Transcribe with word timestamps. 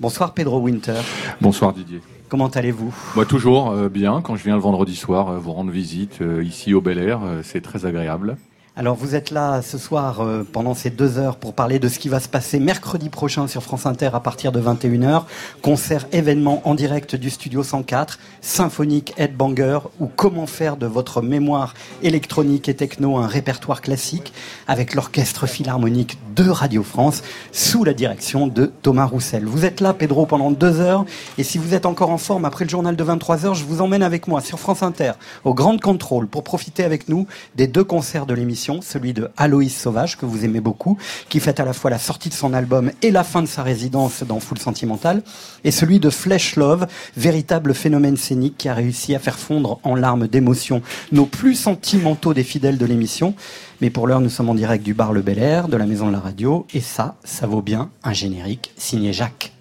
Bonsoir 0.00 0.32
Pedro 0.32 0.60
Winter. 0.60 1.02
Bonsoir 1.42 1.74
Didier. 1.74 2.00
Comment 2.30 2.48
allez-vous? 2.48 2.94
Moi 3.16 3.26
toujours 3.26 3.72
euh, 3.72 3.90
bien. 3.90 4.22
Quand 4.22 4.34
je 4.34 4.44
viens 4.44 4.54
le 4.54 4.60
vendredi 4.62 4.96
soir 4.96 5.28
euh, 5.28 5.38
vous 5.38 5.52
rendre 5.52 5.70
visite 5.70 6.22
euh, 6.22 6.42
ici 6.42 6.72
au 6.72 6.80
Bel 6.80 6.96
Air, 6.96 7.20
c'est 7.42 7.60
très 7.60 7.84
agréable. 7.84 8.38
Alors 8.76 8.94
vous 8.94 9.16
êtes 9.16 9.32
là 9.32 9.62
ce 9.62 9.78
soir 9.78 10.20
euh, 10.20 10.46
pendant 10.50 10.74
ces 10.74 10.90
deux 10.90 11.18
heures 11.18 11.36
pour 11.36 11.54
parler 11.54 11.80
de 11.80 11.88
ce 11.88 11.98
qui 11.98 12.08
va 12.08 12.20
se 12.20 12.28
passer 12.28 12.60
mercredi 12.60 13.08
prochain 13.08 13.48
sur 13.48 13.64
France 13.64 13.84
Inter 13.84 14.10
à 14.12 14.20
partir 14.20 14.52
de 14.52 14.60
21h. 14.60 15.24
Concert 15.60 16.06
événement 16.12 16.62
en 16.64 16.76
direct 16.76 17.16
du 17.16 17.30
studio 17.30 17.64
104, 17.64 18.20
symphonique 18.40 19.12
headbanger 19.16 19.80
ou 19.98 20.06
comment 20.06 20.46
faire 20.46 20.76
de 20.76 20.86
votre 20.86 21.20
mémoire 21.20 21.74
électronique 22.04 22.68
et 22.68 22.74
techno 22.74 23.16
un 23.16 23.26
répertoire 23.26 23.80
classique 23.80 24.32
avec 24.68 24.94
l'orchestre 24.94 25.48
philharmonique 25.48 26.18
de 26.36 26.48
Radio 26.48 26.84
France 26.84 27.22
sous 27.50 27.82
la 27.82 27.92
direction 27.92 28.46
de 28.46 28.66
Thomas 28.82 29.06
Roussel. 29.06 29.46
Vous 29.46 29.64
êtes 29.64 29.80
là 29.80 29.94
Pedro 29.94 30.26
pendant 30.26 30.52
deux 30.52 30.78
heures 30.78 31.04
et 31.38 31.42
si 31.42 31.58
vous 31.58 31.74
êtes 31.74 31.86
encore 31.86 32.10
en 32.10 32.18
forme 32.18 32.44
après 32.44 32.66
le 32.66 32.70
journal 32.70 32.94
de 32.94 33.04
23h, 33.04 33.52
je 33.54 33.64
vous 33.64 33.80
emmène 33.80 34.04
avec 34.04 34.28
moi 34.28 34.40
sur 34.40 34.60
France 34.60 34.84
Inter 34.84 35.12
au 35.42 35.54
Grand 35.54 35.76
Contrôle 35.78 36.28
pour 36.28 36.44
profiter 36.44 36.84
avec 36.84 37.08
nous 37.08 37.26
des 37.56 37.66
deux 37.66 37.84
concerts 37.84 38.26
de 38.26 38.34
l'émission 38.34 38.59
celui 38.82 39.12
de 39.12 39.28
Aloïs 39.36 39.76
Sauvage, 39.76 40.16
que 40.16 40.26
vous 40.26 40.44
aimez 40.44 40.60
beaucoup, 40.60 40.98
qui 41.28 41.40
fête 41.40 41.60
à 41.60 41.64
la 41.64 41.72
fois 41.72 41.90
la 41.90 41.98
sortie 41.98 42.28
de 42.28 42.34
son 42.34 42.52
album 42.52 42.90
et 43.02 43.10
la 43.10 43.24
fin 43.24 43.42
de 43.42 43.48
sa 43.48 43.62
résidence 43.62 44.22
dans 44.22 44.40
Full 44.40 44.58
Sentimental, 44.58 45.22
et 45.64 45.70
celui 45.70 45.98
de 46.00 46.10
Flesh 46.10 46.56
Love, 46.56 46.86
véritable 47.16 47.74
phénomène 47.74 48.16
scénique 48.16 48.56
qui 48.58 48.68
a 48.68 48.74
réussi 48.74 49.14
à 49.14 49.18
faire 49.18 49.38
fondre 49.38 49.80
en 49.82 49.94
larmes 49.94 50.28
d'émotion 50.28 50.82
nos 51.12 51.26
plus 51.26 51.54
sentimentaux 51.54 52.34
des 52.34 52.44
fidèles 52.44 52.78
de 52.78 52.86
l'émission. 52.86 53.34
Mais 53.80 53.90
pour 53.90 54.06
l'heure, 54.06 54.20
nous 54.20 54.30
sommes 54.30 54.50
en 54.50 54.54
direct 54.54 54.84
du 54.84 54.94
bar 54.94 55.12
Le 55.12 55.22
Bel 55.22 55.38
Air, 55.38 55.68
de 55.68 55.76
la 55.76 55.86
Maison 55.86 56.06
de 56.06 56.12
la 56.12 56.20
Radio, 56.20 56.66
et 56.74 56.80
ça, 56.80 57.16
ça 57.24 57.46
vaut 57.46 57.62
bien 57.62 57.90
un 58.04 58.12
générique 58.12 58.72
signé 58.76 59.12
Jacques. 59.12 59.52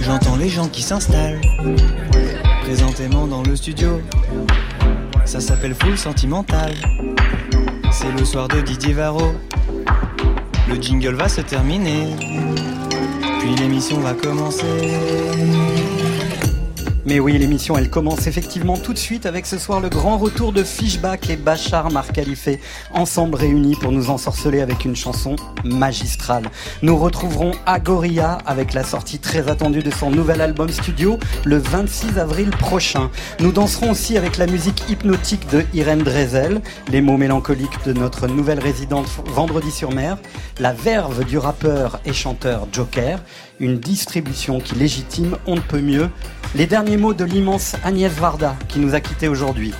J'entends 0.00 0.36
les 0.36 0.48
gens 0.48 0.68
qui 0.68 0.82
s'installent 0.82 1.40
présentément 2.62 3.26
dans 3.26 3.42
le 3.42 3.56
studio. 3.56 4.00
Ça 5.28 5.40
s'appelle 5.40 5.74
Full 5.74 5.98
Sentimental. 5.98 6.72
C'est 7.92 8.10
le 8.18 8.24
soir 8.24 8.48
de 8.48 8.62
Didier 8.62 8.94
Varro. 8.94 9.34
Le 10.66 10.80
jingle 10.80 11.16
va 11.16 11.28
se 11.28 11.42
terminer. 11.42 12.16
Puis 13.38 13.54
l'émission 13.56 14.00
va 14.00 14.14
commencer. 14.14 14.64
Mais 17.08 17.20
oui, 17.20 17.38
l'émission, 17.38 17.78
elle 17.78 17.88
commence 17.88 18.26
effectivement 18.26 18.76
tout 18.76 18.92
de 18.92 18.98
suite 18.98 19.24
avec 19.24 19.46
ce 19.46 19.56
soir 19.56 19.80
le 19.80 19.88
grand 19.88 20.18
retour 20.18 20.52
de 20.52 20.62
Fishback 20.62 21.30
et 21.30 21.36
Bachar 21.36 21.90
Marcalifé, 21.90 22.60
ensemble 22.92 23.34
réunis 23.34 23.76
pour 23.76 23.92
nous 23.92 24.10
ensorceler 24.10 24.60
avec 24.60 24.84
une 24.84 24.94
chanson 24.94 25.34
magistrale. 25.64 26.44
Nous 26.82 26.98
retrouverons 26.98 27.52
Agoria 27.64 28.36
avec 28.44 28.74
la 28.74 28.84
sortie 28.84 29.20
très 29.20 29.48
attendue 29.48 29.82
de 29.82 29.90
son 29.90 30.10
nouvel 30.10 30.42
album 30.42 30.68
studio 30.68 31.18
le 31.46 31.56
26 31.56 32.18
avril 32.18 32.50
prochain. 32.50 33.10
Nous 33.40 33.52
danserons 33.52 33.92
aussi 33.92 34.18
avec 34.18 34.36
la 34.36 34.46
musique 34.46 34.84
hypnotique 34.90 35.48
de 35.48 35.64
Irène 35.72 36.02
Drezel, 36.02 36.60
les 36.90 37.00
mots 37.00 37.16
mélancoliques 37.16 37.86
de 37.86 37.94
notre 37.94 38.28
nouvelle 38.28 38.60
résidente 38.60 39.08
Vendredi 39.28 39.70
sur 39.70 39.92
Mer, 39.92 40.18
la 40.60 40.74
verve 40.74 41.24
du 41.24 41.38
rappeur 41.38 42.00
et 42.04 42.12
chanteur 42.12 42.68
Joker, 42.70 43.20
une 43.60 43.78
distribution 43.78 44.60
qui 44.60 44.74
légitime 44.74 45.36
on 45.46 45.56
ne 45.56 45.60
peut 45.60 45.80
mieux 45.80 46.08
les 46.54 46.66
derniers 46.66 46.96
mots 46.96 47.14
de 47.14 47.24
l'immense 47.24 47.76
Agnès 47.84 48.12
Varda 48.12 48.56
qui 48.68 48.78
nous 48.78 48.94
a 48.94 49.00
quittés 49.00 49.28
aujourd'hui. 49.28 49.74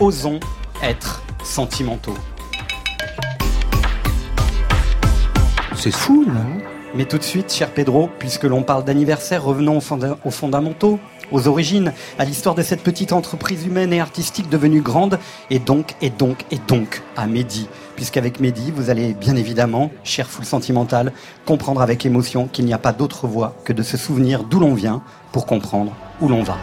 Osons 0.00 0.40
être 0.82 1.22
sentimentaux. 1.42 2.16
C'est 5.74 5.94
fou, 5.94 6.24
non? 6.26 6.62
Mais 6.94 7.04
tout 7.04 7.18
de 7.18 7.22
suite, 7.22 7.52
cher 7.52 7.70
Pedro, 7.72 8.08
puisque 8.18 8.44
l'on 8.44 8.62
parle 8.62 8.84
d'anniversaire, 8.84 9.44
revenons 9.44 9.78
aux, 9.78 10.30
fondamentaux, 10.30 10.98
aux 11.30 11.48
origines, 11.48 11.92
à 12.18 12.24
l'histoire 12.24 12.54
de 12.54 12.62
cette 12.62 12.82
petite 12.82 13.12
entreprise 13.12 13.66
humaine 13.66 13.92
et 13.92 14.00
artistique 14.00 14.48
devenue 14.48 14.80
grande, 14.80 15.18
et 15.50 15.58
donc, 15.58 15.94
et 16.00 16.10
donc, 16.10 16.44
et 16.50 16.58
donc, 16.68 17.02
à 17.16 17.26
Mehdi. 17.26 17.68
Puisqu'avec 17.96 18.40
Mehdi, 18.40 18.70
vous 18.70 18.90
allez 18.90 19.14
bien 19.14 19.36
évidemment, 19.36 19.90
cher 20.04 20.28
foule 20.28 20.44
sentimental, 20.44 21.12
comprendre 21.44 21.82
avec 21.82 22.06
émotion 22.06 22.46
qu'il 22.46 22.64
n'y 22.64 22.72
a 22.72 22.78
pas 22.78 22.92
d'autre 22.92 23.26
voie 23.26 23.56
que 23.64 23.72
de 23.72 23.82
se 23.82 23.96
souvenir 23.96 24.44
d'où 24.44 24.60
l'on 24.60 24.74
vient 24.74 25.02
pour 25.32 25.46
comprendre 25.46 25.92
où 26.20 26.28
l'on 26.28 26.42
va. 26.42 26.56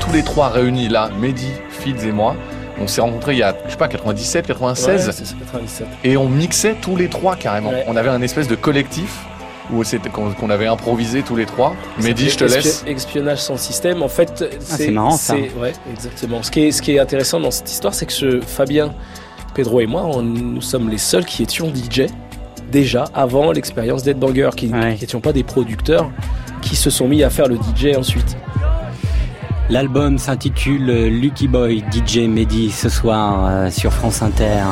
Tous 0.00 0.12
les 0.12 0.22
trois 0.22 0.50
réunis 0.50 0.88
là, 0.88 1.10
Mehdi, 1.18 1.48
Fids 1.70 2.06
et 2.06 2.12
moi, 2.12 2.36
on 2.82 2.86
s'est 2.86 3.00
rencontrés 3.00 3.32
il 3.32 3.38
y 3.38 3.42
a, 3.42 3.56
je 3.66 3.70
sais 3.70 3.76
pas, 3.76 3.88
97, 3.88 4.46
96. 4.46 5.06
Ouais, 5.06 5.12
ça, 5.12 5.22
97. 5.40 5.86
Et 6.04 6.16
on 6.16 6.28
mixait 6.28 6.74
tous 6.80 6.96
les 6.96 7.08
trois 7.08 7.36
carrément. 7.36 7.72
On 7.86 7.96
avait 7.96 8.08
un 8.08 8.22
espèce 8.22 8.48
de 8.48 8.54
collectif 8.54 9.24
où 9.72 9.84
c'était 9.84 10.10
qu'on 10.10 10.50
avait 10.50 10.66
improvisé 10.66 11.22
tous 11.22 11.36
les 11.36 11.46
trois. 11.46 11.74
Mehdi, 11.98 12.30
je 12.30 12.38
te 12.38 12.44
laisse. 12.44 12.84
Espionnage 12.86 13.38
sans 13.38 13.56
système. 13.56 14.02
En 14.02 14.08
fait, 14.08 14.44
ah, 14.44 14.56
c'est 14.60 14.90
marrant 14.90 15.16
ça. 15.16 15.34
Ouais, 15.34 15.72
exactement. 15.90 16.42
Ce 16.42 16.50
qui, 16.50 16.64
est, 16.64 16.72
ce 16.72 16.82
qui 16.82 16.92
est 16.92 16.98
intéressant 16.98 17.40
dans 17.40 17.50
cette 17.50 17.70
histoire, 17.70 17.94
c'est 17.94 18.06
que 18.06 18.40
Fabien, 18.40 18.92
Pedro 19.54 19.80
et 19.80 19.86
moi, 19.86 20.10
nous 20.22 20.60
sommes 20.60 20.90
les 20.90 20.98
seuls 20.98 21.24
qui 21.24 21.42
étions 21.42 21.72
DJ 21.72 22.06
déjà 22.70 23.04
avant 23.14 23.52
l'expérience 23.52 24.02
d'Edbanger, 24.02 24.50
qui 24.56 24.68
n'étions 24.68 25.20
pas 25.20 25.32
des 25.32 25.44
producteurs 25.44 26.10
qui 26.62 26.76
se 26.76 26.90
sont 26.90 27.08
mis 27.08 27.22
à 27.22 27.30
faire 27.30 27.48
le 27.48 27.56
DJ 27.56 27.96
ensuite. 27.96 28.36
L'album 29.72 30.18
s'intitule 30.18 31.08
Lucky 31.08 31.48
Boy 31.48 31.82
DJ 31.90 32.28
Mehdi 32.28 32.70
ce 32.70 32.90
soir 32.90 33.46
euh, 33.46 33.70
sur 33.70 33.90
France 33.90 34.20
Inter. 34.20 34.64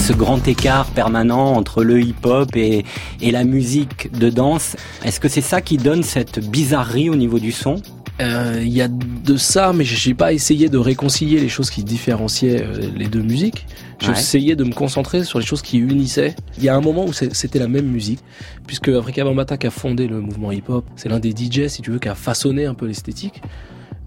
ce 0.00 0.12
grand 0.14 0.48
écart 0.48 0.86
permanent 0.86 1.52
entre 1.52 1.84
le 1.84 2.00
hip-hop 2.00 2.56
et, 2.56 2.84
la 3.20 3.44
musique 3.44 4.10
de 4.18 4.30
danse. 4.30 4.74
Est-ce 5.04 5.20
que 5.20 5.28
c'est 5.28 5.42
ça 5.42 5.60
qui 5.60 5.76
donne 5.76 6.02
cette 6.02 6.40
bizarrerie 6.50 7.10
au 7.10 7.14
niveau 7.14 7.38
du 7.38 7.52
son? 7.52 7.76
Euh, 8.22 8.60
il 8.62 8.72
y 8.72 8.80
a 8.80 8.88
de 8.88 9.36
ça, 9.36 9.72
mais 9.72 9.84
je 9.84 10.08
n'ai 10.08 10.14
pas 10.14 10.32
essayé 10.32 10.68
de 10.68 10.78
réconcilier 10.78 11.40
les 11.40 11.48
choses 11.48 11.70
qui 11.70 11.84
différenciaient 11.84 12.62
euh, 12.62 12.90
les 12.96 13.06
deux 13.06 13.22
musiques. 13.22 13.66
J'ai 14.00 14.10
essayé 14.12 14.56
de 14.56 14.64
me 14.64 14.72
concentrer 14.72 15.22
sur 15.22 15.38
les 15.38 15.44
choses 15.44 15.62
qui 15.62 15.78
unissaient. 15.78 16.34
Il 16.58 16.64
y 16.64 16.68
a 16.68 16.74
un 16.74 16.80
moment 16.80 17.04
où 17.04 17.12
c'était 17.12 17.60
la 17.60 17.68
même 17.68 17.86
musique, 17.86 18.18
puisque 18.66 18.88
Afrika 18.88 19.22
Bambaataa 19.22 19.58
qui 19.58 19.68
a 19.68 19.70
fondé 19.70 20.08
le 20.08 20.20
mouvement 20.20 20.50
hip-hop, 20.50 20.84
c'est 20.96 21.08
l'un 21.08 21.20
des 21.20 21.30
DJ, 21.30 21.68
si 21.68 21.82
tu 21.82 21.92
veux, 21.92 22.00
qui 22.00 22.08
a 22.08 22.16
façonné 22.16 22.66
un 22.66 22.74
peu 22.74 22.86
l'esthétique. 22.86 23.40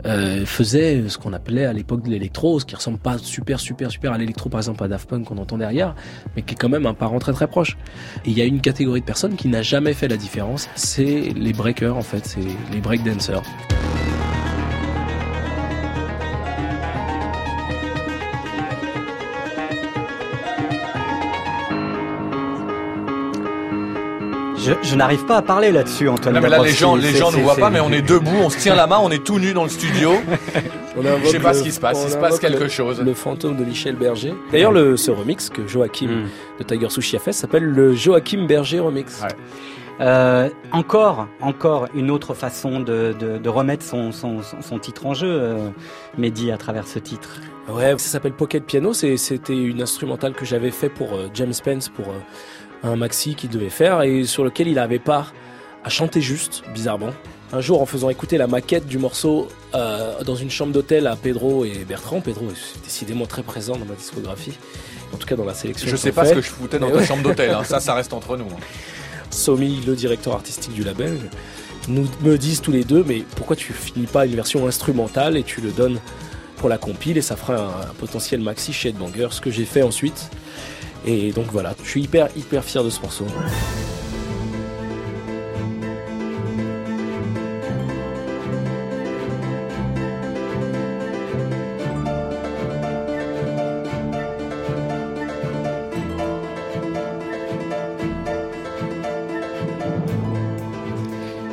Euh, 0.06 0.46
faisait 0.46 1.10
ce 1.10 1.18
qu'on 1.18 1.34
appelait 1.34 1.66
à 1.66 1.74
l'époque 1.74 2.04
de 2.04 2.10
l'électro, 2.10 2.60
ce 2.60 2.66
qui 2.66 2.76
ressemble 2.76 3.00
pas 3.00 3.18
super 3.18 3.60
super 3.60 3.90
super 3.90 4.14
à 4.14 4.18
l'électro 4.18 4.50
par 4.50 4.60
exemple 4.60 4.84
à 4.84 4.88
Daft 4.88 5.10
Punk 5.10 5.26
qu'on 5.26 5.38
entend 5.38 5.58
derrière, 5.58 5.96
mais 6.36 6.44
qui 6.44 6.54
est 6.54 6.58
quand 6.58 6.70
même 6.70 6.86
un 6.86 6.94
parent 6.94 7.20
très 7.20 7.34
très 7.34 7.48
proche. 7.48 7.78
Il 8.26 8.34
y 8.34 8.42
a 8.42 8.46
une 8.46 8.62
catégorie 8.62 9.02
de 9.02 9.06
personnes 9.06 9.36
qui 9.36 9.48
n'a 9.48 9.64
jamais 9.64 9.94
fait 9.94 10.08
la 10.08 10.18
différence, 10.18 10.70
c'est 10.76 11.34
les 11.36 11.54
breakers 11.54 11.98
en 11.98 12.02
fait, 12.02 12.26
c'est 12.26 12.40
les 12.72 12.82
breakdancers. 12.82 13.42
Je, 24.82 24.96
n'arrive 24.96 25.26
pas 25.26 25.38
à 25.38 25.42
parler 25.42 25.72
là-dessus, 25.72 26.08
Antoine. 26.10 26.40
là, 26.40 26.60
les 26.64 26.72
gens, 26.72 26.96
les 26.96 27.14
gens 27.14 27.32
ne 27.32 27.38
voient 27.38 27.56
pas, 27.56 27.70
mais 27.70 27.80
on 27.80 27.92
est 27.92 28.02
debout, 28.02 28.38
on 28.42 28.50
se 28.50 28.58
tient 28.58 28.76
la 28.76 28.88
main, 28.88 29.00
on 29.02 29.12
est 29.12 29.24
tout 29.24 29.40
nu 29.40 29.54
dans 29.54 29.64
le 29.64 29.70
studio. 29.70 30.14
Je 31.24 31.28
sais 31.28 31.40
pas 31.40 31.54
ce 31.54 31.64
qui 31.64 31.72
se 31.72 31.80
passe, 31.80 32.04
il 32.06 32.12
se 32.12 32.18
passe 32.18 32.40
quelque 32.40 32.68
chose. 32.68 33.02
Le 33.02 33.14
fantôme 33.14 33.58
de 33.58 33.66
Michel 33.66 33.96
Berger. 33.96 34.34
D'ailleurs, 34.52 34.74
ce 34.98 35.12
remix 35.12 35.50
que 35.50 35.68
Joachim 35.68 36.08
hmm. 36.08 36.60
de 36.60 36.64
Tiger 36.64 36.90
Sushi 36.90 37.18
a 37.18 37.20
fait 37.20 37.34
s'appelle 37.34 37.66
le 37.66 37.94
Joachim 37.94 38.46
Berger 38.48 38.80
Remix. 38.80 39.22
Euh, 40.02 40.50
encore, 40.74 41.28
encore 41.40 41.88
une 41.96 42.12
autre 42.12 42.34
façon 42.34 42.82
de, 42.82 43.48
remettre 43.48 43.84
son, 43.84 44.80
titre 44.80 45.06
en 45.06 45.14
jeu, 45.14 45.28
euh, 45.30 45.70
Mehdi, 46.18 46.52
à 46.52 46.58
travers 46.58 46.88
ce 46.88 47.00
titre. 47.00 47.40
Ouais, 47.70 47.92
ça 47.98 48.10
s'appelle 48.10 48.34
Pocket 48.34 48.64
Piano. 48.64 48.94
C'était 48.94 49.58
une 49.58 49.82
instrumentale 49.82 50.34
que 50.34 50.46
j'avais 50.46 50.72
fait 50.72 50.90
pour 50.90 51.14
euh, 51.14 51.30
James 51.34 51.54
Spence, 51.54 51.90
pour 51.90 52.08
un 52.86 52.96
maxi 52.96 53.36
qu'il 53.36 53.50
devait 53.50 53.70
faire 53.70 54.02
et 54.04 54.26
sur 54.26 54.44
lequel 54.44 54.68
il 54.68 54.80
avait 54.80 55.00
pas 55.00 55.28
à 55.84 55.90
chanter 55.90 56.22
juste, 56.22 56.64
bizarrement. 56.74 57.12
Un 57.54 57.62
jour, 57.62 57.82
en 57.82 57.86
faisant 57.86 58.10
écouter 58.10 58.38
la 58.38 58.48
maquette 58.48 58.88
du 58.88 58.98
morceau 58.98 59.48
euh, 59.76 60.24
dans 60.24 60.36
une 60.36 60.50
chambre 60.50 60.74
d'hôtel 60.74 61.06
à 61.08 61.16
Pedro 61.16 61.64
et 61.64 61.86
Bertrand, 61.88 62.20
Pedro 62.20 62.50
est 62.50 62.84
décidément 62.84 63.28
très 63.28 63.44
présent 63.44 63.76
dans 63.76 63.86
ma 63.86 63.94
discographie, 63.94 64.54
en 65.14 65.18
tout 65.18 65.28
cas 65.28 65.36
dans 65.36 65.46
la 65.46 65.54
sélection. 65.54 65.88
Je 65.88 65.96
sais 65.96 66.12
pas 66.12 66.26
ce 66.26 66.34
que 66.34 66.42
je 66.42 66.50
foutais 66.50 66.80
dans 66.80 66.90
ta 66.90 67.06
chambre 67.06 67.24
d'hôtel, 67.24 67.52
hein. 67.52 67.64
ça, 67.66 67.80
ça 67.80 67.94
reste 67.94 68.14
entre 68.14 68.36
nous. 68.36 68.46
Hein. 68.46 68.60
Somi, 69.30 69.82
le 69.86 69.96
directeur 69.96 70.34
artistique 70.34 70.74
du 70.74 70.84
label, 70.84 71.18
nous 71.88 72.08
me 72.22 72.38
disent 72.38 72.62
tous 72.62 72.72
les 72.72 72.84
deux, 72.84 73.04
mais 73.08 73.24
pourquoi 73.36 73.56
tu 73.56 73.74
finis 73.74 74.08
pas 74.08 74.26
une 74.26 74.36
version 74.36 74.68
instrumentale 74.68 75.38
et 75.38 75.44
tu 75.44 75.62
le 75.62 75.72
donnes 75.72 76.00
pour 76.58 76.70
la 76.70 76.78
compile 76.78 77.18
et 77.18 77.22
ça 77.22 77.36
fera 77.36 77.56
un, 77.56 77.94
potentiel 78.00 78.42
maxi 78.42 78.74
chez 78.74 78.90
Headbanger, 78.90 79.28
ce 79.32 79.42
que 79.42 79.52
j'ai 79.52 79.66
fait 79.66 79.84
ensuite. 79.84 80.30
Et 81.06 81.32
donc 81.32 81.46
voilà, 81.52 81.74
je 81.84 81.90
suis 81.90 82.04
hyper 82.04 82.30
hyper 82.36 82.64
fier 82.64 82.84
de 82.84 82.90
ce 82.90 83.02
morceau. 83.02 83.26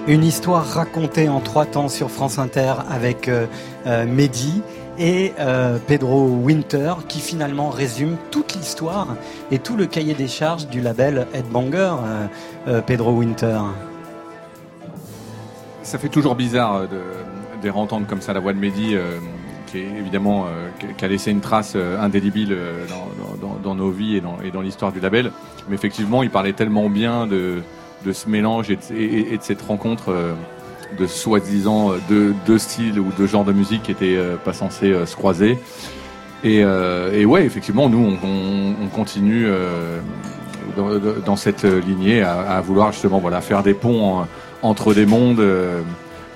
Une 0.09 0.25
histoire 0.25 0.67
racontée 0.67 1.29
en 1.29 1.41
trois 1.41 1.65
temps 1.65 1.89
sur 1.89 2.11
France 2.11 2.39
Inter 2.39 2.75
avec 2.91 3.29
euh, 3.29 3.47
euh, 3.87 4.05
Mehdi 4.05 4.61
et 5.03 5.33
euh, 5.39 5.79
Pedro 5.87 6.27
Winter 6.29 6.95
qui 7.09 7.21
finalement 7.21 7.69
résume 7.69 8.17
toute 8.31 8.55
l'histoire 8.55 9.09
et 9.51 9.59
tout 9.59 9.77
le 9.77 9.87
cahier 9.87 10.15
des 10.15 10.29
charges 10.29 10.69
du 10.69 10.81
label 10.81 11.27
Headbanger, 11.35 11.95
Pedro 12.87 13.13
Winter. 13.13 13.61
Ça 15.83 15.99
fait 15.99 16.09
toujours 16.09 16.37
bizarre 16.37 16.83
de, 16.83 17.67
de 17.69 18.07
comme 18.07 18.21
ça 18.21 18.33
la 18.33 18.41
voix 18.41 18.53
de 18.53 18.59
Mehdi 18.59 18.97
qui 19.67 19.79
évidemment 19.79 20.47
qui 20.97 21.05
a 21.05 21.09
laissé 21.09 21.33
une 21.33 21.41
trace 21.41 21.77
indélébile 21.77 22.57
dans, 23.63 23.75
nos 23.75 23.91
vies 23.91 24.17
et 24.17 24.51
dans, 24.51 24.61
l'histoire 24.61 24.93
du 24.93 25.01
label. 25.01 25.33
Mais 25.69 25.75
effectivement, 25.75 26.23
il 26.23 26.31
parlait 26.31 26.53
tellement 26.53 26.89
bien 26.89 27.27
de, 27.27 27.63
de 28.05 28.13
ce 28.13 28.29
mélange 28.29 28.71
et 28.71 28.77
de, 28.77 29.43
cette 29.43 29.63
rencontre 29.63 30.11
euh, 30.11 30.35
de 30.99 31.07
soi-disant 31.07 31.93
deux, 32.09 32.35
deux, 32.47 32.59
styles 32.59 32.99
ou 32.99 33.11
deux 33.17 33.27
genres 33.27 33.45
de 33.45 33.53
musique 33.53 33.85
qui 33.85 33.93
étaient 33.93 34.17
euh, 34.17 34.37
pas 34.37 34.53
censés 34.53 34.93
euh, 34.93 35.07
se 35.07 35.17
croiser. 35.17 35.59
Et, 36.45 36.65
ouais, 36.65 37.45
effectivement, 37.45 37.89
nous, 37.89 38.19
on, 38.21 38.89
continue 38.89 39.47
dans, 41.25 41.37
cette 41.37 41.63
lignée 41.63 42.21
à, 42.21 42.61
vouloir 42.61 42.91
justement 42.91 43.21
voilà, 43.21 43.41
faire 43.41 43.63
des 43.63 43.75
ponts 43.75 44.27
entre 44.61 44.93
des 44.93 45.07
mondes 45.07 45.41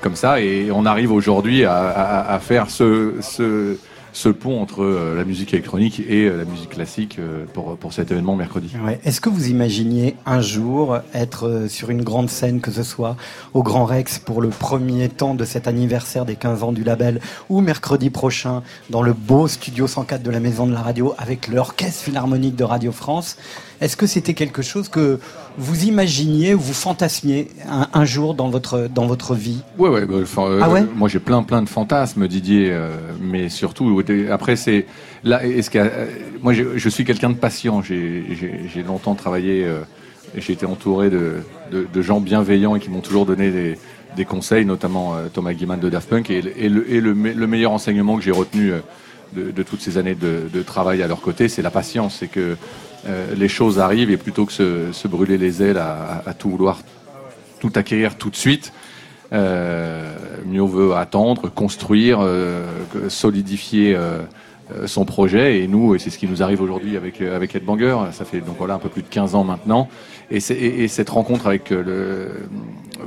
comme 0.01 0.15
ça. 0.15 0.41
Et 0.41 0.71
on 0.71 0.87
arrive 0.87 1.11
aujourd'hui 1.11 1.65
à, 1.65 2.39
faire 2.41 2.71
ce 2.71 3.77
ce 4.17 4.31
pont 4.31 4.63
entre 4.63 4.83
euh, 4.83 5.15
la 5.15 5.27
musique 5.27 5.53
électronique 5.53 6.01
et 6.01 6.25
euh, 6.25 6.39
la 6.39 6.47
musique 6.47 6.71
classique 6.71 7.19
euh, 7.19 7.45
pour, 7.53 7.77
pour 7.77 7.93
cet 7.93 8.11
événement 8.11 8.35
mercredi. 8.35 8.73
Est-ce 9.05 9.21
que 9.21 9.29
vous 9.29 9.51
imaginez 9.51 10.17
un 10.25 10.41
jour 10.41 10.97
être 11.13 11.67
sur 11.69 11.91
une 11.91 12.03
grande 12.03 12.31
scène, 12.31 12.63
que 12.63 12.71
ce 12.71 12.83
soit 12.83 13.17
au 13.53 13.63
Grand 13.63 13.85
Rex 13.85 14.19
pour 14.19 14.41
le 14.41 14.49
premier 14.49 15.11
temps 15.11 15.35
de 15.35 15.45
cet 15.45 15.69
anniversaire 15.69 16.25
des 16.25 16.35
15 16.35 16.63
ans 16.63 16.73
du 16.73 16.83
label, 16.83 17.21
ou 17.51 17.61
mercredi 17.61 18.09
prochain 18.09 18.63
dans 18.89 19.03
le 19.03 19.13
beau 19.13 19.49
studio 19.49 19.87
104 19.87 20.23
de 20.23 20.31
la 20.31 20.41
Maison 20.41 20.67
de 20.67 20.73
la 20.73 20.81
Radio 20.81 21.13
avec 21.19 21.49
l'Orchestre 21.49 22.05
Philharmonique 22.05 22.57
de 22.57 22.65
Radio 22.65 22.93
France? 22.93 23.37
Est-ce 23.81 23.97
que 23.97 24.07
c'était 24.07 24.35
quelque 24.35 24.63
chose 24.63 24.89
que 24.89 25.19
vous 25.59 25.85
imaginiez 25.85 26.55
ou 26.55 26.61
vous 26.61 26.73
fantasmiez 26.73 27.49
un, 27.93 28.05
jour 28.05 28.35
dans 28.35 28.49
votre, 28.49 28.89
dans 28.89 29.07
votre 29.07 29.35
vie 29.35 29.61
Ouais, 29.79 29.91
ouais. 29.91 30.07
Bah, 30.07 30.15
euh, 30.15 30.61
ah 30.63 30.71
ouais 30.71 30.85
moi, 30.95 31.09
j'ai 31.09 31.19
plein, 31.19 31.43
plein 31.43 31.63
de 31.63 31.69
fantasmes, 31.69 32.27
Didier. 32.27 32.71
Euh, 32.71 32.91
mais 33.21 33.49
surtout, 33.49 34.03
après, 34.31 34.57
c'est 34.57 34.87
là. 35.25 35.45
Est-ce 35.45 35.71
que 35.71 35.79
euh, 35.79 36.07
moi, 36.43 36.55
je 36.55 36.89
suis 36.89 37.05
quelqu'un 37.05 37.31
de 37.31 37.37
patient. 37.37 37.83
J'ai 37.83 38.83
longtemps 38.87 39.15
travaillé. 39.15 39.67
j'ai 40.37 40.53
été 40.53 40.67
entouré 40.67 41.11
de, 41.11 41.43
de, 41.71 42.03
gens 42.03 42.21
bienveillants 42.21 42.77
et 42.77 42.81
qui 42.81 42.91
m'ont 42.91 43.01
toujours 43.01 43.27
donné 43.27 43.51
des, 43.51 43.79
des 44.17 44.25
conseils, 44.25 44.65
notamment 44.65 45.15
Thomas 45.33 45.53
Guiman 45.53 45.79
de 45.79 45.91
Daft 45.91 46.09
Punk. 46.09 46.31
Et, 46.31 46.41
le, 46.41 46.91
et 46.91 47.01
le, 47.01 47.15
meilleur 47.47 47.73
enseignement 47.73 48.17
que 48.17 48.23
j'ai 48.23 48.31
retenu 48.31 48.73
de, 49.35 49.51
de, 49.51 49.63
toutes 49.63 49.81
ces 49.81 49.99
années 49.99 50.15
de, 50.15 50.49
de 50.53 50.63
travail 50.63 51.03
à 51.03 51.07
leur 51.07 51.21
côté, 51.21 51.49
c'est 51.49 51.63
la 51.63 51.71
patience. 51.71 52.17
C'est 52.21 52.29
que 52.29 52.57
euh, 53.07 53.35
les 53.37 53.49
choses 53.49 53.79
arrivent 53.79 54.11
et 54.11 54.17
plutôt 54.17 54.47
que 54.47 54.53
se, 54.53 55.09
brûler 55.09 55.39
les 55.39 55.63
ailes 55.63 55.79
à, 55.79 56.35
tout 56.39 56.51
vouloir 56.51 56.81
tout 57.61 57.73
acquérir 57.75 58.17
tout 58.17 58.31
de 58.31 58.37
suite, 58.37 58.73
euh, 59.33 60.15
mieux 60.45 60.61
vaut 60.61 60.93
attendre, 60.93 61.49
construire, 61.49 62.19
euh, 62.21 62.65
solidifier 63.09 63.95
euh, 63.95 64.21
son 64.87 65.05
projet. 65.05 65.61
Et 65.61 65.69
nous, 65.69 65.95
et 65.95 65.99
c'est 65.99 66.11
ce 66.11 66.19
qui 66.19 66.27
nous 66.27 66.43
arrive 66.43 66.61
aujourd'hui 66.61 66.97
avec 66.97 67.21
avec 67.21 67.55
Ed 67.55 67.65
Banger, 67.65 67.97
ça 68.13 68.25
fait 68.25 68.41
donc 68.41 68.57
voilà 68.59 68.75
un 68.75 68.79
peu 68.79 68.89
plus 68.89 69.03
de 69.03 69.09
15 69.09 69.35
ans 69.35 69.45
maintenant. 69.45 69.89
Et, 70.31 70.39
et 70.39 70.89
cette 70.89 71.11
rencontre 71.11 71.47
avec 71.47 71.73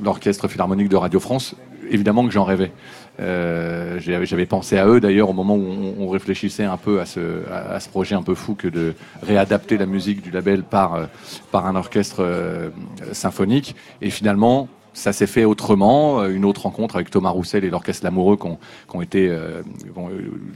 l'orchestre 0.02 0.48
philharmonique 0.48 0.88
de 0.88 0.96
Radio 0.96 1.20
France, 1.20 1.56
évidemment 1.90 2.26
que 2.26 2.32
j'en 2.32 2.46
rêvais. 2.46 2.72
Euh, 3.20 4.00
J'avais 4.00 4.46
pensé 4.46 4.78
à 4.78 4.88
eux 4.88 5.00
d'ailleurs 5.00 5.30
au 5.30 5.34
moment 5.34 5.56
où 5.56 5.94
on, 6.00 6.10
réfléchissait 6.10 6.64
un 6.64 6.78
peu 6.78 7.00
à 7.00 7.06
ce, 7.06 7.44
à, 7.52 7.80
ce, 7.80 7.90
projet 7.90 8.16
un 8.16 8.24
peu 8.24 8.34
fou 8.34 8.56
que 8.56 8.68
de 8.68 8.94
réadapter 9.22 9.78
la 9.78 9.86
musique 9.86 10.22
du 10.22 10.32
label 10.32 10.64
par, 10.64 10.96
euh, 10.96 11.06
par 11.52 11.66
un 11.68 11.76
orchestre 11.76 12.18
euh, 12.22 12.70
symphonique. 13.12 13.76
Et 14.02 14.10
finalement, 14.10 14.68
ça 15.00 15.14
s'est 15.14 15.28
fait 15.28 15.46
autrement. 15.46 16.22
Euh, 16.22 16.36
une 16.36 16.46
autre 16.46 16.64
rencontre 16.64 16.96
avec 16.96 17.10
Thomas 17.10 17.30
Roussel 17.30 17.64
et 17.64 17.70
l'Orchestre 17.70 18.04
Lamoureux, 18.04 18.38
qui 18.38 19.02
été 19.02 19.30
euh, 19.30 19.62
euh, 19.98 20.10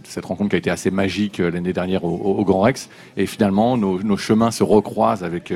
cette 0.04 0.26
rencontre 0.26 0.50
qui 0.50 0.56
a 0.58 0.60
été 0.60 0.70
assez 0.70 0.92
magique 0.92 1.38
l'année 1.38 1.74
dernière 1.74 2.04
au, 2.04 2.44
Grand 2.44 2.62
Rex. 2.62 2.90
Et 3.16 3.26
finalement, 3.26 3.78
nos, 3.78 4.18
chemins 4.18 4.52
se 4.52 4.64
recroisent 4.64 5.24
avec 5.24 5.54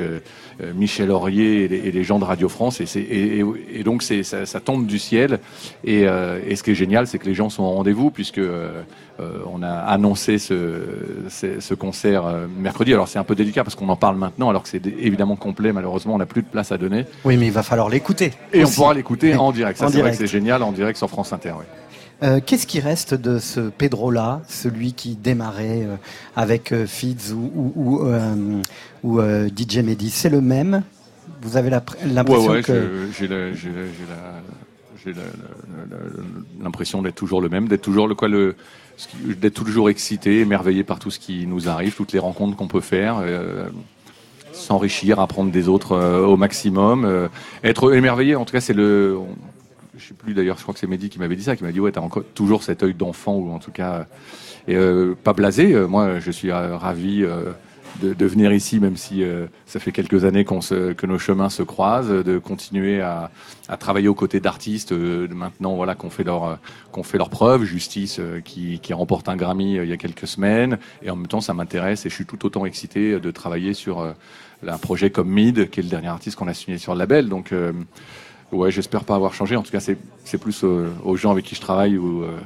Michel 0.75 1.11
Aurier 1.11 1.65
et 1.65 1.91
les, 1.91 2.03
gens 2.03 2.17
de 2.17 2.23
Radio 2.23 2.47
France. 2.47 2.79
Et, 2.79 3.43
et, 3.73 3.83
donc, 3.83 4.03
ça, 4.03 4.45
ça, 4.45 4.59
tombe 4.61 4.87
du 4.87 4.99
ciel. 4.99 5.39
Et, 5.83 6.03
ce 6.05 6.63
qui 6.63 6.71
est 6.71 6.75
génial, 6.75 7.07
c'est 7.07 7.19
que 7.19 7.25
les 7.25 7.33
gens 7.33 7.49
sont 7.49 7.63
au 7.63 7.71
rendez-vous, 7.71 8.09
puisque 8.09 8.41
on 9.19 9.63
a 9.63 9.69
annoncé 9.69 10.37
ce, 10.37 10.81
ce 11.29 11.73
concert 11.73 12.23
mercredi. 12.57 12.93
Alors, 12.93 13.07
c'est 13.07 13.19
un 13.19 13.23
peu 13.23 13.35
délicat 13.35 13.63
parce 13.63 13.75
qu'on 13.75 13.89
en 13.89 13.95
parle 13.95 14.17
maintenant, 14.17 14.49
alors 14.49 14.63
que 14.63 14.69
c'est 14.69 14.85
évidemment 14.85 15.35
complet. 15.35 15.73
Malheureusement, 15.73 16.15
on 16.15 16.17
n'a 16.19 16.25
plus 16.25 16.41
de 16.41 16.47
place 16.47 16.71
à 16.71 16.77
donner. 16.77 17.05
Oui, 17.25 17.37
mais 17.37 17.47
il 17.47 17.51
va 17.51 17.63
falloir 17.63 17.89
l'écouter 17.89 18.33
on 18.53 18.69
pourra 18.69 18.93
l'écouter 18.93 19.35
en 19.35 19.51
direct. 19.51 19.79
Ça, 19.79 19.89
c'est 19.89 20.01
vrai 20.01 20.11
que 20.11 20.17
c'est 20.17 20.27
génial 20.27 20.63
en 20.63 20.71
direct 20.71 20.97
sur 20.97 21.09
France 21.09 21.33
Inter. 21.33 21.53
Euh, 22.23 22.39
qu'est-ce 22.43 22.65
qui 22.65 22.79
reste 22.79 23.13
de 23.13 23.37
ce 23.37 23.59
Pedro-là, 23.59 24.41
celui 24.47 24.93
qui 24.93 25.15
démarrait 25.15 25.83
euh, 25.83 25.95
avec 26.35 26.71
euh, 26.71 26.87
Fids 26.87 27.31
ou, 27.31 28.09
ou, 29.03 29.21
DJ 29.21 29.77
Mehdi? 29.77 30.09
C'est 30.09 30.29
le 30.29 30.41
même? 30.41 30.83
Vous 31.43 31.57
avez 31.57 31.69
l'impression 31.69 32.51
ouais, 32.51 32.63
que... 32.63 33.07
j'ai 33.13 33.29
l'impression 36.59 37.03
d'être 37.03 37.15
toujours 37.15 37.41
le 37.41 37.49
même, 37.49 37.67
d'être 37.67 37.83
toujours 37.83 38.07
le 38.07 38.15
quoi 38.15 38.27
le 38.27 38.55
d'être 39.23 39.63
toujours 39.63 39.89
excité, 39.89 40.39
émerveillé 40.39 40.83
par 40.83 40.99
tout 40.99 41.11
ce 41.11 41.19
qui 41.19 41.45
nous 41.45 41.69
arrive, 41.69 41.95
toutes 41.95 42.13
les 42.13 42.19
rencontres 42.19 42.57
qu'on 42.57 42.67
peut 42.67 42.81
faire 42.81 43.21
s'enrichir, 44.57 45.19
apprendre 45.19 45.51
des 45.51 45.68
autres 45.68 45.94
euh, 45.94 46.25
au 46.25 46.37
maximum, 46.37 47.06
euh, 47.06 47.27
être 47.63 47.94
émerveillé. 47.94 48.35
En 48.35 48.45
tout 48.45 48.51
cas, 48.51 48.61
c'est 48.61 48.73
le. 48.73 49.18
je 49.97 50.07
sais 50.07 50.13
plus 50.13 50.33
d'ailleurs, 50.33 50.57
je 50.57 50.63
crois 50.63 50.73
que 50.73 50.80
c'est 50.80 50.87
Mehdi 50.87 51.09
qui 51.09 51.19
m'avait 51.19 51.35
dit 51.35 51.44
ça, 51.44 51.56
qui 51.56 51.63
m'a 51.63 51.71
dit 51.71 51.80
ouais, 51.80 51.92
t'as 51.92 52.01
encore 52.01 52.23
toujours 52.33 52.63
cet 52.63 52.83
œil 52.83 52.94
d'enfant 52.94 53.35
ou 53.35 53.51
en 53.51 53.59
tout 53.59 53.71
cas 53.71 54.06
euh, 54.69 55.16
pas 55.23 55.33
blasé. 55.33 55.73
moi, 55.87 56.19
je 56.19 56.31
suis 56.31 56.51
ravi 56.51 57.25
de, 58.01 58.25
venir 58.25 58.51
ici, 58.51 58.80
même 58.80 58.97
si 58.97 59.23
ça 59.66 59.80
fait 59.80 59.92
quelques 59.92 60.25
années 60.25 60.45
qu'on 60.45 60.61
se, 60.61 60.94
que 60.94 61.06
nos 61.06 61.19
chemins 61.19 61.49
se 61.49 61.63
croisent, 61.63 62.23
de 62.23 62.37
continuer 62.37 63.01
à, 63.01 63.31
travailler 63.80 64.07
aux 64.07 64.16
côtés 64.16 64.39
d'artistes. 64.39 64.92
maintenant, 64.92 65.75
voilà, 65.75 65.95
qu'on 65.95 66.09
fait 66.09 66.23
leur 66.23 66.59
qu'on 66.92 67.04
fait 67.04 67.18
leur 67.18 67.30
preuve. 67.30 67.63
Justice, 67.63 68.21
qui, 68.45 68.80
qui 68.80 68.94
remporte 68.94 69.30
un 69.30 69.35
Grammy 69.35 69.75
il 69.75 69.89
y 69.89 69.94
a 69.94 69.97
quelques 69.97 70.27
semaines, 70.27 70.77
et 71.01 71.09
en 71.09 71.16
même 71.16 71.27
temps, 71.27 71.42
ça 71.42 71.54
m'intéresse 71.54 72.06
et 72.06 72.09
je 72.09 72.16
suis 72.16 72.25
tout 72.25 72.45
autant 72.45 72.66
excité 72.66 73.19
de 73.19 73.31
travailler 73.31 73.73
sur 73.73 74.13
un 74.66 74.77
projet 74.77 75.09
comme 75.09 75.30
Mid, 75.30 75.69
qui 75.69 75.80
est 75.80 75.83
le 75.83 75.89
dernier 75.89 76.07
artiste 76.07 76.37
qu'on 76.37 76.47
a 76.47 76.54
signé 76.54 76.77
sur 76.77 76.94
le 76.94 76.99
label. 76.99 77.30
Donc, 77.30 77.51
euh, 77.51 77.71
ouais, 78.51 78.71
j'espère 78.71 79.04
pas 79.04 79.16
avoir 79.16 79.33
changé. 79.33 79.56
En 79.56 79.63
tout 79.63 79.71
cas, 79.71 79.80
c'est 79.80 80.37
plus 80.37 80.63
aux, 80.63 81.16
gens 81.16 81.31
avec 81.31 81.45
qui 81.45 81.56
je 81.56 81.61
travaille 81.61 81.97
ou 81.97 82.23
euh, 82.23 82.37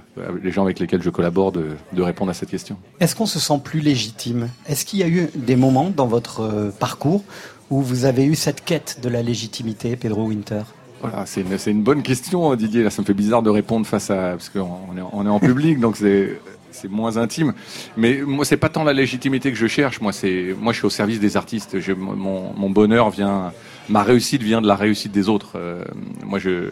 les 0.41 0.51
gens 0.51 0.63
avec 0.63 0.79
lesquels 0.79 1.01
je 1.01 1.09
collabore 1.09 1.51
de, 1.51 1.75
répondre 1.97 2.31
à 2.31 2.33
cette 2.33 2.49
question. 2.49 2.77
Est-ce 2.99 3.15
qu'on 3.15 3.25
se 3.25 3.39
sent 3.39 3.59
plus 3.63 3.79
légitime? 3.79 4.49
Est-ce 4.67 4.85
qu'il 4.85 4.99
y 4.99 5.03
a 5.03 5.07
eu 5.07 5.29
des 5.35 5.55
moments 5.55 5.91
dans 5.95 6.07
votre 6.07 6.41
euh, 6.41 6.71
parcours 6.71 7.23
où 7.69 7.81
vous 7.81 8.05
avez 8.05 8.25
eu 8.25 8.35
cette 8.35 8.63
quête 8.63 8.99
de 9.01 9.09
la 9.09 9.21
légitimité, 9.21 9.95
Pedro 9.95 10.25
Winter? 10.25 10.63
Voilà, 11.01 11.25
c'est 11.25 11.41
une, 11.41 11.57
une, 11.77 11.83
bonne 11.83 12.03
question, 12.03 12.53
Didier. 12.55 12.83
Là, 12.83 12.89
ça 12.91 13.01
me 13.01 13.07
fait 13.07 13.13
bizarre 13.13 13.41
de 13.41 13.49
répondre 13.49 13.87
face 13.87 14.11
à 14.11 14.31
parce 14.31 14.49
qu'on 14.49 14.97
est, 14.97 15.01
on 15.13 15.25
est 15.25 15.29
en 15.29 15.39
public, 15.39 15.79
donc 15.79 15.97
c'est 15.97 16.39
c'est 16.71 16.89
moins 16.89 17.17
intime. 17.17 17.53
Mais 17.97 18.21
moi, 18.25 18.45
c'est 18.45 18.57
pas 18.57 18.69
tant 18.69 18.83
la 18.83 18.93
légitimité 18.93 19.51
que 19.51 19.57
je 19.57 19.67
cherche. 19.67 20.01
Moi, 20.01 20.11
c'est, 20.11 20.55
moi, 20.59 20.73
je 20.73 20.79
suis 20.79 20.85
au 20.85 20.91
service 20.91 21.19
des 21.19 21.37
artistes. 21.37 21.77
Mon, 21.97 22.69
bonheur 22.69 23.09
vient, 23.09 23.53
ma 23.89 24.03
réussite 24.03 24.41
vient 24.41 24.61
de 24.61 24.67
la 24.67 24.75
réussite 24.75 25.11
des 25.11 25.29
autres. 25.29 25.53
Euh, 25.55 25.83
moi, 26.23 26.39
euh, 26.45 26.71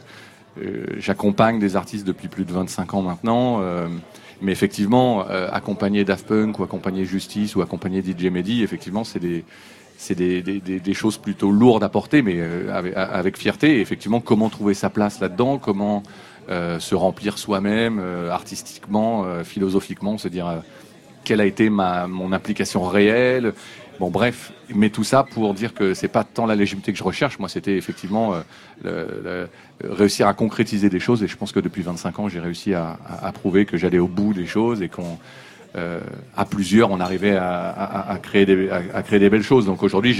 j'accompagne 0.97 1.59
des 1.59 1.75
artistes 1.75 2.05
depuis 2.05 2.27
plus 2.27 2.45
de 2.45 2.51
25 2.51 2.93
ans 2.93 3.01
maintenant. 3.01 3.61
Euh, 3.61 3.87
mais 4.41 4.53
effectivement, 4.53 5.25
accompagner 5.27 6.05
Daft 6.05 6.25
Punk 6.25 6.59
ou 6.59 6.63
accompagner 6.63 7.03
Justice 7.03 7.57
ou 7.57 7.61
accompagner 7.61 8.01
DJ 8.01 8.27
Mehdi, 8.31 8.63
effectivement, 8.63 9.03
c'est 9.03 9.19
des, 9.19 9.43
c'est 9.97 10.15
des, 10.15 10.93
choses 10.93 11.17
plutôt 11.17 11.51
lourdes 11.51 11.83
à 11.83 11.89
porter, 11.89 12.21
mais 12.21 12.39
avec, 12.95 13.37
fierté. 13.37 13.81
Effectivement, 13.81 14.21
comment 14.21 14.47
trouver 14.47 14.75
sa 14.75 14.89
place 14.89 15.19
là-dedans 15.19 15.57
Comment 15.57 16.03
se 16.49 16.95
remplir 16.95 17.37
soi-même 17.37 17.99
euh, 17.99 18.31
artistiquement, 18.31 19.23
euh, 19.25 19.43
philosophiquement, 19.43 20.17
se 20.17 20.27
dire 20.27 20.63
quelle 21.23 21.41
a 21.41 21.45
été 21.45 21.69
ma, 21.69 22.07
mon 22.07 22.31
implication 22.31 22.83
réelle 22.83 23.53
Bon, 23.99 24.09
bref, 24.09 24.53
mais 24.73 24.89
tout 24.89 25.03
ça 25.03 25.23
pour 25.23 25.53
dire 25.53 25.73
que 25.73 25.93
c'est 25.93 26.07
pas 26.07 26.23
tant 26.23 26.45
la 26.45 26.55
légitimité 26.55 26.93
que 26.93 26.97
je 26.97 27.03
recherche. 27.03 27.37
Moi, 27.37 27.49
c'était 27.49 27.75
effectivement 27.75 28.33
euh, 28.85 29.45
réussir 29.83 30.27
à 30.27 30.33
concrétiser 30.33 30.89
des 30.89 30.99
choses. 30.99 31.21
Et 31.21 31.27
je 31.27 31.35
pense 31.35 31.51
que 31.51 31.59
depuis 31.59 31.81
25 31.81 32.19
ans, 32.19 32.29
j'ai 32.29 32.39
réussi 32.39 32.73
à, 32.73 32.97
prouver 33.33 33.65
que 33.65 33.77
j'allais 33.77 33.99
au 33.99 34.07
bout 34.07 34.33
des 34.33 34.45
choses 34.45 34.81
et 34.81 34.89
qu'on, 34.89 35.17
euh, 35.75 35.99
à 36.35 36.45
plusieurs, 36.45 36.91
on 36.91 36.99
arrivait 36.99 37.35
à, 37.35 38.17
créer 38.21 38.45
des, 38.45 38.69
à, 38.69 39.03
créer 39.03 39.19
des 39.19 39.29
belles 39.29 39.43
choses. 39.43 39.65
Donc 39.65 39.83
aujourd'hui, 39.83 40.17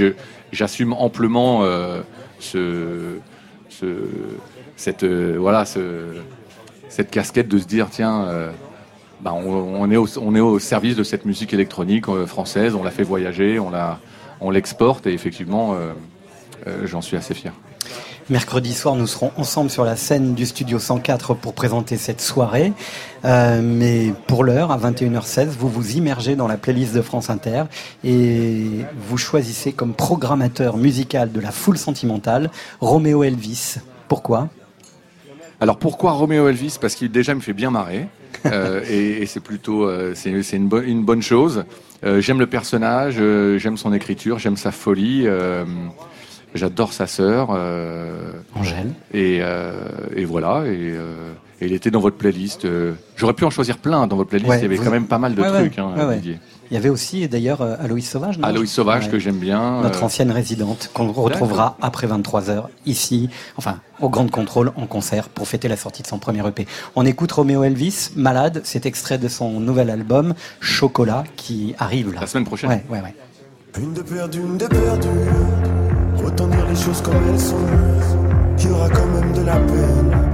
j'assume 0.51 0.93
amplement 0.93 1.63
euh, 1.63 2.01
ce, 2.39 3.17
ce, 3.69 3.85
cette, 4.79 5.03
voilà, 5.03 5.65
ce, 5.65 6.15
cette 6.89 7.11
casquette 7.11 7.47
de 7.47 7.57
se 7.57 7.65
dire, 7.65 7.87
tiens. 7.91 8.51
Bah, 9.21 9.33
on, 9.33 9.91
est 9.91 9.97
au, 9.97 10.07
on, 10.21 10.33
est 10.33 10.39
au, 10.39 10.59
service 10.59 10.95
de 10.95 11.03
cette 11.03 11.25
musique 11.25 11.53
électronique 11.53 12.07
euh, 12.07 12.25
française, 12.25 12.73
on 12.73 12.83
l'a 12.83 12.91
fait 12.91 13.03
voyager, 13.03 13.59
on, 13.59 14.49
l'exporte 14.49 15.07
et 15.07 15.13
effectivement, 15.13 15.73
euh, 15.73 15.91
euh, 16.67 16.87
j'en 16.87 17.01
suis 17.01 17.17
assez 17.17 17.33
fier. 17.33 17.51
Mercredi 18.29 18.73
soir, 18.73 18.95
nous 18.95 19.07
serons 19.07 19.31
ensemble 19.35 19.69
sur 19.69 19.83
la 19.83 19.97
scène 19.97 20.35
du 20.35 20.45
Studio 20.45 20.79
104 20.79 21.33
pour 21.33 21.53
présenter 21.53 21.97
cette 21.97 22.21
soirée. 22.21 22.71
mais 23.23 24.13
pour 24.27 24.43
l'heure, 24.43 24.71
à 24.71 24.77
21h16, 24.77 25.47
vous 25.47 25.67
vous 25.67 25.97
immergez 25.97 26.35
dans 26.35 26.47
la 26.47 26.55
playlist 26.55 26.93
de 26.93 27.01
France 27.01 27.29
Inter 27.31 27.63
et 28.03 28.85
vous 29.07 29.17
choisissez 29.17 29.73
comme 29.73 29.93
programmateur 29.93 30.77
musical 30.77 31.31
de 31.31 31.39
la 31.39 31.51
foule 31.51 31.79
sentimentale 31.79 32.51
Roméo 32.79 33.23
Elvis. 33.23 33.77
Pourquoi? 34.07 34.49
Alors 35.61 35.77
pourquoi 35.77 36.13
Roméo 36.13 36.47
Elvis? 36.47 36.77
Parce 36.79 36.95
qu'il 36.95 37.11
déjà 37.11 37.35
me 37.35 37.41
fait 37.41 37.53
bien 37.53 37.71
marrer. 37.71 38.07
Euh, 38.45 38.81
et, 38.89 39.25
c'est 39.25 39.41
plutôt 39.41 39.83
euh, 39.83 40.13
c'est 40.15 40.29
une, 40.29 40.69
une, 40.85 41.03
bonne 41.03 41.21
chose. 41.21 41.65
Euh, 42.05 42.21
j'aime 42.21 42.39
le 42.39 42.47
personnage, 42.47 43.15
j'aime 43.57 43.77
son 43.77 43.93
écriture, 43.93 44.39
j'aime 44.39 44.57
sa 44.57 44.71
folie. 44.71 45.27
J'adore 46.55 46.93
sa 46.93 47.05
sœur. 47.07 47.51
Angèle. 48.55 48.93
Et, 49.13 49.41
et 50.15 50.25
voilà. 50.25 50.63
Et, 50.65 50.93
et, 51.61 51.65
il 51.65 51.73
était 51.73 51.91
dans 51.91 51.99
votre 51.99 52.17
playlist. 52.17 52.67
J'aurais 53.15 53.33
pu 53.33 53.45
en 53.45 53.49
choisir 53.49 53.77
plein 53.77 54.07
dans 54.07 54.15
votre 54.15 54.29
playlist. 54.29 54.55
il 54.57 54.61
y 54.61 54.65
avait 54.65 54.77
quand 54.77 54.91
même 54.91 55.07
pas 55.07 55.19
mal 55.19 55.35
de 55.35 55.41
trucs, 55.41 55.79
hein, 55.79 55.93
Didier. 56.15 56.39
Il 56.71 56.75
y 56.75 56.77
avait 56.77 56.89
aussi 56.89 57.27
d'ailleurs 57.27 57.61
euh, 57.61 57.75
Aloïs 57.79 58.07
Sauvage. 58.07 58.37
Non 58.37 58.47
Aloïs 58.47 58.71
Sauvage 58.71 59.09
que 59.09 59.17
j'aime 59.17 59.37
bien. 59.37 59.81
Notre 59.81 60.03
euh, 60.03 60.05
ancienne 60.05 60.31
résidente 60.31 60.91
qu'on 60.93 61.11
retrouvera 61.11 61.77
après 61.81 62.05
23h 62.05 62.65
ici, 62.85 63.29
enfin 63.57 63.79
au 63.99 64.09
Grand 64.09 64.29
Contrôle 64.29 64.71
en 64.75 64.85
concert 64.85 65.29
pour 65.29 65.47
fêter 65.47 65.67
la 65.67 65.77
sortie 65.77 66.03
de 66.03 66.07
son 66.07 66.19
premier 66.19 66.47
EP. 66.47 66.67
On 66.95 67.05
écoute 67.05 67.31
Roméo 67.31 67.63
Elvis, 67.63 68.11
Malade, 68.15 68.61
cet 68.63 68.85
extrait 68.85 69.17
de 69.17 69.27
son 69.27 69.59
nouvel 69.59 69.89
album 69.89 70.35
Chocolat 70.59 71.23
qui 71.35 71.73
arrive 71.79 72.13
là. 72.13 72.21
La 72.21 72.27
semaine 72.27 72.45
prochaine. 72.45 72.69
Ouais, 72.69 72.85
ouais, 72.89 73.01
ouais. 73.01 73.15
Une 73.81 73.93
de 73.93 74.01
perdue, 74.01 74.39
une 74.39 74.57
de 74.57 74.67
perdue. 74.67 75.07
Autant 76.23 76.47
dire 76.47 76.67
les 76.69 76.75
choses 76.75 77.01
comme 77.01 77.15
elles 77.29 77.39
sont. 77.39 77.57
Qu'il 78.57 78.69
y 78.69 78.73
aura 78.73 78.89
quand 78.89 79.07
même 79.07 79.33
de 79.33 79.41
la 79.41 79.55
peine. 79.55 80.28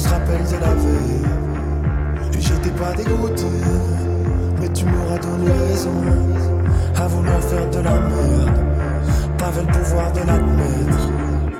Se 0.00 0.08
rappelle 0.08 0.44
de 0.44 0.60
la 0.64 0.74
veille. 0.74 2.38
Et 2.38 2.40
j'étais 2.40 2.70
pas 2.70 2.92
dégoûté 2.94 3.44
mais 4.60 4.68
tu 4.68 4.84
m'auras 4.84 5.18
donné 5.18 5.50
raison 5.68 5.90
à 6.96 7.06
vouloir 7.08 7.40
faire 7.40 7.68
de 7.70 7.78
la 7.78 7.92
merde. 7.92 8.50
T'avais 9.38 9.62
le 9.62 9.66
pouvoir 9.66 10.12
de 10.12 10.18
l'admettre. 10.18 11.08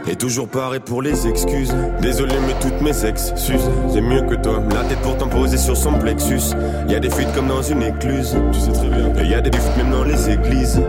Et 0.06 0.16
toujours 0.16 0.48
pareil 0.48 0.80
pour 0.80 1.02
les 1.02 1.26
excuses. 1.26 1.74
Désolé, 2.00 2.34
mais 2.46 2.54
toutes 2.60 2.80
mes 2.82 3.06
excuses. 3.06 3.70
C'est 3.92 4.00
mieux 4.00 4.22
que 4.22 4.34
toi. 4.34 4.62
La 4.74 4.84
tête 4.84 5.00
pourtant 5.02 5.28
posée 5.28 5.56
sur 5.56 5.76
son 5.76 5.98
plexus. 5.98 6.54
Y 6.88 6.94
a 6.94 7.00
des 7.00 7.10
fuites 7.10 7.32
comme 7.34 7.48
dans 7.48 7.62
une 7.62 7.82
écluse. 7.82 8.36
Tu 8.52 8.60
sais 8.60 8.72
très 8.72 8.88
bien. 8.88 9.14
Et 9.22 9.28
y 9.28 9.34
a 9.34 9.40
des 9.40 9.52
fuites 9.52 9.76
même 9.76 9.90
dans 9.90 10.04
les 10.04 10.30
églises. 10.30 10.80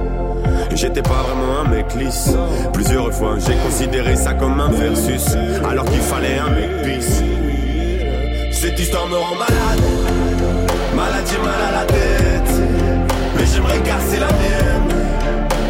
J'étais 0.74 1.02
pas 1.02 1.24
vraiment 1.24 1.62
un 1.66 1.70
mec 1.70 1.94
lisse. 1.96 2.32
Plusieurs 2.74 3.12
fois, 3.14 3.36
j'ai 3.38 3.56
considéré 3.56 4.16
ça 4.16 4.34
comme 4.34 4.60
un 4.60 4.70
versus. 4.70 5.36
Alors 5.70 5.86
qu'il 5.86 6.00
fallait 6.00 6.40
un 6.40 6.50
mec 6.50 6.82
pisse. 6.84 7.22
Cette 8.52 8.80
histoire 8.80 9.08
me 9.08 9.16
rend 9.16 9.36
malade. 9.36 9.82
Malade, 10.96 11.30
mal 11.44 11.62
à 11.68 11.72
la 11.80 11.86
tête. 11.86 12.54
Mais 13.38 13.46
j'aimerais 13.46 13.80
casser 13.80 14.20
la 14.20 14.28
mienne 14.28 14.96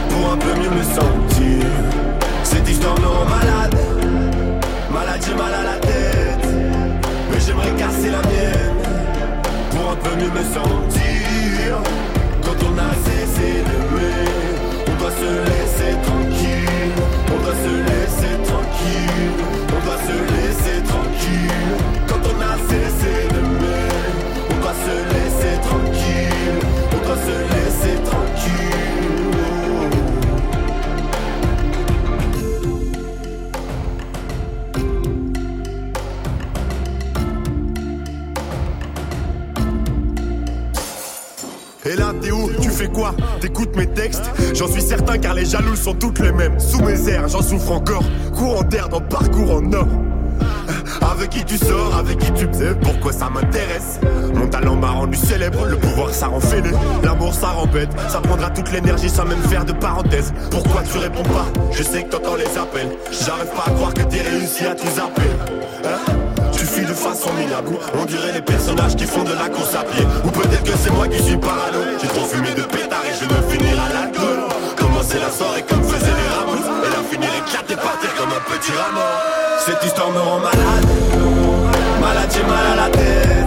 pour 0.09 0.31
un 0.33 0.37
peu 0.37 0.53
mieux 0.59 0.69
me 0.69 0.83
sentir. 0.83 1.65
Cette 2.43 2.69
histoire 2.69 2.99
me 2.99 3.07
rend 3.07 3.25
malade. 3.25 3.75
Malade, 4.91 5.25
mal 5.37 5.53
à 5.53 5.63
la 5.73 5.79
tête. 5.79 6.47
Mais 7.31 7.39
j'aimerais 7.39 7.71
casser 7.71 8.11
la 8.11 8.21
mienne 8.21 8.77
pour 9.71 9.91
un 9.91 9.95
peu 9.95 10.15
mieux 10.15 10.31
me 10.31 10.43
sentir. 10.53 12.00
Doit 15.11 15.19
se 15.19 15.31
laisser 15.49 15.93
tranquille. 16.03 16.95
On 17.27 17.37
doit 17.43 17.55
se 17.55 17.73
laisser 17.89 18.33
tranquille. 18.43 19.33
On 19.69 19.79
doit 19.85 20.01
se 20.07 20.15
laisser 20.33 20.77
tranquille. 20.83 21.75
Quand 22.07 22.21
on 22.23 22.37
a 22.41 22.55
cessé 22.69 23.13
d'aimer, 23.29 23.89
on 24.49 24.55
doit 24.61 24.77
se 24.85 24.95
laisser 25.13 25.55
se 27.17 27.35
laisser 27.53 27.95
tranquille. 28.03 28.81
Et 41.85 41.95
là, 41.95 42.13
t'es 42.21 42.31
où? 42.31 42.60
Fais 42.71 42.87
quoi? 42.87 43.13
T'écoutes 43.39 43.75
mes 43.75 43.87
textes? 43.87 44.23
J'en 44.53 44.67
suis 44.67 44.81
certain 44.81 45.17
car 45.17 45.33
les 45.33 45.45
jaloux 45.45 45.75
sont 45.75 45.93
toutes 45.93 46.19
les 46.19 46.31
mêmes. 46.31 46.59
Sous 46.59 46.81
mes 46.81 47.09
airs, 47.09 47.27
j'en 47.27 47.41
souffre 47.41 47.71
encore. 47.71 48.03
Courant 48.35 48.63
d'air 48.63 48.89
dans 48.89 49.01
parcours 49.01 49.51
en 49.51 49.73
or. 49.73 49.87
Avec 51.01 51.29
qui 51.31 51.43
tu 51.43 51.57
sors, 51.57 51.95
avec 51.97 52.17
qui 52.19 52.31
tu 52.33 52.47
sais 52.51 52.75
pourquoi 52.81 53.11
ça 53.11 53.29
m'intéresse? 53.29 53.99
Mon 54.33 54.47
talent 54.47 54.75
m'a 54.75 54.91
rendu 54.91 55.17
célèbre, 55.17 55.65
le 55.65 55.77
pouvoir 55.77 56.13
ça 56.13 56.27
rend 56.27 56.39
fêlé. 56.39 56.69
L'amour 57.03 57.33
ça 57.33 57.49
rend 57.49 57.65
bête, 57.67 57.89
ça 58.09 58.21
prendra 58.21 58.49
toute 58.49 58.71
l'énergie 58.71 59.09
sans 59.09 59.25
même 59.25 59.41
faire 59.43 59.65
de 59.65 59.73
parenthèse. 59.73 60.33
Pourquoi 60.49 60.83
tu 60.83 60.97
réponds 60.97 61.23
pas? 61.23 61.47
Je 61.71 61.83
sais 61.83 62.03
que 62.03 62.09
t'entends 62.09 62.35
les 62.35 62.57
appels. 62.57 62.89
J'arrive 63.11 63.51
pas 63.51 63.63
à 63.67 63.71
croire 63.71 63.93
que 63.93 64.03
t'es 64.03 64.21
réussi 64.21 64.65
à 64.65 64.75
tous 64.75 64.99
appeler. 64.99 65.31
Hein? 65.85 66.40
Fuis 66.71 66.85
de 66.85 66.93
façon 66.93 67.31
minable. 67.33 67.75
On 67.99 68.05
dirait 68.05 68.31
les 68.33 68.41
personnages 68.41 68.95
qui 68.95 69.05
font 69.05 69.23
de 69.23 69.33
la 69.33 69.49
course 69.49 69.75
à 69.75 69.83
pied. 69.83 70.05
Ou 70.23 70.29
peut-être 70.29 70.63
que 70.63 70.77
c'est 70.77 70.91
moi 70.91 71.07
qui 71.07 71.21
suis 71.21 71.37
parano. 71.37 71.79
J'ai 72.01 72.07
trop 72.07 72.25
fumé 72.25 72.53
de 72.53 72.63
pétard 72.63 73.03
et 73.05 73.13
je 73.19 73.25
veux 73.27 73.43
finir 73.49 73.75
à 73.85 73.89
l'alcool. 73.93 74.39
Commencer 74.77 75.19
la 75.19 75.29
soirée 75.29 75.63
comme 75.67 75.83
faisaient 75.83 76.17
les 76.21 76.29
ramos. 76.35 76.63
Et 76.85 76.91
la 76.95 77.03
finir 77.11 77.29
éclatée 77.39 77.75
par 77.75 77.99
terre 77.99 78.15
comme 78.17 78.31
un 78.31 78.43
petit 78.51 78.71
rameau. 78.71 79.09
Cette 79.65 79.83
histoire 79.83 80.11
me 80.11 80.19
rend 80.19 80.39
malade 80.39 80.87
Malade, 81.99 82.31
j'ai 82.33 82.43
mal 82.43 82.65
à 82.73 82.75
la 82.75 82.89
tête 82.89 83.40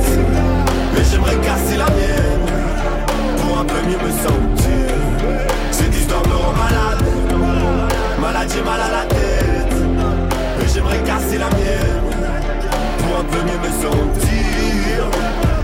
sentir. 13.85 15.01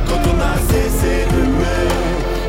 Quand 0.09 0.23
on 0.33 0.39
a 0.41 0.55
cessé 0.71 1.15
d'aimer 1.31 1.85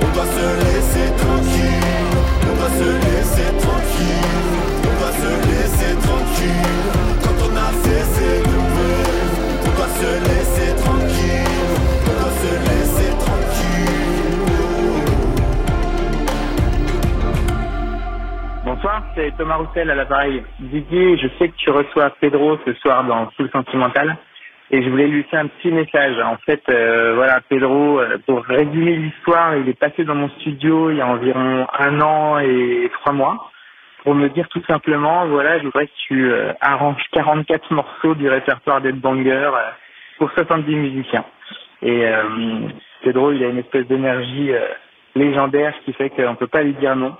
On 0.01 0.10
doit 0.16 0.32
se 0.36 0.48
laisser 0.63 1.08
tranquille. 1.24 2.16
On 2.50 2.54
doit 2.60 2.74
se 2.80 2.90
laisser 3.06 3.50
tranquille. 3.63 4.28
On 4.88 4.94
doit 5.00 5.16
se 5.22 5.32
laisser 5.48 5.92
tranquille. 6.01 6.82
Se 10.01 10.08
laisser 10.08 10.72
tranquille, 10.82 11.46
on 12.08 12.32
se 12.42 12.54
laisser 12.70 13.12
tranquille. 13.20 14.01
Bonsoir, 18.66 18.98
c'est 19.13 19.30
Thomas 19.38 19.58
Roussel 19.58 19.92
à 19.92 19.96
l'appareil. 19.96 20.44
Didier, 20.60 21.18
je 21.18 21.28
sais 21.38 21.50
que 21.50 21.56
tu 21.58 21.70
reçois 21.70 22.10
Pedro 22.20 22.58
ce 22.66 22.74
soir 22.74 23.04
dans 23.04 23.30
Full 23.38 23.51
Sentimental 23.51 24.18
et 24.72 24.82
je 24.82 24.90
voulais 24.90 25.08
lui 25.08 25.24
faire 25.24 25.42
un 25.42 25.48
petit 25.48 25.70
message. 25.70 26.18
En 26.20 26.38
fait, 26.38 26.62
euh, 26.70 27.13
voilà, 27.16 27.42
Pedro, 27.42 28.00
euh, 28.00 28.18
pour 28.25 28.44
résumer 28.46 28.96
l'histoire, 28.96 29.56
il 29.58 29.68
est 29.68 29.78
passé 29.78 30.06
dans 30.06 30.16
mon 30.16 30.30
studio 30.40 30.90
il 30.90 30.98
y 30.98 31.01
a 31.01 31.08
environ 31.08 31.68
un 31.78 32.01
an 32.01 32.40
et 32.40 32.90
trois 33.01 33.13
mois 33.13 33.51
pour 34.04 34.16
me 34.16 34.30
dire 34.30 34.48
tout 34.50 34.63
simplement, 34.66 35.28
voilà, 35.28 35.60
je 35.60 35.66
voudrais 35.66 35.88
que 35.88 35.94
tu 36.08 36.32
euh, 36.32 36.54
arranges 36.60 37.04
44 37.12 37.72
morceaux 37.74 38.16
du 38.16 38.28
répertoire 38.30 38.82
des 38.82 38.94
bangers 38.94 39.51
euh, 39.54 39.70
pour 40.18 40.32
70 40.32 40.75
musiciens. 40.75 41.25
Et 41.84 42.08
euh, 42.08 42.70
drôle, 43.13 43.36
il 43.36 43.44
a 43.44 43.50
une 43.50 43.60
espèce 43.60 43.88
d'énergie 43.88 44.51
légendaire 45.16 45.74
qui 45.84 45.94
fait 45.94 46.10
qu'on 46.10 46.36
peut 46.36 46.48
pas 46.48 46.63
lui 46.63 46.74
dire 46.74 46.96
non. 46.96 47.16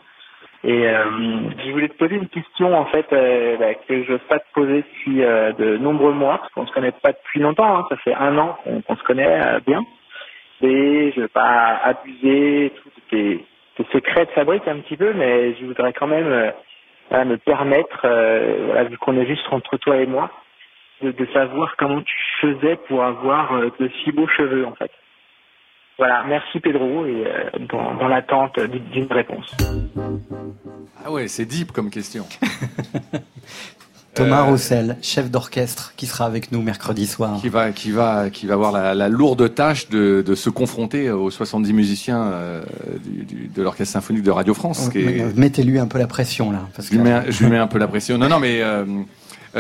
Et 0.64 0.84
je 0.84 1.72
voulais 1.72 1.88
te 1.88 1.98
poser 1.98 2.16
une 2.16 2.28
question 2.28 2.78
en 2.78 2.86
fait 2.86 3.08
bah, 3.10 3.74
que 3.74 4.04
je 4.04 4.12
n'ose 4.12 4.22
pas 4.30 4.40
te 4.40 4.54
poser 4.54 4.84
depuis 4.84 5.18
de 5.18 5.78
nombreux 5.78 6.14
mois, 6.14 6.38
parce 6.38 6.54
qu'on 6.54 6.68
se 6.68 6.72
connaît 6.72 6.92
pas 6.92 7.14
depuis 7.14 7.40
longtemps, 7.40 7.80
hein, 7.80 7.86
ça 7.90 7.98
fait 7.98 8.14
un 8.14 8.38
an 8.38 8.58
qu'on 8.64 8.96
se 8.96 9.04
connaît 9.04 9.60
bien. 9.66 9.84
Et 10.62 11.12
je 11.16 11.22
veux 11.22 11.28
pas 11.28 11.80
abuser, 11.84 12.72
tout, 12.76 12.90
t'es 13.10 13.40
secrets 13.92 14.28
de 14.28 14.32
fabrique 14.32 14.68
un 14.68 14.80
petit 14.82 14.98
peu, 14.98 15.14
mais 15.14 15.56
je 15.56 15.66
voudrais 15.66 15.94
quand 15.94 16.06
même 16.06 16.54
me 17.12 17.38
permettre, 17.38 18.02
voilà, 18.66 18.84
vu 18.84 18.98
qu'on 19.00 19.18
est 19.18 19.26
juste 19.26 19.48
entre 19.52 19.78
toi 19.78 19.98
et 19.98 20.06
moi, 20.06 20.30
de, 21.02 21.12
de, 21.12 21.26
savoir 21.34 21.76
comment 21.78 22.02
tu 22.02 22.16
faisais 22.42 22.76
pour 22.88 23.04
avoir 23.04 23.60
de 23.80 23.90
si 24.04 24.12
beaux 24.12 24.28
cheveux 24.28 24.66
en 24.68 24.76
fait. 24.76 24.92
Voilà, 25.98 26.24
merci 26.28 26.60
Pedro 26.60 27.06
et 27.06 27.26
dans, 27.70 27.94
dans 27.96 28.08
l'attente 28.08 28.60
d'une 28.60 29.12
réponse. 29.12 29.56
Ah 31.04 31.12
ouais, 31.12 31.28
c'est 31.28 31.46
deep 31.46 31.72
comme 31.72 31.90
question. 31.90 32.26
Thomas 34.14 34.42
euh, 34.42 34.52
Roussel, 34.52 34.98
chef 35.02 35.32
d'orchestre, 35.32 35.94
qui 35.96 36.06
sera 36.06 36.26
avec 36.26 36.52
nous 36.52 36.62
mercredi 36.62 37.08
soir. 37.08 37.40
Qui 37.40 37.50
va, 37.50 37.72
qui 37.72 37.92
va, 37.92 38.30
qui 38.30 38.46
va 38.46 38.56
avoir 38.56 38.72
la, 38.72 39.10
lourde 39.10 39.54
tâche 39.56 39.90
de, 39.90 40.36
se 40.36 40.50
confronter 40.50 41.10
aux 41.10 41.32
70 41.32 41.74
musiciens 41.74 42.24
euh, 42.24 42.64
de 43.56 43.62
l'orchestre 43.62 43.94
symphonique 43.94 44.24
de 44.24 44.32
Radio 44.32 44.54
France. 44.54 44.90
Mettez-lui 45.36 45.80
un 45.80 45.88
peu 45.88 45.98
la 45.98 46.08
pression 46.08 46.52
là. 46.52 46.68
Parce 46.76 46.90
je, 46.90 46.94
lui 46.94 47.00
mets, 47.00 47.32
je, 47.32 47.46
mets, 47.46 47.58
un 47.58 47.68
peu 47.68 47.80
la 47.80 47.88
pression. 47.88 48.18
Non, 48.18 48.28
non, 48.28 48.40
mais 48.40 48.62
euh, 48.62 48.86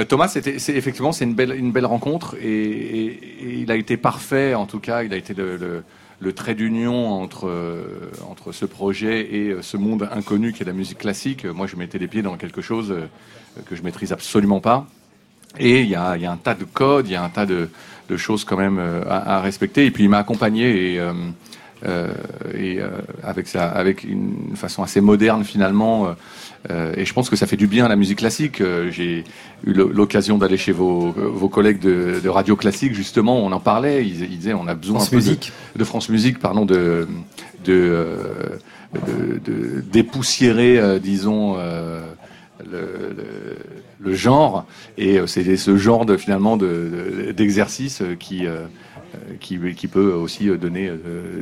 Thomas, 0.07 0.27
c'était, 0.27 0.59
c'est 0.59 0.73
effectivement, 0.73 1.11
c'est 1.11 1.25
une 1.25 1.35
belle, 1.35 1.55
une 1.57 1.71
belle 1.71 1.85
rencontre 1.85 2.35
et, 2.41 3.19
il 3.61 3.71
a 3.71 3.75
été 3.75 3.95
parfait. 3.95 4.53
En 4.53 4.65
tout 4.65 4.79
cas, 4.79 5.03
il 5.03 5.13
a 5.13 5.17
été 5.17 5.33
le, 5.33 5.55
le 5.55 5.83
trait 6.29 6.53
d'union 6.53 7.09
entre, 7.09 7.51
entre 8.29 8.51
ce 8.51 8.65
projet 8.65 9.33
et 9.33 9.55
ce 9.61 9.77
monde 9.77 10.07
inconnu 10.11 10.53
qui 10.53 10.61
est 10.61 10.65
la 10.65 10.73
musique 10.73 10.99
classique. 10.99 11.45
Moi, 11.45 11.67
je 11.67 11.75
mettais 11.75 11.97
les 11.97 12.07
pieds 12.07 12.21
dans 12.21 12.37
quelque 12.37 12.61
chose 12.61 12.95
que 13.65 13.75
je 13.75 13.81
maîtrise 13.81 14.11
absolument 14.11 14.61
pas. 14.61 14.87
Et 15.59 15.81
il 15.81 15.89
y 15.89 15.95
a, 15.95 16.15
y 16.17 16.25
a, 16.25 16.31
un 16.31 16.37
tas 16.37 16.53
de 16.53 16.63
codes, 16.63 17.07
il 17.07 17.13
y 17.13 17.15
a 17.15 17.23
un 17.23 17.29
tas 17.29 17.45
de, 17.45 17.69
choses 18.17 18.43
quand 18.43 18.57
même 18.57 18.77
euh, 18.77 19.03
à, 19.07 19.39
respecter. 19.39 19.85
Et 19.85 19.91
puis 19.91 20.03
il 20.03 20.09
m'a 20.09 20.17
accompagné 20.17 20.93
et, 20.93 20.99
euh, 20.99 21.13
euh, 21.85 22.13
euh, 22.55 22.89
avec 23.23 23.47
ça, 23.47 23.69
avec 23.69 24.03
une 24.03 24.55
façon 24.55 24.83
assez 24.83 25.01
moderne 25.01 25.43
finalement. 25.43 26.15
Euh, 26.69 26.93
et 26.95 27.05
je 27.05 27.13
pense 27.13 27.29
que 27.29 27.35
ça 27.35 27.47
fait 27.47 27.57
du 27.57 27.67
bien 27.67 27.85
à 27.85 27.89
la 27.89 27.95
musique 27.95 28.19
classique. 28.19 28.61
J'ai 28.91 29.23
eu 29.65 29.73
l'occasion 29.73 30.37
d'aller 30.37 30.57
chez 30.57 30.71
vos, 30.71 31.11
vos 31.11 31.49
collègues 31.49 31.79
de, 31.79 32.19
de, 32.23 32.29
radio 32.29 32.55
classique 32.55 32.93
justement. 32.93 33.43
On 33.43 33.51
en 33.51 33.59
parlait. 33.59 34.05
Ils, 34.05 34.21
ils 34.23 34.37
disaient 34.37 34.53
on 34.53 34.67
a 34.67 34.75
besoin 34.75 34.99
France 34.99 35.11
Musique. 35.11 35.51
De, 35.73 35.79
de, 35.79 35.83
France 35.83 36.09
Musique, 36.09 36.39
pardon, 36.39 36.65
de 36.65 37.07
de, 37.65 38.05
de, 38.93 39.39
de 39.43 39.81
dépoussiérer, 39.81 40.99
disons 40.99 41.57
le, 42.69 43.57
le, 43.99 44.13
genre 44.13 44.65
et 44.97 45.19
euh, 45.19 45.27
c'est 45.27 45.57
ce 45.57 45.77
genre 45.77 46.05
de 46.05 46.17
finalement 46.17 46.57
d'exercice 46.57 48.01
de, 48.01 48.13
qui, 48.13 48.45
euh, 48.45 48.65
qui, 49.39 49.59
qui 49.75 49.87
peut 49.87 50.13
aussi 50.13 50.47
donner 50.57 50.91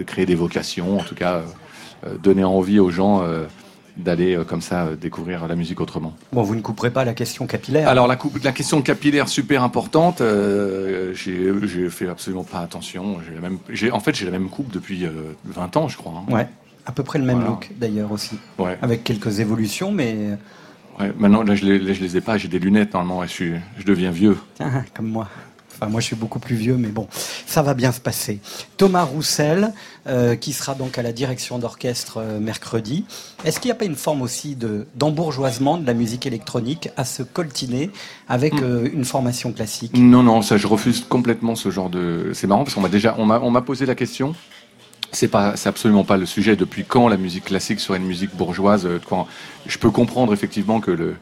créer 0.06 0.26
des 0.26 0.36
vocations 0.36 1.00
en 1.00 1.04
tout 1.04 1.16
cas 1.16 1.44
donner 2.24 2.44
envie 2.44 2.80
aux 2.80 2.90
gens 2.90 3.24
d'aller 4.04 4.40
comme 4.48 4.62
ça 4.62 4.90
découvrir 5.00 5.48
la 5.48 5.56
musique 5.56 5.82
autrement. 5.82 6.14
Bon, 6.34 6.44
vous 6.44 6.56
ne 6.56 6.62
couperez 6.62 6.92
pas 6.92 7.06
la 7.06 7.14
question 7.14 7.48
capillaire. 7.48 7.88
Alors 7.88 8.08
la, 8.08 8.16
coupe, 8.16 8.44
la 8.44 8.52
question 8.52 8.82
capillaire 8.82 9.30
super 9.30 9.64
importante. 9.64 10.22
Euh, 10.22 11.14
j'ai 11.14 11.90
fait 11.90 12.08
absolument 12.08 12.44
pas 12.44 12.60
attention. 12.60 13.18
La 13.34 13.42
même, 13.42 13.60
en 13.92 14.00
fait, 14.00 14.16
j'ai 14.16 14.26
la 14.26 14.32
même 14.32 14.50
coupe 14.50 14.72
depuis 14.72 15.06
20 15.46 15.78
ans, 15.78 15.88
je 15.88 15.98
crois. 15.98 16.14
Hein. 16.16 16.32
Ouais, 16.32 16.48
à 16.86 16.92
peu 16.92 17.04
près 17.04 17.20
le 17.20 17.26
même 17.26 17.44
look 17.46 17.72
d'ailleurs 17.78 18.12
aussi. 18.12 18.38
Ouais. 18.58 18.78
Avec 18.82 19.04
quelques 19.04 19.40
évolutions, 19.40 19.92
mais 19.92 20.38
Ouais, 21.00 21.14
maintenant, 21.18 21.44
là, 21.44 21.56
je 21.56 21.66
les, 21.66 21.94
je 21.94 22.02
les 22.04 22.18
ai 22.18 22.22
pas. 22.22 22.38
J'ai 22.38 22.50
des 22.50 22.60
lunettes, 22.60 22.94
normalement. 22.94 23.24
Je, 23.24 23.30
suis, 23.30 23.54
je 23.78 23.86
deviens 23.86 24.12
vieux. 24.12 24.38
Ah, 24.60 24.82
comme 24.94 25.08
moi. 25.08 25.30
Enfin, 25.80 25.90
moi, 25.90 26.02
je 26.02 26.08
suis 26.08 26.16
beaucoup 26.18 26.40
plus 26.40 26.58
vieux, 26.58 26.76
mais 26.76 26.90
bon, 26.90 27.08
ça 27.46 27.62
va 27.62 27.74
bien 27.74 27.94
se 27.94 28.02
passer. 28.02 28.42
Thomas 28.76 29.04
Roussel, 29.04 29.72
euh, 30.08 30.36
qui 30.36 30.52
sera 30.52 30.76
donc 30.76 30.98
à 30.98 31.02
la 31.02 31.14
direction 31.14 31.58
d'orchestre 31.58 32.18
euh, 32.18 32.40
mercredi. 32.40 33.06
Est-ce 33.46 33.62
qu'il 33.62 33.70
n'y 33.70 33.74
a 33.74 33.76
pas 33.76 33.86
une 33.86 33.96
forme 33.96 34.22
aussi 34.22 34.56
de, 34.56 34.88
d'embourgeoisement 34.96 35.78
de 35.78 35.88
la 35.88 35.94
musique 35.94 36.26
électronique 36.26 36.90
à 36.98 37.06
se 37.06 37.24
coltiner 37.24 37.92
avec 38.28 38.56
hmm. 38.56 38.64
euh, 38.64 38.90
une 38.94 39.06
formation 39.06 39.54
classique? 39.54 39.94
Non, 39.96 40.22
non, 40.22 40.42
ça, 40.42 40.58
je 40.58 40.68
refuse 40.68 41.06
complètement 41.08 41.56
ce 41.56 41.72
genre 41.72 41.90
de. 41.90 42.32
C'est 42.34 42.48
marrant 42.48 42.66
parce 42.66 42.76
qu'on 42.76 42.82
m'a 42.82 42.90
déjà, 42.90 43.16
on 43.18 43.26
m'a, 43.26 43.40
on 43.40 43.50
m'a 43.50 43.62
posé 43.62 43.86
la 43.86 43.96
question 43.96 44.36
c'est 45.12 45.28
pas, 45.28 45.56
c'est 45.56 45.70
absolument 45.70 46.04
pas 46.04 46.18
le 46.18 46.28
sujet. 46.28 46.56
Depuis 46.56 46.84
quand 46.84 47.08
la 47.08 47.18
musique 47.18 47.46
classique 47.46 47.80
serait 47.80 47.98
une 47.98 48.06
musique 48.06 48.36
bourgeoise 48.36 48.88
quand 49.10 49.28
Je 49.66 49.80
peux 49.80 49.90
comprendre 49.90 50.34
effectivement 50.34 50.80
que 50.82 50.92
le, 50.92 51.16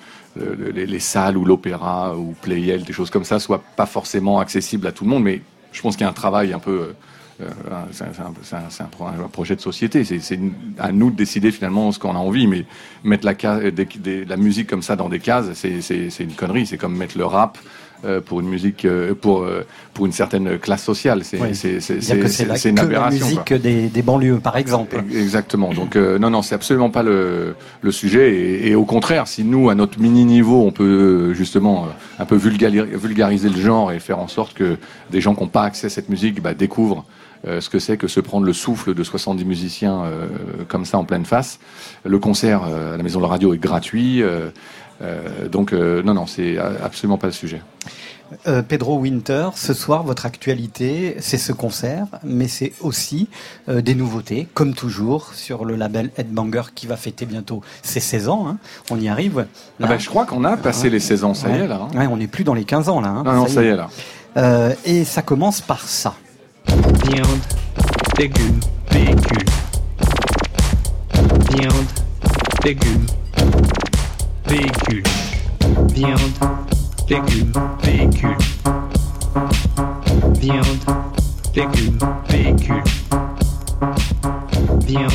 les, 0.73 0.99
salles 0.99 1.37
ou 1.37 1.45
l'opéra 1.45 2.17
ou 2.17 2.33
Playel, 2.41 2.83
des 2.83 2.93
choses 2.93 3.09
comme 3.09 3.23
ça, 3.23 3.39
soient 3.39 3.63
pas 3.75 3.85
forcément 3.85 4.39
accessibles 4.39 4.87
à 4.87 4.91
tout 4.91 5.03
le 5.03 5.09
monde, 5.09 5.23
mais 5.23 5.41
je 5.71 5.81
pense 5.81 5.95
qu'il 5.95 6.03
y 6.03 6.07
a 6.07 6.09
un 6.09 6.13
travail 6.13 6.53
un 6.53 6.59
peu. 6.59 6.93
Euh, 7.39 7.49
c'est 7.91 8.03
un, 8.03 9.27
projet 9.31 9.55
de 9.55 9.61
société. 9.61 10.03
C'est 10.03 10.39
à 10.79 10.91
nous 10.91 11.11
de 11.11 11.15
décider 11.15 11.51
finalement 11.51 11.91
ce 11.91 11.99
qu'on 11.99 12.15
a 12.15 12.19
envie. 12.19 12.47
Mais 12.47 12.65
mettre 13.03 13.25
la, 13.25 13.35
la 14.27 14.37
musique 14.37 14.67
comme 14.67 14.81
ça 14.81 14.95
dans 14.95 15.07
des 15.07 15.19
cases, 15.19 15.53
c'est 15.53 16.19
une 16.19 16.33
connerie. 16.33 16.65
C'est 16.65 16.77
comme 16.77 16.97
mettre 16.97 17.17
le 17.17 17.25
rap 17.25 17.57
euh, 17.57 17.61
pour 18.25 18.39
une 18.41 18.47
musique, 18.47 18.85
euh, 18.85 19.13
pour, 19.13 19.41
euh, 19.41 19.65
pour 19.93 20.05
une 20.05 20.11
certaine 20.11 20.57
classe 20.59 20.83
sociale. 20.83 21.23
C'est 21.23 21.39
oui. 21.39 21.55
c'est 21.55 22.69
une 22.69 22.79
aberration. 22.79 23.19
La 23.19 23.31
musique 23.31 23.53
des, 23.53 23.87
des, 23.87 24.01
banlieues, 24.01 24.39
par 24.39 24.57
exemple. 24.57 25.03
Exactement. 25.11 25.73
Donc 25.73 25.95
non, 25.95 26.29
non, 26.29 26.41
c'est 26.41 26.55
absolument 26.55 26.89
pas 26.89 27.03
le, 27.03 27.55
le 27.81 27.91
sujet. 27.91 28.35
Et, 28.35 28.69
et, 28.69 28.75
au 28.75 28.85
contraire, 28.85 29.27
si 29.27 29.43
nous, 29.43 29.69
à 29.69 29.75
notre 29.75 29.99
mini 29.99 30.25
niveau, 30.25 30.63
on 30.63 30.71
peut 30.71 31.33
justement 31.33 31.87
un 32.19 32.25
peu 32.25 32.35
vulgariser 32.35 33.49
le 33.49 33.59
genre 33.59 33.91
et 33.91 33.99
faire 33.99 34.19
en 34.19 34.27
sorte 34.27 34.53
que 34.53 34.77
des 35.09 35.21
gens 35.21 35.35
qui 35.35 35.41
n'ont 35.41 35.47
pas 35.47 35.63
accès 35.63 35.87
à 35.87 35.89
cette 35.89 36.09
musique 36.09 36.41
bah, 36.41 36.53
découvrent 36.53 37.05
ce 37.45 37.69
que 37.69 37.79
c'est 37.79 37.97
que 37.97 38.07
se 38.07 38.19
prendre 38.19 38.45
le 38.45 38.53
souffle 38.53 38.93
de 38.93 39.03
70 39.03 39.45
musiciens 39.45 40.03
euh, 40.03 40.27
comme 40.67 40.85
ça 40.85 40.97
en 40.97 41.05
pleine 41.05 41.25
face. 41.25 41.59
Le 42.03 42.19
concert 42.19 42.63
à 42.63 42.97
la 42.97 43.03
Maison 43.03 43.19
de 43.19 43.23
la 43.23 43.29
Radio 43.29 43.53
est 43.53 43.57
gratuit. 43.57 44.21
Euh, 45.01 45.47
donc 45.47 45.73
euh, 45.73 46.01
non, 46.03 46.13
non, 46.13 46.25
c'est 46.25 46.57
absolument 46.57 47.17
pas 47.17 47.27
le 47.27 47.33
sujet. 47.33 47.61
Euh, 48.47 48.61
Pedro 48.61 48.97
Winter, 48.99 49.49
ce 49.55 49.73
soir, 49.73 50.03
votre 50.03 50.25
actualité, 50.25 51.15
c'est 51.19 51.37
ce 51.37 51.53
concert, 51.53 52.07
mais 52.23 52.47
c'est 52.47 52.73
aussi 52.81 53.29
euh, 53.69 53.81
des 53.81 53.95
nouveautés, 53.95 54.47
comme 54.53 54.73
toujours, 54.73 55.33
sur 55.33 55.65
le 55.65 55.75
label 55.75 56.11
Headbanger 56.17 56.63
qui 56.75 56.87
va 56.87 56.97
fêter 56.97 57.25
bientôt 57.25 57.61
ses 57.83 57.99
16 57.99 58.29
ans. 58.29 58.47
Hein. 58.47 58.57
On 58.91 58.99
y 58.99 59.07
arrive. 59.07 59.45
Ah 59.81 59.87
ben, 59.87 59.97
je 59.97 60.09
crois 60.09 60.25
qu'on 60.25 60.43
a 60.43 60.57
passé 60.57 60.89
les 60.89 60.99
16 60.99 61.23
ans, 61.23 61.33
ça 61.33 61.49
y 61.49 61.53
est 61.53 61.67
là. 61.67 61.87
Hein. 61.95 62.07
on 62.11 62.17
n'est 62.17 62.27
plus 62.27 62.43
dans 62.43 62.53
les 62.53 62.65
15 62.65 62.89
ans 62.89 63.01
là. 63.01 63.09
Hein. 63.09 63.23
Non, 63.25 63.33
non, 63.33 63.47
ça 63.47 63.63
y 63.63 63.67
est, 63.67 63.75
là. 63.75 63.89
Euh, 64.35 64.73
et 64.85 65.03
ça 65.05 65.21
commence 65.21 65.61
par 65.61 65.81
ça. 65.87 66.15
Viande, 66.67 67.39
légumes, 68.17 68.59
véhicules. 68.91 69.45
Viande, 71.51 71.73
légumes, 72.65 73.05
véhicule. 74.47 75.03
Viande, 75.93 76.19
légumes, 77.09 77.53
véhicule. 77.83 78.37
Viande, 80.39 80.65
légumes, 81.55 81.99
véhicule. 82.29 82.83
Viande, 84.85 85.11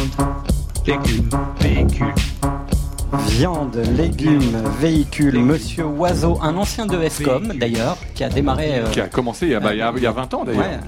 légumes, 0.86 1.30
véhicule. 1.60 2.14
Viande, 3.28 3.76
légumes, 3.96 4.62
véhicule. 4.80 5.38
Monsieur 5.38 5.86
Oiseau, 5.86 6.38
un 6.42 6.56
ancien 6.56 6.86
de 6.86 7.08
SCOM 7.08 7.54
d'ailleurs, 7.58 7.96
qui 8.14 8.24
a 8.24 8.28
démarré. 8.28 8.80
Euh, 8.80 8.90
qui 8.90 9.00
a 9.00 9.08
commencé 9.08 9.46
il 9.46 9.52
y 9.52 9.54
a, 9.54 9.60
bah, 9.60 9.72
il 9.72 9.78
y 9.78 9.82
a, 9.82 9.92
il 9.96 10.02
y 10.02 10.06
a 10.06 10.12
20 10.12 10.34
ans 10.34 10.44
d'ailleurs. 10.44 10.62
Ouais. 10.62 10.78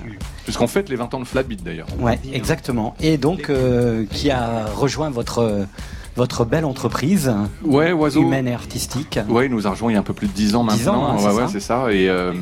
Puisqu'on 0.45 0.67
fête 0.67 0.91
les 0.91 0.97
20 0.97 1.15
ans 1.15 1.21
de 1.21 1.25
Flatbeat 1.25 1.65
d'ailleurs. 1.65 1.87
Ouais, 1.99 2.19
exactement. 2.33 2.95
Et 3.01 3.17
donc, 3.17 3.49
euh, 3.49 4.05
qui 4.11 4.31
a 4.31 4.67
rejoint 4.67 5.09
votre 5.09 5.67
votre 6.17 6.45
belle 6.45 6.65
entreprise 6.65 7.33
ouais, 7.65 7.93
Oiseau. 7.93 8.23
humaine 8.23 8.49
et 8.49 8.55
artistique. 8.55 9.19
Oui, 9.29 9.49
nous 9.49 9.67
a 9.67 9.71
rejoint 9.71 9.91
il 9.91 9.95
y 9.95 9.97
a 9.97 10.01
un 10.01 10.05
peu 10.05 10.15
plus 10.15 10.29
de 10.29 10.33
10 10.33 10.55
ans 10.55 10.63
maintenant. 10.63 11.17
10 11.17 11.27
ans, 11.27 11.29
hein, 11.29 11.35
ouais, 11.35 11.49
c'est 11.51 11.61
ça. 11.61 11.93
Et, 11.93 12.09
euh, 12.09 12.33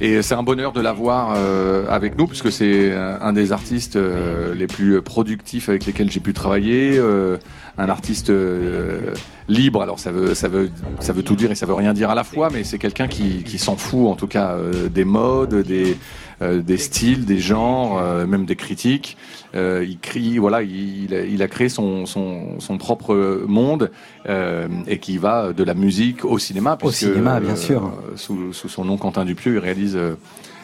et 0.00 0.22
c'est 0.22 0.34
un 0.34 0.42
bonheur 0.42 0.72
de 0.72 0.80
l'avoir 0.80 1.34
euh, 1.36 1.86
avec 1.88 2.16
nous, 2.16 2.26
puisque 2.26 2.52
c'est 2.52 2.92
un 2.94 3.32
des 3.32 3.52
artistes 3.52 3.96
euh, 3.96 4.54
les 4.54 4.66
plus 4.66 5.02
productifs 5.02 5.68
avec 5.68 5.86
lesquels 5.86 6.10
j'ai 6.10 6.20
pu 6.20 6.32
travailler. 6.32 6.96
Euh, 6.98 7.36
un 7.80 7.88
artiste 7.88 8.30
euh, 8.30 9.14
libre, 9.48 9.82
alors 9.82 10.00
ça 10.00 10.10
veut, 10.10 10.34
ça, 10.34 10.48
veut, 10.48 10.70
ça 10.98 11.12
veut 11.12 11.22
tout 11.22 11.36
dire 11.36 11.52
et 11.52 11.54
ça 11.54 11.64
veut 11.64 11.74
rien 11.74 11.94
dire 11.94 12.10
à 12.10 12.16
la 12.16 12.24
fois, 12.24 12.48
mais 12.52 12.64
c'est 12.64 12.78
quelqu'un 12.78 13.06
qui, 13.06 13.44
qui 13.44 13.58
s'en 13.58 13.76
fout 13.76 14.08
en 14.08 14.16
tout 14.16 14.26
cas 14.26 14.56
des 14.90 15.04
modes, 15.04 15.62
des, 15.62 15.96
des 16.40 16.78
styles, 16.78 17.24
des 17.24 17.38
genres, 17.38 18.00
même 18.26 18.44
des 18.44 18.56
critiques. 18.56 19.16
Euh, 19.54 19.84
il 19.88 19.98
crie, 19.98 20.38
voilà, 20.38 20.62
il, 20.62 21.12
il, 21.12 21.42
a 21.42 21.48
créé 21.48 21.68
son, 21.68 22.04
son, 22.04 22.60
son 22.60 22.76
propre 22.76 23.44
monde 23.46 23.90
euh, 24.28 24.68
et 24.86 24.98
qui 24.98 25.16
va 25.16 25.52
de 25.54 25.64
la 25.64 25.74
musique 25.74 26.24
au 26.24 26.38
cinéma. 26.38 26.76
Au 26.82 26.90
cinéma, 26.90 27.40
bien 27.40 27.56
sûr. 27.56 27.86
Euh, 27.86 28.16
sous, 28.16 28.52
sous, 28.52 28.68
son 28.68 28.84
nom 28.84 28.98
Quentin 28.98 29.24
Dupieux, 29.24 29.54
il 29.54 29.58
réalise, 29.58 29.98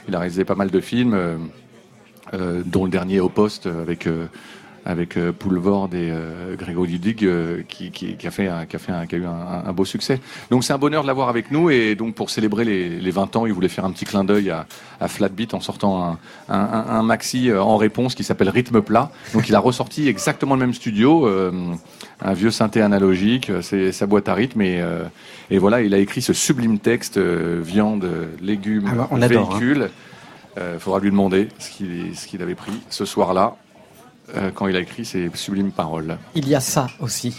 il 0.08 0.14
a 0.14 0.18
réalisé 0.18 0.44
pas 0.44 0.54
mal 0.54 0.70
de 0.70 0.80
films, 0.80 1.18
dont 2.32 2.84
le 2.84 2.90
dernier 2.90 3.20
au 3.20 3.28
poste 3.28 3.66
avec 3.66 4.08
avec 4.84 5.16
euh, 5.16 5.32
Poulvord 5.32 5.88
et 5.94 6.10
euh, 6.10 6.56
Grégory 6.56 6.98
Dudig 6.98 7.24
euh, 7.24 7.62
qui, 7.68 7.90
qui, 7.90 8.16
qui, 8.16 8.26
a 8.26 8.30
fait, 8.30 8.48
un, 8.48 8.66
qui, 8.66 8.76
a 8.76 8.78
fait 8.78 8.92
un, 8.92 9.06
qui 9.06 9.14
a 9.14 9.18
eu 9.18 9.24
un, 9.24 9.64
un 9.66 9.72
beau 9.72 9.84
succès. 9.84 10.20
Donc 10.50 10.64
c'est 10.64 10.72
un 10.72 10.78
bonheur 10.78 11.02
de 11.02 11.06
l'avoir 11.06 11.28
avec 11.28 11.50
nous 11.50 11.70
et 11.70 11.94
donc 11.94 12.14
pour 12.14 12.30
célébrer 12.30 12.64
les, 12.64 12.88
les 12.88 13.10
20 13.10 13.36
ans, 13.36 13.46
il 13.46 13.52
voulait 13.52 13.68
faire 13.68 13.84
un 13.84 13.90
petit 13.92 14.04
clin 14.04 14.24
d'œil 14.24 14.50
à, 14.50 14.66
à 15.00 15.08
Flatbeat 15.08 15.54
en 15.54 15.60
sortant 15.60 16.18
un, 16.48 17.02
maxi 17.02 17.52
en 17.52 17.76
réponse 17.76 18.14
qui 18.14 18.24
s'appelle 18.24 18.48
Rythme 18.48 18.82
plat. 18.82 19.10
Donc 19.32 19.48
il 19.48 19.54
a 19.54 19.60
ressorti 19.60 20.08
exactement 20.08 20.54
le 20.54 20.60
même 20.60 20.74
studio, 20.74 21.26
euh, 21.26 21.50
un 22.20 22.32
vieux 22.34 22.50
synthé 22.50 22.80
analogique, 22.80 23.50
c'est 23.62 23.92
sa 23.92 24.06
boîte 24.06 24.28
à 24.28 24.34
rythme 24.34 24.62
et, 24.62 24.80
euh, 24.80 25.04
et 25.50 25.58
voilà, 25.58 25.82
il 25.82 25.94
a 25.94 25.98
écrit 25.98 26.22
ce 26.22 26.32
sublime 26.32 26.78
texte 26.78 27.18
viande, 27.18 28.06
légumes, 28.40 28.88
ah 28.90 28.94
bah, 28.94 29.08
on 29.10 29.22
adore, 29.22 29.50
véhicules. 29.50 29.82
Hein. 29.84 29.88
Euh, 30.56 30.78
faudra 30.78 31.00
lui 31.00 31.10
demander 31.10 31.48
ce 31.58 31.70
qu'il 31.70 32.16
ce 32.16 32.28
qu'il 32.28 32.40
avait 32.40 32.54
pris 32.54 32.72
ce 32.88 33.04
soir-là 33.04 33.56
euh, 34.36 34.50
quand 34.54 34.66
il 34.66 34.76
a 34.76 34.80
écrit 34.80 35.04
ces 35.04 35.30
sublimes 35.34 35.72
paroles. 35.72 36.18
Il 36.34 36.48
y 36.48 36.54
a 36.54 36.60
ça 36.60 36.88
aussi. 37.00 37.34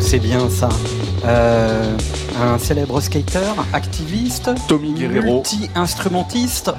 C'est 0.00 0.20
bien 0.20 0.48
ça. 0.48 0.70
Euh, 1.26 1.94
un 2.40 2.58
célèbre 2.58 3.00
skater, 3.00 3.54
activiste, 3.72 4.50
Tommy 4.68 4.92
Guerrero, 4.92 5.36
multi-instrumentiste. 5.36 6.70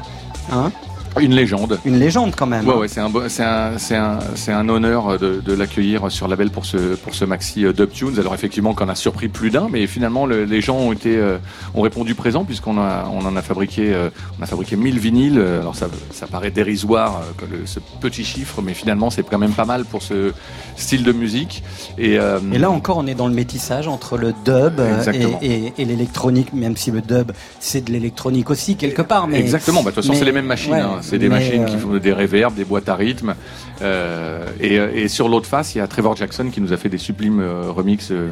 Hein 0.52 0.72
une 1.20 1.34
légende. 1.36 1.80
Une 1.86 2.00
légende 2.00 2.34
quand 2.36 2.46
même. 2.48 2.68
Ouais, 2.68 2.76
ouais, 2.76 2.88
c'est 2.88 3.00
un, 3.00 3.12
c'est 3.28 3.44
un, 3.44 3.78
c'est 3.78 3.96
un, 3.96 4.20
c'est 4.36 4.52
un 4.52 4.68
honneur 4.70 5.18
de, 5.20 5.42
de 5.44 5.54
l'accueillir 5.54 6.12
sur 6.12 6.28
label 6.28 6.50
pour 6.50 6.66
ce, 6.66 6.96
pour 6.96 7.14
ce 7.16 7.26
maxi 7.26 7.66
euh, 7.66 7.74
Dub 7.74 7.92
Tunes. 7.92 8.20
Alors 8.20 8.34
effectivement, 8.34 8.74
qu'on 8.74 8.90
a 8.90 8.96
surpris 8.96 9.28
plus 9.28 9.50
d'un, 9.50 9.68
mais 9.70 9.88
finalement 9.88 10.26
le, 10.26 10.46
les 10.46 10.62
gens 10.62 10.78
ont 10.78 10.92
été, 10.92 11.18
euh, 11.18 11.38
ont 11.76 11.82
répondu 11.82 12.16
présent 12.16 12.46
puisqu'on 12.46 12.78
a, 12.78 13.06
on 13.12 13.26
en 13.26 13.36
a 13.36 13.42
fabriqué, 13.42 13.94
euh, 13.94 14.10
on 14.40 14.44
a 14.44 14.46
fabriqué 14.46 14.76
1000 14.76 15.00
vinyles. 15.00 15.40
Alors 15.40 15.76
ça, 15.76 15.88
ça 16.12 16.28
paraît 16.28 16.52
dérisoire 16.52 17.22
le, 17.52 17.66
ce 17.66 17.80
petit 18.02 18.24
chiffre, 18.24 18.62
mais 18.62 18.74
finalement 18.74 19.10
c'est 19.10 19.24
quand 19.24 19.38
même 19.38 19.54
pas 19.54 19.66
mal 19.66 19.86
pour 19.86 20.02
ce 20.02 20.34
style 20.76 21.04
de 21.04 21.12
musique. 21.12 21.64
Et, 21.98 22.18
euh, 22.20 22.40
et 22.54 22.58
là 22.58 22.70
encore, 22.72 22.98
on 22.98 23.08
est 23.08 23.16
dans 23.16 23.28
le 23.28 23.34
métissage 23.34 23.88
entre 23.88 24.18
le 24.18 24.34
dub 24.46 24.80
et, 25.14 25.46
et, 25.46 25.74
et 25.78 25.86
l'électronique, 25.86 26.54
même 26.54 26.76
si 26.78 26.92
le 26.92 27.02
dub 27.02 27.32
c'est 27.60 27.84
de 27.86 27.92
l'électronique 27.92 28.50
aussi 28.50 28.76
quelque 28.76 29.02
part. 29.02 29.28
Mais 29.28 29.40
exactement. 29.40 29.84
Bah, 29.84 29.92
de 29.92 29.96
toute 29.96 30.06
façon, 30.06 30.18
c'est 30.18 30.26
les 30.26 30.32
mêmes 30.32 30.46
machines. 30.46 30.72
Ouais, 30.72 30.80
hein. 30.80 31.00
C'est 31.10 31.18
des 31.18 31.30
machines 31.30 31.66
qui 31.66 31.78
font 31.78 31.98
des 31.98 32.14
réverbes, 32.14 32.56
des 32.56 32.66
boîtes 32.66 32.90
à 32.90 32.96
rythme. 32.96 33.36
Euh, 33.82 34.46
et, 34.60 34.76
et, 34.76 35.08
sur 35.08 35.30
l'autre 35.30 35.48
face, 35.48 35.76
il 35.76 35.80
y 35.80 35.82
a 35.82 35.88
Trevor 35.88 36.16
Jackson 36.16 36.50
qui 36.52 36.62
nous 36.62 36.74
a 36.74 36.78
fait 36.78 36.90
des 36.90 36.98
sublimes 36.98 37.40
euh, 37.40 37.72
remixes 37.72 38.12
euh, 38.12 38.32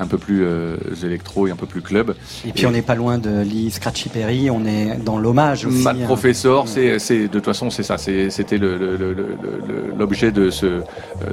un 0.00 0.06
peu 0.06 0.18
plus 0.18 0.44
euh, 0.44 0.76
électro 1.04 1.46
et 1.46 1.50
un 1.50 1.56
peu 1.56 1.66
plus 1.66 1.82
club. 1.82 2.14
Et 2.46 2.52
puis 2.52 2.62
et 2.64 2.66
on 2.66 2.70
n'est 2.70 2.82
pas 2.82 2.94
loin 2.94 3.18
de 3.18 3.42
Lee 3.42 3.70
Scratchy 3.70 4.08
Perry, 4.08 4.50
on 4.50 4.64
est 4.64 4.96
dans 5.04 5.18
l'hommage 5.18 5.66
aussi. 5.66 5.82
Matt 5.82 5.96
hein. 6.00 6.06
Professor, 6.06 6.68
c'est, 6.68 6.98
de 6.98 7.26
toute 7.26 7.44
façon 7.44 7.70
c'est 7.70 7.82
ça, 7.82 7.98
c'était 7.98 8.58
l'objet 8.58 10.32
de 10.32 10.50
ce 10.50 10.82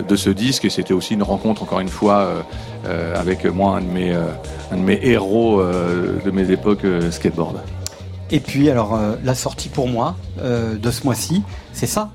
de 0.08 0.16
ce 0.16 0.30
disque 0.30 0.66
et 0.66 0.70
c'était 0.70 0.94
aussi 0.94 1.14
une 1.14 1.24
rencontre 1.24 1.64
encore 1.64 1.80
une 1.80 1.88
fois 1.88 2.44
euh, 2.86 3.16
avec 3.16 3.46
moi 3.46 3.78
un 3.78 3.82
de 3.82 3.92
mes 3.92 4.14
un 4.14 4.78
de 4.78 4.82
mes 4.82 5.00
héros 5.02 5.62
de 5.62 6.32
mes 6.32 6.52
époques 6.52 6.86
skateboard. 7.12 7.58
Et 8.30 8.40
puis 8.40 8.70
alors 8.70 8.96
euh, 8.96 9.16
la 9.24 9.36
sortie 9.36 9.70
pour 9.70 9.88
moi 9.88 10.16
euh, 10.40 10.76
de 10.76 10.92
ce 10.92 11.04
mois-ci, 11.04 11.44
c'est 11.74 11.88
ça. 11.88 12.12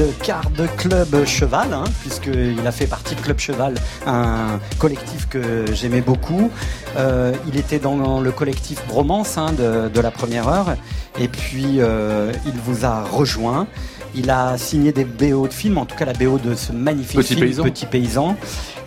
Mid 0.00 0.18
Card 0.22 0.50
Club 0.78 1.26
Cheval, 1.26 1.74
hein, 1.74 1.84
puisqu'il 2.00 2.66
a 2.66 2.72
fait 2.72 2.86
partie 2.86 3.14
de 3.14 3.20
Club 3.20 3.38
Cheval, 3.38 3.74
un 4.06 4.58
collectif 4.78 5.28
que 5.28 5.66
j'aimais 5.74 6.00
beaucoup. 6.00 6.50
Euh, 6.96 7.34
il 7.46 7.58
était 7.58 7.78
dans 7.78 8.20
le 8.20 8.32
collectif 8.32 8.82
Bromance 8.88 9.36
hein, 9.36 9.52
de, 9.52 9.90
de, 9.90 10.00
la 10.00 10.10
première 10.10 10.48
heure, 10.48 10.74
et 11.18 11.28
puis 11.28 11.80
euh, 11.80 12.32
il 12.46 12.54
vous 12.64 12.86
a 12.86 13.04
rejoint. 13.04 13.66
Il 14.14 14.30
a 14.30 14.56
signé 14.56 14.92
des 14.92 15.04
BO 15.04 15.46
de 15.46 15.52
films, 15.52 15.76
en 15.76 15.84
tout 15.84 15.96
cas 15.96 16.06
la 16.06 16.14
BO 16.14 16.38
de 16.38 16.54
ce 16.54 16.72
magnifique 16.72 17.20
Petit 17.20 17.34
film 17.34 17.46
Paysan. 17.48 17.62
Petit 17.64 17.86
Paysan. 17.86 18.36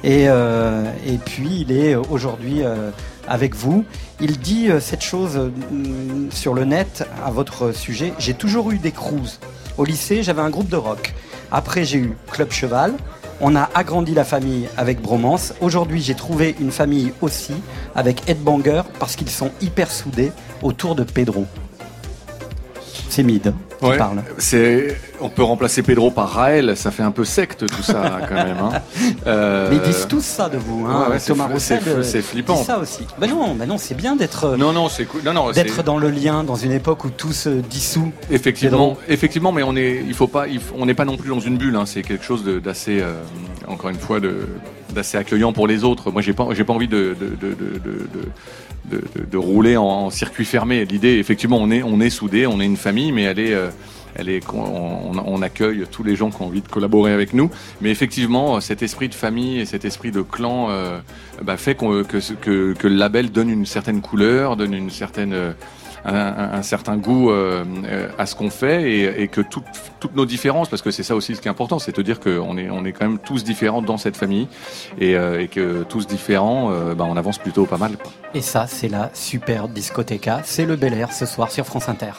Et, 0.04 0.26
euh, 0.30 0.84
et 1.06 1.17
puis 1.17 1.65
il 1.67 1.71
est 1.71 1.95
aujourd'hui 1.95 2.62
avec 3.28 3.54
vous. 3.56 3.86
Il 4.19 4.39
dit 4.39 4.69
cette 4.80 5.04
chose 5.04 5.52
sur 6.32 6.56
le 6.56 6.65
net 6.65 7.08
à 7.23 7.30
votre 7.30 7.71
sujet. 7.71 8.13
J'ai 8.17 8.34
toujours 8.34 8.71
eu 8.71 8.80
des 8.80 8.91
cruises. 8.91 9.39
Au 9.78 9.86
lycée, 9.86 10.22
j'avais 10.22 10.42
un 10.42 10.52
groupe 10.52 10.70
de 10.70 10.76
rock. 10.76 11.14
Après, 11.52 11.84
j'ai 11.84 11.98
eu 11.98 12.14
Club 12.32 12.52
Cheval. 12.52 12.94
On 13.42 13.56
a 13.56 13.70
agrandi 13.74 14.14
la 14.14 14.24
famille 14.24 14.70
avec 14.78 15.02
Bromance. 15.02 15.54
Aujourd'hui, 15.62 16.02
j'ai 16.02 16.14
trouvé 16.14 16.56
une 16.60 16.72
famille 16.72 17.12
aussi 17.22 17.54
avec 17.96 18.30
Ed 18.30 18.42
Banger 18.42 18.84
parce 19.00 19.16
qu'ils 19.16 19.30
sont 19.32 19.52
hyper 19.62 19.92
soudés 19.92 20.32
autour 20.62 20.96
de 20.96 21.04
Pedro. 21.04 21.46
C'est 23.10 23.24
Mid 23.24 23.54
qui 23.84 23.91
ouais, 23.91 23.98
parle. 23.98 24.24
C'est, 24.38 24.98
on 25.19 25.30
peut 25.30 25.43
remplacer 25.43 25.84
Pedro 25.84 26.12
par 26.12 26.30
Raël, 26.30 26.76
ça 26.76 26.91
fait 26.91 27.04
un 27.04 27.12
peu 27.12 27.26
secte 27.26 27.65
tout 27.67 27.84
ça 27.84 28.19
quand 28.28 28.36
même. 28.36 28.58
Hein. 28.62 28.72
Euh... 29.26 29.69
Mais 29.69 29.78
ils 29.78 29.82
disent 29.82 30.08
tous 30.10 30.24
ça 30.24 30.50
de 30.50 30.58
vous, 30.58 30.86
hein. 30.86 31.06
Ouais, 31.06 31.13
ouais, 31.13 31.19
Thomas 31.19 31.48
c'est, 31.48 31.54
Roussel. 31.78 31.82
c'est, 31.86 32.04
c'est 32.04 32.22
flippant. 32.22 32.56
Dit 32.60 32.65
ça 32.65 32.80
aussi. 32.80 33.06
Ben 33.17 33.30
non, 33.30 33.56
ben 33.56 33.65
non, 33.67 33.78
c'est 33.78 33.96
bien 33.96 34.15
d'être. 34.15 34.58
Non, 34.58 34.74
non, 34.74 34.89
c'est 34.89 35.06
cool. 35.06 35.22
Non, 35.24 35.34
non, 35.34 35.52
d'être 35.52 35.76
c'est... 35.76 35.84
dans 35.84 35.98
le 35.98 36.10
lien 36.10 36.43
dans 36.43 36.56
une 36.56 36.72
époque 36.72 37.06
où 37.06 37.10
tout 37.10 37.32
se 37.32 37.50
dissout. 37.50 38.12
Effectivement, 38.30 38.98
effectivement, 39.08 39.52
mais 39.52 39.63
on 39.63 39.76
est, 39.76 40.04
il 40.06 40.13
faut 40.13 40.28
pas, 40.28 40.48
il 40.48 40.60
faut, 40.60 40.76
on 40.78 40.86
n'est 40.86 40.93
pas 40.93 41.06
non 41.06 41.15
plus 41.15 41.30
dans 41.30 41.39
une 41.39 41.58
bulle. 41.58 41.76
Hein. 41.76 41.86
C'est 41.86 42.02
quelque 42.02 42.26
chose 42.26 42.43
d'assez, 42.43 43.00
euh, 43.02 43.13
encore 43.67 43.89
une 43.89 44.00
fois, 44.00 44.19
de, 44.19 44.48
d'assez 44.93 45.17
accueillant 45.17 45.54
pour 45.54 45.67
les 45.67 45.84
autres. 45.84 46.12
Moi, 46.12 46.22
j'ai 46.22 46.34
pas, 46.34 46.48
j'ai 46.52 46.63
pas 46.63 46.74
envie 46.74 46.88
de, 46.88 47.15
de, 47.19 47.36
de, 47.36 47.54
de 47.54 48.30
de, 48.86 49.38
rouler 49.38 49.78
en, 49.78 50.10
circuit 50.10 50.46
fermé. 50.46 50.86
L'idée, 50.86 51.17
effectivement, 51.17 51.58
on 51.60 51.72
est, 51.72 51.84
on 51.84 52.00
est 52.00 52.10
soudés, 52.10 52.48
on 52.48 52.60
est 52.60 52.65
une 52.65 52.78
famille, 52.78 53.12
mais 53.12 53.24
elle 53.24 53.39
est, 53.39 53.54
euh, 53.54 53.69
elle 54.15 54.30
est, 54.30 54.43
on, 54.54 55.41
accueille 55.41 55.86
tous 55.91 56.04
les 56.04 56.15
gens 56.15 56.30
qui 56.30 56.41
ont 56.41 56.46
envie 56.46 56.62
de 56.62 56.67
collaborer 56.67 57.13
avec 57.13 57.34
nous. 57.34 57.50
Mais 57.82 57.89
effectivement, 57.89 58.60
cet 58.62 58.84
esprit 58.84 59.10
de 59.10 59.15
famille 59.15 59.60
et 59.60 59.65
cet 59.65 59.86
esprit 59.86 60.12
de 60.12 60.22
clan 60.22 60.67
euh, 60.69 61.00
bah, 61.41 61.58
fait 61.58 61.76
que, 61.76 62.04
que, 62.04 62.74
que, 62.74 62.88
le 62.88 62.96
label 62.96 63.32
donne 63.32 63.50
une 63.50 63.65
certaine 63.65 64.02
couleur, 64.02 64.56
donne 64.56 64.74
une 64.74 64.89
certaine 64.89 65.56
un, 66.06 66.62
certain 66.62 66.98
goût 66.98 67.32
euh, 67.32 67.63
à 68.18 68.26
ce 68.26 68.36
qu'on 68.36 68.50
fait 68.50 68.92
et, 68.92 69.24
et 69.24 69.28
que 69.28 69.42
tout, 69.42 69.63
toutes 70.00 70.16
nos 70.16 70.26
différences, 70.26 70.70
parce 70.70 70.82
que 70.82 70.92
c'est 70.92 71.04
ça 71.04 71.16
aussi 71.16 71.36
ce 71.36 71.42
qui 71.42 71.48
est 71.48 71.52
important, 71.52 71.80
c'est 71.80 71.96
de 71.96 72.02
dire 72.02 72.20
qu'on 72.20 72.58
est, 72.58 72.70
on 72.70 72.86
est 72.86 72.92
quand 72.92 73.08
même 73.08 73.20
tous 73.20 73.44
différents 73.44 73.82
dans 73.82 73.98
cette 73.98 74.18
famille 74.18 74.48
et, 75.00 75.16
euh, 75.16 75.42
et 75.42 75.48
que 75.48 75.84
tous 75.84 76.08
différents, 76.08 76.72
euh, 76.72 76.94
bah, 76.94 77.06
on 77.08 77.18
avance 77.18 77.38
plutôt 77.38 77.66
pas 77.66 77.78
mal. 77.78 77.94
Et 78.34 78.42
ça, 78.42 78.68
c'est 78.68 78.89
la 78.89 79.10
super 79.13 79.68
discothèque. 79.68 80.30
C'est 80.44 80.66
le 80.66 80.76
Bel 80.76 80.94
Air 80.94 81.12
ce 81.12 81.26
soir 81.26 81.52
sur 81.52 81.66
France 81.66 81.89
Inter. 81.89 82.12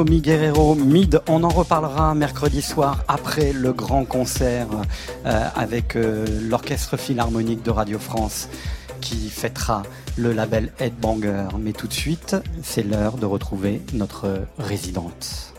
Tommy 0.00 0.22
Guerrero, 0.22 0.74
Mid, 0.74 1.20
on 1.28 1.44
en 1.44 1.50
reparlera 1.50 2.14
mercredi 2.14 2.62
soir 2.62 3.04
après 3.06 3.52
le 3.52 3.74
grand 3.74 4.06
concert 4.06 4.66
euh, 5.26 5.48
avec 5.54 5.94
euh, 5.94 6.24
l'Orchestre 6.48 6.96
Philharmonique 6.96 7.62
de 7.62 7.70
Radio 7.70 7.98
France 7.98 8.48
qui 9.02 9.28
fêtera 9.28 9.82
le 10.16 10.32
label 10.32 10.72
Headbanger. 10.78 11.48
Mais 11.58 11.72
tout 11.72 11.86
de 11.86 11.92
suite, 11.92 12.34
c'est 12.62 12.82
l'heure 12.82 13.18
de 13.18 13.26
retrouver 13.26 13.82
notre 13.92 14.46
résidente. 14.58 15.52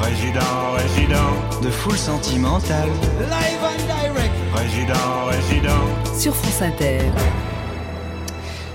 Résident, 0.00 0.72
résident 0.76 1.60
de 1.62 1.68
foule 1.68 1.98
sentimentale. 1.98 2.88
Live 2.88 3.62
and 3.62 3.84
direct. 3.84 4.34
Résident, 4.54 5.26
résident 5.28 6.18
sur 6.18 6.34
France 6.34 6.62
Inter. 6.62 7.00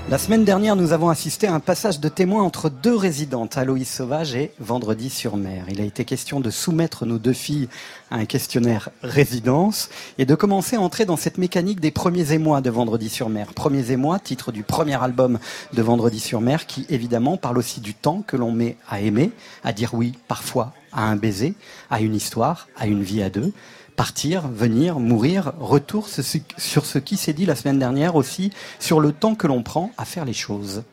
La 0.07 0.19
semaine 0.19 0.45
dernière, 0.45 0.75
nous 0.75 0.93
avons 0.93 1.09
assisté 1.09 1.47
à 1.47 1.55
un 1.55 1.59
passage 1.59 1.99
de 1.99 2.09
témoin 2.09 2.43
entre 2.43 2.69
deux 2.69 2.95
résidentes, 2.95 3.57
Aloïs 3.57 3.89
Sauvage 3.89 4.35
et 4.35 4.51
Vendredi 4.59 5.09
sur 5.09 5.35
mer. 5.35 5.65
Il 5.67 5.81
a 5.81 5.83
été 5.83 6.05
question 6.05 6.39
de 6.39 6.51
soumettre 6.51 7.07
nos 7.07 7.17
deux 7.17 7.33
filles 7.33 7.69
à 8.11 8.17
un 8.17 8.25
questionnaire 8.25 8.89
résidence 9.01 9.89
et 10.19 10.25
de 10.25 10.35
commencer 10.35 10.75
à 10.75 10.81
entrer 10.81 11.05
dans 11.05 11.17
cette 11.17 11.39
mécanique 11.39 11.79
des 11.79 11.89
premiers 11.89 12.33
émois 12.33 12.61
de 12.61 12.69
Vendredi 12.69 13.09
sur 13.09 13.29
mer. 13.29 13.47
Premiers 13.55 13.89
émois, 13.89 14.19
titre 14.19 14.51
du 14.51 14.61
premier 14.61 15.03
album 15.03 15.39
de 15.73 15.81
Vendredi 15.81 16.19
sur 16.19 16.39
mer, 16.39 16.67
qui 16.67 16.85
évidemment 16.89 17.35
parle 17.35 17.57
aussi 17.57 17.79
du 17.79 17.95
temps 17.95 18.23
que 18.27 18.37
l'on 18.37 18.51
met 18.51 18.77
à 18.87 19.01
aimer, 19.01 19.31
à 19.63 19.73
dire 19.73 19.95
oui 19.95 20.13
parfois 20.27 20.73
à 20.93 21.05
un 21.05 21.15
baiser, 21.15 21.55
à 21.89 21.99
une 21.99 22.13
histoire, 22.13 22.67
à 22.77 22.85
une 22.85 23.01
vie 23.01 23.23
à 23.23 23.31
deux 23.31 23.53
partir, 23.95 24.47
venir, 24.47 24.99
mourir, 24.99 25.53
retour 25.60 26.08
sur 26.10 26.86
ce 26.86 26.97
qui 26.99 27.17
s'est 27.17 27.34
dit 27.34 27.45
la 27.45 27.55
semaine 27.55 27.79
dernière 27.79 28.15
aussi, 28.15 28.51
sur 28.79 28.99
le 28.99 29.12
temps 29.12 29.36
que 29.36 29.47
l'on 29.47 29.63
prend 29.63 29.91
à 29.97 30.05
faire 30.05 30.25
les 30.25 30.34
choses. 30.34 30.84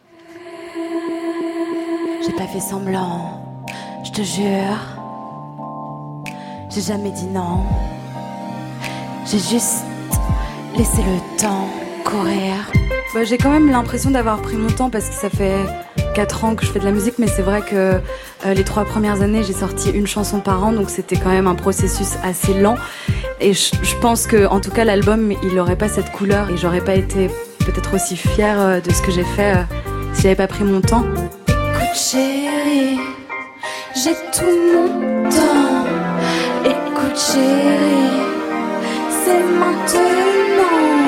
J'ai 2.25 2.33
pas 2.33 2.47
fait 2.47 2.61
semblant, 2.61 3.65
je 4.05 4.11
te 4.13 4.23
jure. 4.23 4.79
J'ai 6.71 6.83
jamais 6.83 7.11
dit 7.11 7.27
non. 7.27 7.61
J'ai 9.27 9.39
juste 9.39 9.85
laissé 10.77 11.03
le 11.03 11.39
temps 11.39 11.69
courir. 12.05 12.71
Bah, 13.15 13.25
j'ai 13.25 13.37
quand 13.37 13.51
même 13.51 13.71
l'impression 13.71 14.11
d'avoir 14.11 14.41
pris 14.41 14.57
mon 14.57 14.71
temps 14.71 14.89
parce 14.89 15.09
que 15.09 15.15
ça 15.15 15.29
fait 15.29 15.67
4 16.13 16.45
ans 16.45 16.55
que 16.55 16.65
je 16.65 16.71
fais 16.71 16.79
de 16.79 16.85
la 16.85 16.91
musique, 16.91 17.15
mais 17.19 17.27
c'est 17.27 17.43
vrai 17.43 17.63
que 17.63 18.01
euh, 18.47 18.55
les 18.55 18.65
trois 18.65 18.85
premières 18.85 19.23
années, 19.23 19.43
j'ai 19.43 19.53
sorti 19.53 19.91
une 19.91 20.07
chanson 20.07 20.41
par 20.41 20.65
an, 20.65 20.73
donc 20.73 20.91
c'était 20.91 21.17
quand 21.17 21.31
même 21.31 21.47
un 21.47 21.55
processus 21.55 22.11
assez 22.23 22.55
lent. 22.55 22.77
Et 23.41 23.53
je, 23.55 23.97
pense 24.01 24.27
que, 24.27 24.47
en 24.47 24.61
tout 24.61 24.71
cas, 24.71 24.85
l'album, 24.85 25.33
il 25.43 25.55
n'aurait 25.55 25.77
pas 25.77 25.89
cette 25.89 26.13
couleur 26.13 26.51
et 26.51 26.57
j'aurais 26.57 26.81
pas 26.81 26.95
été 26.95 27.29
peut-être 27.61 27.95
aussi 27.95 28.17
fière 28.17 28.61
euh, 28.61 28.81
de 28.81 28.93
ce 28.93 29.03
que 29.03 29.11
j'ai 29.11 29.25
fait 29.25 29.57
euh, 29.57 29.63
si 30.13 30.23
j'avais 30.23 30.37
pas 30.37 30.47
pris 30.47 30.65
mon 30.65 30.81
temps. 30.81 31.05
Écoute, 31.49 31.95
chérie, 31.95 32.99
j'ai 33.95 34.15
tout 34.33 34.45
mon 34.75 35.29
temps. 35.31 35.87
Écoute, 36.65 37.19
chérie, 37.19 38.23
c'est 39.25 39.43
maintenant. 39.59 41.02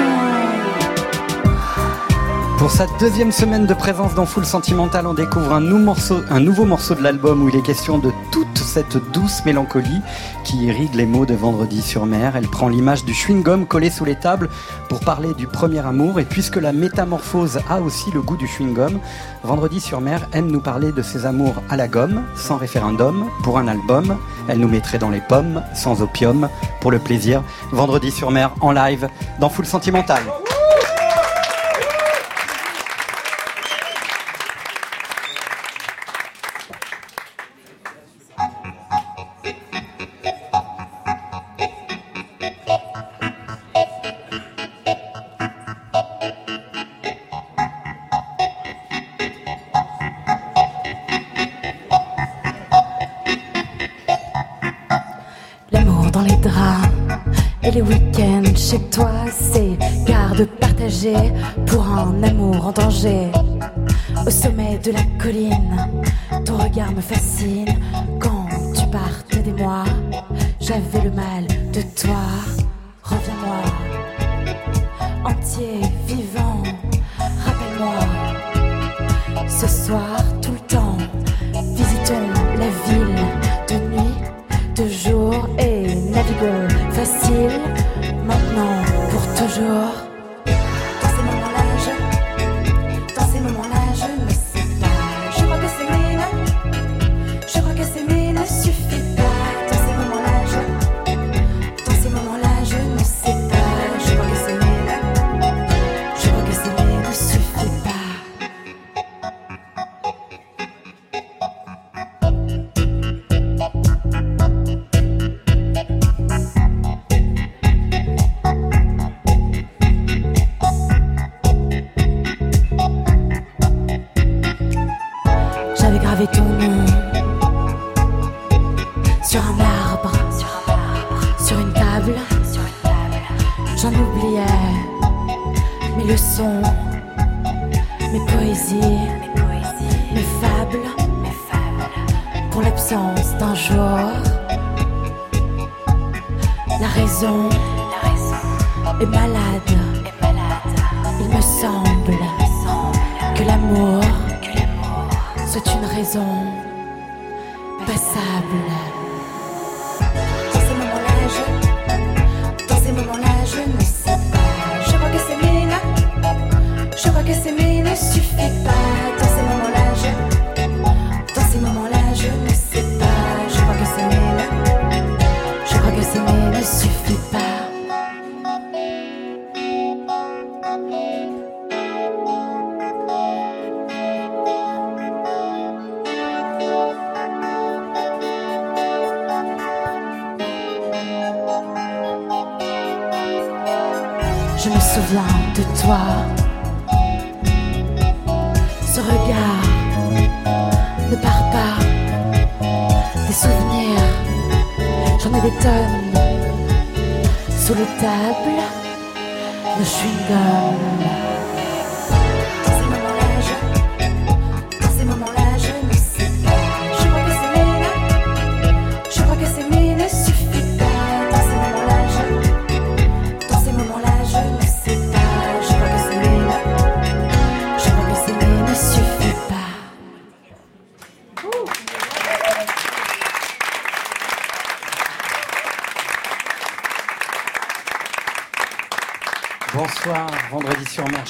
Pour 2.59 2.71
sa 2.71 2.87
deuxième 2.99 3.33
semaine 3.33 3.67
de 3.67 3.75
présence 3.75 4.15
dans 4.15 4.27
Full 4.27 4.47
Sentimental, 4.47 5.07
on 5.07 5.13
découvre 5.13 5.53
un, 5.53 5.61
nouveau 5.61 6.65
morceau 6.65 6.95
de 6.95 7.03
l'album 7.03 7.43
où 7.43 7.49
il 7.49 7.57
est 7.57 7.63
question 7.63 7.99
de 7.99 8.11
toute 8.31 8.57
cette 8.57 8.97
douce 9.13 9.45
mélancolie 9.45 10.01
qui 10.45 10.65
irrigue 10.65 10.95
les 10.95 11.05
mots 11.05 11.27
de 11.27 11.35
Vendredi 11.35 11.83
sur 11.83 12.07
mer. 12.07 12.37
Elle 12.37 12.49
prend 12.49 12.69
l'image 12.69 13.05
du 13.05 13.13
chewing-gum 13.13 13.67
collé 13.67 13.91
sous 13.91 14.05
les 14.05 14.15
tables 14.15 14.49
pour 14.89 15.01
parler 15.01 15.35
du 15.35 15.47
premier 15.47 15.85
amour. 15.85 16.21
Et 16.21 16.25
puisque 16.25 16.57
la 16.57 16.73
métamorphose 16.73 17.59
a 17.69 17.81
aussi 17.81 18.11
le 18.13 18.23
goût 18.23 18.37
du 18.37 18.47
chewing-gum, 18.47 18.99
Vendredi 19.43 19.81
sur 19.81 20.01
mer 20.01 20.27
aime 20.33 20.51
nous 20.51 20.61
parler 20.61 20.93
de 20.93 21.03
ses 21.03 21.27
amours 21.27 21.57
à 21.69 21.77
la 21.77 21.89
gomme, 21.89 22.23
sans 22.37 22.57
référendum, 22.57 23.27
pour 23.43 23.59
un 23.59 23.69
album. 23.69 24.17
Elle 24.49 24.59
nous 24.59 24.69
mettrait 24.69 24.99
dans 24.99 25.11
les 25.11 25.21
pommes, 25.21 25.63
sans 25.75 26.03
opium, 26.03 26.49
pour 26.81 26.93
le 26.93 26.99
plaisir. 26.99 27.43
Vendredi 27.73 28.11
sur 28.11 28.31
mer 28.31 28.53
en 28.61 28.71
live 28.71 29.09
dans 29.41 29.51
Full 29.51 29.67
Sentimental. 29.67 30.23
Pour 61.67 61.87
un 61.87 62.23
amour 62.23 62.67
en 62.67 62.73
danger. 62.73 63.31
Au 64.27 64.31
sommet 64.31 64.79
de 64.79 64.93
la 64.93 65.03
colline, 65.19 65.77
ton 66.45 66.57
regard 66.59 66.93
me 66.93 67.01
fascine. 67.01 67.75
Quand 68.21 68.47
tu 68.75 68.87
partais 68.91 69.41
des 69.41 69.53
mois, 69.53 69.85
j'avais 70.61 71.03
le 71.05 71.11
mal 71.11 71.47
de 71.73 71.83
toi. 72.01 72.25
Reviens-moi, 73.03 73.63
entier, 75.25 75.81
vivant, 76.07 76.63
rappelle-moi. 77.45 77.99
Ce 79.49 79.67
soir, 79.67 80.17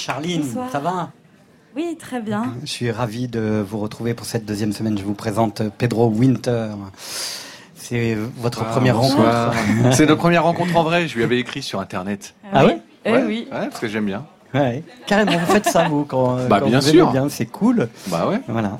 Charline, 0.04 0.42
Bonsoir. 0.42 0.70
ça 0.70 0.80
va 0.80 1.12
Oui, 1.74 1.96
très 1.98 2.20
bien. 2.20 2.52
Je 2.62 2.70
suis 2.70 2.90
ravi 2.90 3.26
de 3.26 3.64
vous 3.66 3.78
retrouver 3.78 4.12
pour 4.12 4.26
cette 4.26 4.44
deuxième 4.44 4.74
semaine. 4.74 4.98
Je 4.98 5.02
vous 5.02 5.14
présente 5.14 5.62
Pedro 5.78 6.08
Winter. 6.10 6.72
C'est 7.74 8.14
votre 8.36 8.64
Ah, 8.68 8.72
première 8.72 8.96
bonsoir. 8.96 9.54
rencontre. 9.54 9.96
C'est 9.96 10.04
notre 10.04 10.20
première 10.20 10.42
rencontre 10.44 10.76
en 10.76 10.82
vrai. 10.82 11.08
Je 11.08 11.16
lui 11.16 11.24
avais 11.24 11.38
écrit 11.38 11.62
sur 11.62 11.80
internet. 11.80 12.34
Ah 12.52 12.66
ouais 12.66 12.80
Eh 13.06 13.12
ouais, 13.12 13.22
oui. 13.26 13.48
Ouais, 13.50 13.66
parce 13.68 13.78
que 13.80 13.88
j'aime 13.88 14.04
bien. 14.04 14.26
Ouais, 14.52 14.82
carrément, 15.06 15.38
vous 15.38 15.46
faites 15.52 15.64
ça, 15.70 15.88
vous, 15.88 16.04
quand, 16.04 16.36
Bah, 16.48 16.60
quand 16.60 16.66
bien 16.66 16.80
vous 16.80 16.86
sûr. 16.90 17.04
aimez 17.04 17.12
bien, 17.12 17.28
c'est 17.30 17.46
cool. 17.46 17.88
Bah 18.08 18.28
ouais. 18.28 18.42
Voilà. 18.46 18.78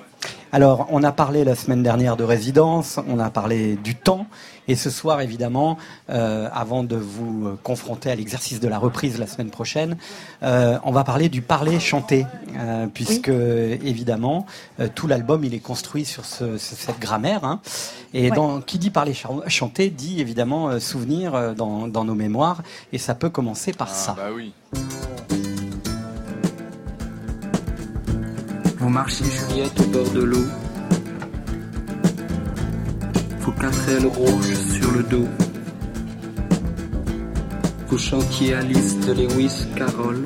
Alors, 0.54 0.86
on 0.90 1.02
a 1.02 1.10
parlé 1.10 1.42
la 1.42 1.56
semaine 1.56 1.82
dernière 1.82 2.16
de 2.16 2.22
résidence, 2.22 3.00
on 3.08 3.18
a 3.18 3.28
parlé 3.28 3.74
du 3.74 3.96
temps, 3.96 4.28
et 4.68 4.76
ce 4.76 4.88
soir, 4.88 5.20
évidemment, 5.20 5.76
euh, 6.10 6.48
avant 6.52 6.84
de 6.84 6.94
vous 6.94 7.56
confronter 7.64 8.08
à 8.08 8.14
l'exercice 8.14 8.60
de 8.60 8.68
la 8.68 8.78
reprise 8.78 9.18
la 9.18 9.26
semaine 9.26 9.50
prochaine, 9.50 9.96
euh, 10.44 10.78
on 10.84 10.92
va 10.92 11.02
parler 11.02 11.28
du 11.28 11.42
parler-chanter, 11.42 12.24
euh, 12.56 12.86
puisque, 12.86 13.30
évidemment, 13.30 14.46
euh, 14.78 14.86
tout 14.94 15.08
l'album, 15.08 15.42
il 15.42 15.54
est 15.54 15.58
construit 15.58 16.04
sur 16.04 16.24
ce- 16.24 16.56
ce- 16.56 16.76
cette 16.76 17.00
grammaire. 17.00 17.42
hein. 17.44 17.60
et 18.16 18.30
Ouais. 18.30 18.36
dans, 18.36 18.60
qui 18.60 18.78
dit 18.78 18.90
parler-chanter 18.90 19.90
dit, 19.90 20.20
évidemment, 20.20 20.68
euh, 20.68 20.78
souvenir 20.78 21.34
euh, 21.34 21.52
dans, 21.52 21.88
dans 21.88 22.04
nos 22.04 22.14
mémoires, 22.14 22.62
et 22.92 22.98
ça 22.98 23.16
peut 23.16 23.28
commencer 23.28 23.72
par 23.72 23.88
ça. 23.88 24.14
Bah 24.16 24.28
oui. 24.32 24.52
Marchiez 28.94 29.26
Juliette 29.28 29.80
au 29.80 29.86
bord 29.86 30.08
de 30.10 30.22
l'eau. 30.22 30.44
Vos 33.40 33.50
quatre 33.50 34.06
rouges 34.06 34.54
sur 34.54 34.92
le 34.92 35.02
dos. 35.02 35.26
Vous 37.88 37.98
chantiez 37.98 38.54
Alice 38.54 39.00
de 39.00 39.14
Lewis 39.14 39.66
Carroll 39.74 40.22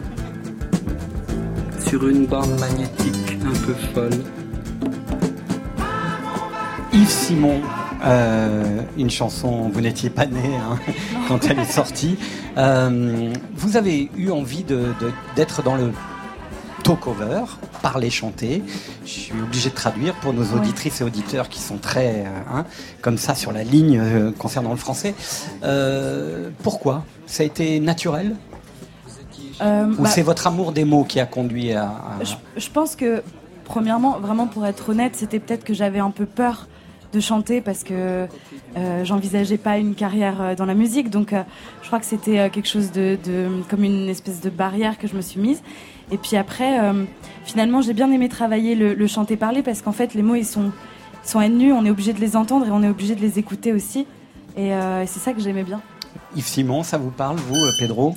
sur 1.81 2.07
une 2.09 2.27
bande 2.27 2.61
magnétique 2.61 3.39
un 3.43 3.67
peu 3.67 3.73
folle. 3.95 4.23
Yves 6.93 7.09
Simon, 7.09 7.63
euh, 8.05 8.83
une 8.99 9.09
chanson, 9.09 9.71
vous 9.71 9.81
n'étiez 9.81 10.11
pas 10.11 10.27
né 10.27 10.57
hein, 10.57 10.79
quand 11.29 11.47
elle 11.49 11.61
est 11.61 11.73
sortie. 11.73 12.19
Euh, 12.59 13.33
vous 13.55 13.79
avez 13.79 14.11
eu 14.15 14.29
envie 14.29 14.67
d'être 15.37 15.63
dans 15.63 15.75
le 15.77 15.91
talk-over, 16.89 17.45
parler, 17.83 18.09
chanter. 18.09 18.63
Je 19.05 19.11
suis 19.11 19.33
obligé 19.43 19.69
de 19.69 19.75
traduire 19.75 20.15
pour 20.15 20.33
nos 20.33 20.47
auditrices 20.57 21.03
et 21.03 21.05
auditeurs 21.05 21.51
qui 21.51 21.61
sont 21.61 21.77
très 21.77 22.25
euh, 22.25 22.29
hein, 22.51 22.65
comme 23.03 23.19
ça 23.19 23.35
sur 23.35 23.53
la 23.53 23.63
ligne 23.63 23.99
euh, 24.01 24.33
concernant 24.33 24.71
le 24.71 24.77
français. 24.77 25.15
Euh, 25.65 26.49
pourquoi? 26.63 27.05
Ça 27.27 27.43
a 27.43 27.47
été 27.47 27.79
naturel? 27.79 28.37
Euh, 29.61 29.93
Ou 29.99 30.03
bah, 30.03 30.09
c'est 30.09 30.23
votre 30.23 30.47
amour 30.47 30.73
des 30.73 30.87
mots 30.87 31.05
qui 31.05 31.21
a 31.21 31.27
conduit 31.27 31.73
à... 31.75 31.89
à- 31.89 32.25
je, 32.25 32.35
je 32.57 32.71
pense 32.71 32.97
que, 32.97 33.23
premièrement, 33.65 34.19
vraiment 34.19 34.47
pour 34.47 34.65
être 34.65 34.89
honnête, 34.89 35.13
c'était 35.15 35.41
peut-être 35.41 35.65
que 35.65 35.75
j'avais 35.75 35.99
un 35.99 36.11
peu 36.11 36.25
peur 36.25 36.69
de 37.13 37.21
chanter 37.21 37.61
parce 37.61 37.85
que 37.85 38.27
euh, 38.77 39.05
j'envisageais 39.05 39.59
pas 39.59 39.77
une 39.79 39.95
carrière 39.95 40.41
euh, 40.41 40.55
dans 40.55 40.67
la 40.67 40.75
musique. 40.75 41.11
Donc, 41.11 41.35
je 41.83 41.87
crois 41.87 41.99
que 41.99 42.07
c'était 42.07 42.49
quelque 42.51 42.69
chose 42.69 42.93
de, 42.93 43.19
de- 43.23 43.49
comme 43.69 43.85
une 43.85 44.09
espèce 44.09 44.41
de 44.41 44.49
barrière 44.51 44.97
que 44.97 45.07
je 45.07 45.17
me 45.17 45.21
suis 45.23 45.41
mise. 45.41 45.61
Et 46.11 46.19
puis 46.19 46.37
après, 46.37 46.81
euh, 46.81 47.05
finalement, 47.45 47.83
j'ai 47.83 47.93
bien 47.93 48.11
aimé 48.11 48.29
travailler 48.29 48.75
le, 48.75 48.95
le 48.95 49.07
chanter-parler 49.07 49.63
parce 49.63 49.83
qu'en 49.83 49.93
fait, 49.93 50.15
les 50.15 50.23
mots, 50.23 50.35
ils 50.37 50.47
sont, 50.47 50.73
ils 51.25 51.29
sont 51.29 51.41
nus, 51.49 51.73
on 51.73 51.85
est 51.85 51.91
obligé 51.91 52.13
de 52.13 52.21
les 52.21 52.37
entendre 52.37 52.67
et 52.67 52.71
on 52.71 52.83
est 52.83 52.89
obligé 52.89 53.15
de 53.15 53.21
les 53.21 53.39
écouter 53.39 53.73
aussi. 53.73 54.07
Et 54.57 54.73
euh, 54.75 55.07
c'est 55.07 55.21
ça 55.21 55.33
que 55.33 55.41
j'aimais 55.41 55.65
bien. 55.65 55.81
Yves 56.35 56.47
Simon, 56.47 56.83
ça 56.83 56.99
vous 56.99 57.11
parle, 57.11 57.37
vous, 57.37 57.57
euh, 57.57 57.71
Pedro? 57.79 58.17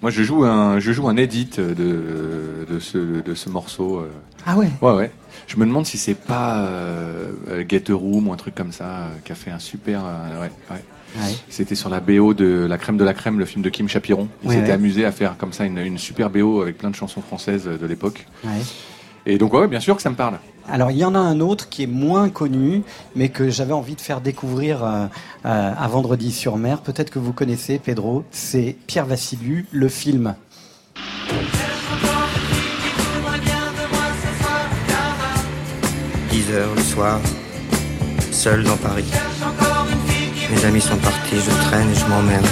Moi, 0.00 0.10
je 0.12 0.22
joue 0.22 0.44
un, 0.44 0.78
je 0.78 0.92
joue 0.92 1.08
un 1.08 1.16
edit 1.16 1.50
de, 1.56 1.74
de, 2.68 2.78
ce, 2.78 3.20
de 3.20 3.34
ce 3.34 3.48
morceau. 3.48 4.06
Ah 4.46 4.56
ouais? 4.56 4.68
Ouais, 4.80 4.92
ouais. 4.92 5.10
Je 5.48 5.56
me 5.56 5.66
demande 5.66 5.86
si 5.86 5.98
c'est 5.98 6.14
pas 6.14 6.58
euh, 6.58 7.32
euh, 7.48 7.64
Get 7.68 7.90
a 7.90 7.94
Room 7.94 8.28
ou 8.28 8.32
un 8.32 8.36
truc 8.36 8.54
comme 8.54 8.70
ça 8.70 8.84
euh, 8.84 9.08
qui 9.24 9.32
a 9.32 9.34
fait 9.34 9.50
un 9.50 9.58
super. 9.58 10.02
euh, 10.04 10.42
ouais, 10.42 10.50
ouais. 10.70 10.84
Ouais. 11.18 11.34
C'était 11.48 11.74
sur 11.74 11.88
la 11.88 12.00
BO 12.00 12.34
de 12.34 12.66
La 12.68 12.78
Crème 12.78 12.96
de 12.96 13.04
la 13.04 13.14
Crème, 13.14 13.38
le 13.38 13.44
film 13.44 13.62
de 13.62 13.68
Kim 13.68 13.88
Chapiron. 13.88 14.28
Il 14.44 14.50
s'était 14.50 14.66
ouais. 14.66 14.70
amusé 14.72 15.04
à 15.04 15.12
faire 15.12 15.36
comme 15.36 15.52
ça 15.52 15.64
une, 15.64 15.78
une 15.78 15.98
super 15.98 16.30
BO 16.30 16.62
avec 16.62 16.78
plein 16.78 16.90
de 16.90 16.94
chansons 16.94 17.20
françaises 17.20 17.64
de 17.64 17.86
l'époque. 17.86 18.26
Ouais. 18.44 18.50
Et 19.26 19.36
donc, 19.36 19.52
ouais, 19.52 19.68
bien 19.68 19.80
sûr 19.80 19.94
que 19.96 20.02
ça 20.02 20.10
me 20.10 20.14
parle. 20.16 20.38
Alors 20.70 20.90
il 20.90 20.98
y 20.98 21.04
en 21.04 21.14
a 21.14 21.18
un 21.18 21.40
autre 21.40 21.68
qui 21.70 21.82
est 21.82 21.86
moins 21.86 22.28
connu, 22.28 22.82
mais 23.16 23.30
que 23.30 23.48
j'avais 23.48 23.72
envie 23.72 23.94
de 23.94 24.00
faire 24.00 24.20
découvrir 24.20 24.84
euh, 24.84 25.06
euh, 25.46 25.72
à 25.76 25.88
Vendredi 25.88 26.30
sur 26.30 26.56
Mer. 26.58 26.82
Peut-être 26.82 27.10
que 27.10 27.18
vous 27.18 27.32
connaissez, 27.32 27.78
Pedro. 27.78 28.24
C'est 28.30 28.76
Pierre 28.86 29.06
Vassiliou, 29.06 29.64
le 29.72 29.88
film. 29.88 30.34
10 36.30 36.52
heures 36.52 36.74
le 36.74 36.82
soir, 36.82 37.20
seul 38.30 38.62
dans 38.62 38.76
Paris. 38.76 39.04
Mes 40.50 40.64
amis 40.64 40.80
sont 40.80 40.96
partis, 40.96 41.36
je 41.36 41.68
traîne 41.68 41.90
et 41.90 41.94
je 41.94 42.06
m'emmerde. 42.06 42.46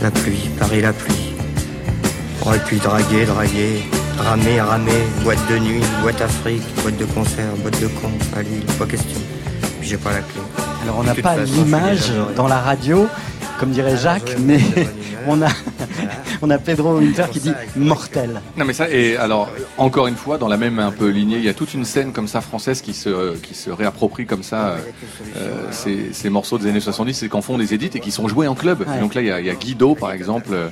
La 0.00 0.10
pluie, 0.10 0.48
Paris 0.58 0.80
la 0.80 0.92
pluie. 0.92 1.34
Aurait 2.42 2.64
pu 2.64 2.76
draguer, 2.76 3.24
draguer, 3.26 3.82
ramer, 4.18 4.60
ramer, 4.60 5.04
boîte 5.24 5.40
de 5.50 5.58
nuit, 5.58 5.82
boîte 6.02 6.20
Afrique, 6.20 6.62
boîte 6.82 6.96
de 6.98 7.04
concert, 7.04 7.52
boîte 7.62 7.80
de 7.80 7.88
con, 7.88 8.10
à 8.36 8.42
Lille, 8.42 8.64
pas 8.78 8.86
question. 8.86 9.18
Puis 9.80 9.88
j'ai 9.88 9.96
pas 9.96 10.12
la 10.12 10.20
clé. 10.20 10.40
Alors 10.84 10.98
on 10.98 11.02
n'a 11.02 11.14
pas 11.14 11.36
l'image 11.38 12.12
dans 12.36 12.46
la 12.46 12.60
radio, 12.60 13.06
comme 13.60 13.70
dirait 13.72 13.98
Jacques, 13.98 14.36
mais 14.40 14.58
on 15.26 15.42
a, 15.42 15.48
on 16.42 16.48
a 16.48 16.56
Pedro 16.56 16.96
Winter 16.96 17.24
qui 17.30 17.40
dit 17.40 17.52
mortel. 17.76 18.40
Non 18.56 18.64
mais 18.64 18.72
ça 18.72 18.88
et 18.88 19.18
alors 19.18 19.50
encore 19.76 20.06
une 20.06 20.16
fois 20.16 20.38
dans 20.38 20.48
la 20.48 20.56
même 20.56 20.78
un 20.78 20.90
peu 20.90 21.08
lignée 21.08 21.36
il 21.36 21.44
y 21.44 21.48
a 21.50 21.52
toute 21.52 21.74
une 21.74 21.84
scène 21.84 22.12
comme 22.12 22.26
ça 22.26 22.40
française 22.40 22.80
qui 22.80 22.94
se 22.94 23.36
qui 23.36 23.54
se 23.54 23.68
réapproprie 23.68 24.24
comme 24.24 24.42
ça 24.42 24.68
euh, 24.68 24.78
euh, 25.36 25.68
ces, 25.72 26.14
ces 26.14 26.30
morceaux 26.30 26.56
des 26.56 26.70
années 26.70 26.80
70 26.80 27.22
et 27.22 27.28
qu'en 27.28 27.42
font 27.42 27.58
des 27.58 27.74
édits 27.74 27.90
et 27.94 28.00
qui 28.00 28.10
sont 28.10 28.28
joués 28.28 28.48
en 28.48 28.54
club. 28.54 28.86
Et 28.96 29.00
donc 29.00 29.14
là 29.14 29.20
il 29.20 29.26
y 29.26 29.30
a, 29.30 29.40
il 29.40 29.46
y 29.46 29.50
a 29.50 29.54
Guido 29.54 29.94
par 29.94 30.12
exemple 30.12 30.48
euh, 30.52 30.68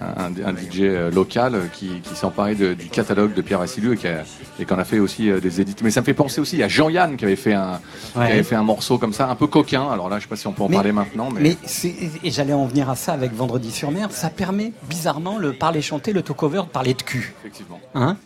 un, 0.00 0.26
un 0.46 0.52
DJ 0.56 0.80
euh, 0.82 1.10
local 1.10 1.54
euh, 1.54 1.60
qui, 1.72 2.00
qui 2.02 2.14
s'est 2.14 2.24
emparé 2.24 2.54
de- 2.54 2.74
du 2.74 2.86
catalogue 2.88 3.34
de 3.34 3.42
Pierre 3.42 3.58
Vassiliou 3.58 3.92
et 3.94 3.96
qui 3.96 4.06
a- 4.06 4.22
et 4.60 4.66
en 4.72 4.78
a 4.78 4.84
fait 4.84 4.98
aussi 4.98 5.30
euh, 5.30 5.40
des 5.40 5.60
édits 5.60 5.74
mais 5.82 5.90
ça 5.90 6.00
me 6.00 6.06
fait 6.06 6.14
penser 6.14 6.40
aussi 6.40 6.62
à 6.62 6.68
Jean-Yann 6.68 7.16
qui 7.16 7.24
avait 7.24 7.36
fait 7.36 7.54
un 7.54 7.80
Ouais. 8.16 8.26
qui 8.26 8.32
avait 8.32 8.42
fait 8.42 8.54
un 8.56 8.62
morceau 8.62 8.98
comme 8.98 9.12
ça 9.12 9.28
un 9.28 9.34
peu 9.34 9.46
coquin 9.48 9.88
alors 9.90 10.08
là 10.08 10.18
je 10.18 10.22
sais 10.22 10.28
pas 10.28 10.36
si 10.36 10.46
on 10.46 10.52
peut 10.52 10.62
en 10.62 10.68
Mais- 10.68 10.76
parler 10.76 10.92
maintenant 10.92 11.30
mais, 11.30 11.40
Mais 11.40 11.56
c'est, 11.64 11.94
et 12.22 12.30
j'allais 12.30 12.52
en 12.52 12.66
venir 12.66 12.88
à 12.90 12.96
ça 12.96 13.12
avec 13.12 13.32
Vendredi 13.34 13.70
sur 13.72 13.90
Mer, 13.90 14.10
ça 14.12 14.30
permet 14.30 14.72
bizarrement 14.88 15.38
le 15.38 15.52
parler 15.52 15.82
chanter, 15.82 16.12
le 16.12 16.22
talk-over 16.22 16.62
de 16.62 16.68
parler 16.70 16.94
de 16.94 17.02
cul. 17.02 17.34
effectivement 17.40 17.80
Hein? 17.94 18.16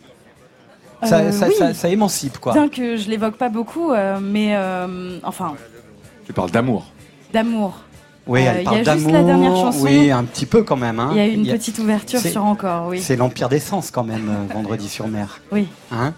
Ça, 1.03 1.17
Euh, 1.19 1.31
ça, 1.33 1.47
oui. 1.49 1.53
ça- 1.57 1.73
ça 1.73 1.89
émancipe 1.89 2.37
quoi. 2.37 2.53
Bien 2.53 2.69
que 2.69 2.95
je 2.97 3.09
l'évoque 3.09 3.35
pas 3.35 3.49
beaucoup, 3.49 3.91
euh, 3.91 4.19
mais 4.21 4.55
euh, 4.55 5.19
enfin, 5.23 5.55
tu 6.25 6.31
parles 6.33 6.51
d'amour 6.51 6.85
d'amour. 7.33 7.79
Oui, 8.25 8.41
Euh, 8.41 8.51
elle 8.51 8.57
il 8.57 8.61
y 8.61 8.63
parle 8.63 8.75
a 8.77 8.79
juste 8.79 9.05
d'amour. 9.05 9.11
la 9.11 9.23
dernière 9.23 9.55
chanson. 9.55 9.83
Oui, 9.83 10.09
un 10.11 10.23
petit 10.23 10.45
peu 10.45 10.63
quand 10.63 10.77
même. 10.77 10.99
hein. 10.99 11.09
Il 11.11 11.17
y 11.17 11.19
a 11.19 11.25
une 11.27 11.45
y 11.45 11.49
a- 11.51 11.53
petite 11.55 11.77
ouverture 11.79 12.19
c'est- 12.19 12.31
sur 12.31 12.45
encore, 12.45 12.87
oui. 12.87 13.01
C'est 13.01 13.15
l'empire 13.17 13.49
des 13.49 13.59
sens 13.59 13.91
quand 13.91 14.03
même, 14.05 14.29
euh, 14.29 14.53
Vendredi 14.53 14.87
sur 14.87 15.07
Mer. 15.07 15.41
Oui. 15.51 15.67
Hein 15.91 16.13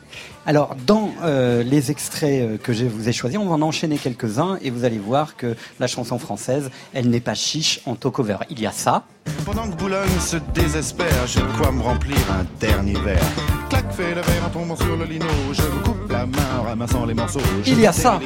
Alors, 0.48 0.76
dans 0.86 1.10
euh, 1.24 1.64
les 1.64 1.90
extraits 1.90 2.42
euh, 2.44 2.58
que 2.62 2.72
je 2.74 2.86
vous 2.86 3.10
ai 3.10 3.12
choisis, 3.14 3.40
on 3.40 3.46
va 3.46 3.56
en 3.56 3.62
enchaîner 3.64 3.98
quelques-uns 3.98 4.60
et 4.62 4.70
vous 4.70 4.84
allez 4.86 5.00
voir 5.00 5.36
que 5.36 5.56
la 5.80 5.88
chanson 5.88 6.20
française, 6.20 6.70
elle 6.94 7.10
n'est 7.10 7.20
pas 7.20 7.34
chiche 7.34 7.80
en 7.88 7.96
talk-over. 7.96 8.38
Il 8.52 8.60
y 8.60 8.68
a 8.68 8.72
ça. 8.72 9.02
Pendant 9.44 9.68
que 9.68 9.76
Boulogne 9.76 10.20
se 10.20 10.38
désespère, 10.54 11.26
j'ai 11.26 11.40
de 11.40 11.48
quoi 11.60 11.72
me 11.72 11.82
remplir 11.82 12.18
un 12.30 12.46
dernier 12.60 12.94
verre. 12.94 13.26
Clac, 13.72 13.92
fait 13.92 14.10
le 14.14 14.22
verre 14.22 14.44
en 14.46 14.50
tombant 14.52 14.76
sur 14.76 14.96
le 14.96 15.06
lino. 15.06 15.26
Je 15.52 15.64
me 15.64 15.84
coupe 15.84 16.12
la 16.12 16.28
main 16.28 16.38
en 16.60 16.64
ramassant 16.64 17.06
les 17.08 17.16
morceaux. 17.16 17.40
Il 17.66 17.80
y 17.80 17.88
a 17.88 17.92
ça. 17.92 18.20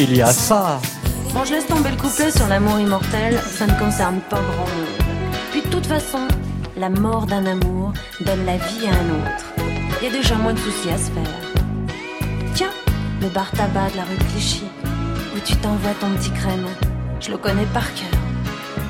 Il 0.00 0.14
y 0.14 0.22
a 0.22 0.32
ça. 0.32 0.80
Bon, 1.34 1.44
je 1.44 1.54
laisse 1.54 1.66
tomber 1.66 1.90
le 1.90 1.96
couplet 1.96 2.30
sur 2.30 2.46
l'amour 2.46 2.78
immortel, 2.78 3.36
ça 3.44 3.66
ne 3.66 3.76
concerne 3.80 4.20
pas 4.30 4.40
grand 4.40 4.68
monde. 4.68 5.18
Puis 5.50 5.60
de 5.60 5.66
toute 5.66 5.86
façon, 5.86 6.28
la 6.76 6.88
mort 6.88 7.26
d'un 7.26 7.44
amour 7.46 7.92
donne 8.20 8.46
la 8.46 8.58
vie 8.58 8.86
à 8.86 8.90
un 8.90 9.10
autre. 9.18 9.44
Il 10.00 10.06
y 10.06 10.08
a 10.08 10.12
déjà 10.12 10.36
moins 10.36 10.52
de 10.52 10.58
soucis 10.60 10.90
à 10.90 10.98
se 10.98 11.10
faire. 11.10 11.34
Tiens, 12.54 12.70
le 13.20 13.28
bar 13.28 13.50
tabac 13.50 13.90
de 13.90 13.96
la 13.96 14.04
rue 14.04 14.16
Clichy, 14.30 14.62
où 15.34 15.40
tu 15.44 15.56
t'envoies 15.56 15.94
ton 16.00 16.10
petit 16.10 16.30
crème. 16.30 16.66
Je 17.18 17.32
le 17.32 17.36
connais 17.36 17.66
par 17.74 17.92
cœur. 17.94 18.20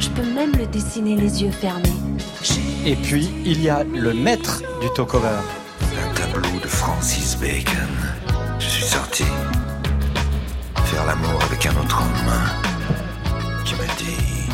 Je 0.00 0.10
peux 0.10 0.28
même 0.34 0.52
le 0.58 0.66
dessiner 0.66 1.16
les 1.16 1.42
yeux 1.42 1.50
fermés. 1.50 1.88
Et 2.84 2.96
puis, 2.96 3.30
il 3.46 3.62
y 3.62 3.70
a 3.70 3.82
le 3.82 4.12
maître 4.12 4.62
du 4.82 4.88
talk-over. 4.94 5.40
Un 5.80 6.14
tableau 6.14 6.60
de 6.62 6.68
Francis 6.68 7.34
Bacon. 7.38 7.88
Je 8.58 8.66
suis 8.66 8.84
sorti 8.84 9.24
faire 10.98 11.06
l'amour 11.06 11.40
avec 11.44 11.64
un 11.66 11.70
autre 11.80 12.02
homme 12.02 13.64
qui 13.64 13.74
m'a 13.74 13.84
dit 13.98 14.48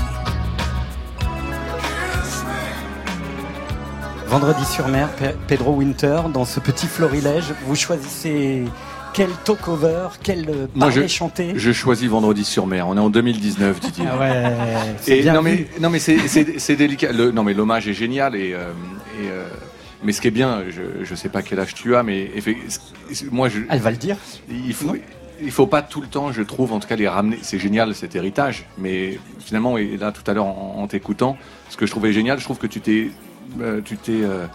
Vendredi 4.28 4.64
sur 4.66 4.88
mer, 4.88 5.08
Pe- 5.12 5.34
Pedro 5.46 5.72
Winter, 5.76 6.20
dans 6.34 6.44
ce 6.44 6.60
petit 6.60 6.86
florilège, 6.86 7.54
vous 7.66 7.76
choisissez 7.76 8.64
quel 9.14 9.30
talk-over, 9.44 10.08
quel 10.22 10.48
euh, 10.50 10.66
Moi, 10.74 10.88
parler 10.88 11.02
je, 11.02 11.06
chanté. 11.06 11.52
je 11.56 11.72
choisis 11.72 12.08
Vendredi 12.10 12.44
sur 12.44 12.66
mer. 12.66 12.88
On 12.88 12.96
est 12.96 13.00
en 13.00 13.08
2019, 13.10 13.80
Didier. 13.80 14.04
Ah 14.10 14.18
ouais, 14.18 14.52
c'est 15.00 15.18
Et 15.18 15.22
bien 15.22 15.34
non 15.34 15.42
vu. 15.42 15.50
mais 15.50 15.80
non 15.80 15.88
mais 15.88 15.98
c'est 15.98 16.18
c'est 16.28 16.58
c'est 16.58 16.76
délicat. 16.76 17.12
Le, 17.12 17.30
non 17.30 17.42
mais 17.44 17.54
l'hommage 17.54 17.88
est 17.88 17.94
génial 17.94 18.34
et, 18.36 18.52
euh, 18.52 18.72
et 19.22 19.28
euh, 19.30 19.44
mais 20.02 20.12
ce 20.12 20.20
qui 20.20 20.28
est 20.28 20.32
bien, 20.32 20.62
je 20.68 21.04
je 21.04 21.14
sais 21.14 21.28
pas 21.30 21.40
quel 21.42 21.60
âge 21.60 21.72
tu 21.74 21.94
as, 21.96 22.02
mais 22.02 22.30
moi 23.30 23.48
je. 23.48 23.60
Elle 23.70 23.80
va 23.80 23.90
le 23.92 23.96
dire. 23.96 24.16
Il 24.50 24.74
faut 24.74 24.94
il 25.42 25.50
faut 25.50 25.66
pas 25.66 25.82
tout 25.82 26.00
le 26.00 26.06
temps, 26.06 26.32
je 26.32 26.42
trouve, 26.42 26.72
en 26.72 26.80
tout 26.80 26.88
cas 26.88 26.96
les 26.96 27.08
ramener. 27.08 27.38
C'est 27.42 27.58
génial 27.58 27.94
cet 27.94 28.14
héritage, 28.14 28.66
mais 28.78 29.18
finalement 29.38 29.78
et 29.78 29.96
là 29.96 30.12
tout 30.12 30.28
à 30.30 30.34
l'heure 30.34 30.46
en, 30.46 30.86
t'écoutant, 30.86 31.36
ce 31.70 31.76
que 31.76 31.86
je 31.86 31.90
trouvais 31.90 32.12
génial, 32.12 32.38
je 32.38 32.44
trouve 32.44 32.58
que 32.58 32.66
tu 32.66 32.80
t'es 32.80 33.10
euh, 33.60 33.80
euh, 34.08 34.46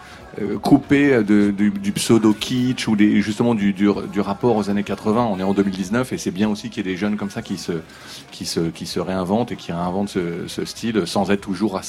euh, 0.42 0.58
coupé 0.60 1.24
du, 1.24 1.92
pseudo 1.92 2.34
kitsch 2.34 2.88
ou 2.88 2.98
justement 2.98 3.56
du, 3.56 3.90
rapport 4.20 4.56
aux 4.56 4.70
années 4.70 4.84
80. 4.84 5.28
On 5.32 5.40
est 5.40 5.44
en 5.44 5.54
2019 5.54 6.14
et 6.14 6.18
c'est 6.18 6.32
bien 6.32 6.50
aussi 6.50 6.70
qu'il 6.70 6.86
y 6.86 6.90
ait 6.90 6.94
des 6.94 6.98
jeunes 6.98 7.18
comme 7.18 7.30
ça 7.30 7.42
qui 7.42 7.58
se, 7.58 9.00
réinventent 9.00 9.52
et 9.52 9.56
qui 9.56 9.72
réinventent 9.72 10.10
ce, 10.10 10.66
style 10.66 11.04
sans 11.06 11.32
être 11.32 11.42
toujours 11.42 11.80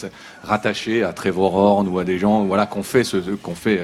rattachés 0.43 1.03
à 1.03 1.13
Trevor 1.13 1.55
Horn 1.55 1.89
ou 1.89 1.99
à 1.99 2.05
des 2.05 2.19
gens 2.19 2.45
voilà 2.45 2.67
qu'on 2.67 2.83
fait 2.83 3.05
ce 3.05 3.17
qu'on 3.17 3.55
fait 3.55 3.81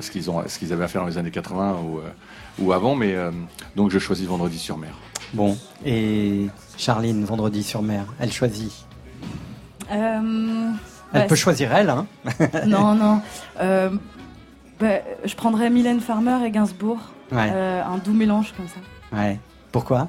ce 0.00 0.10
qu'ils 0.10 0.72
avaient 0.72 0.84
à 0.84 0.88
faire 0.88 1.02
dans 1.02 1.08
les 1.08 1.18
années 1.18 1.30
80 1.30 1.76
ou, 1.84 1.98
euh, 1.98 2.02
ou 2.58 2.72
avant. 2.72 2.94
Mais 2.94 3.14
euh, 3.14 3.30
donc 3.76 3.90
je 3.90 3.98
choisis 3.98 4.26
Vendredi 4.26 4.58
sur 4.58 4.78
mer. 4.78 4.94
Bon, 5.32 5.56
et 5.84 6.46
Charline, 6.76 7.24
vendredi 7.24 7.62
sur 7.62 7.82
mer, 7.82 8.04
elle 8.20 8.32
choisit. 8.32 8.72
Euh, 9.90 10.70
Elle 11.12 11.20
bah, 11.22 11.26
peut 11.26 11.34
choisir 11.34 11.74
elle, 11.74 11.90
hein 11.90 12.06
Non, 12.66 12.94
non. 12.94 13.20
Euh, 13.60 13.90
bah, 14.78 15.00
je 15.24 15.34
prendrais 15.34 15.70
Mylène 15.70 16.00
Farmer 16.00 16.38
et 16.46 16.50
Gainsbourg. 16.50 16.98
Ouais. 17.32 17.50
Euh, 17.52 17.82
un 17.84 17.98
doux 17.98 18.12
mélange 18.12 18.52
comme 18.56 18.68
ça. 18.68 19.16
Ouais. 19.16 19.38
Pourquoi? 19.72 20.08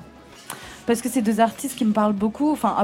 Parce 0.85 1.01
que 1.01 1.09
c'est 1.09 1.21
deux 1.21 1.39
artistes 1.39 1.75
qui 1.75 1.85
me 1.85 1.93
parlent 1.93 2.13
beaucoup. 2.13 2.51
Enfin, 2.51 2.75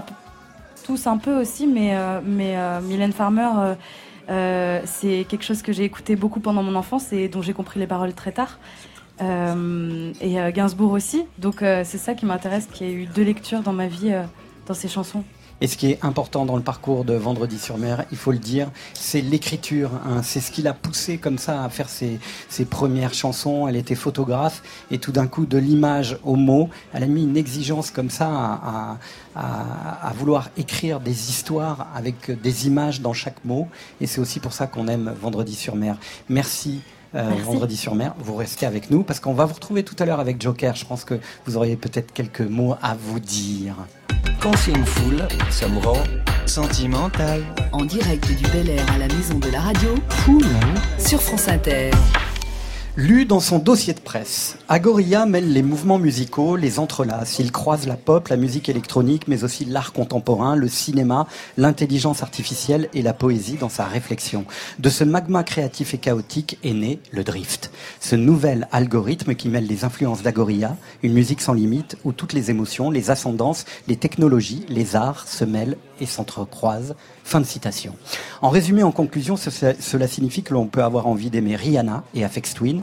tous 0.84 1.06
un 1.08 1.18
peu 1.18 1.40
aussi, 1.40 1.68
mais, 1.68 1.96
euh, 1.96 2.20
mais 2.26 2.58
euh, 2.58 2.82
Mylène 2.82 3.14
Farmer, 3.14 3.50
euh, 3.58 3.76
euh, 4.30 4.82
c'est 4.86 5.26
quelque 5.30 5.44
chose 5.44 5.62
que 5.62 5.72
j'ai 5.74 5.84
écouté 5.84 6.16
beaucoup 6.16 6.40
pendant 6.40 6.64
mon 6.64 6.76
enfance 6.76 7.12
et 7.14 7.28
dont 7.28 7.42
j'ai 7.42 7.54
compris 7.54 7.80
les 7.80 7.88
paroles 7.88 8.14
très 8.14 8.32
tard. 8.32 8.58
Euh, 9.22 10.14
et 10.22 10.40
euh, 10.40 10.52
Gainsbourg 10.52 10.92
aussi. 10.92 11.24
Donc 11.38 11.62
euh, 11.62 11.84
c'est 11.86 11.98
ça 11.98 12.14
qui 12.14 12.26
m'intéresse, 12.26 12.68
qu'il 12.72 12.88
y 12.88 12.90
ait 12.90 12.94
eu 12.94 13.06
deux 13.06 13.24
lectures 13.24 13.62
dans 13.62 13.74
ma 13.74 13.88
vie, 13.88 14.14
dans 14.68 14.74
ces 14.74 14.88
chansons. 14.88 15.24
Et 15.64 15.68
ce 15.68 15.78
qui 15.78 15.92
est 15.92 16.04
important 16.04 16.44
dans 16.44 16.56
le 16.56 16.64
parcours 16.64 17.06
de 17.06 17.14
Vendredi 17.14 17.60
sur 17.60 17.78
mer, 17.78 18.06
il 18.12 18.18
faut 18.18 18.32
le 18.32 18.40
dire, 18.40 18.72
c'est 18.96 19.22
l'écriture. 19.22 19.92
hein. 20.08 20.24
C'est 20.24 20.40
ce 20.40 20.50
qui 20.50 20.64
l'a 20.64 20.74
poussé 20.74 21.20
comme 21.20 21.38
ça 21.38 21.64
à 21.64 21.70
faire 21.70 21.88
ses, 21.88 22.20
premières 22.68 23.14
chansons. 23.14 23.68
Elle 23.68 23.76
était 23.76 23.94
photographe 23.94 24.64
et 24.90 24.98
tout 24.98 25.12
d'un 25.12 25.28
coup, 25.28 25.46
de 25.46 25.60
l'image 25.60 26.18
au 26.24 26.36
mot, 26.36 26.72
elle 26.94 27.04
a 27.04 27.06
mis 27.06 27.22
une 27.22 27.38
exigence 27.38 27.92
comme 27.92 28.10
ça 28.10 28.98
à 29.36 30.14
vouloir 30.16 30.50
écrire 30.58 31.00
des 31.00 31.30
histoires 31.30 31.90
avec 31.94 32.32
des 32.42 32.66
images 32.66 33.02
dans 33.02 33.14
chaque 33.14 33.46
mot. 33.46 33.68
Et 34.00 34.08
c'est 34.08 34.20
aussi 34.20 34.40
pour 34.40 34.54
ça 34.54 34.66
qu'on 34.66 34.88
aime 34.88 35.14
Vendredi 35.22 35.54
sur 35.54 35.76
mer. 35.76 35.96
Merci. 36.28 36.82
Euh. 37.16 37.30
Vendredi 37.44 37.78
sur 37.78 37.96
mer, 37.96 38.14
vous 38.20 38.36
restez 38.36 38.66
avec 38.66 38.90
nous 38.90 39.04
parce 39.04 39.20
qu'on 39.20 39.34
va 39.34 39.46
vous 39.46 39.54
retrouver 39.54 39.84
tout 39.84 39.96
à 40.00 40.06
l'heure 40.06 40.20
avec 40.20 40.42
Joker. 40.42 40.76
Je 40.76 40.86
pense 40.86 41.04
que 41.04 41.20
vous 41.46 41.58
auriez 41.58 41.76
peut-être 41.76 42.14
quelques 42.14 42.42
mots 42.42 42.76
à 42.82 42.96
vous 42.96 43.20
dire. 43.20 43.76
Quand 44.40 44.56
c'est 44.58 44.72
une 44.72 44.86
foule, 44.86 45.28
ça 45.50 45.68
me 45.68 45.80
rend 45.80 46.04
sentimental. 46.46 47.44
En 47.72 47.86
direct 47.86 48.28
du 48.28 48.48
Bel 48.50 48.70
Air 48.70 48.86
à 48.94 48.98
la 48.98 49.08
maison 49.08 49.38
de 49.40 49.50
la 49.50 49.62
radio, 49.62 49.96
sur 50.98 51.22
France 51.22 51.48
Inter. 51.48 51.92
Lu 53.04 53.26
dans 53.26 53.40
son 53.40 53.58
dossier 53.58 53.94
de 53.96 54.00
presse, 54.00 54.58
Agoria 54.70 55.26
mêle 55.26 55.52
les 55.52 55.64
mouvements 55.64 55.98
musicaux, 55.98 56.56
les 56.56 56.78
entrelace. 56.78 57.40
Il 57.40 57.52
croise 57.52 57.88
la 57.88 57.96
pop, 57.96 58.28
la 58.28 58.38
musique 58.38 58.70
électronique, 58.70 59.28
mais 59.28 59.44
aussi 59.44 59.66
l'art 59.66 59.92
contemporain, 59.92 60.56
le 60.56 60.68
cinéma, 60.68 61.26
l'intelligence 61.58 62.22
artificielle 62.22 62.90
et 62.94 63.02
la 63.02 63.14
poésie 63.14 63.58
dans 63.58 63.70
sa 63.70 63.86
réflexion. 63.86 64.46
De 64.78 64.90
ce 64.92 65.04
magma 65.04 65.44
créatif 65.44 65.96
et 65.96 65.98
chaotique 65.98 66.60
est 66.64 66.74
né 66.74 67.00
le 67.10 67.24
drift. 67.24 67.72
Ce 68.00 68.16
nouvel 68.16 68.68
algorithme 68.72 69.34
qui 69.34 69.50
mêle 69.50 69.66
les 69.66 69.84
influences 69.84 70.22
d'Agoria, 70.22 70.78
une 71.02 71.14
musique 71.14 71.42
sans 71.42 71.54
limite 71.54 71.98
où 72.04 72.12
toutes 72.12 72.34
les 72.34 72.52
émotions, 72.52 72.92
les 72.92 73.10
ascendances, 73.10 73.66
les 73.88 73.96
technologies, 73.96 74.64
les 74.70 74.96
arts 74.96 75.28
se 75.28 75.44
mêlent 75.44 75.78
et 76.00 76.06
s'entrecroisent. 76.06 76.94
Fin 77.24 77.40
de 77.40 77.46
citation. 77.46 77.96
En 78.42 78.50
résumé, 78.50 78.84
en 78.84 78.92
conclusion, 78.92 79.38
ce- 79.38 79.52
ce- 79.52 79.76
cela 79.80 80.08
signifie 80.08 80.44
que 80.44 80.54
l'on 80.54 80.66
peut 80.66 80.84
avoir 80.84 81.08
envie 81.08 81.30
d'aimer 81.30 81.56
Rihanna 81.56 82.04
et 82.16 82.24
Afex 82.26 82.54
Twin 82.56 82.82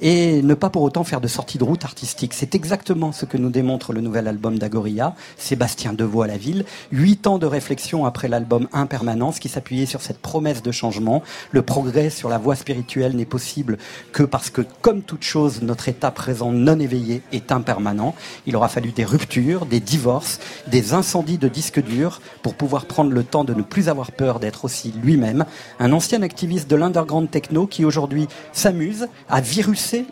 et 0.00 0.42
ne 0.42 0.54
pas 0.54 0.70
pour 0.70 0.82
autant 0.82 1.04
faire 1.04 1.20
de 1.20 1.28
sortie 1.28 1.58
de 1.58 1.64
route 1.64 1.84
artistique. 1.84 2.34
C'est 2.34 2.54
exactement 2.54 3.12
ce 3.12 3.24
que 3.24 3.36
nous 3.36 3.50
démontre 3.50 3.92
le 3.92 4.00
nouvel 4.00 4.28
album 4.28 4.58
d'Agoria, 4.58 5.14
Sébastien 5.36 5.92
Deveau 5.92 6.22
à 6.22 6.26
la 6.26 6.36
ville. 6.36 6.64
Huit 6.92 7.26
ans 7.26 7.38
de 7.38 7.46
réflexion 7.46 8.06
après 8.06 8.28
l'album 8.28 8.68
Impermanence 8.72 9.38
qui 9.38 9.48
s'appuyait 9.48 9.86
sur 9.86 10.02
cette 10.02 10.18
promesse 10.18 10.62
de 10.62 10.72
changement. 10.72 11.22
Le 11.50 11.62
progrès 11.62 12.10
sur 12.10 12.28
la 12.28 12.38
voie 12.38 12.56
spirituelle 12.56 13.16
n'est 13.16 13.24
possible 13.24 13.78
que 14.12 14.22
parce 14.22 14.50
que, 14.50 14.62
comme 14.82 15.02
toute 15.02 15.24
chose, 15.24 15.62
notre 15.62 15.88
état 15.88 16.10
présent 16.10 16.52
non 16.52 16.78
éveillé 16.78 17.22
est 17.32 17.52
impermanent. 17.52 18.14
Il 18.46 18.56
aura 18.56 18.68
fallu 18.68 18.92
des 18.92 19.04
ruptures, 19.04 19.66
des 19.66 19.80
divorces, 19.80 20.38
des 20.66 20.94
incendies 20.94 21.38
de 21.38 21.48
disques 21.48 21.82
durs 21.82 22.20
pour 22.42 22.54
pouvoir 22.54 22.86
prendre 22.86 23.10
le 23.10 23.24
temps 23.24 23.44
de 23.44 23.54
ne 23.54 23.62
plus 23.62 23.88
avoir 23.88 24.12
peur 24.12 24.40
d'être 24.40 24.64
aussi 24.64 24.92
lui-même. 25.02 25.44
Un 25.80 25.92
ancien 25.92 26.22
activiste 26.22 26.70
de 26.70 26.76
l'underground 26.76 27.30
techno 27.30 27.66
qui 27.66 27.84
aujourd'hui 27.84 28.28
s'amuse 28.52 29.08
à 29.28 29.40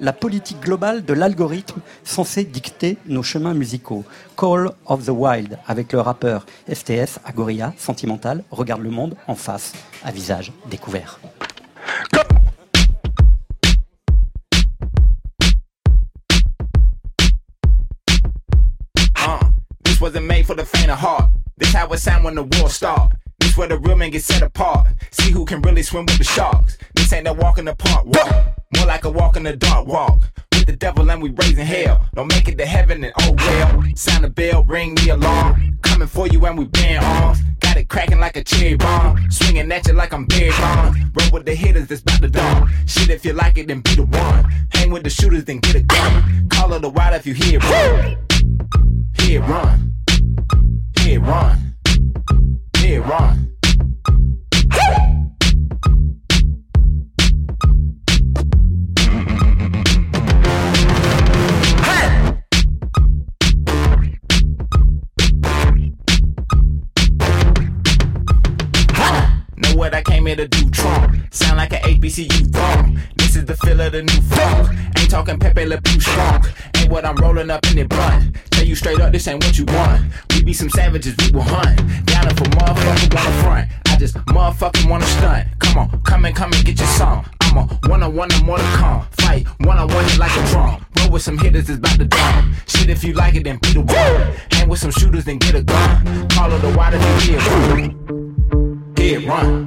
la 0.00 0.12
politique 0.12 0.60
globale 0.60 1.04
de 1.04 1.12
l'algorithme 1.12 1.80
censé 2.04 2.44
dicter 2.44 2.98
nos 3.06 3.22
chemins 3.22 3.54
musicaux. 3.54 4.04
Call 4.36 4.70
of 4.86 5.04
the 5.04 5.10
Wild 5.10 5.58
avec 5.66 5.92
le 5.92 6.00
rappeur 6.00 6.46
STS, 6.72 7.18
Agoria, 7.24 7.74
Sentimental, 7.78 8.42
regarde 8.50 8.82
le 8.82 8.90
monde 8.90 9.16
en 9.26 9.34
face, 9.34 9.72
à 10.04 10.10
visage 10.10 10.52
découvert. 10.70 11.20
Where 23.54 23.68
the 23.68 23.78
real 23.78 23.96
men 23.96 24.10
get 24.10 24.22
set 24.22 24.42
apart. 24.42 24.88
See 25.10 25.30
who 25.30 25.46
can 25.46 25.62
really 25.62 25.82
swim 25.82 26.04
with 26.04 26.18
the 26.18 26.24
sharks. 26.24 26.76
This 26.94 27.10
ain't 27.14 27.24
no 27.24 27.32
walk 27.32 27.56
in 27.56 27.64
the 27.64 27.74
park 27.74 28.04
walk. 28.04 28.54
More 28.76 28.86
like 28.86 29.06
a 29.06 29.10
walk 29.10 29.36
in 29.36 29.44
the 29.44 29.56
dark 29.56 29.86
walk. 29.86 30.20
With 30.52 30.66
the 30.66 30.76
devil 30.76 31.10
and 31.10 31.22
we 31.22 31.30
raising 31.30 31.64
hell. 31.64 32.04
Don't 32.14 32.28
make 32.28 32.48
it 32.48 32.58
to 32.58 32.66
heaven 32.66 33.02
and 33.02 33.14
oh 33.18 33.34
well. 33.38 33.82
Sound 33.94 34.24
the 34.24 34.28
bell, 34.28 34.62
ring 34.64 34.94
the 34.96 35.10
alarm. 35.10 35.78
Coming 35.80 36.06
for 36.06 36.26
you 36.26 36.44
and 36.44 36.58
we 36.58 36.66
bearing 36.66 37.02
arms. 37.02 37.40
Got 37.60 37.78
it 37.78 37.88
cracking 37.88 38.20
like 38.20 38.36
a 38.36 38.44
cherry 38.44 38.76
bomb. 38.76 39.30
Swinging 39.30 39.72
at 39.72 39.86
you 39.86 39.94
like 39.94 40.12
I'm 40.12 40.26
Barry 40.26 40.50
Bonds. 40.50 40.98
Roll 41.18 41.30
with 41.32 41.46
the 41.46 41.54
hitters 41.54 41.86
that's 41.86 42.02
about 42.02 42.20
to 42.20 42.28
dawn. 42.28 42.70
Shit, 42.86 43.08
if 43.08 43.24
you 43.24 43.32
like 43.32 43.56
it, 43.56 43.68
then 43.68 43.80
be 43.80 43.94
the 43.94 44.04
one. 44.04 44.44
Hang 44.74 44.90
with 44.90 45.04
the 45.04 45.10
shooters, 45.10 45.46
then 45.46 45.60
get 45.60 45.76
a 45.76 45.80
gun. 45.80 46.48
Call 46.50 46.74
it 46.74 46.84
a 46.84 46.90
wild 46.90 47.14
if 47.14 47.26
you 47.26 47.32
hear 47.32 47.58
it 47.58 47.64
run. 47.64 48.18
Hear 49.18 49.42
it 49.42 49.46
run. 49.46 49.94
Hear 50.98 51.20
it 51.20 51.22
run. 51.22 51.65
Hear 52.86 53.02
it 53.02 53.55
came 70.26 70.38
here 70.38 70.48
to 70.48 70.48
do, 70.48 70.70
Trump. 70.70 71.16
Sound 71.32 71.56
like 71.56 71.72
an 71.72 71.80
HBCU 71.80 72.52
thumb. 72.52 72.98
This 73.16 73.36
is 73.36 73.44
the 73.44 73.56
feel 73.56 73.80
of 73.80 73.92
the 73.92 74.02
new 74.02 74.20
funk. 74.22 74.76
Ain't 74.98 75.10
talking 75.10 75.38
Pepe 75.38 75.66
Le 75.66 75.80
Pew 75.80 76.00
strong. 76.00 76.44
Ain't 76.76 76.90
what 76.90 77.04
I'm 77.04 77.16
rolling 77.16 77.50
up 77.50 77.64
in 77.66 77.76
the 77.76 77.84
blunt. 77.84 78.36
Tell 78.50 78.64
you 78.64 78.74
straight 78.74 79.00
up, 79.00 79.12
this 79.12 79.28
ain't 79.28 79.44
what 79.44 79.56
you 79.58 79.64
want. 79.66 80.02
We 80.30 80.42
be 80.42 80.52
some 80.52 80.70
savages, 80.70 81.14
we 81.18 81.30
will 81.32 81.42
hunt. 81.42 81.78
Down 82.06 82.28
for 82.34 82.44
motherfucker 82.44 83.14
wanna 83.14 83.42
front. 83.42 83.70
I 83.86 83.96
just 83.98 84.14
motherfucking 84.26 84.90
wanna 84.90 85.06
stunt. 85.06 85.48
Come 85.60 85.78
on, 85.78 86.00
come 86.02 86.24
and 86.24 86.34
come 86.34 86.52
and 86.52 86.64
get 86.64 86.78
your 86.78 86.88
song. 86.88 87.26
I'm 87.42 87.58
a 87.58 87.62
one 87.88 88.02
on 88.02 88.16
one 88.16 88.32
and 88.32 88.44
more 88.44 88.58
to 88.58 88.64
come. 88.64 89.06
Fight 89.20 89.46
one 89.60 89.78
on 89.78 89.88
one 89.88 90.18
like 90.18 90.36
a 90.36 90.46
drum. 90.50 90.84
Roll 90.98 91.10
with 91.12 91.22
some 91.22 91.38
hitters 91.38 91.66
that's 91.66 91.78
about 91.78 91.98
to 91.98 92.04
drum. 92.04 92.54
Shit, 92.66 92.90
if 92.90 93.04
you 93.04 93.12
like 93.12 93.36
it, 93.36 93.44
then 93.44 93.58
be 93.58 93.74
the 93.74 93.80
one. 93.80 94.36
Hang 94.50 94.68
with 94.68 94.80
some 94.80 94.90
shooters, 94.90 95.24
then 95.24 95.38
get 95.38 95.54
a 95.54 95.62
gun. 95.62 96.28
Call 96.30 96.52
it 96.52 96.62
the 96.62 96.70
if 96.94 97.28
you 97.28 97.38
hear 97.38 97.84
it. 97.84 98.98
Hear 98.98 99.28
run. 99.28 99.65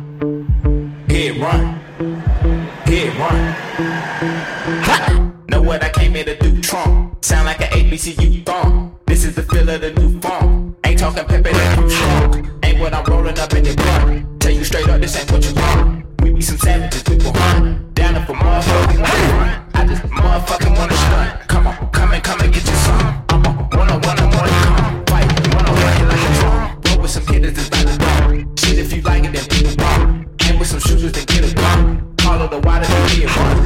what 5.69 5.83
I 5.83 5.89
came 5.89 6.15
here 6.15 6.25
to 6.25 6.35
do. 6.35 6.59
Trump, 6.61 7.23
sound 7.23 7.45
like 7.45 7.61
an 7.61 7.67
HBCU 7.67 8.43
thong. 8.43 8.97
This 9.05 9.23
is 9.23 9.35
the 9.35 9.43
feel 9.43 9.69
of 9.69 9.81
the 9.81 9.91
new 9.93 10.19
funk. 10.19 10.75
Ain't 10.83 10.97
talking 10.97 11.25
pepper 11.25 11.53
that 11.53 11.77
you 11.77 11.87
trunk. 11.95 12.65
Ain't 12.65 12.79
what 12.79 12.91
I'm 12.91 13.05
rolling 13.05 13.37
up 13.37 13.53
in 13.53 13.63
the 13.63 13.75
blunt. 13.75 14.41
Tell 14.41 14.51
you 14.51 14.63
straight 14.63 14.89
up, 14.89 14.99
this 14.99 15.15
ain't 15.15 15.31
what 15.31 15.45
you 15.45 15.53
want. 15.53 16.05
We 16.23 16.33
be 16.33 16.41
some 16.41 16.57
savages, 16.57 17.03
people 17.03 17.31
will 17.31 17.39
hunt. 17.39 17.93
Down 17.93 18.15
if 18.15 18.25
for 18.25 18.33
motherfucker 18.33 18.97
want. 18.97 19.75
I 19.75 19.85
just 19.85 20.01
motherfucking 20.01 20.75
wanna 20.75 20.97
stunt. 21.05 21.47
Come 21.47 21.67
on, 21.67 21.89
come 21.91 22.13
and 22.13 22.23
come 22.23 22.41
and 22.41 22.51
get 22.51 22.65
your 22.65 22.75
son. 22.75 23.23
I'm 23.29 23.45
a 23.45 23.49
one 23.77 23.89
on 23.93 24.01
one, 24.01 24.19
I'm 24.19 24.33
on 24.41 24.49
come. 24.65 25.05
Fight, 25.05 25.29
one 25.53 25.65
on 25.69 25.75
one, 25.85 26.07
like 26.09 26.23
a 26.29 26.31
drum. 26.39 26.81
Roll 26.87 27.01
with 27.03 27.11
some 27.11 27.27
hitters, 27.27 27.53
it's 27.53 27.69
like 27.69 27.85
a. 27.85 28.59
Shit, 28.59 28.79
if 28.79 28.91
you 28.91 29.03
like 29.03 29.23
it, 29.23 29.33
then 29.33 29.45
people 29.45 29.75
walk. 29.85 30.37
Came 30.39 30.57
with 30.57 30.67
some 30.67 30.79
shooters, 30.79 31.11
then 31.11 31.25
get 31.25 31.51
a 31.51 31.53
gun. 31.53 32.15
Follow 32.21 32.47
the 32.47 32.59
water, 32.65 32.87
then 32.87 33.19
get 33.19 33.29
one. 33.37 33.58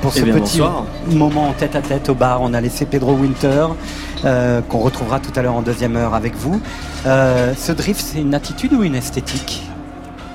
Pour 0.00 0.12
Eh 0.16 0.18
ce 0.20 0.24
bien, 0.24 0.34
petit 0.34 0.58
bonsoir. 0.58 0.84
moment 1.10 1.48
en 1.48 1.52
tête 1.52 1.76
à 1.76 1.80
tête 1.82 2.08
au 2.08 2.14
bar, 2.14 2.40
on 2.42 2.54
a 2.54 2.60
laissé 2.60 2.86
Pedro 2.86 3.12
Winter, 3.14 3.66
euh, 4.24 4.60
qu'on 4.62 4.78
retrouvera 4.78 5.20
tout 5.20 5.30
à 5.36 5.42
l'heure 5.42 5.54
en 5.54 5.62
deuxième 5.62 5.96
heure 5.96 6.14
avec 6.14 6.34
vous. 6.36 6.60
Euh, 7.06 7.54
ce 7.56 7.70
drift, 7.72 8.00
c'est 8.04 8.20
une 8.20 8.34
attitude 8.34 8.72
ou 8.72 8.82
une 8.82 8.96
esthétique? 8.96 9.62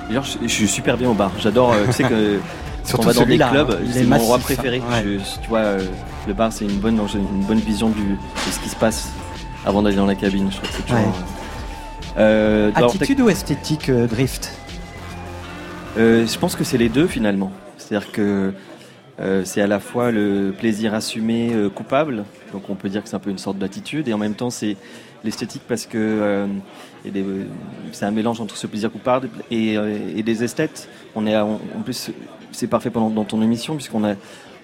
D'ailleurs, 0.08 0.24
je, 0.24 0.38
je 0.42 0.48
suis 0.52 0.68
super 0.68 0.96
bien 0.96 1.10
au 1.10 1.14
bar. 1.14 1.30
J'adore, 1.38 1.72
euh, 1.74 1.84
tu 1.86 1.92
sais 1.92 2.02
que 2.04 2.08
quand 2.82 2.88
Surtout 2.88 3.04
on 3.04 3.06
va 3.08 3.12
dans 3.12 3.26
des 3.26 3.36
clubs, 3.38 3.70
hein, 3.72 3.78
il 3.84 3.92
c'est 3.92 4.00
est 4.00 4.04
mon 4.04 4.18
roi 4.18 4.38
préféré. 4.38 4.80
hein, 4.90 5.02
ouais. 5.04 5.18
Je- 5.18 5.40
tu 5.42 5.48
vois, 5.50 5.58
euh, 5.58 5.80
le 6.26 6.32
bar, 6.32 6.50
c'est 6.50 6.64
une 6.64 6.78
bonne, 6.78 6.98
j'ai 7.06 7.18
une 7.18 7.44
bonne 7.44 7.60
vision 7.60 7.90
du, 7.90 8.00
de 8.02 8.50
ce 8.50 8.58
qui 8.60 8.70
se 8.70 8.76
passe 8.76 9.10
avant 9.66 9.82
d'aller 9.82 9.96
dans 9.96 10.06
la 10.06 10.14
cabine. 10.14 10.48
Je 10.50 10.56
trouve 10.56 10.70
que 10.70 10.76
c'est 10.76 10.82
toujours. 10.82 10.98
Ouais. 12.16 12.72
alors, 12.74 12.90
Attitude 12.94 13.20
ou 13.20 13.28
esthétique 13.28 13.90
drift? 13.90 14.50
Je 15.98 16.38
pense 16.38 16.54
que 16.56 16.64
c'est 16.64 16.78
les 16.78 16.88
deux 16.88 17.06
finalement. 17.06 17.50
C'est-à-dire 17.76 18.12
que 18.12 18.52
euh, 19.20 19.42
c'est 19.44 19.60
à 19.60 19.66
la 19.66 19.80
fois 19.80 20.12
le 20.12 20.54
plaisir 20.56 20.94
assumé 20.94 21.52
euh, 21.52 21.68
coupable, 21.68 22.24
donc 22.52 22.70
on 22.70 22.76
peut 22.76 22.88
dire 22.88 23.02
que 23.02 23.08
c'est 23.08 23.16
un 23.16 23.20
peu 23.20 23.30
une 23.30 23.38
sorte 23.38 23.58
d'attitude, 23.58 24.06
et 24.06 24.12
en 24.12 24.18
même 24.18 24.34
temps 24.34 24.50
c'est 24.50 24.76
l'esthétique 25.24 25.62
parce 25.66 25.86
que 25.86 25.98
euh, 25.98 26.46
c'est 27.90 28.04
un 28.04 28.12
mélange 28.12 28.40
entre 28.40 28.56
ce 28.56 28.68
plaisir 28.68 28.92
coupable 28.92 29.28
et, 29.50 30.22
des 30.22 30.44
esthètes. 30.44 30.88
On 31.16 31.26
est 31.26 31.36
en 31.36 31.58
plus 31.84 32.12
c'est 32.52 32.68
parfait 32.68 32.90
pendant 32.90 33.10
dans 33.10 33.24
ton 33.24 33.42
émission 33.42 33.74
puisqu'on 33.74 34.04
a 34.04 34.14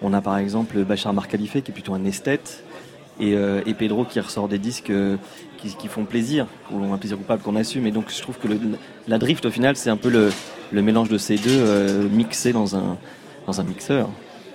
on 0.02 0.12
a 0.12 0.20
par 0.20 0.38
exemple 0.38 0.84
Bachar 0.84 1.12
Marcalifé 1.12 1.62
qui 1.62 1.72
est 1.72 1.74
plutôt 1.74 1.94
un 1.94 2.04
esthète 2.04 2.62
et, 3.20 3.34
Pedro 3.76 4.04
qui 4.04 4.20
ressort 4.20 4.48
des 4.48 4.58
disques 4.58 4.92
qui, 5.58 5.88
font 5.88 6.04
plaisir, 6.04 6.46
ou 6.70 6.92
un 6.92 6.98
plaisir 6.98 7.16
coupable 7.16 7.42
qu'on 7.42 7.56
assume. 7.56 7.86
Et 7.86 7.90
donc 7.90 8.12
je 8.14 8.20
trouve 8.20 8.38
que 8.38 8.48
la 9.08 9.18
drift 9.18 9.44
au 9.46 9.50
final 9.50 9.74
c'est 9.74 9.90
un 9.90 9.96
peu 9.96 10.10
le, 10.10 10.82
mélange 10.82 11.08
de 11.08 11.18
ces 11.18 11.36
deux 11.36 12.08
mixés 12.12 12.52
dans 12.52 12.76
un, 12.76 12.96
dans 13.46 13.60
un 13.60 13.64
mixeur. 13.64 14.08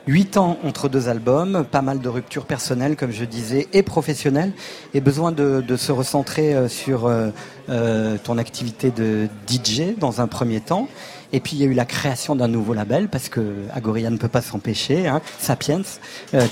Huit 0.09 0.37
ans 0.37 0.57
entre 0.63 0.89
deux 0.89 1.07
albums, 1.07 1.63
pas 1.69 1.83
mal 1.83 1.99
de 1.99 2.09
ruptures 2.09 2.47
personnelles, 2.47 2.95
comme 2.95 3.11
je 3.11 3.25
disais, 3.25 3.67
et 3.73 3.83
professionnelles, 3.83 4.53
et 4.95 5.01
besoin 5.01 5.31
de, 5.31 5.63
se 5.77 5.91
recentrer 5.91 6.55
euh, 6.55 6.67
sur 6.67 7.05
euh, 7.05 7.29
euh, 7.69 8.17
ton 8.23 8.39
activité 8.39 8.89
de 8.89 9.27
DJ 9.47 9.95
dans 9.99 10.19
un 10.19 10.25
premier 10.25 10.61
temps. 10.61 10.87
Et 11.31 11.39
puis 11.39 11.57
il 11.57 11.59
y 11.59 11.63
a 11.63 11.67
eu 11.67 11.75
la 11.75 11.85
création 11.85 12.35
d'un 12.35 12.47
nouveau 12.47 12.73
label, 12.73 13.07
parce 13.07 13.29
que 13.29 13.53
Agoria 13.71 14.09
ne 14.09 14.17
peut 14.17 14.27
pas 14.27 14.41
s'empêcher, 14.41 15.07
hein, 15.07 15.21
Sapiens, 15.37 15.83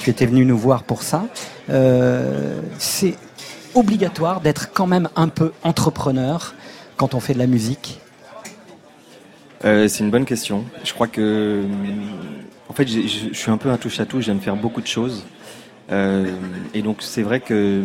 tu 0.04 0.12
étais 0.12 0.28
venu 0.28 0.46
nous 0.46 0.58
voir 0.58 0.84
pour 0.84 1.02
ça. 1.02 1.26
C'est 2.78 3.16
obligatoire 3.74 4.42
d'être 4.42 4.72
quand 4.72 4.86
même 4.86 5.10
un 5.16 5.30
peu 5.30 5.52
entrepreneur 5.64 6.54
quand 6.96 7.16
on 7.16 7.20
fait 7.20 7.34
de 7.34 7.40
la 7.40 7.48
musique? 7.48 8.02
C'est 9.64 10.00
une 10.02 10.12
bonne 10.12 10.26
question. 10.26 10.64
Je 10.84 10.94
crois 10.94 11.08
que, 11.08 11.64
hum, 11.66 12.47
fait, 12.78 12.88
j'ai- 12.88 13.08
je 13.08 13.38
suis 13.38 13.52
un 13.52 13.58
peu 13.58 13.70
un 13.70 13.78
touche 13.78 14.00
à 14.00 14.06
tout. 14.06 14.22
J'aime 14.22 14.40
faire 14.40 14.56
beaucoup 14.56 14.82
de 14.82 14.88
choses. 14.88 15.24
Euh, 15.92 16.26
et 16.74 16.82
donc, 16.82 16.98
c'est 17.00 17.22
vrai 17.22 17.40
que 17.40 17.84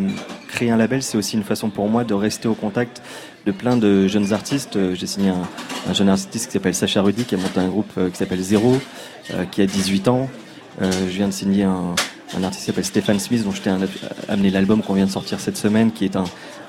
créer 0.49 0.69
un 0.71 0.77
label, 0.77 1.01
c'est 1.01 1.17
aussi 1.17 1.37
une 1.37 1.43
façon 1.43 1.69
pour 1.69 1.87
moi 1.87 2.03
de 2.03 2.13
rester 2.13 2.47
au 2.47 2.53
contact 2.53 3.01
de 3.45 3.51
plein 3.51 3.77
de 3.77 4.07
jeunes 4.07 4.33
artistes. 4.33 4.75
Euh, 4.75 4.93
J'ai 4.95 5.07
signé 5.07 5.29
un, 5.29 5.41
un 5.89 5.93
jeune 5.93 6.09
artiste 6.09 6.47
qui 6.47 6.51
s'appelle 6.53 6.75
Sacha 6.75 7.01
Rudy, 7.01 7.23
qui 7.23 7.35
a 7.35 7.37
monté 7.37 7.59
un 7.59 7.67
groupe 7.67 7.91
euh, 7.97 8.09
qui 8.09 8.17
s'appelle 8.17 8.41
Zéro, 8.41 8.77
euh, 9.33 9.45
qui 9.45 9.61
a 9.61 9.65
18 9.65 10.07
ans. 10.09 10.29
Euh, 10.81 10.91
je 11.07 11.13
viens 11.15 11.27
de 11.27 11.33
signer 11.33 11.63
un, 11.63 11.95
un 12.37 12.43
artiste 12.43 12.61
qui 12.61 12.65
s'appelle 12.71 12.85
Stéphane 12.85 13.19
Smith, 13.19 13.43
dont 13.45 13.51
je 13.51 13.61
t'ai 13.61 13.69
amené 14.27 14.49
l'album 14.49 14.81
qu'on 14.81 14.95
vient 14.95 15.05
de 15.05 15.11
sortir 15.11 15.39
cette 15.39 15.57
semaine, 15.57 15.91
qui 15.91 16.03
est 16.03 16.15
un, 16.17 16.25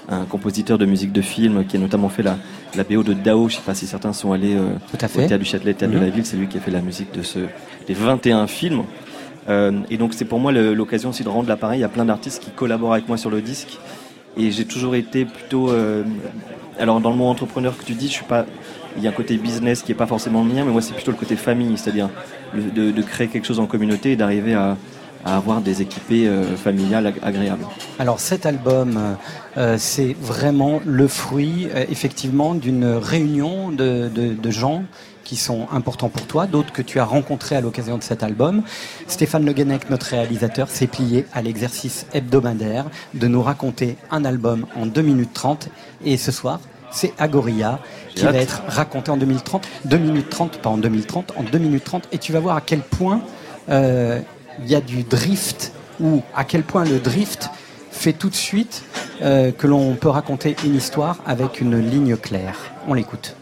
un 0.09 0.25
compositeur 0.27 0.79
de 0.79 0.85
musique 0.87 1.11
de 1.13 1.23
film, 1.23 1.65
qui 1.67 1.77
a 1.79 1.81
notamment 1.81 2.11
fait 2.11 2.23
la, 2.23 2.39
la 2.77 2.85
BO 2.85 3.03
de 3.03 3.13
Dao. 3.15 3.49
Je 3.49 3.57
sais 3.57 3.63
pas 3.65 3.75
si 3.75 3.87
certains 3.89 4.13
sont 4.13 4.33
allés 4.33 4.55
euh, 4.55 4.75
Tout 4.93 4.99
à 5.05 5.09
fait. 5.09 5.25
au 5.25 5.29
Théâtre 5.29 5.43
du 5.43 5.49
Châtelet, 5.51 5.75
Théâtre 5.75 5.95
Mhm. 5.95 6.01
de 6.01 6.05
la 6.05 6.11
Ville. 6.13 6.27
C'est 6.27 6.37
lui 6.37 6.47
qui 6.47 6.59
a 6.59 6.61
fait 6.61 6.71
la 6.71 6.81
musique 6.83 7.13
de 7.13 7.23
ce, 7.23 7.39
des 7.87 7.95
21 7.95 8.47
films. 8.47 8.85
Euh, 9.49 9.73
et 9.91 9.97
donc 9.99 10.15
c'est 10.15 10.25
pour 10.25 10.41
moi 10.41 10.53
l'occasion 10.53 11.11
aussi 11.11 11.23
de 11.25 11.29
rendre 11.29 11.49
l'appareil. 11.49 11.85
A 11.85 11.89
plein 11.89 12.05
d'artistes 12.07 12.43
qui 12.43 12.51
collaborent 12.51 12.95
avec 12.95 13.09
moi 13.09 13.17
sur 13.17 13.31
le 13.31 13.41
disque. 13.43 13.79
Et 14.37 14.51
j'ai 14.51 14.65
toujours 14.65 14.95
été 14.95 15.25
plutôt... 15.25 15.71
euh, 15.71 16.03
alors 16.79 17.01
dans 17.01 17.11
le 17.11 17.17
mot 17.17 17.27
entrepreneur 17.27 17.77
que 17.77 17.85
tu 17.85 17.93
dis, 17.93 18.09
je 18.09 18.13
suis 18.13 18.25
pas... 18.25 18.47
Il 18.97 19.03
y 19.03 19.07
a 19.09 19.11
un 19.11 19.13
côté 19.13 19.37
business 19.37 19.83
qui 19.83 19.91
est 19.91 19.97
pas 19.97 20.07
forcément 20.07 20.45
le 20.45 20.53
mien, 20.53 20.65
mais 20.65 20.71
moi 20.71 20.81
c'est 20.81 20.95
plutôt 20.95 21.11
le 21.11 21.17
côté 21.17 21.35
famille, 21.37 21.77
c'est-à-dire 21.77 22.09
de, 22.55 23.03
créer 23.03 23.27
quelque 23.27 23.45
chose 23.47 23.59
en 23.59 23.67
communauté 23.67 24.13
et 24.13 24.17
d'arriver 24.17 24.55
à, 24.55 24.77
à 25.25 25.37
avoir 25.37 25.61
des 25.63 25.83
équipées 25.83 26.29
euh, 26.29 26.55
familiales 26.57 27.09
ag- 27.09 27.19
agréables. 27.23 27.67
Alors 27.99 28.21
cet 28.21 28.47
album, 28.47 29.17
euh, 29.57 29.75
c'est 29.79 30.15
vraiment 30.21 30.81
le 30.87 31.09
fruit 31.09 31.67
euh, 31.75 31.85
effectivement 31.91 32.55
d'une 32.55 32.85
réunion 32.85 33.71
de, 33.71 34.09
de- 34.15 34.33
de 34.35 34.51
gens 34.53 34.85
qui 35.25 35.37
sont 35.37 35.67
importants 35.73 36.09
pour 36.09 36.27
toi, 36.27 36.47
d'autres 36.47 36.73
que 36.73 36.83
tu 36.83 37.01
as 37.01 37.05
rencontrés 37.05 37.57
à 37.57 37.61
l'occasion 37.61 37.99
de 37.99 38.03
cet 38.03 38.23
album. 38.23 38.63
Stéphane 39.09 39.45
Le 39.45 39.53
Guenec, 39.53 39.91
notre 39.91 40.07
réalisateur, 40.07 40.69
s'est 40.69 40.87
plié 40.87 41.27
à 41.33 41.43
l'exercice 41.43 42.07
hebdomadaire 42.13 42.87
de 43.15 43.27
nous 43.27 43.43
raconter 43.43 43.97
un 44.11 44.25
album 44.25 44.67
en 44.77 44.87
2 44.87 45.03
minutes 45.03 45.33
30. 45.33 45.69
Et 46.05 46.17
ce 46.17 46.31
soir, 46.31 46.61
c'est 46.91 47.13
Agoria 47.19 47.81
qui 48.15 48.25
va 48.25 48.35
être 48.35 48.63
raconté 48.69 49.11
en 49.11 49.17
2030. 49.17 49.67
2 49.87 49.97
minutes 49.99 50.31
30, 50.31 50.59
pas 50.59 50.71
en 50.71 50.79
2030, 50.79 51.33
en 51.37 51.43
2 51.43 51.59
minutes 51.59 51.85
30. 51.85 52.09
Et 52.13 52.19
tu 52.19 52.33
vas 52.33 52.41
voir 52.41 52.57
à 52.57 52.61
quel 52.61 52.81
point 52.81 53.23
euh, 53.69 54.21
il 54.61 54.71
y 54.71 54.75
a 54.75 54.81
du 54.81 55.03
drift 55.03 55.73
ou 56.01 56.23
à 56.35 56.45
quel 56.45 56.63
point 56.63 56.85
le 56.85 56.99
drift 56.99 57.51
fait 57.91 58.13
tout 58.13 58.29
de 58.29 58.35
suite 58.35 58.83
euh, 59.23 59.53
que 59.53 59.67
l'on 59.67 59.95
peut 59.95 60.09
raconter 60.09 60.57
une 60.65 60.75
histoire 60.75 61.19
avec 61.27 61.61
une 61.61 61.79
ligne 61.79 62.17
claire. 62.17 62.59
On 62.89 62.95
l'écoute. 62.95 63.37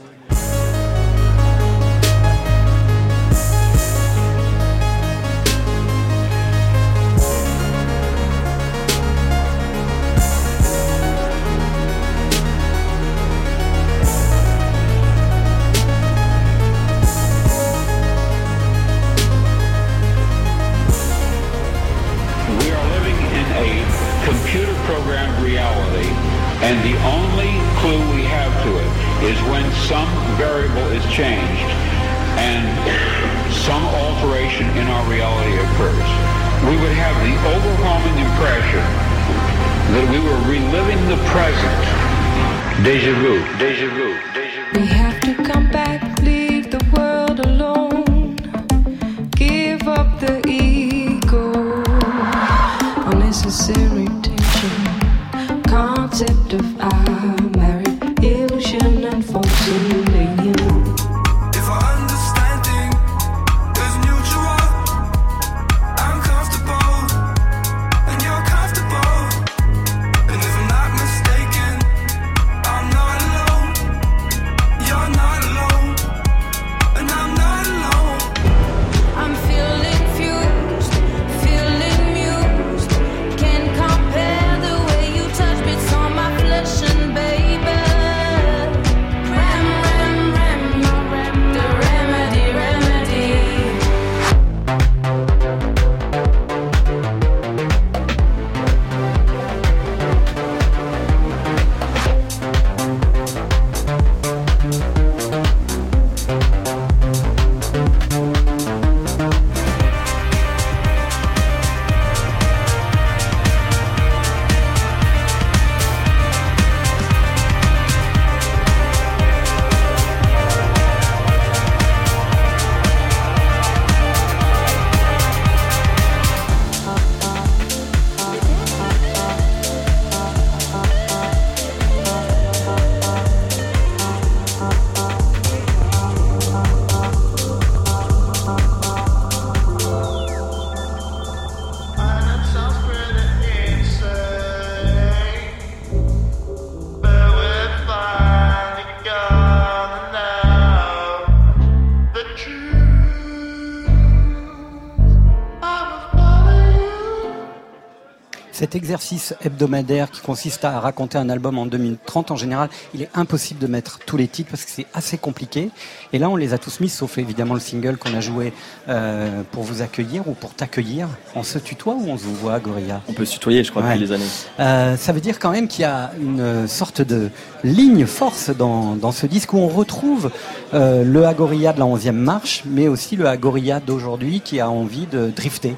Exercice 158.93 159.35
hebdomadaire 159.43 160.11
qui 160.11 160.21
consiste 160.21 160.67
à 160.67 160.79
raconter 160.79 161.17
un 161.17 161.31
album 161.31 161.57
en 161.57 161.65
2030, 161.65 162.31
en 162.31 162.37
général, 162.37 162.69
il 162.93 163.01
est 163.01 163.09
impossible 163.15 163.59
de 163.59 163.67
mettre 163.67 164.01
tous 164.05 164.19
les 164.19 164.29
titres 164.29 164.51
parce 164.51 164.67
que 164.67 164.71
c'est 164.71 164.85
assez 164.93 165.17
compliqué. 165.17 165.71
Et 166.13 166.19
là, 166.19 166.29
on 166.29 166.37
les 166.37 166.53
a 166.53 166.59
tous 166.59 166.79
mis, 166.81 166.91
sauf 166.91 167.17
évidemment 167.17 167.55
le 167.55 167.61
single 167.61 167.97
qu'on 167.97 168.13
a 168.13 168.21
joué 168.21 168.53
euh, 168.91 169.41
pour 169.51 169.63
vous 169.63 169.81
accueillir 169.81 170.29
ou 170.29 170.35
pour 170.35 170.53
t'accueillir. 170.53 171.09
On 171.35 171.43
se 171.43 171.59
tutoie 171.59 171.95
ou 171.95 172.07
on 172.07 172.19
se 172.19 172.27
voit, 172.27 172.61
Gorilla? 172.61 173.01
On 173.09 173.15
peut 173.15 173.25
se 173.25 173.33
tutoyer, 173.33 173.65
je 173.65 173.71
crois, 173.71 173.81
depuis 173.81 174.01
les 174.01 174.13
années. 174.13 174.27
Euh, 174.61 174.99
ça 174.99 175.13
veut 175.15 175.23
dire 175.23 175.39
quand 175.39 175.53
même 175.53 175.69
qu'il 175.69 175.83
y 175.83 175.87
a 175.87 176.13
une 176.21 176.69
sorte 176.69 177.01
de 177.01 177.31
ligne 177.65 178.05
force 178.05 178.51
dans, 178.51 178.95
dans 178.95 179.13
ce 179.13 179.25
disque 179.25 179.55
où 179.55 179.57
on 179.57 179.69
retrouve 179.69 180.31
euh, 180.75 181.03
le 181.03 181.25
Agoria 181.25 181.73
de 181.73 181.79
la 181.79 181.87
11e 181.87 182.13
marche, 182.13 182.65
mais 182.67 182.89
aussi 182.89 183.17
le 183.17 183.25
Agoria 183.27 183.81
d'aujourd'hui 183.81 184.43
qui 184.43 184.61
a 184.61 184.69
envie 184.69 185.07
de 185.07 185.33
drifter. 185.35 185.77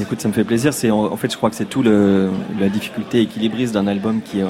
Écoute, 0.00 0.20
ça 0.20 0.28
me 0.28 0.32
fait 0.32 0.44
plaisir. 0.44 0.72
C'est 0.72 0.90
en, 0.90 1.16
fait, 1.16 1.30
je 1.32 1.36
crois 1.36 1.50
que 1.50 1.56
c'est 1.56 1.64
tout 1.68 1.82
le, 1.82 2.30
la 2.60 2.68
difficulté 2.68 3.20
équilibriste 3.20 3.74
d'un 3.74 3.88
album 3.88 4.22
qui 4.22 4.40
est, 4.40 4.44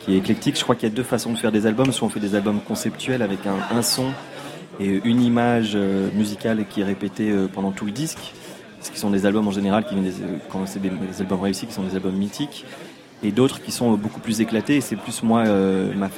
qui 0.00 0.14
est 0.14 0.18
éclectique. 0.18 0.58
Je 0.58 0.64
crois 0.64 0.74
qu'il 0.74 0.88
y 0.88 0.92
a 0.92 0.94
deux 0.94 1.04
façons 1.04 1.32
de 1.32 1.38
faire 1.38 1.52
des 1.52 1.66
albums. 1.66 1.92
Soit 1.92 2.08
on 2.08 2.10
fait 2.10 2.20
des 2.20 2.34
albums 2.34 2.60
conceptuels 2.60 3.22
avec 3.22 3.40
un, 3.46 3.76
un 3.76 3.82
son 3.82 4.06
et 4.80 5.00
une 5.04 5.22
image 5.22 5.72
euh, 5.74 6.08
musicale 6.14 6.64
qui 6.68 6.80
est 6.80 6.84
répétée 6.84 7.30
euh, 7.30 7.46
pendant 7.46 7.70
tout 7.70 7.84
le 7.84 7.92
disque. 7.92 8.32
Ce 8.80 8.90
qui 8.90 8.98
sont 8.98 9.10
des 9.10 9.26
albums 9.26 9.46
en 9.46 9.52
général 9.52 9.84
qui 9.84 9.94
viennent 9.94 10.08
euh, 10.08 10.38
quand 10.50 10.66
c'est 10.66 10.80
des, 10.80 10.90
albums 11.20 11.40
réussis, 11.40 11.66
qui 11.66 11.72
sont 11.72 11.84
des 11.84 11.94
albums 11.94 12.16
mythiques. 12.16 12.64
Et 13.22 13.30
d'autres 13.30 13.62
qui 13.62 13.70
sont 13.70 13.92
beaucoup 13.92 14.20
plus 14.20 14.40
éclatés. 14.40 14.80
C'est 14.80 14.96
plus 14.96 15.22
moi, 15.22 15.44
ma 15.44 16.08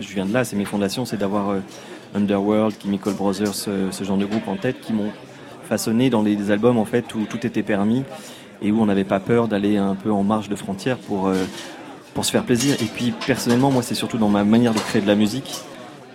je 0.00 0.12
viens 0.12 0.26
de 0.26 0.32
là, 0.34 0.42
c'est 0.42 0.56
mes 0.56 0.64
fondations, 0.64 1.04
c'est 1.04 1.16
d'avoir 1.16 1.54
Underworld, 2.16 2.74
Chemical 2.82 3.14
Brothers, 3.14 3.54
ce, 3.54 3.92
ce 3.92 4.02
genre 4.02 4.16
de 4.16 4.24
groupe 4.24 4.48
en 4.48 4.56
tête 4.56 4.80
qui 4.80 4.92
m'ont 4.92 5.12
façonné 5.72 6.10
dans 6.10 6.20
les, 6.20 6.50
albums 6.50 6.76
en 6.76 6.84
fait 6.84 7.14
où 7.14 7.24
tout 7.24 7.46
était 7.46 7.62
permis 7.62 8.02
et 8.60 8.70
où 8.70 8.82
on 8.82 8.84
n'avait 8.84 9.04
pas 9.04 9.20
peur 9.20 9.48
d'aller 9.48 9.78
un 9.78 9.94
peu 9.94 10.12
en 10.12 10.22
marge 10.22 10.50
de 10.50 10.54
frontières 10.54 10.98
pour, 10.98 11.28
euh, 11.28 11.46
pour 12.12 12.26
se 12.26 12.30
faire 12.30 12.44
plaisir. 12.44 12.76
Et 12.82 12.84
puis 12.84 13.14
personnellement, 13.26 13.70
moi 13.70 13.82
c'est 13.82 13.94
surtout 13.94 14.18
dans 14.18 14.28
ma 14.28 14.44
manière 14.44 14.74
de 14.74 14.78
créer 14.80 15.00
de 15.00 15.06
la 15.06 15.14
musique. 15.14 15.62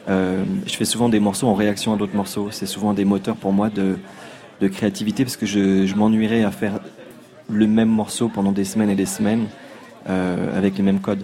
Euh, 0.10 0.44
je 0.68 0.76
fais 0.76 0.86
souvent 0.86 1.10
des 1.10 1.20
morceaux 1.20 1.48
en 1.48 1.56
réaction 1.56 1.92
à 1.92 1.98
d'autres 1.98 2.16
morceaux. 2.16 2.50
C'est 2.52 2.68
souvent 2.68 2.94
des 2.94 3.04
moteurs 3.04 3.36
pour 3.36 3.52
moi 3.52 3.72
de, 3.72 3.98
de 4.62 4.68
créativité 4.68 5.24
parce 5.24 5.38
que 5.38 5.48
je, 5.48 5.88
je 5.88 5.96
m'ennuierais 5.96 6.44
à 6.44 6.52
faire 6.52 6.80
le 7.50 7.66
même 7.66 7.90
morceau 7.90 8.30
pendant 8.30 8.52
des 8.52 8.64
semaines 8.64 8.92
et 8.92 8.96
des 8.96 9.08
semaines 9.08 9.48
euh, 10.08 10.56
avec 10.56 10.78
les 10.78 10.84
mêmes 10.84 11.00
codes. 11.00 11.24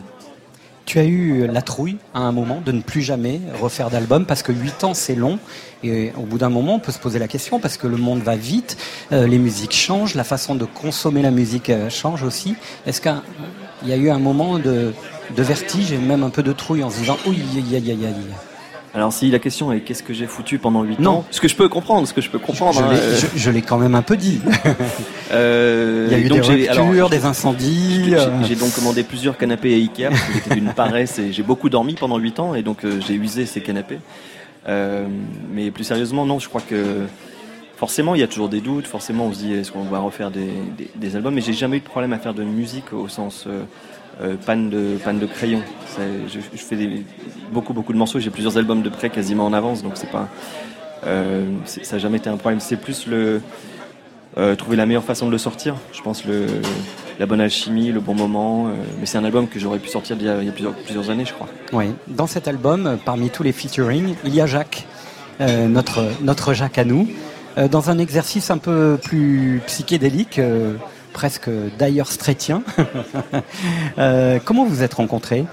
Tu 0.85 0.99
as 0.99 1.05
eu 1.05 1.47
la 1.47 1.61
trouille 1.61 1.97
à 2.13 2.19
un 2.19 2.31
moment 2.31 2.61
de 2.63 2.71
ne 2.71 2.81
plus 2.81 3.01
jamais 3.01 3.39
refaire 3.61 3.89
d'album 3.89 4.25
parce 4.25 4.43
que 4.43 4.51
8 4.51 4.83
ans 4.83 4.93
c'est 4.93 5.15
long 5.15 5.39
et 5.83 6.11
au 6.17 6.23
bout 6.23 6.37
d'un 6.37 6.49
moment 6.49 6.75
on 6.75 6.79
peut 6.79 6.91
se 6.91 6.99
poser 6.99 7.19
la 7.19 7.27
question 7.27 7.59
parce 7.59 7.77
que 7.77 7.87
le 7.87 7.97
monde 7.97 8.21
va 8.21 8.35
vite, 8.35 8.77
euh, 9.11 9.25
les 9.25 9.37
musiques 9.37 9.73
changent, 9.73 10.15
la 10.15 10.23
façon 10.23 10.55
de 10.55 10.65
consommer 10.65 11.21
la 11.21 11.31
musique 11.31 11.69
euh, 11.69 11.89
change 11.89 12.23
aussi. 12.23 12.55
Est-ce 12.85 12.99
qu'il 13.01 13.13
y 13.85 13.93
a 13.93 13.97
eu 13.97 14.09
un 14.09 14.19
moment 14.19 14.59
de, 14.59 14.93
de 15.35 15.43
vertige 15.43 15.91
et 15.91 15.97
même 15.97 16.23
un 16.23 16.29
peu 16.29 16.43
de 16.43 16.51
trouille 16.53 16.83
en 16.83 16.89
se 16.89 16.99
disant 16.99 17.17
oui, 17.25 17.41
aïe, 17.55 17.75
aïe, 17.75 17.91
aïe, 17.91 18.05
aïe. 18.05 18.52
Alors 18.95 19.11
si 19.11 19.31
la 19.31 19.39
question 19.39 19.71
est 19.71 19.79
qu'est-ce 19.79 20.03
que 20.03 20.13
j'ai 20.13 20.27
foutu 20.27 20.59
pendant 20.59 20.83
8 20.83 20.99
Non. 20.99 21.11
ans, 21.11 21.25
ce 21.31 21.41
que 21.41 21.47
je 21.47 21.55
peux 21.55 21.67
comprendre, 21.67 22.07
ce 22.07 22.13
que 22.13 22.21
je 22.21 22.29
peux 22.29 22.37
comprendre. 22.37 22.79
Je 22.79 22.83
hein, 22.83 22.91
l'ai- 22.93 22.99
euh, 22.99 23.15
je- 23.17 23.39
je 23.39 23.49
l'ai 23.49 23.63
quand 23.63 23.77
même 23.79 23.95
un 23.95 24.01
peu 24.03 24.15
dit. 24.17 24.39
Euh, 25.31 26.07
Il 26.11 26.17
y 26.17 26.21
a 26.21 26.23
eu 26.23 26.29
donc 26.29 26.41
des 26.41 26.67
ruptures, 26.67 26.83
alors, 26.91 27.09
des 27.09 27.25
incendies. 27.25 28.03
J'ai 28.05 28.15
euh. 28.17 28.43
j'ai 28.43 28.55
donc 28.55 28.71
commandé 28.75 29.01
plusieurs 29.03 29.35
canapés 29.35 29.73
à 29.73 29.77
Ikea 29.77 30.09
parce 30.09 30.21
que 30.21 30.33
j'étais 30.33 30.55
d'une 30.55 30.73
paresse 30.75 31.17
et 31.17 31.31
j'ai 31.33 31.41
beaucoup 31.41 31.69
dormi 31.69 31.95
pendant 31.95 32.17
8 32.19 32.39
ans 32.39 32.53
et 32.53 32.61
donc 32.61 32.85
euh, 32.85 32.99
j'ai 33.07 33.15
usé 33.15 33.47
ces 33.47 33.61
canapés. 33.61 33.97
Euh, 34.67 35.07
mais 35.51 35.71
plus 35.71 35.85
sérieusement, 35.85 36.25
non, 36.27 36.37
je 36.37 36.47
crois 36.49 36.61
que 36.61 36.99
forcément 37.77 38.13
il 38.13 38.21
y 38.21 38.23
a 38.23 38.27
toujours 38.27 38.47
des 38.49 38.61
doutes, 38.61 38.85
forcément 38.85 39.25
on 39.25 39.33
se 39.33 39.39
dit 39.39 39.53
est-ce 39.53 39.71
qu'on 39.71 39.83
va 39.85 39.99
refaire 39.99 40.29
des, 40.29 40.49
des- 40.77 40.91
des 40.95 41.15
albums, 41.15 41.33
mais 41.33 41.41
j'ai 41.41 41.53
jamais 41.53 41.77
eu 41.77 41.79
de 41.79 41.85
problème 41.85 42.13
à 42.13 42.19
faire 42.19 42.35
de 42.35 42.43
musique 42.43 42.93
au 42.93 43.07
sens 43.07 43.45
euh, 43.47 43.63
euh, 44.21 44.35
panne, 44.45 44.69
de, 44.69 44.97
panne 45.03 45.19
de 45.19 45.25
crayon. 45.25 45.61
Je, 45.97 46.39
fais 46.57 47.03
beaucoup 47.51 47.73
beaucoup 47.73 47.93
de 47.93 47.97
morceaux, 47.97 48.19
j'ai 48.19 48.29
plusieurs 48.29 48.57
albums 48.57 48.81
de 48.81 48.89
près 48.89 49.09
quasiment 49.09 49.45
en 49.45 49.53
avance, 49.53 49.83
donc 49.83 49.93
pas 50.11 50.27
euh, 51.05 51.45
ça 51.65 51.95
n'a 51.95 51.99
jamais 51.99 52.17
été 52.17 52.29
un 52.29 52.37
problème. 52.37 52.59
C'est 52.59 52.77
plus 52.77 53.07
le 53.07 53.41
euh, 54.37 54.55
trouver 54.55 54.77
la 54.77 54.85
meilleure 54.85 55.03
façon 55.03 55.27
de 55.27 55.31
le 55.31 55.37
sortir. 55.37 55.75
Je 55.91 56.01
pense 56.01 56.25
le, 56.25 56.45
la 57.19 57.25
bonne 57.25 57.41
alchimie, 57.41 57.91
le 57.91 57.99
bon 57.99 58.15
moment. 58.15 58.67
euh, 58.67 58.71
mais 58.99 59.05
c'est 59.05 59.17
un 59.17 59.25
album 59.25 59.47
que 59.47 59.59
j'aurais 59.59 59.79
pu 59.79 59.89
sortir 59.89 60.17
il 60.19 60.25
y 60.25 60.29
a, 60.29 60.35
plusieurs, 60.83 61.09
années, 61.09 61.25
je 61.25 61.33
crois. 61.33 61.47
Oui. 61.71 61.93
Dans 62.07 62.27
cet 62.27 62.47
album, 62.47 62.97
parmi 63.05 63.29
tous 63.29 63.43
les 63.43 63.51
featuring, 63.51 64.15
il 64.23 64.33
y 64.33 64.41
a 64.41 64.45
Jacques, 64.45 64.87
notre, 65.39 66.05
notre 66.21 66.53
Jacques 66.53 66.77
à 66.77 66.85
nous, 66.85 67.07
dans 67.69 67.89
un 67.89 67.97
exercice 67.97 68.49
un 68.49 68.57
peu 68.57 68.97
plus 69.01 69.61
psychédélique, 69.67 70.39
presque 71.13 71.49
d'ailleurs 71.77 72.11
straitien. 72.11 72.63
Euh, 73.99 74.39
comment 74.43 74.65
vous 74.65 74.81
êtes 74.81 74.95
rencontrés? 74.95 75.45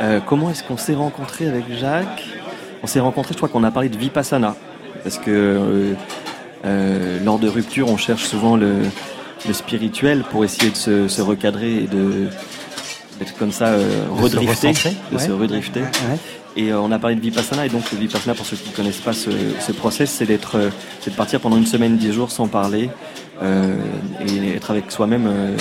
Euh, 0.00 0.20
comment 0.24 0.50
est-ce 0.50 0.62
qu'on 0.62 0.76
s'est 0.76 0.94
rencontré 0.94 1.48
avec 1.48 1.64
Jacques? 1.72 2.22
On 2.82 2.86
s'est 2.86 3.00
rencontré, 3.00 3.32
je 3.32 3.38
crois 3.38 3.48
qu'on 3.48 3.64
a 3.64 3.70
parlé 3.70 3.88
de 3.88 3.96
Vipassana. 3.96 4.54
Parce 5.02 5.18
que 5.18 5.94
euh, 6.64 7.24
lors 7.24 7.38
de 7.38 7.48
rupture, 7.48 7.88
on 7.88 7.96
cherche 7.96 8.24
souvent 8.24 8.56
le, 8.56 8.82
le 9.46 9.52
spirituel 9.54 10.22
pour 10.30 10.44
essayer 10.44 10.70
de 10.70 10.76
se, 10.76 11.08
se 11.08 11.22
recadrer 11.22 11.76
et 11.84 11.86
de 11.86 12.28
d'être 13.18 13.36
comme 13.38 13.52
ça 13.52 13.72
De 13.78 13.82
se 13.82 14.22
redrifter, 14.22 14.68
recentrer, 14.68 14.96
de 15.10 15.16
ouais. 15.16 15.26
se 15.26 15.32
redrifter. 15.32 15.80
Ouais. 15.80 16.18
Et 16.56 16.74
on 16.74 16.92
a 16.92 16.98
parlé 16.98 17.16
de 17.16 17.20
Vipassana 17.20 17.64
et 17.64 17.70
donc 17.70 17.90
le 17.90 17.98
Vipassana, 17.98 18.34
pour 18.34 18.44
ceux 18.44 18.56
qui 18.56 18.70
ne 18.70 18.76
connaissent 18.76 19.00
pas 19.00 19.14
ce, 19.14 19.30
ce 19.60 19.72
process, 19.72 20.10
c'est 20.10 20.26
d'être, 20.26 20.70
c'est 21.00 21.10
de 21.10 21.16
partir 21.16 21.40
pendant 21.40 21.56
une 21.56 21.66
semaine, 21.66 21.96
dix 21.96 22.12
jours 22.12 22.30
sans 22.30 22.46
parler 22.48 22.90
et 23.42 24.56
être 24.56 24.70
avec 24.70 24.90
soi-même 24.90 25.26
euh, 25.26 25.56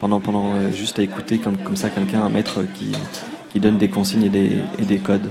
pendant, 0.00 0.20
pendant 0.20 0.54
euh, 0.54 0.72
juste 0.72 0.98
à 0.98 1.02
écouter 1.02 1.38
comme, 1.38 1.56
comme 1.56 1.76
ça 1.76 1.90
quelqu'un, 1.90 2.22
un 2.22 2.28
maître 2.28 2.64
qui, 2.74 2.92
qui 3.52 3.60
donne 3.60 3.78
des 3.78 3.88
consignes 3.88 4.24
et 4.24 4.28
des, 4.28 4.58
et 4.78 4.84
des 4.84 4.98
codes. 4.98 5.30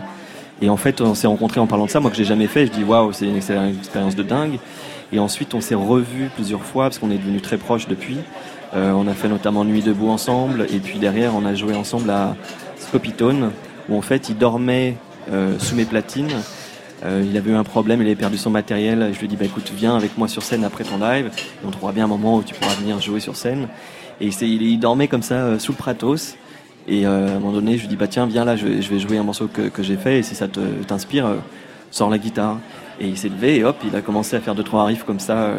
Et 0.61 0.69
en 0.69 0.77
fait, 0.77 1.01
on 1.01 1.13
s'est 1.13 1.27
rencontrés 1.27 1.59
en 1.59 1.67
parlant 1.67 1.85
de 1.85 1.91
ça, 1.91 1.99
moi 1.99 2.09
que 2.09 2.17
j'ai 2.17 2.25
jamais 2.25 2.47
fait, 2.47 2.65
je 2.65 2.71
dis 2.71 2.83
waouh, 2.83 3.11
c'est 3.13 3.25
une 3.25 3.37
expérience 3.37 4.15
de 4.15 4.23
dingue. 4.23 4.59
Et 5.13 5.19
ensuite, 5.19 5.53
on 5.53 5.61
s'est 5.61 5.75
revus 5.75 6.29
plusieurs 6.33 6.63
fois 6.63 6.85
parce 6.85 6.99
qu'on 6.99 7.11
est 7.11 7.17
devenus 7.17 7.41
très 7.41 7.57
proches 7.57 7.87
depuis. 7.87 8.17
Euh, 8.75 8.91
on 8.91 9.07
a 9.07 9.13
fait 9.13 9.29
notamment 9.29 9.63
Nuit 9.63 9.81
debout 9.81 10.09
ensemble, 10.09 10.67
et 10.73 10.79
puis 10.79 10.99
derrière, 10.99 11.35
on 11.35 11.45
a 11.45 11.55
joué 11.55 11.75
ensemble 11.75 12.09
à 12.09 12.35
Scopitone, 12.77 13.51
où 13.87 13.97
en 13.97 14.01
fait, 14.01 14.29
il 14.29 14.37
dormait 14.37 14.97
euh, 15.31 15.57
sous 15.59 15.75
mes 15.75 15.85
platines. 15.85 16.33
Euh, 17.05 17.23
il 17.29 17.37
avait 17.37 17.51
eu 17.51 17.55
un 17.55 17.63
problème, 17.63 18.01
il 18.01 18.07
avait 18.07 18.15
perdu 18.15 18.37
son 18.37 18.49
matériel. 18.49 19.11
Je 19.13 19.19
lui 19.19 19.25
ai 19.25 19.29
dit, 19.29 19.35
bah, 19.35 19.45
écoute, 19.45 19.71
viens 19.75 19.95
avec 19.95 20.17
moi 20.17 20.27
sur 20.27 20.43
scène 20.43 20.63
après 20.63 20.83
ton 20.83 20.97
live, 20.97 21.29
on 21.65 21.69
trouvera 21.69 21.91
bien 21.91 22.05
un 22.05 22.07
moment 22.07 22.37
où 22.37 22.43
tu 22.43 22.53
pourras 22.55 22.73
venir 22.75 22.99
jouer 22.99 23.19
sur 23.19 23.35
scène. 23.35 23.67
Et 24.19 24.29
il, 24.29 24.79
dormait 24.79 25.07
comme 25.07 25.21
ça 25.21 25.35
euh, 25.35 25.59
sous 25.59 25.73
le 25.73 25.77
Pratos. 25.77 26.35
Et 26.87 27.05
euh, 27.05 27.27
à 27.27 27.31
un 27.31 27.39
moment 27.39 27.53
donné, 27.53 27.77
je 27.77 27.81
lui 27.81 27.87
dis, 27.87 27.95
bah 27.95 28.07
tiens, 28.07 28.25
viens 28.25 28.45
là, 28.45 28.55
je 28.55 28.65
vais, 28.65 28.99
jouer 28.99 29.17
un 29.17 29.23
morceau 29.23 29.47
que, 29.47 29.63
que 29.63 29.83
j'ai 29.83 29.97
fait, 29.97 30.19
et 30.19 30.23
si 30.23 30.35
ça 30.35 30.47
t'inspire, 30.87 31.27
sors 31.91 32.09
la 32.09 32.17
guitare. 32.17 32.59
Et 32.99 33.07
il 33.07 33.17
s'est 33.17 33.29
levé, 33.29 33.57
et 33.57 33.63
hop, 33.63 33.77
il 33.85 33.95
a 33.95 34.01
commencé 34.01 34.35
à 34.35 34.39
faire 34.39 34.55
deux, 34.55 34.63
trois 34.63 34.85
riffs 34.85 35.03
comme 35.03 35.19
ça, 35.19 35.51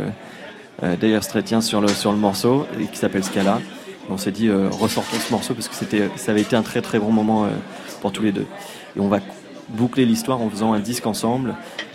d'ailleurs 0.83 1.23
Stretien 1.23 1.61
sur 1.61 1.83
le, 1.83 1.89
sur 1.89 2.13
le 2.13 2.19
morceau, 2.19 2.67
qui 2.91 2.99
s'appelle 2.99 3.23
Scala. 3.23 3.61
On 4.09 4.17
s'est 4.17 4.33
dit, 4.33 4.51
ressortons 4.51 5.19
ce 5.19 5.31
morceau, 5.31 5.53
parce 5.53 5.69
que 5.69 5.75
c'était, 5.75 6.09
ça 6.17 6.33
avait 6.33 6.41
été 6.41 6.57
un 6.57 6.63
très 6.63 6.81
très 6.81 6.99
bon 6.99 7.13
moment 7.13 7.47
pour 8.01 8.11
tous 8.11 8.23
les 8.23 8.33
deux. 8.33 8.47
Et 8.97 9.01
on 9.01 9.09
va 9.09 9.21
boucler 9.71 10.05
l'histoire 10.07 10.41
en 10.41 10.49
faisant 10.51 10.73
un 10.73 10.81
disque 10.81 11.07
ensemble 11.07 11.55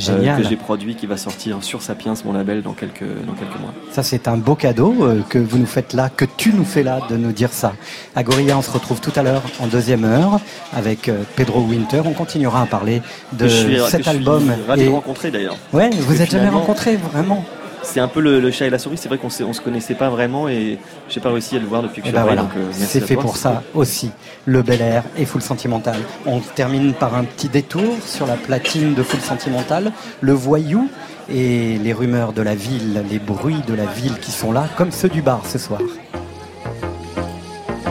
euh, 0.09 0.38
que 0.38 0.43
j'ai 0.47 0.55
produit, 0.55 0.95
qui 0.95 1.05
va 1.07 1.17
sortir 1.17 1.63
sur 1.63 1.82
Sapiens, 1.82 2.13
mon 2.26 2.34
label, 2.34 2.61
dans 2.61 2.74
quelques, 2.74 3.03
dans 3.03 3.34
quelques 3.34 3.59
mois. 3.59 3.74
Ça, 3.91 4.03
c'est 4.03 4.28
un 4.28 4.38
beau 4.38 4.55
cadeau 4.55 4.95
euh, 5.01 5.21
que 5.30 5.39
vous 5.39 5.57
nous 5.57 5.65
faites 5.65 5.93
là, 5.93 6.09
que 6.09 6.26
tu 6.26 6.53
nous 6.53 6.65
fais 6.65 6.84
là, 6.84 6.99
de 7.09 7.17
nous 7.17 7.32
dire 7.32 7.51
ça. 7.51 7.74
À 8.15 8.24
Gorilla, 8.24 8.57
on 8.57 8.61
se 8.61 8.71
retrouve 8.71 8.99
tout 9.01 9.11
à 9.15 9.24
l'heure 9.24 9.41
en 9.59 9.67
deuxième 9.67 10.03
heure 10.05 10.39
avec 10.74 11.09
euh, 11.09 11.24
Pedro 11.36 11.61
Winter. 11.61 12.01
On 12.05 12.13
continuera 12.13 12.61
à 12.61 12.65
parler 12.65 13.01
de 13.34 13.47
suis- 13.47 13.78
cet 13.89 13.99
je 14.03 14.09
suis 14.09 14.09
album. 14.17 14.53
ravi 14.67 14.82
Et- 14.84 14.86
de 14.86 14.91
rencontrer 14.91 15.32
d'ailleurs. 15.32 15.57
Ouais, 15.74 15.89
vous 15.91 16.21
êtes 16.21 16.32
jamais 16.32 16.49
rencontrés, 16.49 16.95
vraiment. 16.97 17.43
C'est 17.84 17.99
un 17.99 18.07
peu 18.07 18.21
le, 18.21 18.39
le 18.39 18.49
chat 18.51 18.65
et 18.65 18.69
la 18.69 18.79
souris. 18.79 18.97
C'est 18.97 19.07
vrai 19.09 19.17
qu'on 19.17 19.27
on 19.27 19.53
se 19.53 19.61
connaissait 19.61 19.93
pas 19.93 20.09
vraiment 20.09 20.47
et 20.49 20.79
j'ai 21.09 21.19
pas 21.19 21.29
réussi 21.31 21.55
à 21.55 21.59
le 21.59 21.65
voir 21.67 21.84
depuis 21.84 22.01
que 22.01 22.07
Et 22.07 22.11
je 22.11 22.15
suis 22.15 22.23
ben 22.23 22.27
arrivé, 22.27 22.36
voilà, 22.36 22.41
donc, 22.41 22.57
euh, 22.57 22.71
c'est 22.86 23.01
fait 23.01 23.13
toi. 23.15 23.23
pour 23.23 23.38
ça 23.38 23.61
aussi. 23.73 24.11
Le 24.45 24.61
Bel 24.61 24.81
Air 24.81 25.03
et 25.17 25.25
Full 25.25 25.41
Sentimental. 25.41 25.97
On 26.25 26.39
termine 26.39 26.93
par 26.93 27.15
un 27.15 27.23
petit 27.23 27.49
détour 27.49 27.97
sur 28.05 28.25
la 28.25 28.36
platine 28.36 28.93
de 28.93 29.03
Full 29.03 29.19
Sentimental, 29.19 29.91
le 30.21 30.34
voyou 30.34 30.89
et 31.29 31.77
les 31.77 31.93
rumeurs 31.93 32.34
de 32.34 32.41
la 32.41 32.55
ville, 32.55 33.03
les 33.09 33.19
bruits 33.19 33.61
de 33.67 33.73
la 33.73 33.86
ville 33.86 34.17
qui 34.19 34.31
sont 34.31 34.51
là, 34.51 34.67
comme 34.75 34.91
ceux 34.91 35.09
du 35.09 35.21
bar 35.21 35.41
ce 35.45 35.57
soir. 35.57 35.79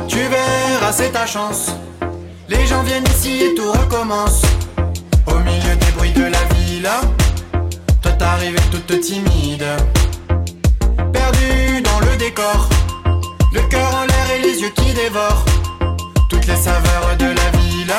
Tu 0.08 0.18
verras, 0.18 0.92
c'est 0.92 1.10
ta 1.12 1.26
chance. 1.26 1.70
Les 2.48 2.66
gens 2.66 2.82
viennent 2.82 3.06
ici 3.16 3.42
et 3.42 3.54
tout 3.54 3.70
recommence. 3.70 4.42
Au 5.26 5.38
milieu 5.38 5.76
des 5.76 5.92
bruits 5.96 6.12
de 6.12 6.24
la 6.24 6.44
ville, 6.54 6.88
t'arrives 8.22 8.68
toute 8.70 9.00
timide. 9.00 9.66
Perdu 11.12 11.82
dans 11.82 12.00
le 12.06 12.16
décor, 12.16 12.68
le 13.52 13.62
cœur 13.62 13.90
en 14.00 14.04
l'air 14.04 14.26
et 14.36 14.42
les 14.46 14.60
yeux 14.60 14.72
qui 14.76 14.92
dévorent. 14.92 15.44
Toutes 16.28 16.46
les 16.46 16.56
saveurs 16.56 17.16
de 17.18 17.26
la 17.40 17.48
ville 17.58 17.96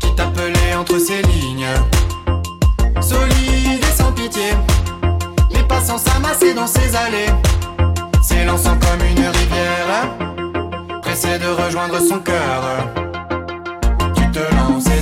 qui 0.00 0.14
t'appelaient 0.14 0.74
entre 0.78 0.98
ces 0.98 1.22
lignes. 1.22 1.74
Solide 3.00 3.82
et 3.88 3.96
sans 3.96 4.12
pitié, 4.12 4.50
les 5.50 5.62
passants 5.62 5.98
s'amassaient 5.98 6.54
dans 6.54 6.66
ces 6.66 6.94
allées. 6.94 7.32
S'élançant 8.22 8.76
comme 8.84 9.02
une 9.12 9.26
rivière, 9.40 9.92
pressé 11.00 11.38
de 11.38 11.48
rejoindre 11.62 11.98
son 12.00 12.18
cœur. 12.18 12.60
Tu 14.14 14.30
te 14.30 14.44
lances 14.56 14.86
et 14.86 15.00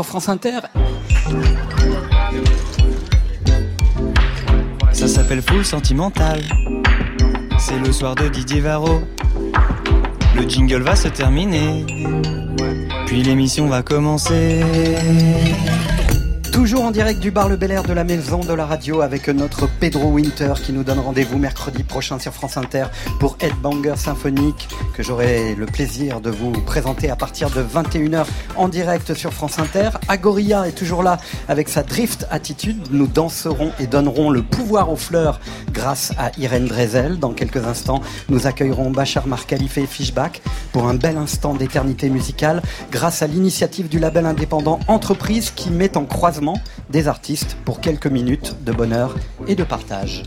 France 0.00 0.30
Inter. 0.30 0.60
Ça 4.92 5.06
s'appelle 5.06 5.42
Full 5.42 5.64
Sentimental. 5.64 6.40
C'est 7.58 7.78
le 7.78 7.92
soir 7.92 8.14
de 8.14 8.28
Didier 8.28 8.60
Varro. 8.60 9.02
Le 10.34 10.48
jingle 10.48 10.80
va 10.80 10.96
se 10.96 11.08
terminer. 11.08 11.84
Puis 13.06 13.22
l'émission 13.22 13.66
va 13.68 13.82
commencer. 13.82 14.62
Toujours 16.52 16.84
en 16.84 16.90
direct 16.90 17.18
du 17.18 17.30
bar 17.30 17.48
Le 17.48 17.56
Bel 17.56 17.70
Air 17.70 17.82
de 17.82 17.94
la 17.94 18.04
Maison 18.04 18.40
de 18.40 18.52
la 18.52 18.66
Radio 18.66 19.00
avec 19.00 19.28
notre 19.28 19.66
Pedro 19.66 20.10
Winter 20.10 20.52
qui 20.62 20.74
nous 20.74 20.84
donne 20.84 20.98
rendez-vous 20.98 21.38
mercredi 21.38 21.82
prochain 21.82 22.18
sur 22.18 22.34
France 22.34 22.58
Inter 22.58 22.84
pour 23.18 23.38
Headbanger 23.40 23.96
Symphonique 23.96 24.68
que 24.94 25.02
j'aurai 25.02 25.54
le 25.54 25.64
plaisir 25.64 26.20
de 26.20 26.28
vous 26.28 26.52
présenter 26.52 27.08
à 27.08 27.16
partir 27.16 27.48
de 27.48 27.62
21h 27.62 28.26
en 28.56 28.68
direct 28.68 29.14
sur 29.14 29.32
France 29.32 29.58
Inter. 29.58 29.90
Agoria 30.08 30.68
est 30.68 30.72
toujours 30.72 31.02
là 31.02 31.18
avec 31.48 31.70
sa 31.70 31.82
drift 31.82 32.26
attitude. 32.30 32.76
Nous 32.90 33.06
danserons 33.06 33.72
et 33.80 33.86
donnerons 33.86 34.28
le 34.28 34.42
pouvoir 34.42 34.90
aux 34.90 34.96
fleurs 34.96 35.40
grâce 35.72 36.12
à 36.18 36.32
Irène 36.38 36.66
Drezel. 36.66 37.18
Dans 37.18 37.32
quelques 37.32 37.64
instants, 37.64 38.02
nous 38.28 38.46
accueillerons 38.46 38.90
Bachar 38.90 39.26
Markhalife 39.26 39.78
et 39.78 39.86
Fishback 39.86 40.42
pour 40.72 40.88
un 40.88 40.94
bel 40.94 41.16
instant 41.16 41.54
d'éternité 41.54 42.10
musicale 42.10 42.62
grâce 42.90 43.22
à 43.22 43.26
l'initiative 43.26 43.88
du 43.88 43.98
label 43.98 44.26
indépendant 44.26 44.80
Entreprise 44.88 45.50
qui 45.50 45.70
met 45.70 45.96
en 45.96 46.04
croisement 46.04 46.58
des 46.90 47.08
artistes 47.08 47.56
pour 47.64 47.80
quelques 47.80 48.06
minutes 48.06 48.56
de 48.64 48.72
bonheur 48.72 49.14
et 49.46 49.54
de 49.54 49.64
partage. 49.64 50.22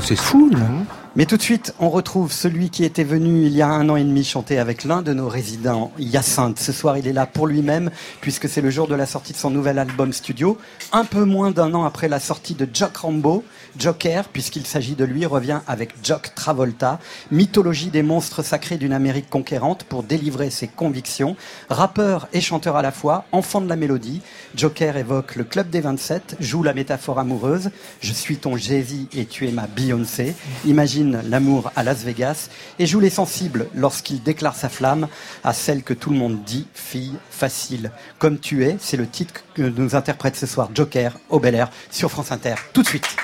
C'est 0.00 0.16
fou, 0.16 0.50
non? 0.50 0.86
Mais 1.18 1.26
tout 1.26 1.36
de 1.36 1.42
suite, 1.42 1.74
on 1.80 1.90
retrouve 1.90 2.30
celui 2.30 2.70
qui 2.70 2.84
était 2.84 3.02
venu 3.02 3.44
il 3.44 3.52
y 3.52 3.60
a 3.60 3.66
un 3.66 3.88
an 3.88 3.96
et 3.96 4.04
demi 4.04 4.22
chanter 4.22 4.56
avec 4.60 4.84
l'un 4.84 5.02
de 5.02 5.12
nos 5.12 5.28
résidents, 5.28 5.90
Hyacinthe. 5.98 6.60
Ce 6.60 6.70
soir, 6.70 6.96
il 6.96 7.08
est 7.08 7.12
là 7.12 7.26
pour 7.26 7.48
lui-même, 7.48 7.90
puisque 8.20 8.48
c'est 8.48 8.60
le 8.60 8.70
jour 8.70 8.86
de 8.86 8.94
la 8.94 9.04
sortie 9.04 9.32
de 9.32 9.38
son 9.38 9.50
nouvel 9.50 9.80
album 9.80 10.12
studio. 10.12 10.58
Un 10.92 11.04
peu 11.04 11.24
moins 11.24 11.50
d'un 11.50 11.74
an 11.74 11.84
après 11.84 12.06
la 12.06 12.20
sortie 12.20 12.54
de 12.54 12.68
Jock 12.72 12.98
Rambo, 12.98 13.42
Joker, 13.76 14.28
puisqu'il 14.28 14.64
s'agit 14.64 14.94
de 14.94 15.04
lui, 15.04 15.26
revient 15.26 15.58
avec 15.66 15.94
Jock 16.04 16.36
Travolta, 16.36 17.00
mythologie 17.32 17.90
des 17.90 18.04
monstres 18.04 18.44
sacrés 18.44 18.78
d'une 18.78 18.92
Amérique 18.92 19.28
conquérante 19.28 19.82
pour 19.82 20.04
délivrer 20.04 20.50
ses 20.50 20.68
convictions. 20.68 21.34
Rappeur 21.68 22.28
et 22.32 22.40
chanteur 22.40 22.76
à 22.76 22.82
la 22.82 22.92
fois, 22.92 23.24
enfant 23.32 23.60
de 23.60 23.68
la 23.68 23.74
mélodie, 23.74 24.20
Joker 24.54 24.96
évoque 24.96 25.34
le 25.34 25.42
club 25.42 25.68
des 25.68 25.80
27, 25.80 26.36
joue 26.38 26.62
la 26.62 26.74
métaphore 26.74 27.18
amoureuse. 27.18 27.70
Je 28.00 28.12
suis 28.12 28.36
ton 28.36 28.56
Jay-Z 28.56 29.08
et 29.16 29.26
tu 29.26 29.48
es 29.48 29.50
ma 29.50 29.66
Beyoncé. 29.66 30.36
Imagine 30.64 31.07
l'amour 31.12 31.70
à 31.76 31.82
Las 31.82 31.98
Vegas 32.04 32.48
et 32.78 32.86
joue 32.86 33.00
les 33.00 33.10
sensibles 33.10 33.68
lorsqu'il 33.74 34.22
déclare 34.22 34.54
sa 34.54 34.68
flamme 34.68 35.08
à 35.44 35.52
celle 35.52 35.82
que 35.82 35.94
tout 35.94 36.10
le 36.10 36.16
monde 36.16 36.42
dit 36.44 36.66
fille 36.74 37.14
facile. 37.30 37.90
Comme 38.18 38.38
tu 38.38 38.64
es, 38.64 38.76
c'est 38.80 38.96
le 38.96 39.06
titre 39.06 39.34
que 39.54 39.62
nous 39.62 39.94
interprète 39.94 40.36
ce 40.36 40.46
soir 40.46 40.70
Joker 40.74 41.18
au 41.28 41.40
Bel 41.40 41.54
Air 41.54 41.70
sur 41.90 42.10
France 42.10 42.32
Inter. 42.32 42.54
Tout 42.72 42.82
de 42.82 42.88
suite. 42.88 43.16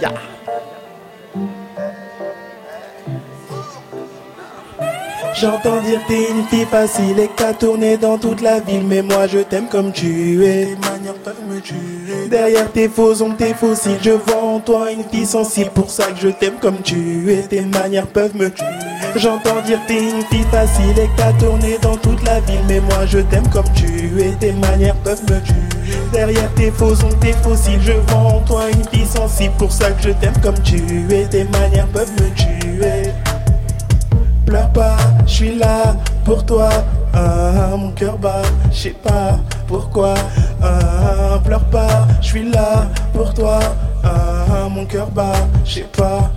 Ya. 0.00 0.37
J'entends 5.40 5.80
dire 5.82 6.00
t'es 6.08 6.30
une 6.30 6.44
fille 6.46 6.64
facile 6.64 7.20
et 7.20 7.28
qu'à 7.28 7.52
tourner 7.52 7.96
dans 7.96 8.18
toute 8.18 8.40
la 8.40 8.58
ville 8.58 8.82
Mais 8.84 9.02
moi 9.02 9.28
je 9.28 9.38
t'aime 9.38 9.68
comme 9.68 9.92
tu 9.92 10.44
es. 10.44 10.66
Tes 10.66 10.76
manières 10.76 11.14
peuvent 11.14 11.44
me 11.48 11.60
tuer. 11.60 12.28
Derrière 12.28 12.72
tes 12.72 12.88
faux 12.88 13.22
ongles, 13.22 13.36
tes 13.36 13.54
fossiles 13.54 13.98
Je 14.02 14.10
vois 14.10 14.42
en 14.42 14.58
toi 14.58 14.90
une 14.90 15.04
fille 15.04 15.26
sensible 15.26 15.70
Pour 15.72 15.90
ça 15.90 16.06
que 16.06 16.18
je 16.20 16.28
t'aime 16.28 16.56
comme 16.60 16.78
tu 16.82 17.32
es. 17.32 17.42
Tes 17.42 17.60
manières 17.60 18.08
peuvent 18.08 18.34
me 18.34 18.50
tuer. 18.50 18.64
J'entends 19.14 19.60
dire 19.64 19.78
t'es 19.86 20.10
une 20.10 20.22
fille 20.22 20.46
facile 20.50 20.98
et 20.98 21.08
qu'à 21.16 21.32
tourner 21.38 21.78
dans 21.82 21.96
toute 21.96 22.24
la 22.24 22.40
ville 22.40 22.64
Mais 22.66 22.80
moi 22.80 23.06
je 23.06 23.20
t'aime 23.20 23.48
comme 23.48 23.72
tu 23.76 24.20
es. 24.20 24.32
Tes 24.40 24.52
manières 24.52 24.96
peuvent 24.96 25.22
me 25.22 25.40
tuer. 25.40 25.54
Derrière 26.12 26.52
tes 26.54 26.72
faux 26.72 26.94
ongles, 27.04 27.18
tes 27.20 27.32
fossiles 27.34 27.80
Je 27.80 27.92
vois 27.92 28.32
en 28.32 28.40
toi 28.40 28.64
une 28.72 28.84
fille 28.88 29.06
sensible 29.06 29.54
Pour 29.56 29.70
ça 29.70 29.92
que 29.92 30.02
je 30.02 30.10
t'aime 30.10 30.36
comme 30.42 30.60
tu 30.64 30.78
es. 31.12 31.26
Tes 31.26 31.44
manières 31.44 31.86
peuvent 31.86 32.10
me 32.14 32.28
tuer 32.34 33.12
Pleure 34.48 34.72
pas, 34.72 34.96
je 35.26 35.30
suis 35.30 35.54
là 35.56 35.94
pour 36.24 36.42
toi. 36.46 36.70
Ah, 37.12 37.76
mon 37.76 37.90
cœur 37.90 38.16
bat, 38.16 38.40
je 38.72 38.78
sais 38.78 38.94
pas 39.02 39.38
pourquoi. 39.66 40.14
Ah, 40.62 41.38
pleure 41.44 41.66
pas, 41.66 42.08
je 42.22 42.28
suis 42.28 42.48
là 42.48 42.88
pour 43.12 43.34
toi. 43.34 43.58
Ah, 44.02 44.66
mon 44.70 44.86
cœur 44.86 45.08
bat, 45.08 45.34
je 45.66 45.74
sais 45.74 45.86
pas. 45.94 46.30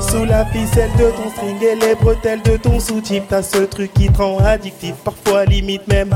Sous 0.00 0.24
la 0.24 0.46
ficelle 0.46 0.90
de 0.96 1.10
ton 1.10 1.30
string 1.30 1.56
et 1.60 1.74
les 1.74 1.96
bretelles 1.96 2.42
de 2.42 2.56
ton 2.56 2.78
sous-type 2.78 3.24
T'as 3.28 3.42
ce 3.42 3.58
truc 3.58 3.92
qui 3.94 4.08
te 4.08 4.18
rend 4.18 4.38
addictif, 4.38 4.94
parfois 5.04 5.44
limite 5.44 5.86
même 5.86 6.14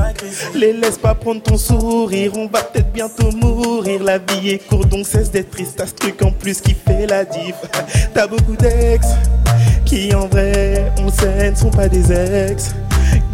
Les 0.53 0.73
laisse 0.73 0.97
pas 0.97 1.15
prendre 1.15 1.41
ton 1.41 1.57
sourire, 1.57 2.31
on 2.35 2.47
va 2.47 2.63
peut-être 2.63 2.91
bientôt 2.91 3.31
mourir 3.31 4.03
La 4.03 4.17
vie 4.17 4.49
est 4.49 4.67
courte 4.67 4.89
donc 4.89 5.05
cesse 5.05 5.31
d'être 5.31 5.51
triste, 5.51 5.75
t'as 5.77 5.87
ce 5.87 5.93
truc 5.93 6.21
en 6.21 6.31
plus 6.31 6.59
qui 6.59 6.73
fait 6.73 7.07
la 7.07 7.23
diff 7.23 7.55
T'as 8.13 8.27
beaucoup 8.27 8.57
d'ex 8.57 9.07
qui 9.85 10.13
en 10.13 10.27
vrai, 10.27 10.91
on 10.99 11.09
sait, 11.09 11.51
ne 11.51 11.55
sont 11.55 11.69
pas 11.69 11.87
des 11.87 12.11
ex 12.11 12.75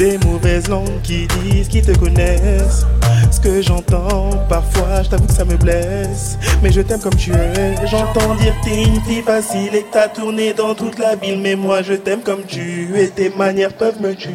Des 0.02 0.18
mauvaises 0.26 0.68
langues 0.68 1.00
qui 1.04 1.28
disent 1.28 1.68
qu'ils 1.68 1.86
te 1.86 1.96
connaissent 1.96 2.88
ce 3.30 3.40
que 3.40 3.62
j'entends. 3.62 4.32
Parfois, 4.50 5.04
je 5.04 5.10
t'avoue 5.10 5.28
que 5.28 5.32
ça 5.32 5.46
me 5.46 5.56
blesse. 5.58 6.40
Mais 6.64 6.72
je 6.72 6.82
t'aime 6.82 7.00
comme 7.00 7.14
tu 7.14 7.32
es. 7.32 7.76
J'entends 7.86 8.34
dire 8.34 8.56
t'es 8.64 8.82
une 8.82 9.00
fille 9.02 9.22
facile 9.22 9.76
et 9.76 9.84
que 9.84 9.92
t'as 9.92 10.08
tourné 10.08 10.54
dans 10.54 10.74
toute 10.74 10.98
la 10.98 11.16
ville. 11.16 11.40
Mais 11.40 11.56
moi, 11.56 11.84
je 11.84 11.94
t'aime 11.94 12.22
comme 12.22 12.42
tu 12.48 12.90
es. 12.96 13.10
Tes 13.10 13.30
manières 13.30 13.74
peuvent 13.74 14.02
me 14.02 14.16
tuer. 14.16 14.34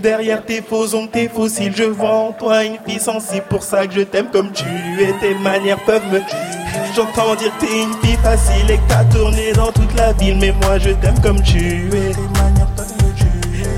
Derrière 0.00 0.44
tes 0.44 0.62
faux 0.62 0.94
ongles, 0.94 1.10
tes 1.10 1.28
fossiles, 1.28 1.74
je 1.74 1.82
vois 1.82 2.14
en 2.14 2.30
toi 2.30 2.62
une 2.64 2.78
fille 2.86 3.00
sensible. 3.00 3.46
Pour 3.50 3.64
ça 3.64 3.88
que 3.88 3.94
je 3.94 4.02
t'aime 4.02 4.28
comme 4.30 4.52
tu 4.52 4.66
es. 5.00 5.12
Tes 5.20 5.34
manières 5.34 5.84
peuvent 5.84 6.06
me 6.12 6.20
tuer. 6.20 6.94
J'entends 6.94 7.34
dire 7.34 7.50
t'es 7.58 7.66
une 7.66 7.92
fille 8.04 8.18
facile 8.22 8.70
et 8.70 8.76
que 8.76 8.88
t'as 8.88 9.02
tourné 9.06 9.52
dans 9.52 9.72
toute 9.72 9.96
la 9.96 10.12
ville. 10.12 10.38
Mais 10.38 10.54
moi, 10.62 10.78
je 10.78 10.90
t'aime 10.90 11.20
comme 11.20 11.42
tu 11.42 11.58
es. 11.58 12.12
Tes 12.12 12.40
manières 12.40 12.68
peuvent 12.76 12.86
me. 13.02 13.07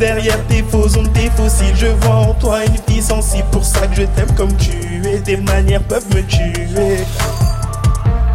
Derrière 0.01 0.42
tes 0.46 0.62
faux 0.62 0.96
ongles, 0.96 1.12
tes 1.12 1.28
fossiles, 1.28 1.76
je 1.76 1.88
vois 1.88 2.14
en 2.14 2.32
toi 2.32 2.64
une 2.64 2.78
fille 2.88 3.03
sensible. 3.03 3.46
Pour 3.53 3.62
ça 3.62 3.86
que 3.86 3.96
je 3.96 4.03
t'aime 4.05 4.34
comme 4.34 4.57
tu 4.57 4.70
es. 5.07 5.20
Tes 5.20 5.36
manières 5.36 5.82
peuvent 5.82 6.09
me 6.16 6.22
tuer. 6.22 7.05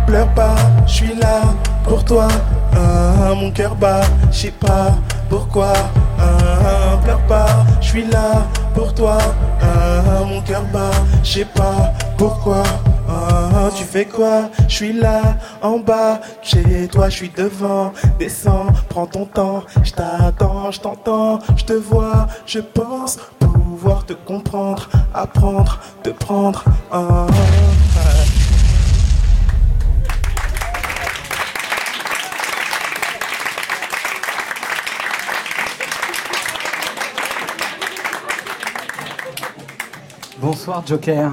Pleure 0.05 0.32
pas, 0.36 0.55
je 0.86 0.93
suis 0.93 1.16
là 1.16 1.41
pour 1.84 2.05
toi. 2.05 2.28
Ah, 2.76 3.34
mon 3.36 3.51
cœur 3.51 3.76
bat, 3.76 4.01
je 4.32 4.38
sais 4.38 4.51
pas 4.51 4.95
pourquoi. 5.30 5.73
Ah, 6.19 6.97
pleure 7.03 7.26
pas, 7.28 7.65
je 7.82 7.88
suis 7.88 8.05
là 8.07 8.45
pour 8.73 8.93
toi. 8.93 9.17
Ah, 9.61 10.23
mon 10.26 10.41
cœur 10.41 10.63
bat, 10.73 10.91
je 11.23 11.39
sais 11.39 11.45
pas 11.45 11.93
pourquoi. 12.17 12.63
Ah, 13.07 13.69
tu 13.76 13.84
fais 13.84 14.05
quoi? 14.05 14.49
Je 14.67 14.76
suis 14.76 14.93
là 14.93 15.21
en 15.61 15.80
bas, 15.80 16.19
chez 16.41 16.88
toi, 16.88 17.09
je 17.09 17.15
suis 17.15 17.30
devant. 17.30 17.93
Descends, 18.19 18.67
prends 18.89 19.05
ton 19.05 19.26
temps, 19.26 19.63
je 19.84 19.91
t'attends, 19.91 20.71
je 20.71 20.82
t'entends, 20.82 21.39
je 21.55 21.63
te 21.63 21.73
vois, 21.73 22.28
je 22.45 22.59
pense 22.59 23.17
pouvoir 23.39 24.05
te 24.05 24.13
comprendre, 24.13 24.89
apprendre, 25.13 25.80
te 26.03 26.09
prendre. 26.09 26.63
Ah, 26.91 27.28
Bonsoir 40.46 40.86
Joker. 40.86 41.32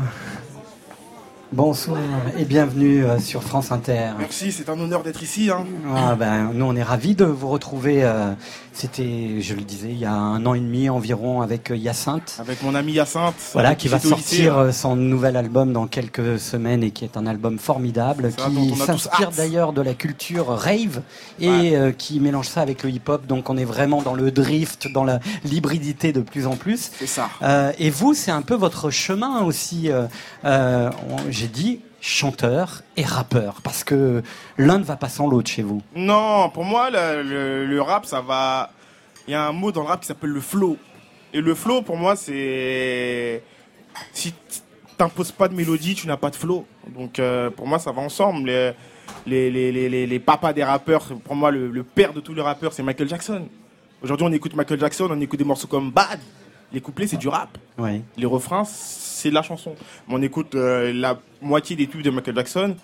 Bonsoir 1.53 2.01
et 2.39 2.47
bienvenue 2.47 3.05
euh, 3.05 3.19
sur 3.19 3.43
France 3.43 3.71
Inter. 3.71 4.13
Merci, 4.19 4.53
c'est 4.53 4.71
un 4.71 4.81
honneur 4.81 5.03
d'être 5.03 5.23
ici. 5.23 5.51
Hein. 5.51 5.67
Ah 5.95 6.15
ben, 6.15 6.51
nous, 6.55 6.65
on 6.65 6.75
est 6.75 6.83
ravis 6.83 7.15
de 7.15 7.27
vous 7.27 7.49
retrouver. 7.51 8.03
euh, 8.05 8.33
C'était, 8.75 9.41
je 9.41 9.55
le 9.55 9.63
disais, 9.63 9.91
il 9.91 9.99
y 9.99 10.05
a 10.07 10.13
un 10.15 10.45
an 10.47 10.55
et 10.55 10.61
demi 10.61 10.89
environ 10.89 11.43
avec 11.43 11.71
Hyacinthe. 11.75 12.37
Avec 12.41 12.63
mon 12.63 12.75
ami 12.75 12.93
Hyacinthe. 12.93 13.35
Voilà, 13.53 13.75
qui 13.75 13.89
va 13.89 13.99
lycée, 13.99 14.09
sortir 14.09 14.59
hein. 14.59 14.63
euh, 14.65 14.73
son 14.73 14.97
nouvel 14.97 15.37
album 15.37 15.73
dans 15.73 15.87
quelques 15.87 16.41
semaines 16.41 16.83
et 16.83 16.91
qui 16.91 17.05
est 17.05 17.17
un 17.17 17.27
album 17.27 17.59
formidable, 17.59 18.33
Ça, 18.37 18.49
qui 18.49 18.75
s'inspire 18.77 19.31
d'ailleurs 19.31 19.73
de 19.73 19.83
la 19.83 19.95
culture 19.95 20.47
rave 20.47 21.03
et 21.39 21.77
euh, 21.77 21.93
qui 21.93 22.19
mélange 22.21 22.49
ça 22.49 22.63
avec 22.63 22.83
le 22.83 22.91
hip-hop. 22.91 23.27
Donc 23.27 23.51
on 23.51 23.57
est 23.57 23.65
vraiment 23.65 24.03
dans 24.03 24.15
le 24.15 24.31
drift, 24.31 24.89
dans 24.93 25.05
la 25.05 25.21
l'hybridité 25.45 26.13
de 26.13 26.21
plus 26.21 26.47
en 26.47 26.57
plus. 26.57 26.91
C'est 26.99 27.07
ça. 27.07 27.29
Euh, 27.43 27.73
et 27.79 27.91
vous, 27.91 28.15
c'est 28.15 28.31
un 28.31 28.43
peu 28.43 28.55
votre 28.55 28.91
chemin 28.91 29.43
aussi. 29.43 29.91
euh, 30.45 30.91
J'ai 31.29 31.49
dit 31.49 31.81
chanteur 32.03 32.83
et 32.97 33.05
rappeur 33.05 33.63
parce 33.63 33.85
que 33.85 34.23
l'un 34.59 34.79
ne 34.79 34.85
va 34.85 34.97
pas 34.97 35.09
sans 35.09 35.29
l'autre 35.29 35.49
chez 35.49 35.63
vous. 35.63 35.81
Non, 35.95 36.51
pour 36.51 36.65
moi, 36.65 36.91
le, 36.91 37.81
rap, 37.81 38.05
ça 38.05 38.21
va. 38.21 38.71
Il 39.29 39.31
y 39.31 39.35
a 39.35 39.47
un 39.47 39.53
mot 39.53 39.71
dans 39.71 39.83
le 39.83 39.87
rap 39.87 40.01
qui 40.01 40.09
s'appelle 40.09 40.31
le 40.31 40.41
flow. 40.41 40.77
Et 41.33 41.41
le 41.41 41.55
flow, 41.55 41.81
pour 41.81 41.97
moi, 41.97 42.17
c'est. 42.17 43.43
Si 44.13 44.35
t'imposes 44.99 45.31
pas 45.31 45.49
de 45.49 45.55
mélodie, 45.55 45.95
tu 45.95 46.07
n'as 46.09 46.17
pas 46.17 46.31
de 46.31 46.37
flow. 46.37 46.67
Donc, 46.89 47.19
euh, 47.19 47.51
pour 47.51 47.67
moi, 47.67 47.79
ça 47.79 47.93
va 47.93 48.03
ensemble. 48.03 48.51
Les, 49.25 49.51
les, 49.51 50.19
papas 50.19 50.53
des 50.53 50.65
rappeurs, 50.65 51.05
pour 51.25 51.37
moi, 51.37 51.53
le 51.53 51.83
père 51.85 52.13
de 52.13 52.21
tous 52.21 52.35
les 52.35 52.43
rappeurs, 52.43 52.73
c'est 52.73 52.83
Michael 52.83 53.09
Jackson. 53.09 53.49
Aujourd'hui, 54.03 54.27
on 54.29 54.33
écoute 54.33 54.57
Michael 54.57 54.81
Jackson, 54.81 55.07
on 55.09 55.21
écoute 55.21 55.39
des 55.39 55.45
morceaux 55.45 55.69
comme 55.69 55.93
Bad. 55.93 56.19
Les 56.73 56.81
couplets, 56.81 57.07
c'est 57.07 57.17
du 57.19 57.29
rap. 57.29 57.57
Les 58.17 58.27
refrains, 58.27 58.65
c'est 58.65 59.31
de 59.31 59.35
la 59.35 59.43
chanson. 59.43 59.75
Mais 60.09 60.15
on 60.15 60.23
écoute 60.23 60.55
euh, 60.55 60.93
la 60.93 61.19
moitié 61.41 61.77
des 61.77 61.87
tubes 61.87 62.03
de 62.03 62.11
Michael 62.11 62.35
Jackson, 62.37 62.77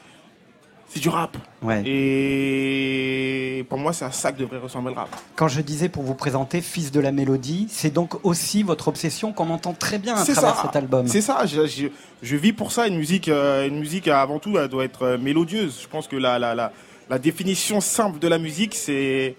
c'est 0.88 1.00
du 1.00 1.08
rap. 1.08 1.36
Ouais. 1.62 1.82
Et 1.86 3.64
pour 3.68 3.78
moi, 3.78 3.92
c'est 3.92 4.04
à 4.04 4.12
ça 4.12 4.32
que 4.32 4.38
devrait 4.38 4.58
ressembler 4.58 4.92
le 4.94 4.98
rap. 5.00 5.08
Quand 5.36 5.48
je 5.48 5.60
disais 5.60 5.88
pour 5.88 6.02
vous 6.02 6.14
présenter 6.14 6.60
Fils 6.60 6.90
de 6.92 7.00
la 7.00 7.12
mélodie, 7.12 7.66
c'est 7.70 7.92
donc 7.92 8.24
aussi 8.24 8.62
votre 8.62 8.88
obsession 8.88 9.32
qu'on 9.32 9.50
entend 9.50 9.72
très 9.74 9.98
bien 9.98 10.14
à 10.16 10.24
C'est 10.24 10.32
travers 10.32 10.56
ça. 10.56 10.62
cet 10.62 10.76
album. 10.76 11.06
C'est 11.08 11.20
ça. 11.20 11.44
Je, 11.46 11.66
je- 11.66 11.88
je 12.22 12.36
vis 12.36 12.52
pour 12.52 12.72
ça. 12.72 12.86
Une 12.86 12.96
musique, 12.96 13.28
euh, 13.28 13.66
une 13.68 13.78
musique 13.78 14.08
avant 14.08 14.38
tout, 14.38 14.58
elle 14.58 14.68
doit 14.68 14.84
être 14.84 15.02
euh, 15.02 15.18
mélodieuse. 15.18 15.78
Je 15.82 15.88
pense 15.88 16.08
que 16.08 16.16
la, 16.16 16.38
la, 16.38 16.54
la, 16.54 16.72
la 17.10 17.18
définition 17.18 17.80
simple 17.80 18.18
de 18.18 18.28
la 18.28 18.38
musique, 18.38 18.74
c'est 18.74 19.34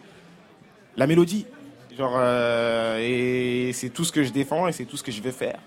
la 0.98 1.08
mélodie. 1.08 1.46
Genre, 2.00 2.14
euh, 2.16 2.98
et 3.02 3.74
c'est 3.74 3.90
tout 3.90 4.06
ce 4.06 4.14
que 4.14 4.24
je 4.24 4.32
défends 4.32 4.70
et 4.70 4.72
c'est 4.72 4.86
tout 4.86 4.96
ce 4.96 5.04
que 5.04 5.12
je 5.12 5.22
vais 5.22 5.34
faire. 5.34 5.58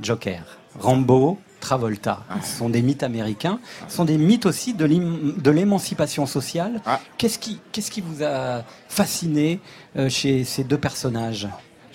Joker, 0.00 0.42
Rambo, 0.80 1.38
Travolta, 1.60 2.24
ce 2.42 2.56
sont 2.56 2.70
des 2.70 2.80
mythes 2.80 3.02
américains, 3.02 3.60
ce 3.88 3.96
sont 3.96 4.06
des 4.06 4.16
mythes 4.16 4.46
aussi 4.46 4.72
de 4.72 5.50
l'émancipation 5.50 6.24
sociale. 6.24 6.80
Qu'est-ce 7.18 7.38
qui, 7.38 7.60
qu'est-ce 7.72 7.90
qui 7.90 8.00
vous 8.00 8.22
a 8.24 8.62
fasciné 8.88 9.60
euh, 9.96 10.08
chez 10.08 10.44
ces 10.44 10.64
deux 10.64 10.78
personnages 10.78 11.46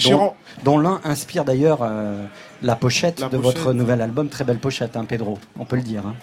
dont, 0.05 0.33
dont 0.63 0.77
l'un 0.77 1.01
inspire 1.03 1.43
d'ailleurs 1.43 1.79
euh, 1.81 2.23
la 2.61 2.75
pochette 2.75 3.19
La 3.19 3.29
de 3.29 3.37
pochette. 3.39 3.57
votre 3.57 3.73
nouvel 3.73 4.01
album, 4.03 4.29
très 4.29 4.43
belle 4.43 4.59
pochette, 4.59 4.95
hein, 4.95 5.05
Pedro, 5.05 5.39
on 5.57 5.65
peut 5.65 5.75
le 5.75 5.81
dire. 5.81 6.03
hein. 6.05 6.13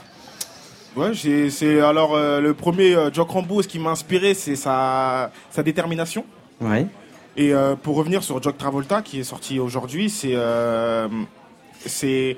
Ouais, 0.96 1.10
c'est 1.50 1.80
alors 1.80 2.16
le 2.16 2.54
premier 2.54 2.96
Jock 3.12 3.30
Rambo, 3.30 3.62
ce 3.62 3.66
qui 3.66 3.80
m'a 3.80 3.90
inspiré, 3.90 4.32
c'est 4.34 4.54
sa, 4.54 5.32
sa 5.50 5.64
détermination. 5.64 6.24
Ouais. 6.60 6.86
Et 7.36 7.52
euh, 7.52 7.74
pour 7.76 7.96
revenir 7.96 8.22
sur 8.22 8.40
Jock 8.42 8.56
Travolta, 8.58 9.02
qui 9.02 9.18
est 9.20 9.24
sorti 9.24 9.58
aujourd'hui, 9.58 10.08
c'est 10.08 10.34
euh, 10.34 11.08
c'est 11.84 12.36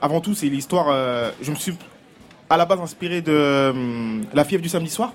avant 0.00 0.20
tout 0.20 0.34
c'est 0.34 0.46
l'histoire. 0.46 0.86
euh, 0.90 1.30
je 1.42 1.50
me 1.50 1.56
suis 1.56 1.74
à 2.48 2.56
la 2.56 2.64
base 2.64 2.80
inspiré 2.80 3.20
de 3.20 3.32
euh, 3.32 4.20
La 4.32 4.44
fièvre 4.44 4.62
du 4.62 4.68
samedi 4.68 4.90
soir. 4.90 5.12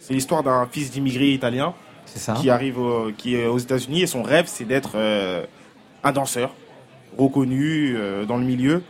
C'est 0.00 0.14
l'histoire 0.14 0.42
d'un 0.42 0.66
fils 0.70 0.90
d'immigré 0.90 1.32
italien 1.32 1.74
ça. 2.06 2.34
qui 2.34 2.50
arrive 2.50 2.78
au- 2.78 3.12
qui 3.16 3.34
est 3.36 3.46
aux 3.46 3.58
États-Unis 3.58 4.02
et 4.02 4.06
son 4.06 4.22
rêve 4.22 4.44
c'est 4.46 4.64
d'être 4.64 4.92
euh, 4.96 5.44
un 6.04 6.12
danseur 6.12 6.52
reconnu 7.16 7.94
euh, 7.96 8.24
dans 8.24 8.36
le 8.36 8.44
milieu. 8.44 8.82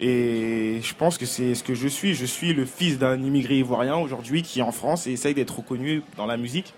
Et 0.00 0.80
je 0.82 0.94
pense 0.94 1.16
que 1.16 1.26
c'est 1.26 1.54
ce 1.54 1.62
que 1.62 1.74
je 1.74 1.86
suis. 1.86 2.14
Je 2.14 2.26
suis 2.26 2.54
le 2.54 2.64
fils 2.64 2.98
d'un 2.98 3.22
immigré 3.22 3.58
ivoirien 3.58 3.96
aujourd'hui 3.96 4.42
qui 4.42 4.58
est 4.58 4.62
en 4.62 4.72
France 4.72 5.06
et 5.06 5.12
essaye 5.12 5.34
d'être 5.34 5.58
reconnu 5.58 6.02
dans 6.16 6.26
la 6.26 6.36
musique. 6.36 6.74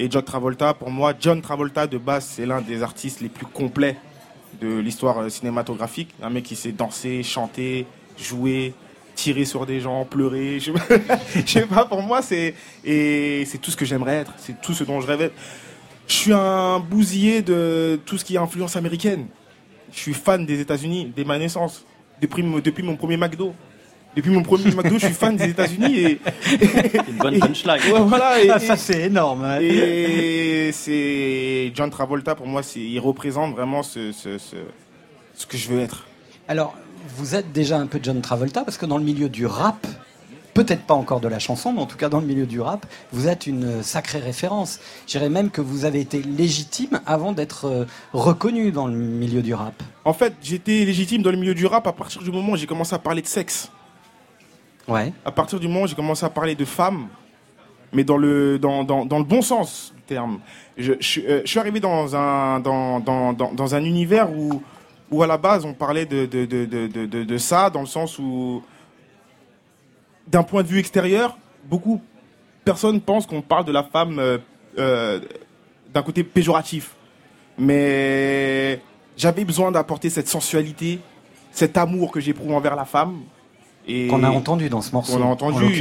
Et 0.00 0.08
John 0.08 0.22
Travolta, 0.22 0.74
pour 0.74 0.92
moi, 0.92 1.12
John 1.18 1.42
Travolta 1.42 1.88
de 1.88 1.98
base, 1.98 2.24
c'est 2.24 2.46
l'un 2.46 2.60
des 2.60 2.84
artistes 2.84 3.20
les 3.20 3.28
plus 3.28 3.46
complets 3.46 3.96
de 4.60 4.78
l'histoire 4.78 5.18
euh, 5.18 5.28
cinématographique. 5.28 6.10
Un 6.22 6.30
mec 6.30 6.44
qui 6.44 6.54
sait 6.54 6.70
danser, 6.70 7.24
chanter, 7.24 7.84
jouer, 8.16 8.74
tirer 9.16 9.44
sur 9.44 9.66
des 9.66 9.80
gens, 9.80 10.04
pleurer. 10.04 10.60
Je 10.60 10.72
sais 11.44 11.66
pas, 11.66 11.84
pour 11.84 12.00
moi, 12.00 12.22
c'est 12.22 12.54
et 12.84 13.44
c'est 13.44 13.58
tout 13.58 13.72
ce 13.72 13.76
que 13.76 13.84
j'aimerais 13.84 14.18
être. 14.18 14.32
C'est 14.38 14.60
tout 14.60 14.72
ce 14.72 14.84
dont 14.84 15.00
je 15.00 15.06
rêvais. 15.08 15.32
Je 16.06 16.14
suis 16.14 16.32
un 16.32 16.78
bousillé 16.78 17.42
de 17.42 17.98
tout 18.06 18.18
ce 18.18 18.24
qui 18.24 18.36
est 18.36 18.38
influence 18.38 18.76
américaine. 18.76 19.26
Je 19.92 19.98
suis 19.98 20.14
fan 20.14 20.46
des 20.46 20.60
États-Unis 20.60 21.12
dès 21.14 21.24
ma 21.24 21.38
naissance, 21.38 21.84
depuis, 22.22 22.44
depuis 22.62 22.84
mon 22.84 22.94
premier 22.94 23.16
McDo. 23.16 23.52
Depuis 24.16 24.30
mon 24.30 24.42
premier 24.42 24.70
McDo, 24.74 24.98
je 24.98 25.06
suis 25.06 25.14
fan 25.14 25.36
des 25.36 25.50
États-Unis 25.50 25.96
et 26.00 26.20
Une 27.08 27.16
bonne 27.18 27.38
punchline. 27.38 27.92
Ouais, 27.92 28.00
voilà, 28.00 28.42
et- 28.42 28.50
Ah, 28.50 28.58
ça 28.58 28.76
c'est 28.76 29.02
énorme. 29.02 29.44
hein. 29.44 29.58
et 29.60 30.70
c'est 30.72 31.70
John 31.74 31.90
Travolta 31.90 32.34
pour 32.34 32.46
moi, 32.46 32.62
c'est 32.62 32.80
il 32.80 32.98
représente 32.98 33.54
vraiment 33.54 33.82
ce, 33.82 34.10
ce, 34.12 34.38
ce, 34.38 34.56
ce 35.34 35.46
que 35.46 35.56
je 35.56 35.68
veux 35.68 35.80
être. 35.80 36.06
Alors, 36.48 36.74
vous 37.16 37.34
êtes 37.36 37.52
déjà 37.52 37.78
un 37.78 37.86
peu 37.86 38.00
John 38.02 38.20
Travolta 38.20 38.64
parce 38.64 38.76
que 38.76 38.86
dans 38.86 38.98
le 38.98 39.04
milieu 39.04 39.28
du 39.28 39.46
rap, 39.46 39.86
peut-être 40.52 40.82
pas 40.82 40.94
encore 40.94 41.20
de 41.20 41.28
la 41.28 41.38
chanson, 41.38 41.72
mais 41.72 41.80
en 41.80 41.86
tout 41.86 41.96
cas 41.96 42.08
dans 42.08 42.18
le 42.20 42.26
milieu 42.26 42.46
du 42.46 42.60
rap, 42.60 42.86
vous 43.12 43.28
êtes 43.28 43.46
une 43.46 43.84
sacrée 43.84 44.18
référence. 44.18 44.80
Je 45.06 45.12
dirais 45.12 45.28
même 45.30 45.50
que 45.50 45.60
vous 45.60 45.84
avez 45.84 46.00
été 46.00 46.20
légitime 46.22 47.00
avant 47.06 47.30
d'être 47.32 47.66
euh, 47.66 47.84
reconnu 48.12 48.72
dans 48.72 48.88
le 48.88 48.94
milieu 48.96 49.42
du 49.42 49.54
rap. 49.54 49.80
En 50.04 50.12
fait, 50.12 50.32
j'étais 50.42 50.84
légitime 50.84 51.22
dans 51.22 51.30
le 51.30 51.36
milieu 51.36 51.54
du 51.54 51.66
rap 51.66 51.86
à 51.86 51.92
partir 51.92 52.20
du 52.22 52.32
moment 52.32 52.54
où 52.54 52.56
j'ai 52.56 52.66
commencé 52.66 52.94
à 52.94 52.98
parler 52.98 53.22
de 53.22 53.28
sexe. 53.28 53.70
À 55.24 55.30
partir 55.32 55.60
du 55.60 55.68
moment 55.68 55.82
où 55.82 55.86
j'ai 55.86 55.94
commencé 55.94 56.24
à 56.24 56.30
parler 56.30 56.54
de 56.54 56.64
femmes, 56.64 57.08
mais 57.92 58.04
dans 58.04 58.16
le, 58.16 58.58
dans, 58.58 58.84
dans, 58.84 59.04
dans 59.06 59.18
le 59.18 59.24
bon 59.24 59.42
sens 59.42 59.92
du 59.96 60.02
terme. 60.02 60.40
Je, 60.76 60.92
euh, 60.92 61.42
suis 61.44 61.58
arrivé 61.58 61.80
dans 61.80 62.14
un, 62.16 62.60
dans, 62.60 63.00
dans, 63.00 63.32
dans, 63.32 63.74
un 63.74 63.84
univers 63.84 64.30
où, 64.32 64.62
où 65.10 65.22
à 65.22 65.26
la 65.26 65.38
base 65.38 65.64
on 65.64 65.72
parlait 65.74 66.04
de, 66.06 66.26
de, 66.26 66.44
de, 66.44 66.64
de- 66.66 67.24
de 67.24 67.38
ça, 67.38 67.70
dans 67.70 67.80
le 67.80 67.86
sens 67.86 68.18
où, 68.18 68.62
d'un 70.26 70.42
point 70.42 70.62
de 70.62 70.68
vue 70.68 70.78
extérieur, 70.78 71.38
beaucoup 71.64 71.96
de 71.96 72.64
personnes 72.64 73.00
pensent 73.00 73.26
qu'on 73.26 73.40
parle 73.42 73.64
de 73.64 73.72
la 73.72 73.82
femme 73.82 74.18
euh, 74.18 74.38
euh, 74.78 75.20
d'un 75.92 76.02
côté 76.02 76.22
péjoratif. 76.24 76.94
Mais 77.58 78.80
j'avais 79.16 79.44
besoin 79.44 79.70
d'apporter 79.72 80.10
cette 80.10 80.28
sensualité 80.28 81.00
cet 81.50 81.76
amour 81.76 82.12
que 82.12 82.20
j'éprouve 82.20 82.52
envers 82.52 82.76
la 82.76 82.84
femme. 82.84 83.20
Qu'on 84.08 84.22
a 84.22 84.30
entendu 84.30 84.68
dans 84.68 84.82
ce 84.82 84.92
morceau, 84.92 85.14
Qu'on 85.16 85.22
a 85.22 85.26
en 85.26 85.30
entendu. 85.30 85.74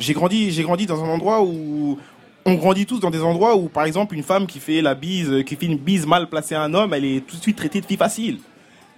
J'ai 0.00 0.12
grandi, 0.14 0.50
j'ai 0.50 0.62
grandi 0.62 0.86
dans 0.86 1.02
un 1.04 1.08
endroit 1.08 1.42
où 1.42 1.96
on 2.44 2.54
grandit 2.54 2.86
tous 2.86 3.00
dans 3.00 3.10
des 3.10 3.22
endroits 3.22 3.56
où, 3.56 3.68
par 3.68 3.84
exemple, 3.84 4.14
une 4.14 4.22
femme 4.22 4.46
qui 4.46 4.58
fait 4.60 4.80
la 4.82 4.94
bise, 4.94 5.44
qui 5.46 5.56
fait 5.56 5.66
une 5.66 5.78
bise 5.78 6.06
mal 6.06 6.28
placée 6.28 6.54
à 6.54 6.62
un 6.62 6.74
homme, 6.74 6.92
elle 6.94 7.04
est 7.04 7.20
tout 7.26 7.36
de 7.36 7.42
suite 7.42 7.56
traitée 7.56 7.80
de 7.80 7.86
fille 7.86 7.96
facile. 7.96 8.38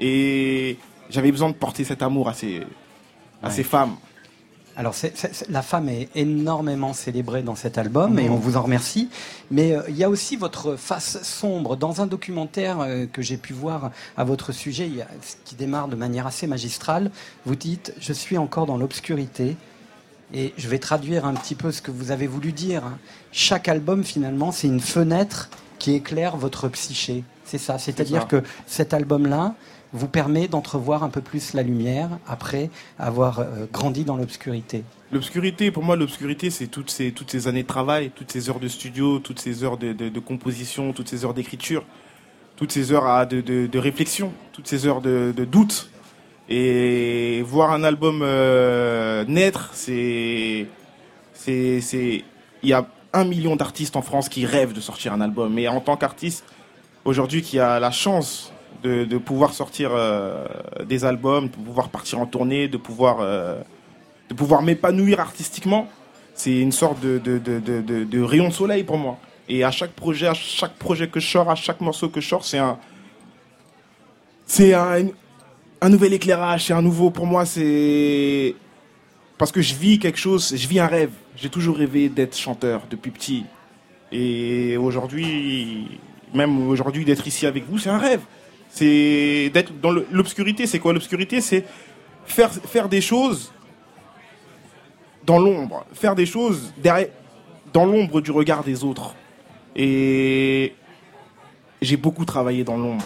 Et 0.00 0.76
j'avais 1.10 1.30
besoin 1.30 1.48
de 1.50 1.54
porter 1.54 1.84
cet 1.84 2.02
amour 2.02 2.28
à 2.28 2.34
ces, 2.34 2.60
à 3.42 3.46
Ouais. 3.48 3.52
ces 3.52 3.62
femmes. 3.64 3.94
Alors, 4.78 4.94
la 5.48 5.62
femme 5.62 5.88
est 5.88 6.08
énormément 6.14 6.92
célébrée 6.92 7.42
dans 7.42 7.56
cet 7.56 7.78
album 7.78 8.16
et 8.20 8.28
Mhm. 8.28 8.32
on 8.34 8.36
vous 8.36 8.56
en 8.56 8.62
remercie. 8.62 9.08
Mais 9.50 9.72
euh, 9.72 9.82
il 9.88 9.96
y 9.96 10.04
a 10.04 10.08
aussi 10.08 10.36
votre 10.36 10.76
face 10.76 11.20
sombre. 11.24 11.76
Dans 11.76 12.00
un 12.00 12.06
documentaire 12.06 12.78
euh, 12.80 13.04
que 13.06 13.20
j'ai 13.20 13.38
pu 13.38 13.52
voir 13.52 13.90
à 14.16 14.22
votre 14.22 14.52
sujet, 14.52 14.86
il 14.86 14.94
y 14.94 15.02
a- 15.02 15.08
qui 15.44 15.56
démarre 15.56 15.88
de 15.88 15.96
manière 15.96 16.28
assez 16.28 16.46
magistrale, 16.46 17.10
vous 17.44 17.56
dites 17.56 17.92
Je 17.98 18.12
suis 18.12 18.38
encore 18.38 18.66
dans 18.66 18.76
l'obscurité. 18.76 19.56
Et 20.32 20.54
je 20.56 20.68
vais 20.68 20.78
traduire 20.78 21.24
un 21.24 21.34
petit 21.34 21.56
peu 21.56 21.72
ce 21.72 21.82
que 21.82 21.90
vous 21.90 22.12
avez 22.12 22.28
voulu 22.28 22.52
dire. 22.52 22.82
Chaque 23.32 23.66
album, 23.66 24.04
finalement, 24.04 24.52
c'est 24.52 24.68
une 24.68 24.78
fenêtre 24.80 25.48
qui 25.80 25.92
éclaire 25.94 26.36
votre 26.36 26.68
psyché. 26.68 27.24
C'est 27.44 27.58
ça. 27.58 27.78
C'est-à-dire 27.78 28.28
que 28.28 28.44
cet 28.66 28.94
album-là 28.94 29.54
vous 29.92 30.08
permet 30.08 30.48
d'entrevoir 30.48 31.02
un 31.02 31.08
peu 31.08 31.20
plus 31.20 31.54
la 31.54 31.62
lumière 31.62 32.10
après 32.26 32.70
avoir 32.98 33.40
euh, 33.40 33.66
grandi 33.72 34.04
dans 34.04 34.16
l'obscurité. 34.16 34.84
L'obscurité, 35.12 35.70
pour 35.70 35.82
moi, 35.82 35.96
l'obscurité, 35.96 36.50
c'est 36.50 36.66
toutes 36.66 36.90
ces, 36.90 37.12
toutes 37.12 37.30
ces 37.30 37.48
années 37.48 37.62
de 37.62 37.68
travail, 37.68 38.10
toutes 38.14 38.30
ces 38.30 38.50
heures 38.50 38.60
de 38.60 38.68
studio, 38.68 39.18
toutes 39.18 39.38
ces 39.40 39.64
heures 39.64 39.78
de, 39.78 39.92
de- 39.94 40.08
composition, 40.20 40.92
toutes 40.92 41.08
ces 41.08 41.24
heures 41.24 41.32
d'écriture, 41.32 41.84
toutes 42.56 42.72
ces 42.72 42.92
heures 42.92 43.26
de, 43.26 43.40
de- 43.40 43.66
réflexion, 43.78 44.32
toutes 44.52 44.68
ces 44.68 44.86
heures 44.86 45.00
de, 45.00 45.32
doute. 45.44 45.88
Et 46.50 47.42
voir 47.46 47.72
un 47.72 47.84
album 47.84 48.20
euh, 48.22 49.24
naître, 49.26 49.70
c'est- 49.72 50.66
Il 52.62 52.68
y 52.68 52.72
a 52.72 52.86
un 53.14 53.24
million 53.24 53.56
d'artistes 53.56 53.96
en 53.96 54.02
France 54.02 54.28
qui 54.28 54.44
rêvent 54.44 54.72
de 54.74 54.80
sortir 54.80 55.12
un 55.14 55.20
album. 55.22 55.58
Et 55.58 55.68
en 55.68 55.80
tant 55.80 55.96
qu'artiste, 55.96 56.44
aujourd'hui, 57.06 57.40
qui 57.42 57.58
a 57.58 57.80
la 57.80 57.90
chance 57.90 58.52
de, 58.82 59.18
pouvoir 59.18 59.52
sortir 59.52 59.90
euh, 59.92 60.46
des 60.84 61.04
albums, 61.04 61.48
de 61.48 61.52
pouvoir 61.52 61.88
partir 61.88 62.20
en 62.20 62.26
tournée, 62.26 62.68
de 62.68 62.76
pouvoir. 62.76 63.18
euh, 63.20 63.60
pouvoir 64.36 64.60
m'épanouir 64.60 65.20
artistiquement, 65.20 65.88
c'est 66.34 66.60
une 66.60 66.70
sorte 66.70 67.00
de 67.00 68.20
rayon 68.20 68.48
de 68.48 68.52
soleil 68.52 68.84
pour 68.84 68.98
moi. 68.98 69.18
Et 69.48 69.64
à 69.64 69.70
chaque 69.70 69.92
projet, 69.92 70.26
à 70.26 70.34
chaque 70.34 70.74
projet 70.74 71.08
que 71.08 71.20
je 71.20 71.26
sors, 71.26 71.50
à 71.50 71.54
chaque 71.54 71.80
morceau 71.80 72.10
que 72.10 72.20
je 72.20 72.28
sors, 72.28 72.44
c'est 72.44 72.58
un, 72.58 72.78
c'est 74.44 74.74
un, 74.74 75.06
un 75.80 75.88
nouvel 75.88 76.12
éclairage, 76.12 76.66
c'est 76.66 76.74
un 76.74 76.82
nouveau, 76.82 77.10
pour 77.10 77.26
moi, 77.26 77.46
c'est, 77.46 78.54
parce 79.38 79.50
que 79.52 79.62
je 79.62 79.74
vis 79.74 79.98
quelque 79.98 80.18
chose, 80.18 80.54
je 80.54 80.68
vis 80.68 80.80
un 80.80 80.86
rêve. 80.86 81.12
J'ai 81.36 81.48
toujours 81.48 81.76
rêvé 81.76 82.08
d'être 82.08 82.36
chanteur 82.36 82.82
depuis 82.90 83.10
petit. 83.10 83.44
Et 84.12 84.76
aujourd'hui, 84.76 85.98
même 86.34 86.68
aujourd'hui, 86.68 87.04
d'être 87.04 87.26
ici 87.26 87.46
avec 87.46 87.64
vous, 87.68 87.78
c'est 87.78 87.90
un 87.90 87.98
rêve. 87.98 88.20
C'est 88.78 89.50
d'être 89.52 89.72
dans 89.80 89.90
l'obscurité. 89.90 90.68
C'est 90.68 90.78
quoi 90.78 90.92
l'obscurité? 90.92 91.40
C'est 91.40 91.64
faire, 92.24 92.52
faire 92.52 92.88
des 92.88 93.00
choses 93.00 93.52
dans 95.24 95.40
l'ombre, 95.40 95.84
faire 95.92 96.14
des 96.14 96.26
choses 96.26 96.72
derrière, 96.76 97.08
dans 97.72 97.84
l'ombre 97.84 98.20
du 98.20 98.30
regard 98.30 98.62
des 98.62 98.84
autres. 98.84 99.16
Et 99.74 100.74
j'ai 101.82 101.96
beaucoup 101.96 102.24
travaillé 102.24 102.62
dans 102.62 102.76
l'ombre. 102.76 103.04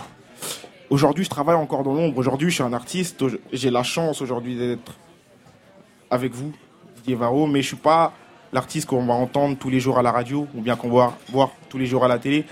Aujourd'hui, 0.90 1.24
je 1.24 1.30
travaille 1.30 1.56
encore 1.56 1.84
dans 1.84 1.94
l'ombre. 1.94 2.18
Aujourd'hui, 2.18 2.50
je 2.50 2.56
suis 2.56 2.62
un 2.62 2.74
artiste. 2.74 3.24
J'ai 3.50 3.70
la 3.70 3.82
chance 3.82 4.20
aujourd'hui 4.20 4.56
d'être 4.56 4.98
avec 6.10 6.34
vous, 6.34 6.52
Didier 6.96 7.14
Varro, 7.14 7.46
mais 7.46 7.62
je 7.62 7.68
suis 7.68 7.76
pas 7.76 8.12
l'artiste 8.52 8.88
qu'on 8.88 9.06
va 9.06 9.14
entendre 9.14 9.56
tous 9.56 9.70
les 9.70 9.80
jours 9.80 9.98
à 9.98 10.02
la 10.02 10.12
radio 10.12 10.46
ou 10.54 10.60
bien 10.60 10.76
qu'on 10.76 10.90
va 10.90 11.16
voir 11.30 11.50
tous 11.70 11.78
les 11.78 11.86
jours 11.86 12.04
à 12.04 12.08
la 12.08 12.18
télé. 12.18 12.44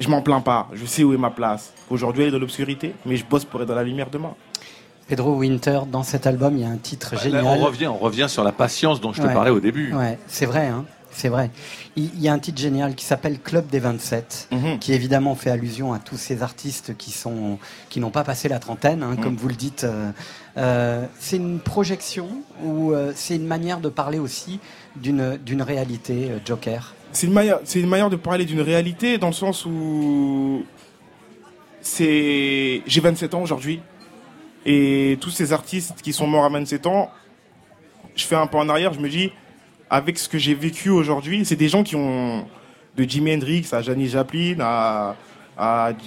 Je 0.00 0.08
m'en 0.08 0.22
plains 0.22 0.40
pas. 0.40 0.68
Je 0.72 0.86
sais 0.86 1.02
où 1.04 1.12
est 1.12 1.18
ma 1.18 1.30
place. 1.30 1.72
Aujourd'hui, 1.90 2.22
elle 2.22 2.28
est 2.28 2.32
dans 2.32 2.38
l'obscurité, 2.38 2.94
mais 3.04 3.16
je 3.16 3.24
bosse 3.24 3.44
pour 3.44 3.60
être 3.62 3.68
dans 3.68 3.74
la 3.74 3.82
lumière 3.84 4.10
demain. 4.10 4.34
Pedro 5.08 5.34
Winter, 5.36 5.80
dans 5.90 6.02
cet 6.02 6.26
album, 6.26 6.56
il 6.56 6.62
y 6.62 6.64
a 6.64 6.68
un 6.68 6.76
titre 6.76 7.14
Là, 7.14 7.20
génial. 7.22 7.44
on 7.46 7.56
revient, 7.64 7.86
on 7.86 7.96
revient 7.96 8.26
sur 8.28 8.44
la 8.44 8.52
patience 8.52 9.00
dont 9.00 9.12
je 9.12 9.22
te 9.22 9.26
parlais 9.26 9.50
au 9.50 9.58
début. 9.60 9.94
Ouais, 9.94 10.18
c'est 10.28 10.44
vrai, 10.44 10.66
hein, 10.66 10.84
c'est 11.10 11.30
vrai. 11.30 11.50
Il 11.96 12.20
y 12.20 12.28
a 12.28 12.32
un 12.34 12.38
titre 12.38 12.60
génial 12.60 12.94
qui 12.94 13.06
s'appelle 13.06 13.40
Club 13.40 13.66
des 13.68 13.78
27, 13.80 14.48
Mhm. 14.52 14.78
qui 14.78 14.92
évidemment 14.92 15.34
fait 15.34 15.50
allusion 15.50 15.94
à 15.94 15.98
tous 15.98 16.18
ces 16.18 16.42
artistes 16.42 16.94
qui 16.98 17.10
sont 17.10 17.58
qui 17.88 18.00
n'ont 18.00 18.10
pas 18.10 18.22
passé 18.22 18.48
la 18.50 18.58
trentaine, 18.58 19.02
hein, 19.02 19.14
Mhm. 19.16 19.24
comme 19.24 19.36
vous 19.36 19.48
le 19.48 19.54
dites. 19.54 19.84
euh, 19.84 20.10
euh, 20.58 21.06
c'est 21.18 21.36
une 21.36 21.58
projection 21.58 22.28
ou 22.62 22.92
euh, 22.92 23.12
c'est 23.16 23.36
une 23.36 23.46
manière 23.46 23.80
de 23.80 23.88
parler 23.88 24.18
aussi 24.18 24.60
d'une 24.94 25.38
d'une 25.38 25.62
réalité, 25.62 26.28
euh, 26.30 26.38
Joker? 26.44 26.94
C'est 27.12 27.26
une 27.26 27.32
manière, 27.32 27.60
c'est 27.64 27.80
une 27.80 27.88
manière 27.88 28.10
de 28.10 28.16
parler 28.16 28.44
d'une 28.44 28.60
réalité 28.60 29.18
dans 29.18 29.28
le 29.28 29.32
sens 29.32 29.64
où 29.64 30.64
c'est, 31.80 32.82
j'ai 32.86 33.00
27 33.00 33.34
ans 33.34 33.42
aujourd'hui 33.42 33.80
et 34.66 35.16
tous 35.20 35.30
ces 35.30 35.52
artistes 35.52 36.02
qui 36.02 36.12
sont 36.12 36.26
morts 36.26 36.44
à 36.44 36.48
27 36.50 36.86
ans, 36.86 37.10
je 38.14 38.24
fais 38.24 38.34
un 38.34 38.46
pas 38.46 38.58
en 38.58 38.68
arrière, 38.68 38.92
je 38.92 39.00
me 39.00 39.08
dis, 39.08 39.32
avec 39.88 40.18
ce 40.18 40.28
que 40.28 40.36
j'ai 40.36 40.54
vécu 40.54 40.90
aujourd'hui, 40.90 41.44
c'est 41.44 41.56
des 41.56 41.68
gens 41.68 41.82
qui 41.82 41.96
ont, 41.96 42.46
de 42.96 43.04
Jimi 43.04 43.34
Hendrix 43.34 43.66
à 43.72 43.80
Janis 43.80 44.08
Joplin 44.08 44.58
à, 44.60 45.14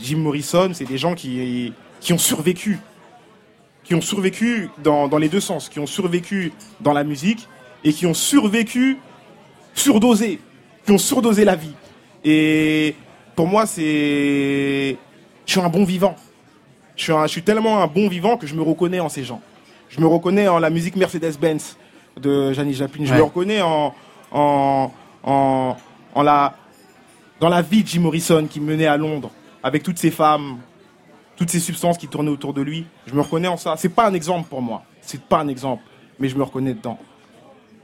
Jim 0.01 0.17
Morrison, 0.17 0.71
c'est 0.73 0.85
des 0.85 0.97
gens 0.97 1.13
qui, 1.13 1.73
qui 1.99 2.13
ont 2.13 2.17
survécu, 2.17 2.79
qui 3.83 3.95
ont 3.95 4.01
survécu 4.01 4.69
dans, 4.81 5.07
dans 5.07 5.17
les 5.17 5.27
deux 5.27 5.41
sens, 5.41 5.67
qui 5.67 5.79
ont 5.79 5.87
survécu 5.87 6.53
dans 6.79 6.93
la 6.93 7.03
musique 7.03 7.49
et 7.83 7.91
qui 7.91 8.05
ont 8.05 8.13
survécu 8.13 8.97
surdosé, 9.73 10.39
qui 10.85 10.91
ont 10.91 10.97
surdosé 10.97 11.45
la 11.45 11.55
vie. 11.55 11.73
Et 12.23 12.95
pour 13.35 13.47
moi, 13.47 13.65
c'est. 13.65 14.97
Je 15.45 15.51
suis 15.51 15.59
un 15.59 15.69
bon 15.69 15.83
vivant. 15.83 16.15
Je 16.95 17.03
suis, 17.03 17.13
un- 17.13 17.23
je 17.25 17.31
suis 17.31 17.43
tellement 17.43 17.81
un 17.81 17.87
bon 17.87 18.07
vivant 18.07 18.37
que 18.37 18.45
je 18.47 18.53
me 18.55 18.61
reconnais 18.61 18.99
en 18.99 19.09
ces 19.09 19.23
gens. 19.23 19.41
Je 19.89 19.99
me 19.99 20.05
reconnais 20.07 20.47
en 20.47 20.59
la 20.59 20.69
musique 20.69 20.95
Mercedes-Benz 20.95 21.77
de 22.19 22.53
Janis 22.53 22.75
Joplin. 22.75 23.05
Je 23.05 23.11
Ouais. 23.11 23.17
me 23.17 23.23
reconnais 23.23 23.61
en, 23.61 23.93
en, 24.31 24.91
en, 25.23 25.75
en 26.13 26.21
la, 26.23 26.55
dans 27.39 27.49
la 27.49 27.61
vie 27.61 27.83
de 27.83 27.87
Jim 27.87 28.01
Morrison 28.01 28.45
qui 28.49 28.59
menait 28.59 28.85
à 28.87 28.97
Londres 28.97 29.31
avec 29.63 29.83
toutes 29.83 29.97
ces 29.97 30.11
femmes, 30.11 30.59
toutes 31.35 31.49
ces 31.49 31.59
substances 31.59 31.97
qui 31.97 32.07
tournaient 32.07 32.29
autour 32.29 32.53
de 32.53 32.61
lui. 32.61 32.85
Je 33.07 33.13
me 33.15 33.21
reconnais 33.21 33.47
en 33.47 33.57
ça. 33.57 33.75
C'est 33.77 33.89
pas 33.89 34.05
un 34.07 34.13
exemple 34.13 34.47
pour 34.49 34.61
moi. 34.61 34.83
C'est 35.01 35.21
pas 35.21 35.39
un 35.39 35.47
exemple, 35.47 35.83
mais 36.19 36.29
je 36.29 36.37
me 36.37 36.43
reconnais 36.43 36.73
dedans. 36.73 36.99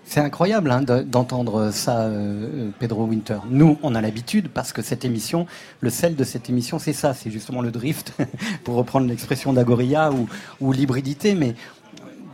C'est 0.10 0.22
incroyable 0.22 0.72
hein, 0.72 0.82
de- 0.84 1.02
d'entendre 1.02 1.70
ça, 1.72 2.04
euh, 2.04 2.48
euh, 2.68 2.70
Pedro 2.80 3.04
Winter. 3.04 3.40
Nous, 3.50 3.78
on 3.84 3.94
a 3.94 4.00
l'habitude 4.00 4.48
parce 4.48 4.72
que 4.72 4.82
cette 4.82 5.04
émission, 5.04 5.46
le 5.82 5.90
sel 5.90 6.16
de 6.16 6.24
cette 6.24 6.50
émission, 6.50 6.80
c'est 6.80 6.94
ça, 6.94 7.14
c'est 7.14 7.30
justement 7.30 7.62
le 7.62 7.72
drift, 7.72 8.14
pour 8.64 8.76
reprendre 8.76 9.06
l'expression 9.06 9.52
d'Agoria 9.52 10.14
ou, 10.14 10.30
ou 10.62 10.72
l'hybridité, 10.72 11.36
mais 11.36 11.56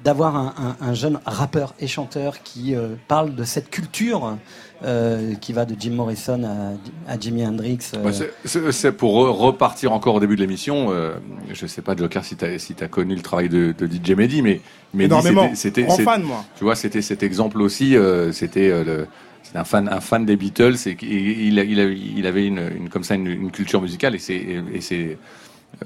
d'avoir 0.03 0.35
un, 0.35 0.53
un- 0.81 0.85
un 0.89 0.93
jeune 0.93 1.19
rappeur 1.25 1.73
et 1.79 1.87
chanteur 1.87 2.43
qui 2.43 2.75
euh, 2.75 2.89
parle 3.07 3.35
de 3.35 3.43
cette 3.43 3.69
culture 3.69 4.37
euh, 4.83 5.33
qui 5.35 5.53
va 5.53 5.63
de 5.65 5.75
Jim 5.79 5.91
Morrison 5.91 6.41
à, 6.43 7.11
à 7.13 7.17
Jimi 7.19 7.45
Hendrix. 7.45 7.79
euh, 7.95 8.03
Bah, 8.03 8.71
c'est- 8.71 8.91
pour 8.91 9.13
re- 9.15 9.29
repartir 9.31 9.93
encore 9.93 10.15
au 10.15 10.19
début 10.19 10.35
de 10.35 10.41
l'émission. 10.41 10.87
euh, 10.91 11.13
je 11.53 11.65
sais 11.67 11.81
pas, 11.81 11.95
Joker, 11.95 12.23
si 12.25 12.35
tu 12.35 12.43
as, 12.45 12.59
si 12.59 12.75
as 12.81 12.87
connu 12.87 13.15
le 13.15 13.21
travail 13.21 13.47
de, 13.47 13.73
de 13.77 13.87
DJ 13.87 14.11
Mehdi, 14.11 14.41
mais 14.41 14.61
Énormément. 14.99 15.49
c'était- 15.55 15.87
fan, 15.87 16.23
moi. 16.23 16.43
Tu 16.57 16.63
vois, 16.65 16.75
c'était 16.75 17.01
cet 17.01 17.23
exemple 17.23 17.61
aussi. 17.61 17.95
euh, 17.95 18.31
c'était 18.33 18.69
euh, 18.71 18.83
le- 18.83 19.07
un 19.55 19.63
fan, 19.63 19.87
un 19.87 19.99
fan 20.01 20.25
des 20.25 20.35
Beatles 20.35 20.75
et 20.87 20.95
qu'il- 20.95 21.11
il, 21.13 21.59
a- 21.59 21.63
il, 21.63 22.25
avait 22.25 22.45
une, 22.47 22.59
une- 22.75 22.89
comme 22.89 23.03
ça 23.03 23.13
une, 23.15 23.27
une 23.27 23.51
culture 23.51 23.81
musicale 23.81 24.15
et 24.15 24.19
c'est 24.19 24.35
et 24.73 24.81
c'est 24.81 25.17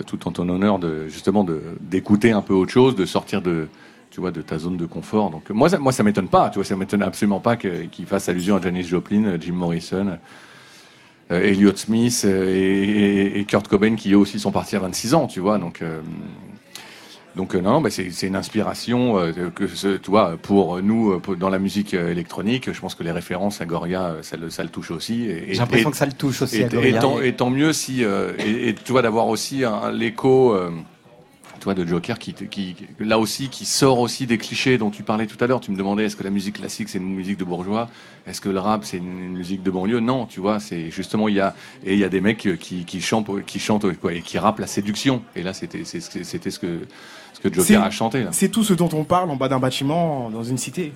tout 0.06 0.28
en 0.28 0.32
ton 0.32 0.48
honneur 0.50 0.80
de 0.80 1.08
justement 1.08 1.44
de 1.44 1.62
d'écouter 1.82 2.32
un 2.32 2.42
peu 2.42 2.54
autre 2.54 2.72
chose, 2.72 2.96
de 2.96 3.06
sortir 3.06 3.42
de 3.42 3.68
tu 4.18 4.22
vois 4.22 4.32
de 4.32 4.42
ta 4.42 4.58
zone 4.58 4.78
de 4.78 4.88
confort. 4.88 5.30
Donc 5.30 5.52
moi 5.52 5.70
ça, 5.70 5.78
moi 5.78 5.92
ça 5.92 6.02
m'étonne 6.02 6.28
pas, 6.28 6.50
tu 6.50 6.56
vois, 6.56 6.66
ça 6.66 6.76
m'étonne 6.76 7.04
absolument 7.04 7.40
pas 7.40 7.56
qu'il 7.56 8.08
fasse 8.08 8.28
allusion 8.30 8.56
à 8.56 8.62
Janis 8.62 8.82
Joplin, 8.82 9.24
euh, 9.26 9.38
Jim 9.40 9.54
Morrison. 9.54 10.18
euh, 11.30 11.44
Elliott 11.44 11.78
Smith 11.78 12.24
euh, 12.26 12.48
et, 12.52 12.58
et- 13.36 13.40
et 13.40 13.46
Kurt 13.46 13.68
Cobain 13.68 13.94
qui 13.96 14.14
eux 14.14 14.18
aussi 14.18 14.40
sont 14.40 14.52
partis 14.52 14.76
à 14.76 14.80
26 14.80 15.14
ans, 15.14 15.28
tu 15.28 15.40
vois. 15.40 15.60
Donc, 15.60 15.84
euh, 15.84 16.02
donc 17.36 17.54
non, 17.54 17.80
bah, 17.80 17.92
c'est 17.92 18.10
une 18.26 18.36
inspiration 18.36 19.20
euh, 19.20 19.32
que 19.54 19.68
ce- 19.68 19.98
tu 19.98 20.10
vois 20.10 20.36
pour 20.42 20.82
nous 20.82 21.20
pour- 21.20 21.36
dans 21.36 21.52
la 21.52 21.60
musique 21.60 21.94
électronique. 21.94 22.74
Je 22.74 22.80
pense 22.82 22.96
que 22.96 23.04
les 23.04 23.12
références 23.12 23.62
à 23.62 23.68
Goria, 23.68 24.16
ça 24.24 24.36
le, 24.36 24.50
ça 24.50 24.64
le 24.64 24.70
touche 24.70 24.90
aussi. 24.90 25.28
J'ai 25.28 25.54
l'impression 25.60 25.92
que 25.92 25.98
ça 25.98 26.08
le 26.08 26.14
touche 26.14 26.42
aussi 26.42 26.62
et, 26.62 26.64
à 26.64 26.70
Goria. 26.70 26.90
Et 27.24 27.34
tant, 27.36 27.52
mieux 27.52 27.72
si 27.72 28.02
et, 28.02 28.74
tu 28.84 28.92
vois 28.94 29.04
d'avoir 29.04 29.28
aussi 29.28 29.62
l'écho. 29.94 30.56
Euh, 31.68 31.74
toi, 31.74 31.84
de 31.84 31.86
Joker, 31.90 32.20
qui, 32.20 32.34
qui, 32.34 32.76
là 33.00 33.20
aussi, 33.20 33.50
qui 33.50 33.66
sort 33.66 34.00
aussi 34.00 34.26
des 34.26 34.38
clichés 34.38 34.78
dont 34.78 34.90
tu 34.90 35.04
parlais 35.04 35.28
tout 35.28 35.38
à 35.44 35.48
l'heure. 35.48 35.60
Tu 35.60 35.72
me 35.72 35.78
demandais, 35.78 36.06
est-ce 36.06 36.16
que 36.16 36.24
la 36.24 36.30
musique 36.30 36.56
classique, 36.56 36.90
c'est 36.90 36.98
une 36.98 37.14
musique 37.14 37.38
de 37.38 37.44
bourgeois? 37.44 37.90
Est-ce 38.26 38.42
que 38.42 38.50
le 38.50 38.60
rap, 38.60 38.84
c'est 38.86 38.98
une, 38.98 39.30
musique 39.30 39.64
de 39.64 39.72
banlieue? 39.72 40.00
Non, 40.00 40.26
tu 40.26 40.40
vois, 40.40 40.60
c'est 40.60 40.92
justement, 40.92 41.28
il 41.28 41.36
y 41.36 41.40
a, 41.40 41.56
et 41.86 41.94
il 41.94 42.00
y 42.00 42.04
a 42.04 42.10
des 42.10 42.22
mecs 42.22 42.48
qui, 42.60 42.86
qui 42.86 43.02
chantent, 43.02 43.46
qui 43.46 43.60
chantent, 43.60 43.92
quoi, 43.98 44.14
et 44.14 44.22
qui 44.22 44.38
rappent 44.38 44.60
la 44.60 44.68
séduction. 44.68 45.22
Et 45.36 45.44
là, 45.44 45.54
c'était, 45.54 45.84
c'était 45.86 46.52
ce 46.52 46.60
que, 46.60 46.80
ce 47.34 47.40
que 47.40 47.54
Joker 47.54 47.84
a 47.84 47.92
chanté. 47.92 48.26
C'est 48.32 48.50
tout 48.50 48.64
ce 48.64 48.74
dont 48.74 48.90
on 48.94 49.04
parle 49.04 49.30
en 49.30 49.36
bas 49.36 49.50
d'un 49.50 49.60
bâtiment 49.60 50.30
dans 50.30 50.44
une 50.44 50.58
cité. 50.58 50.94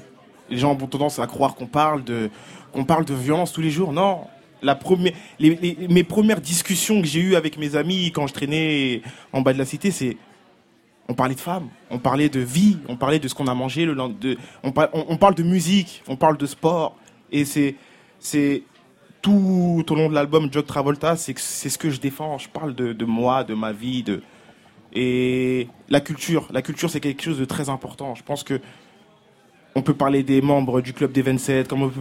Les 0.50 0.58
gens 0.58 0.72
ont 0.74 0.88
tendance 0.88 1.20
à 1.20 1.28
croire 1.28 1.56
qu'on 1.56 1.68
parle 1.68 2.04
de 2.04 2.30
qu'on 2.74 2.86
parle 2.86 3.04
de 3.04 3.14
violence 3.14 3.52
tous 3.52 3.62
les 3.62 3.70
jours. 3.70 3.92
Non, 3.92 4.22
la 4.62 4.76
première, 4.76 5.14
les, 5.40 5.56
les- 5.56 5.88
mes 5.90 6.04
premières 6.04 6.40
discussions 6.40 7.02
que 7.02 7.08
j'ai 7.08 7.20
eues 7.20 7.36
avec 7.36 7.58
mes 7.58 7.76
amis 7.76 8.12
quand 8.14 8.28
je 8.28 8.34
traînais 8.34 9.02
en 9.34 9.42
bas 9.42 9.52
de 9.54 9.58
la 9.58 9.66
cité, 9.66 9.92
c'est 9.92 10.18
on 11.12 11.14
parlait 11.14 11.36
de 11.36 11.39
femmes, 11.41 11.68
on 11.89 11.99
parlait 11.99 12.30
de 12.30 12.39
vie, 12.39 12.78
on 12.88 12.95
parlait 12.95 13.20
de 13.20 13.28
ce 13.28 13.36
qu'on 13.36 13.47
a 13.47 13.53
mangé 13.53 13.86
le 13.86 13.93
lend- 13.93 14.18
de, 14.20 14.38
on, 14.64 14.72
par- 14.72 14.88
on- 14.93 15.05
on 15.09 15.18
parle 15.18 15.36
de 15.36 15.43
musique, 15.43 16.01
on 16.07 16.16
parle 16.16 16.38
de 16.38 16.45
sport, 16.45 16.95
et 17.32 17.43
c'est 17.45 18.64
tout 19.22 19.86
au 19.89 19.95
long 19.95 20.09
de 20.09 20.16
l'album 20.16 20.51
Jog 20.51 20.66
Travolta, 20.66 21.16
c'est 21.16 21.38
ce 21.38 21.78
que 21.78 21.89
je 21.89 21.99
défends. 21.99 22.38
Je 22.38 22.49
parle 22.49 22.74
de, 22.74 23.05
moi, 23.05 23.43
de 23.43 23.53
ma 23.53 23.72
vie, 23.72 24.03
de 24.03 24.22
et 24.93 25.68
la 25.89 26.01
culture. 26.01 26.47
La 26.51 26.62
culture, 26.62 26.89
c'est 26.89 26.99
quelque 26.99 27.22
chose 27.22 27.38
de 27.39 27.45
très 27.45 27.70
important. 27.70 28.16
Je 28.16 28.24
pense 28.24 28.43
que 28.43 28.59
on 29.76 29.82
peut 29.82 29.93
parler 29.93 30.24
des 30.24 30.41
membres 30.41 30.82
du 30.82 30.91
club 30.93 31.12
des 31.14 31.22
27, 31.22 31.68
comme 31.68 31.91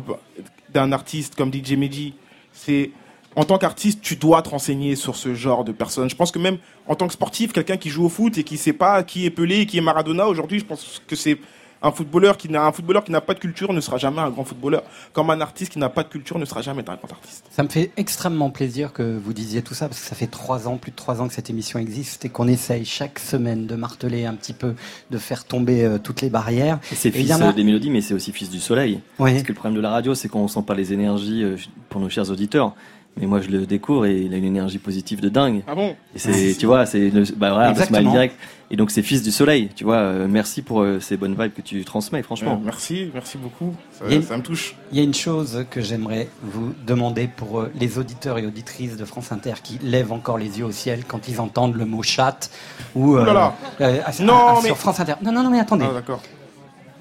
d'un 0.72 0.90
artiste 0.92 1.34
comme 1.36 1.52
DJ 1.52 1.72
Mehdi. 1.76 2.14
C'est 2.52 2.90
en 3.36 3.44
tant 3.44 3.58
qu'artiste, 3.58 4.00
tu 4.02 4.16
dois 4.16 4.42
te 4.42 4.48
renseigner 4.48 4.96
sur 4.96 5.14
ce 5.16 5.34
genre 5.34 5.64
de 5.64 5.72
personnes. 5.72 6.10
Je 6.10 6.16
pense 6.16 6.32
que 6.32 6.38
même 6.38 6.58
en 6.88 6.94
tant 6.96 7.06
que 7.06 7.12
sportif, 7.12 7.52
quelqu'un 7.52 7.76
qui 7.76 7.88
joue 7.90 8.04
au 8.04 8.08
foot 8.08 8.36
et 8.38 8.44
qui 8.44 8.56
sait 8.56 8.72
pas 8.72 9.02
qui 9.02 9.24
est 9.26 9.30
Pelé, 9.30 9.66
qui 9.66 9.78
est 9.78 9.82
Maradona, 9.82 10.26
aujourd'hui, 10.26 10.58
je 10.58 10.64
pense 10.64 11.00
que 11.06 11.14
c'est 11.16 11.38
un 11.82 11.92
footballeur 11.92 12.36
qui 12.36 12.50
n'a 12.50 12.66
un 12.66 12.72
footballeur 12.72 13.02
qui 13.04 13.10
n'a 13.10 13.22
pas 13.22 13.32
de 13.32 13.38
culture 13.38 13.72
ne 13.72 13.80
sera 13.80 13.96
jamais 13.96 14.18
un 14.18 14.28
grand 14.28 14.44
footballeur. 14.44 14.82
Comme 15.14 15.30
un 15.30 15.40
artiste 15.40 15.72
qui 15.72 15.78
n'a 15.78 15.88
pas 15.88 16.02
de 16.02 16.08
culture 16.10 16.38
ne 16.38 16.44
sera 16.44 16.60
jamais 16.60 16.80
un 16.86 16.96
grand 16.96 17.10
artiste. 17.10 17.46
Ça 17.50 17.62
me 17.62 17.70
fait 17.70 17.90
extrêmement 17.96 18.50
plaisir 18.50 18.92
que 18.92 19.16
vous 19.16 19.32
disiez 19.32 19.62
tout 19.62 19.72
ça, 19.72 19.88
parce 19.88 19.98
que 19.98 20.06
ça 20.06 20.14
fait 20.14 20.26
trois 20.26 20.68
ans, 20.68 20.76
plus 20.76 20.90
de 20.90 20.96
trois 20.96 21.22
ans 21.22 21.28
que 21.28 21.32
cette 21.32 21.48
émission 21.48 21.78
existe 21.78 22.26
et 22.26 22.28
qu'on 22.28 22.48
essaye 22.48 22.84
chaque 22.84 23.18
semaine 23.18 23.66
de 23.66 23.76
marteler 23.76 24.26
un 24.26 24.34
petit 24.34 24.52
peu, 24.52 24.74
de 25.10 25.16
faire 25.16 25.44
tomber 25.44 25.84
euh, 25.84 25.96
toutes 25.96 26.20
les 26.20 26.28
barrières. 26.28 26.80
C'est 26.82 27.10
fils 27.10 27.30
a- 27.30 27.40
euh, 27.48 27.52
des 27.52 27.64
mélodies, 27.64 27.88
mais 27.88 28.02
c'est 28.02 28.12
aussi 28.12 28.32
fils 28.32 28.50
du 28.50 28.60
soleil. 28.60 29.00
Oui. 29.18 29.30
Parce 29.32 29.44
que 29.44 29.48
le 29.48 29.54
problème 29.54 29.76
de 29.76 29.80
la 29.82 29.90
radio, 29.90 30.14
c'est 30.14 30.28
qu'on 30.28 30.48
sent 30.48 30.64
pas 30.66 30.74
les 30.74 30.92
énergies 30.92 31.44
euh, 31.44 31.56
pour 31.88 32.02
nos 32.02 32.10
chers 32.10 32.28
auditeurs. 32.30 32.74
Mais 33.16 33.26
moi, 33.26 33.40
je 33.42 33.48
le 33.50 33.66
découvre 33.66 34.06
et 34.06 34.18
il 34.22 34.32
a 34.32 34.36
une 34.38 34.44
énergie 34.44 34.78
positive 34.78 35.20
de 35.20 35.28
dingue. 35.28 35.62
Ah 35.66 35.74
bon 35.74 35.94
Et 36.14 36.18
c'est, 36.18 36.54
tu 36.58 36.64
vois, 36.66 36.86
c'est 36.86 37.10
le, 37.10 37.24
bah 37.36 37.50
voilà, 37.52 37.68
le 37.70 37.74
smile 37.74 37.82
Exactement. 37.88 38.10
direct. 38.12 38.34
Et 38.70 38.76
donc, 38.76 38.90
c'est 38.92 39.02
fils 39.02 39.22
du 39.22 39.30
soleil. 39.32 39.68
Tu 39.74 39.84
vois, 39.84 39.96
euh, 39.96 40.26
merci 40.28 40.62
pour 40.62 40.80
euh, 40.80 41.00
ces 41.00 41.16
bonnes 41.18 41.34
vibes 41.38 41.52
que 41.52 41.60
tu 41.60 41.84
transmets, 41.84 42.22
franchement. 42.22 42.52
Euh, 42.52 42.64
merci, 42.64 43.10
merci 43.12 43.36
beaucoup. 43.36 43.74
Ça, 43.90 44.04
a- 44.06 44.36
me 44.36 44.42
touche. 44.42 44.74
Il 44.92 44.96
y 44.96 45.00
a 45.00 45.04
une 45.04 45.12
chose 45.12 45.66
que 45.70 45.80
j'aimerais 45.82 46.28
vous 46.42 46.72
demander 46.86 47.28
pour 47.28 47.60
euh, 47.60 47.70
les 47.78 47.98
auditeurs 47.98 48.38
et 48.38 48.46
auditrices 48.46 48.96
de 48.96 49.04
France 49.04 49.32
Inter 49.32 49.54
qui 49.62 49.78
lèvent 49.82 50.12
encore 50.12 50.38
les 50.38 50.58
yeux 50.58 50.64
au 50.64 50.72
ciel 50.72 51.04
quand 51.06 51.28
ils 51.28 51.40
entendent 51.40 51.74
le 51.74 51.84
mot 51.84 52.02
chatte 52.02 52.50
ou 52.94 53.16
Ouh 53.16 53.24
là 53.24 53.32
là. 53.34 53.54
euh, 53.80 54.00
à- 54.06 54.22
Non, 54.22 54.34
à- 54.34 54.54
mais- 54.62 54.68
sur 54.68 54.78
France 54.78 55.00
Inter. 55.00 55.14
Non, 55.22 55.32
non, 55.32 55.42
non, 55.42 55.50
mais 55.50 55.58
attendez. 55.60 55.84
Ah, 55.90 55.92
d'accord. 55.94 56.22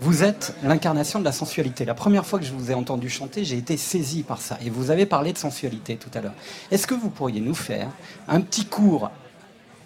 Vous 0.01 0.23
êtes 0.23 0.55
l'incarnation 0.63 1.19
de 1.19 1.25
la 1.25 1.33
sensualité. 1.33 1.83
La 1.83 1.93
première 1.93 2.25
fois 2.25 2.39
que 2.39 2.45
je 2.45 2.53
vous 2.53 2.71
ai 2.71 2.73
entendu 2.73 3.09
chanter, 3.09 3.43
j'ai 3.43 3.57
été 3.57 3.75
saisi 3.75 4.23
par 4.23 4.39
ça. 4.39 4.57
Et 4.65 4.69
vous 4.69 4.91
avez 4.91 5.05
parlé 5.05 5.33
de 5.33 5.37
sensualité 5.37 5.97
tout 5.97 6.09
à 6.13 6.21
l'heure. 6.21 6.33
Est-ce 6.71 6.87
que 6.87 6.93
vous 6.93 7.09
pourriez 7.09 7.41
nous 7.41 7.53
faire 7.53 7.89
un 8.29 8.39
petit 8.39 8.65
cours 8.65 9.11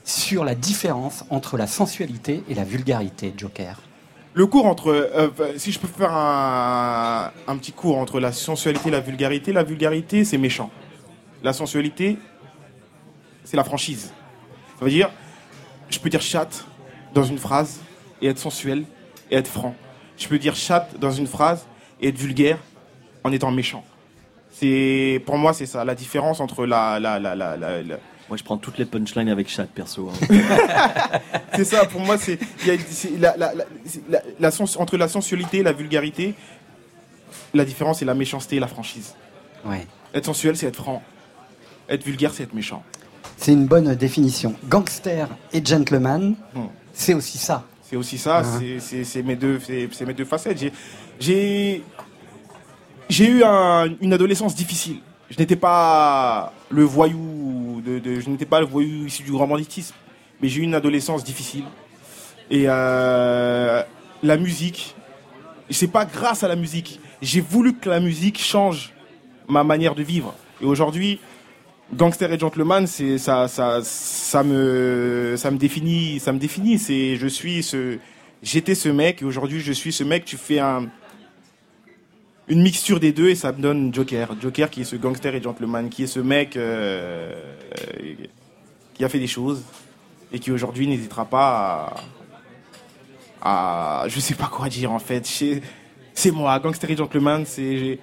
sur 0.03 0.45
la 0.45 0.53
différence 0.53 1.26
entre 1.32 1.57
la 1.57 1.66
sensualité 1.66 2.43
et 2.47 2.53
la 2.53 2.64
vulgarité, 2.64 3.34
Joker? 3.36 3.82
Le 4.36 4.45
cours 4.45 4.68
entre, 4.68 4.89
euh, 4.89 5.30
si 5.57 5.72
je 5.72 5.80
peux 5.80 5.88
faire 5.88 6.14
un, 6.14 7.32
un 7.47 7.57
petit 7.57 7.72
cours 7.72 7.97
entre 7.97 8.20
la 8.20 8.32
sensualité 8.32 8.89
et 8.89 8.91
la 8.91 8.99
vulgarité, 8.99 9.51
la 9.51 9.64
vulgarité 9.64 10.26
c'est 10.26 10.38
méchant. 10.38 10.70
La 11.41 11.53
sensualité, 11.53 12.20
c'est 13.43 13.57
la 13.57 13.64
franchise. 13.64 14.11
Ça 14.78 14.86
veut 14.86 14.91
dire, 14.91 15.09
je 15.89 15.97
peux 15.97 16.09
dire 16.09 16.22
chatte 16.22 16.66
dans 17.16 17.24
une 17.24 17.39
phrase 17.39 17.80
et 18.22 18.28
être 18.28 18.39
sensuel 18.39 18.86
et 19.32 19.38
être 19.38 19.47
franc. 19.47 19.76
Je 20.24 20.30
peux 20.30 20.39
dire 20.39 20.55
chatte 20.55 20.97
dans 20.99 21.11
une 21.11 21.28
phrase 21.28 21.65
et 21.99 22.07
être 22.07 22.17
vulgaire 22.17 22.57
en 23.26 23.32
étant 23.34 23.51
méchant. 23.51 23.84
C'est, 24.53 25.21
pour 25.26 25.38
moi, 25.38 25.51
c'est 25.53 25.65
ça 25.65 25.84
la 25.84 25.95
différence 25.95 26.39
entre 26.39 26.65
la, 26.65 26.97
la, 26.97 27.20
la, 27.20 27.36
la, 27.36 27.58
la- 27.58 27.82
la- 27.83 27.97
Moi, 28.29 28.37
je 28.37 28.43
prends 28.43 28.58
toutes 28.58 28.78
les 28.78 28.86
punchlines 28.86 29.28
avec 29.28 29.50
chat, 29.50 29.66
perso. 29.66 30.09
hein. 30.09 30.28
c'est 31.55 31.66
ça, 31.66 31.83
pour 31.86 32.00
moi, 32.00 32.17
c'est 32.17 32.39
la, 33.20 33.36
entre 34.79 34.95
la 34.97 35.08
sensualité 35.09 35.58
et 35.58 35.63
la 35.63 35.74
vulgarité. 35.74 36.36
La 37.54 37.66
différence, 37.66 38.00
c'est 38.00 38.05
la 38.05 38.13
méchanceté 38.13 38.55
et 38.55 38.59
la 38.62 38.67
franchise. 38.67 39.16
Ouais. 39.66 39.86
Être 40.13 40.25
sensuel, 40.25 40.55
c'est 40.55 40.67
être 40.67 40.78
franc. 40.78 41.04
Être 41.89 42.04
vulgaire, 42.05 42.32
c'est 42.33 42.43
être 42.43 42.54
méchant. 42.54 42.82
C'est 43.37 43.51
une 43.51 43.66
bonne 43.66 43.93
définition. 43.95 44.55
Gangster 44.70 45.28
et 45.51 45.66
gentleman, 45.66 46.36
Hmm. 46.54 46.67
c'est 46.93 47.13
aussi 47.13 47.37
ça. 47.37 47.66
C'est 47.93 47.97
aussi 47.97 48.17
ça, 48.17 48.41
Ah. 48.43 48.59
c'est- 48.79 49.21
mes, 49.21 49.36
deux- 49.36 49.59
c'est- 49.59 49.87
c'est 49.91 50.03
mes 50.07 50.15
deux 50.15 50.25
facettes. 50.25 50.57
J'ai- 50.57 50.74
J'ai 51.20 51.83
j'ai 53.07 53.28
eu 53.29 53.43
un- 53.43 53.87
une 54.01 54.13
adolescence 54.13 54.55
difficile. 54.55 54.97
Je 55.29 55.37
n'étais 55.37 55.55
pas 55.55 56.51
le 56.71 56.83
voyou, 56.83 57.83
de, 57.86 57.99
de- 57.99 58.20
je 58.20 58.28
n'étais 58.32 58.47
pas 58.47 58.61
le 58.61 58.65
voyou 58.65 59.05
issu 59.05 59.21
du 59.21 59.32
grand 59.32 59.45
banditisme, 59.45 59.93
mais 60.41 60.49
j'ai 60.49 60.61
eu 60.61 60.63
une 60.63 60.74
adolescence 60.74 61.24
difficile. 61.24 61.65
Et 62.49 62.63
euh, 62.67 63.83
la 64.24 64.37
musique, 64.37 64.95
c'est 65.70 65.87
pas 65.91 66.05
grâce 66.05 66.43
à 66.43 66.47
la 66.47 66.55
musique. 66.55 66.99
J'ai 67.21 67.41
voulu 67.41 67.75
que 67.75 67.89
la 67.91 67.99
musique 67.99 68.39
change 68.41 68.91
ma 69.47 69.63
manière 69.63 69.93
de 69.93 70.01
vivre. 70.01 70.33
Et 70.63 70.65
aujourd'hui, 70.65 71.20
Gangster 71.95 72.32
et 72.32 72.39
Gentleman, 72.39 72.87
c'est 72.87 73.17
ça, 73.17 73.47
me, 74.43 75.36
ça 75.37 75.51
me 75.51 75.57
définit, 75.57 76.20
ça 76.20 76.32
me 76.32 76.39
définit. 76.39 76.79
C'est, 76.79 77.15
je 77.15 77.28
suis 77.28 77.63
ce, 77.63 77.97
j'étais 78.41 78.75
ce 78.75 78.89
mec 78.89 79.21
et 79.21 79.25
aujourd'hui 79.25 79.59
je 79.59 79.71
suis 79.71 79.91
ce 79.91 80.03
mec. 80.03 80.25
Tu 80.25 80.37
fais 80.37 80.59
un, 80.59 80.87
une 82.47 82.61
mixture 82.61 82.99
des 82.99 83.11
deux 83.11 83.29
et 83.29 83.36
ça 83.36 83.51
me 83.51 83.61
donne 83.61 83.93
Joker. 83.93 84.36
Joker 84.41 84.70
qui 84.70 84.82
est 84.82 84.86
ce 84.86 84.95
gangster 84.95 85.36
et 85.36 85.41
gentleman, 85.41 85.89
qui 85.89 86.03
est 86.03 86.07
ce 86.07 86.20
mec 86.20 86.57
euh, 86.57 87.33
euh, 87.99 88.13
qui 88.93 89.03
a 89.03 89.09
fait 89.09 89.20
des 89.20 89.28
choses 89.28 89.63
et 90.32 90.39
qui 90.39 90.51
aujourd'hui 90.51 90.87
n'hésitera 90.87 91.25
pas 91.25 91.95
à, 93.41 94.03
à, 94.03 94.07
je 94.07 94.20
sais 94.20 94.36
pas 94.36 94.47
quoi 94.47 94.70
dire 94.70 94.91
en 94.91 94.99
fait. 94.99 95.25
C'est 96.15 96.32
moi, 96.32 96.59
gangster 96.59 96.89
et 96.89 96.97
gentleman. 96.97 97.45
C'est 97.45 97.99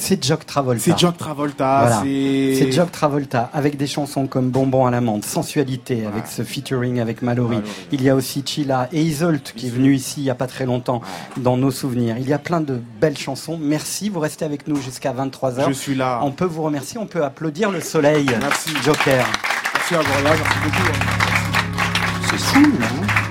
C'est 0.00 0.24
Jock 0.24 0.46
Travolta. 0.46 0.80
C'est 0.82 0.96
Jock 0.98 1.16
Travolta, 1.16 1.78
Voilà. 1.80 2.00
c'est- 2.04 2.70
Jock 2.72 2.92
Travolta 2.92 3.50
avec 3.52 3.76
des 3.76 3.88
chansons 3.88 4.26
comme 4.28 4.50
Bonbon 4.50 4.86
à 4.86 4.90
l'amande, 4.92 5.24
Sensualité 5.24 6.06
avec 6.06 6.28
ce 6.28 6.42
featuring 6.44 7.00
avec 7.00 7.20
Mallory. 7.20 7.56
Mallory. 7.56 7.70
Il 7.92 8.02
y 8.02 8.08
a 8.08 8.14
aussi 8.14 8.42
Chilla 8.46 8.88
et 8.92 9.02
Isolt 9.02 9.52
qui 9.56 9.66
est 9.66 9.70
venu 9.70 9.94
ici 9.94 10.20
il 10.20 10.24
y 10.24 10.30
a 10.30 10.34
pas 10.36 10.46
très 10.46 10.66
longtemps 10.66 11.02
dans 11.36 11.56
nos 11.56 11.72
souvenirs. 11.72 12.16
Il 12.18 12.28
y 12.28 12.32
a 12.32 12.38
plein 12.38 12.60
de 12.60 12.80
belles 13.00 13.18
chansons. 13.18 13.58
Merci, 13.60 14.08
vous 14.08 14.20
restez 14.20 14.44
avec 14.44 14.68
nous 14.68 14.76
jusqu'à 14.80 15.12
23h. 15.12 15.66
Je 15.68 15.72
suis 15.72 15.94
là. 15.96 16.20
On 16.22 16.30
peut 16.30 16.44
vous 16.46 16.62
remercier, 16.62 16.98
on 16.98 17.06
peut 17.06 17.24
applaudir 17.24 17.70
le 17.70 17.80
soleil. 17.80 18.26
Merci. 18.40 18.70
Joker. 18.84 19.26
Merci 19.74 19.94
à 19.96 19.98
vous, 19.98 20.22
merci 20.22 20.42
beaucoup. 20.62 20.92
hein. 20.92 22.28
C'est 22.30 22.38
fou, 22.38 22.60
non 22.60 23.27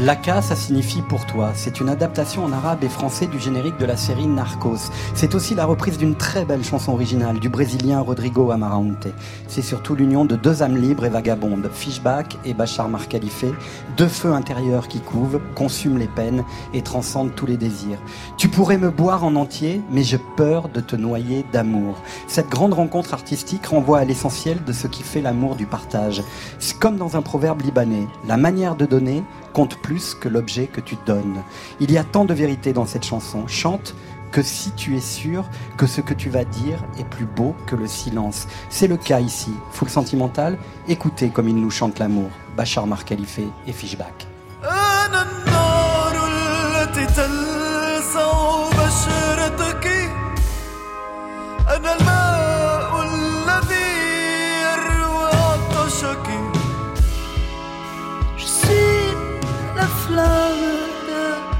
Laka, 0.00 0.42
ça 0.42 0.54
signifie 0.54 1.02
pour 1.02 1.26
toi. 1.26 1.50
C'est 1.54 1.80
une 1.80 1.88
adaptation 1.88 2.44
en 2.44 2.52
arabe 2.52 2.84
et 2.84 2.88
français 2.88 3.26
du 3.26 3.40
générique 3.40 3.78
de 3.78 3.84
la 3.84 3.96
série 3.96 4.28
Narcos. 4.28 4.90
C'est 5.14 5.34
aussi 5.34 5.56
la 5.56 5.64
reprise 5.64 5.98
d'une 5.98 6.14
très 6.14 6.44
belle 6.44 6.62
chanson 6.62 6.92
originale 6.92 7.40
du 7.40 7.48
brésilien 7.48 8.00
Rodrigo 8.00 8.52
Amarante. 8.52 9.08
C'est 9.48 9.62
surtout 9.62 9.96
l'union 9.96 10.24
de 10.24 10.36
deux 10.36 10.62
âmes 10.62 10.76
libres 10.76 11.04
et 11.04 11.08
vagabondes, 11.08 11.68
Fishback 11.72 12.38
et 12.44 12.54
Bachar 12.54 12.88
Mar 12.88 13.08
Khalife, 13.08 13.46
deux 13.96 14.06
feux 14.06 14.32
intérieurs 14.32 14.86
qui 14.86 15.00
couvent, 15.00 15.40
consument 15.56 15.98
les 15.98 16.06
peines 16.06 16.44
et 16.72 16.82
transcendent 16.82 17.34
tous 17.34 17.46
les 17.46 17.56
désirs. 17.56 17.98
Tu 18.36 18.48
pourrais 18.48 18.78
me 18.78 18.90
boire 18.90 19.24
en 19.24 19.34
entier, 19.34 19.82
mais 19.90 20.04
j'ai 20.04 20.20
peur 20.36 20.68
de 20.68 20.80
te 20.80 20.94
noyer 20.94 21.44
d'amour. 21.52 21.96
Cette 22.28 22.48
grande 22.48 22.74
rencontre 22.74 23.14
artistique 23.14 23.66
renvoie 23.66 23.98
à 23.98 24.04
l'essentiel 24.04 24.62
de 24.62 24.72
ce 24.72 24.86
qui 24.86 25.02
fait 25.02 25.22
l'amour 25.22 25.56
du 25.56 25.66
partage. 25.66 26.22
Comme 26.78 26.96
dans 26.96 27.16
un 27.16 27.22
proverbe 27.22 27.62
libanais, 27.62 28.06
la 28.28 28.36
manière 28.36 28.76
de 28.76 28.86
donner 28.86 29.24
compte 29.52 29.76
plus 29.80 30.14
que 30.14 30.28
l'objet 30.28 30.66
que 30.66 30.80
tu 30.80 30.96
donnes. 31.06 31.42
Il 31.80 31.90
y 31.90 31.98
a 31.98 32.04
tant 32.04 32.24
de 32.24 32.34
vérité 32.34 32.72
dans 32.72 32.86
cette 32.86 33.04
chanson. 33.04 33.46
Chante 33.46 33.94
que 34.30 34.42
si 34.42 34.72
tu 34.72 34.96
es 34.96 35.00
sûr 35.00 35.44
que 35.76 35.86
ce 35.86 36.00
que 36.00 36.14
tu 36.14 36.28
vas 36.28 36.44
dire 36.44 36.84
est 36.98 37.04
plus 37.04 37.26
beau 37.26 37.54
que 37.66 37.76
le 37.76 37.86
silence. 37.86 38.46
C'est 38.68 38.86
le 38.86 38.96
cas 38.96 39.20
ici. 39.20 39.52
Full 39.72 39.88
sentimental, 39.88 40.58
écoutez 40.86 41.30
comme 41.30 41.48
il 41.48 41.56
nous 41.56 41.70
chante 41.70 41.98
l'amour. 41.98 42.30
Bachar 42.56 42.86
Mar 42.86 43.04
Khalife 43.04 43.40
et 43.66 43.72
Fishback. 43.72 44.26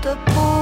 Ta 0.09 0.15
peau 0.25 0.58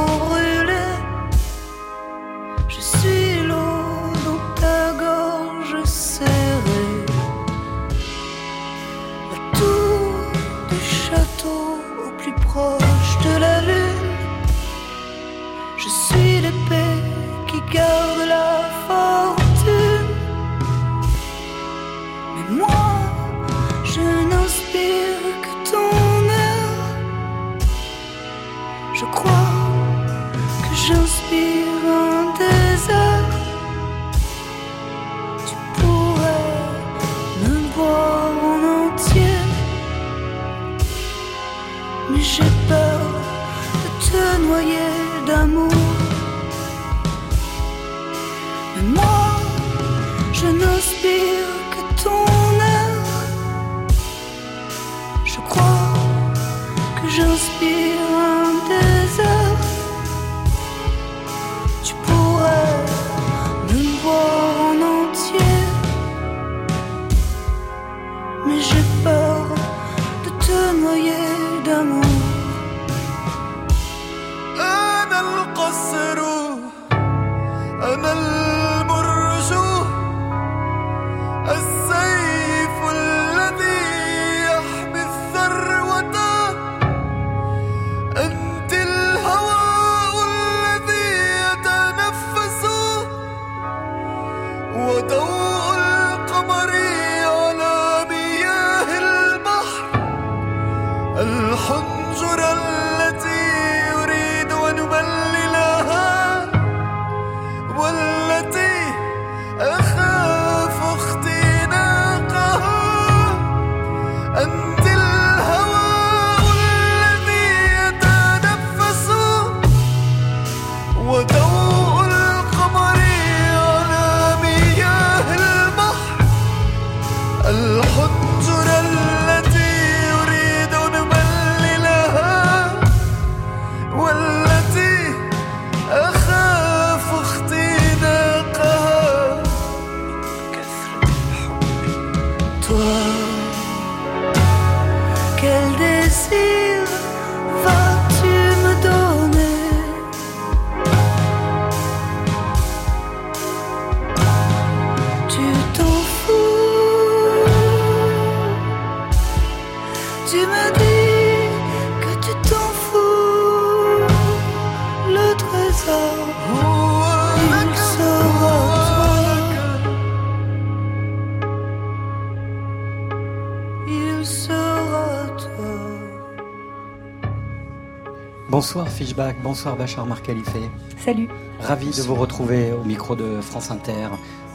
Bonsoir 178.77 178.93
Fishback, 178.93 179.43
bonsoir 179.43 179.75
Bachar 179.75 180.05
Marcalifé. 180.05 180.61
Salut. 181.03 181.31
Ravi 181.61 181.87
de 181.87 182.03
vous 182.03 182.15
retrouver 182.15 182.73
au 182.73 182.85
micro 182.85 183.17
de 183.17 183.41
France 183.41 183.71
Inter 183.71 184.09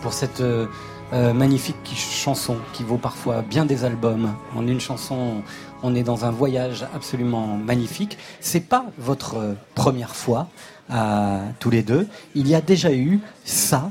pour 0.04 0.14
cette 0.14 0.42
euh, 0.42 0.68
euh, 1.12 1.34
magnifique 1.34 1.92
chanson 1.96 2.58
qui 2.72 2.84
vaut 2.84 3.00
parfois 3.00 3.42
bien 3.42 3.66
des 3.66 3.84
albums. 3.84 4.32
En 4.56 4.68
une 4.68 4.80
chanson, 4.80 5.42
on 5.82 5.96
est 5.96 6.04
dans 6.04 6.24
un 6.24 6.30
voyage 6.30 6.86
absolument 6.94 7.58
magnifique. 7.58 8.20
C'est 8.42 8.60
pas 8.60 8.86
votre 9.00 9.38
euh, 9.38 9.54
première 9.74 10.16
fois 10.16 10.50
à 10.88 11.40
tous 11.60 11.72
les 11.72 11.82
deux. 11.82 12.08
Il 12.36 12.48
y 12.48 12.54
a 12.54 12.62
déjà 12.62 12.94
eu 12.94 13.22
ça. 13.44 13.90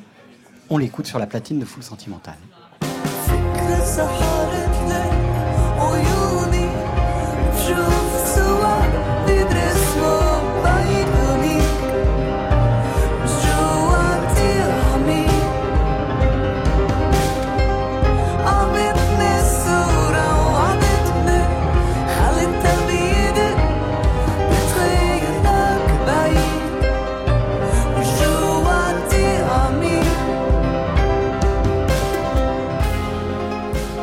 On 0.69 0.78
l'écoute 0.78 1.07
sur 1.07 1.19
la 1.19 1.27
platine 1.27 1.59
de 1.59 1.65
Full 1.65 1.82
Sentimental. 1.82 2.36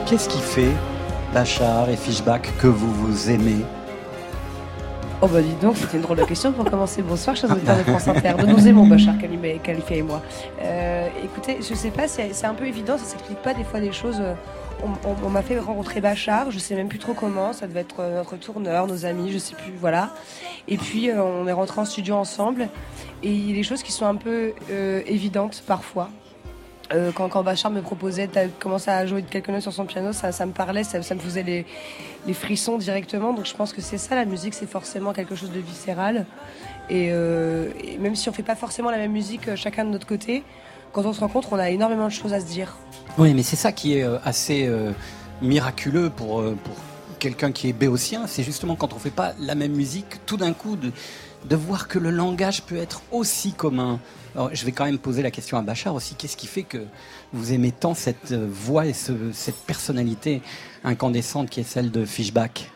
Qu'est-ce 0.09 0.29
qui 0.29 0.39
fait, 0.39 0.71
Bachar 1.33 1.89
et 1.89 1.97
Fishback, 1.97 2.49
que 2.61 2.67
vous 2.67 2.93
vous 2.93 3.29
aimez 3.29 3.57
Oh 5.21 5.27
bah 5.27 5.41
dis 5.41 5.53
donc, 5.61 5.75
c'était 5.75 5.97
une 5.97 6.03
drôle 6.03 6.15
de 6.15 6.23
question 6.23 6.53
pour 6.53 6.63
commencer. 6.63 7.01
Bonsoir, 7.01 7.35
chers 7.35 7.51
auditeurs 7.51 7.77
de 7.77 7.83
France 7.83 8.07
Inter. 8.07 8.35
Nous 8.47 8.67
aimons, 8.69 8.87
Bachar 8.87 9.15
Khalifa 9.17 9.95
et 9.95 10.01
moi. 10.01 10.21
Euh, 10.61 11.09
écoutez, 11.25 11.57
je 11.57 11.75
sais 11.75 11.89
pas, 11.89 12.07
c'est 12.07 12.45
un 12.45 12.53
peu 12.53 12.65
évident, 12.65 12.97
ça 12.97 13.03
s'explique 13.03 13.41
pas 13.41 13.53
des 13.53 13.65
fois 13.65 13.81
des 13.81 13.91
choses. 13.91 14.21
euh, 14.21 14.33
On, 15.25 15.29
m'a 15.29 15.41
fait 15.41 15.59
rencontrer 15.59 15.99
Bachar, 15.99 16.51
je 16.51 16.59
sais 16.59 16.75
même 16.75 16.87
plus 16.87 16.99
trop 16.99 17.13
comment, 17.13 17.51
ça 17.51 17.67
devait 17.67 17.81
être 17.81 17.99
euh, 17.99 18.15
notre 18.19 18.37
tourneur, 18.37 18.87
nos 18.87 19.05
amis, 19.05 19.33
je 19.33 19.39
sais 19.39 19.55
plus, 19.55 19.73
voilà. 19.77 20.11
Et 20.69 20.77
puis 20.77 21.11
on 21.11 21.45
est 21.49 21.51
rentrés 21.51 21.81
en 21.81 21.85
studio 21.85 22.15
ensemble, 22.15 22.69
et 23.23 23.29
il 23.29 23.49
y 23.49 23.51
a 23.51 23.55
des 23.55 23.63
choses 23.63 23.83
qui 23.83 23.91
sont 23.91 24.05
un 24.05 24.15
peu 24.15 24.53
évidentes 25.05 25.63
parfois. 25.67 26.09
Euh, 26.93 27.11
quand, 27.11 27.43
Bachar 27.43 27.71
me 27.71 27.81
proposait 27.81 28.27
de 28.27 28.49
commencer 28.59 28.89
à 28.89 29.05
jouer 29.05 29.23
quelques 29.23 29.49
notes 29.49 29.61
sur 29.61 29.73
son 29.73 29.85
piano, 29.85 30.13
ça, 30.13 30.45
me 30.45 30.51
parlait, 30.51 30.83
ça, 30.83 30.99
me 30.99 31.19
faisait 31.19 31.43
les, 31.43 32.33
frissons 32.33 32.77
directement. 32.77 33.33
Donc 33.33 33.45
je 33.45 33.53
pense 33.53 33.73
que 33.73 33.81
c'est 33.81 33.97
ça, 33.97 34.15
la 34.15 34.25
musique, 34.25 34.53
c'est 34.53 34.69
forcément 34.69 35.13
quelque 35.13 35.35
chose 35.35 35.51
de 35.51 35.59
viscéral. 35.59 36.25
Et, 36.89 37.09
euh, 37.11 37.69
même 37.99 38.15
si 38.15 38.29
on 38.29 38.33
fait 38.33 38.43
pas 38.43 38.55
forcément 38.55 38.89
la 38.89 38.97
même 38.97 39.11
musique 39.11 39.49
euh, 39.49 39.55
chacun 39.55 39.83
de 39.83 39.89
notre 39.89 40.07
côté, 40.07 40.43
quand 40.93 41.05
on 41.05 41.13
se 41.13 41.19
rencontre, 41.19 41.49
on 41.51 41.59
a 41.59 41.69
énormément 41.69 42.05
de 42.05 42.11
choses 42.11 42.33
à 42.33 42.39
se 42.39 42.45
dire. 42.45 42.77
Oui, 43.17 43.33
mais 43.33 43.43
c'est 43.43 43.57
ça 43.57 43.71
qui 43.71 43.97
est 43.97 44.05
assez 44.23 44.69
miraculeux 45.41 46.09
pour, 46.09 46.41
pour 46.41 46.75
quelqu'un 47.19 47.51
qui 47.51 47.69
est 47.69 47.73
béotien. 47.73 48.25
C'est 48.25 48.43
justement 48.43 48.75
quand 48.75 48.93
on 48.93 48.99
fait 48.99 49.11
pas 49.11 49.33
la 49.39 49.53
même 49.53 49.73
musique, 49.73 50.25
tout 50.25 50.37
d'un 50.37 50.53
coup, 50.53 50.75
de, 50.75 50.91
de 51.45 51.55
voir 51.55 51.87
que 51.87 51.99
le 51.99 52.09
langage 52.11 52.63
peut 52.63 52.77
être 52.77 53.01
aussi 53.11 53.53
commun. 53.53 53.99
Alors, 54.35 54.49
je 54.53 54.65
vais 54.65 54.71
quand 54.71 54.85
même 54.85 54.97
poser 54.99 55.21
la 55.21 55.31
question 55.31 55.57
à 55.57 55.61
Bachar 55.61 55.93
aussi. 55.95 56.15
Qu'est-ce 56.15 56.37
qui 56.37 56.47
fait 56.47 56.63
que 56.63 56.85
vous 57.33 57.53
aimez 57.53 57.71
tant 57.71 57.93
cette 57.93 58.31
euh, 58.31 58.47
voix 58.49 58.85
et 58.85 58.93
ce- 58.93 59.31
cette 59.33 59.57
personnalité 59.65 60.41
incandescente 60.83 61.49
qui 61.49 61.59
est 61.59 61.63
celle 61.63 61.89
de 61.91 62.05
Fishback 62.05 62.69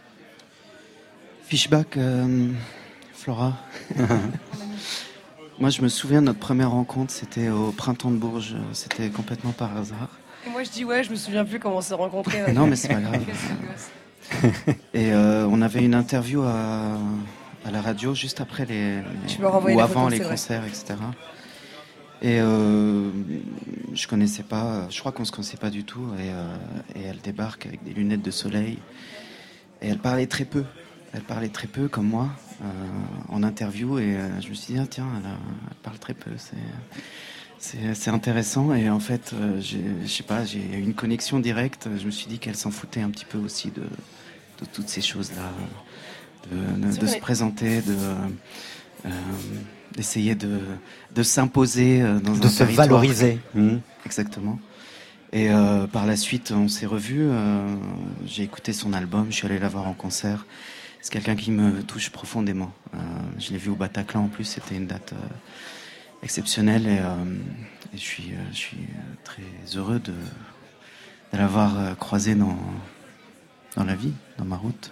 Fishback, 1.45 1.97
euh, 1.97 2.49
Flora. 3.13 3.57
Moi, 5.59 5.69
je 5.69 5.81
me 5.81 5.89
souviens 5.89 6.21
de 6.21 6.27
notre 6.27 6.39
première 6.39 6.71
rencontre, 6.71 7.13
c'était 7.13 7.49
au 7.49 7.71
printemps 7.71 8.09
de 8.09 8.15
Bourges. 8.17 8.55
C'était 8.73 9.09
complètement 9.09 9.51
par 9.51 9.75
hasard. 9.77 10.09
Et 10.47 10.49
moi, 10.49 10.63
je 10.63 10.71
dis 10.71 10.83
ouais, 10.85 11.03
je 11.03 11.11
me 11.11 11.15
souviens 11.15 11.45
plus 11.45 11.59
comment 11.59 11.77
on 11.77 11.81
s'est 11.81 11.93
rencontrés. 11.93 12.41
Non, 12.53 12.65
mais 12.65 12.75
c'est 12.75 12.87
pas 12.87 12.95
grave. 13.01 13.21
Et 14.95 15.11
euh, 15.13 15.45
on 15.51 15.61
avait 15.61 15.83
une 15.83 15.93
interview 15.93 16.41
à, 16.41 16.97
à 17.65 17.71
la 17.71 17.81
radio 17.81 18.15
juste 18.15 18.41
après 18.41 18.65
les, 18.65 19.01
ou 19.41 19.79
avant 19.79 20.09
les 20.09 20.19
concerts, 20.19 20.65
etc. 20.65 20.95
Et 22.21 22.39
euh, 22.39 23.09
je 23.93 24.07
connaissais 24.07 24.43
pas, 24.43 24.87
je 24.89 24.99
crois 24.99 25.11
qu'on 25.11 25.25
se 25.25 25.31
connaissait 25.31 25.57
pas 25.57 25.71
du 25.71 25.83
tout. 25.83 26.05
Et, 26.19 26.29
euh, 26.29 26.55
et 26.95 27.01
elle 27.01 27.19
débarque 27.19 27.65
avec 27.65 27.83
des 27.83 27.93
lunettes 27.93 28.21
de 28.21 28.31
soleil. 28.31 28.77
Et 29.81 29.87
elle 29.87 29.97
parlait 29.97 30.27
très 30.27 30.45
peu. 30.45 30.63
Elle 31.13 31.21
parlait 31.21 31.49
très 31.49 31.67
peu, 31.67 31.87
comme 31.87 32.07
moi, 32.07 32.29
euh, 32.63 32.65
en 33.29 33.41
interview. 33.41 33.97
Et 33.97 34.15
euh, 34.15 34.39
je 34.39 34.49
me 34.49 34.53
suis 34.53 34.75
dit, 34.75 34.79
ah, 34.79 34.85
tiens, 34.87 35.07
elle, 35.17 35.75
parle 35.81 35.97
très 35.97 36.13
peu. 36.13 36.31
C'est. 36.37 36.55
Intéressant 38.07 38.73
et 38.73 38.89
en 38.89 38.99
fait, 38.99 39.35
je 39.59 40.07
sais 40.07 40.23
pas, 40.23 40.45
j'ai 40.45 40.59
eu 40.59 40.81
une 40.81 40.95
connexion 40.95 41.39
directe. 41.39 41.87
Je 41.95 42.05
me 42.07 42.11
suis 42.11 42.25
dit 42.25 42.39
qu'elle 42.39 42.55
s'en 42.55 42.71
foutait 42.71 43.01
un 43.01 43.11
petit 43.11 43.25
peu 43.25 43.37
aussi 43.37 43.69
de, 43.69 43.81
de 43.81 44.65
toutes 44.73 44.89
ces 44.89 45.01
choses-là, 45.01 45.51
de, 46.49 47.05
se 47.07 47.17
présenter, 47.17 47.81
de 47.81 47.95
euh, 49.05 49.09
d'essayer 49.95 50.35
de, 50.35 50.59
de 51.15 51.23
s'imposer 51.23 52.01
euh, 52.01 52.19
dans 52.19 52.33
De 52.33 52.45
un 52.45 52.49
se 52.49 52.57
territoire. 52.59 52.87
valoriser. 52.87 53.39
Mhm. 53.55 53.81
Exactement. 54.05 54.59
Et 55.33 55.49
euh, 55.49 55.87
par 55.87 56.05
la 56.05 56.15
suite, 56.17 56.51
on 56.55 56.67
s'est 56.67 56.85
revus. 56.85 57.27
euh, 57.29 57.67
j'ai 58.25 58.43
écouté 58.43 58.73
son 58.73 58.93
album, 58.93 59.27
je 59.29 59.35
suis 59.35 59.45
allé 59.47 59.59
la 59.59 59.69
voir 59.69 59.87
en 59.87 59.93
concert. 59.93 60.45
C'est 61.01 61.11
quelqu'un 61.11 61.35
qui 61.35 61.51
me 61.51 61.81
touche 61.83 62.09
profondément. 62.09 62.71
Euh, 62.93 62.97
je 63.39 63.51
l'ai 63.51 63.57
vu 63.57 63.69
au 63.71 63.75
Bataclan 63.75 64.25
en 64.25 64.27
plus, 64.27 64.43
c'était 64.43 64.75
une 64.75 64.87
date 64.87 65.13
euh, 65.13 65.17
exceptionnelle 66.23 66.85
et, 66.87 66.99
euh, 66.99 67.15
et 67.93 67.97
je 67.97 68.01
suis, 68.01 68.31
euh, 68.33 68.37
je 68.51 68.57
suis 68.57 68.77
euh, 68.77 69.13
très 69.23 69.77
heureux 69.77 69.99
de, 69.99 70.11
de 71.33 71.37
l'avoir 71.37 71.79
euh, 71.79 71.93
croisé 71.95 72.35
dans, 72.35 72.57
dans 73.75 73.83
la 73.83 73.95
vie, 73.95 74.13
dans 74.37 74.45
ma 74.45 74.57
route. 74.57 74.91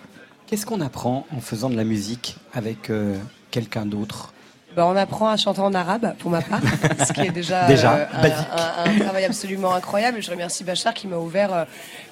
Qu'est-ce 0.50 0.66
qu'on 0.66 0.82
apprend 0.82 1.28
en 1.36 1.42
faisant 1.42 1.70
de 1.70 1.76
la 1.76 1.84
musique 1.84 2.36
avec 2.54 2.90
euh, 2.90 3.16
quelqu'un 3.52 3.86
d'autre? 3.86 4.34
Bah, 4.76 4.86
on 4.88 4.96
apprend 4.96 5.30
à 5.30 5.38
chanter 5.38 5.62
en 5.62 5.74
arabe, 5.74 6.16
pour 6.20 6.32
ma 6.32 6.42
part, 6.42 6.62
ce 7.08 7.14
qui 7.14 7.22
est 7.22 7.32
déjà, 7.32 7.68
Déjà, 7.68 7.94
euh, 7.96 8.06
un, 8.14 8.22
basique. 8.22 8.48
un- 8.52 8.84
un 8.92 9.00
travail 9.00 9.26
absolument 9.26 9.74
incroyable. 9.74 10.22
Je 10.24 10.30
remercie 10.32 10.64
Bachar 10.64 10.94
qui 10.94 11.08
m'a 11.08 11.18
ouvert 11.18 11.54
euh, 11.54 11.66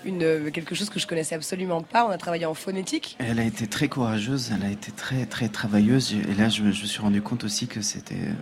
une, 0.06 0.52
quelque 0.52 0.76
chose 0.76 0.90
que 0.90 1.00
je 1.00 1.08
connaissais 1.08 1.36
absolument 1.36 1.82
pas. 1.82 2.06
On 2.06 2.10
a 2.10 2.18
travaillé 2.18 2.46
en 2.46 2.54
phonétique. 2.54 3.16
Elle 3.20 3.40
a 3.40 3.44
été 3.44 3.66
très 3.68 3.88
courageuse, 3.88 4.52
elle 4.56 4.68
a 4.68 4.72
été 4.72 4.92
très 4.92 5.26
très 5.26 5.48
travailleuse. 5.50 6.14
Et 6.14 6.34
là, 6.36 6.50
je, 6.50 6.62
me- 6.62 6.72
je 6.72 6.82
me 6.84 6.88
suis 6.88 7.02
rendu 7.02 7.22
compte 7.24 7.44
aussi 7.44 7.68
que 7.68 7.82
c'était 7.82 8.16
euh, 8.16 8.34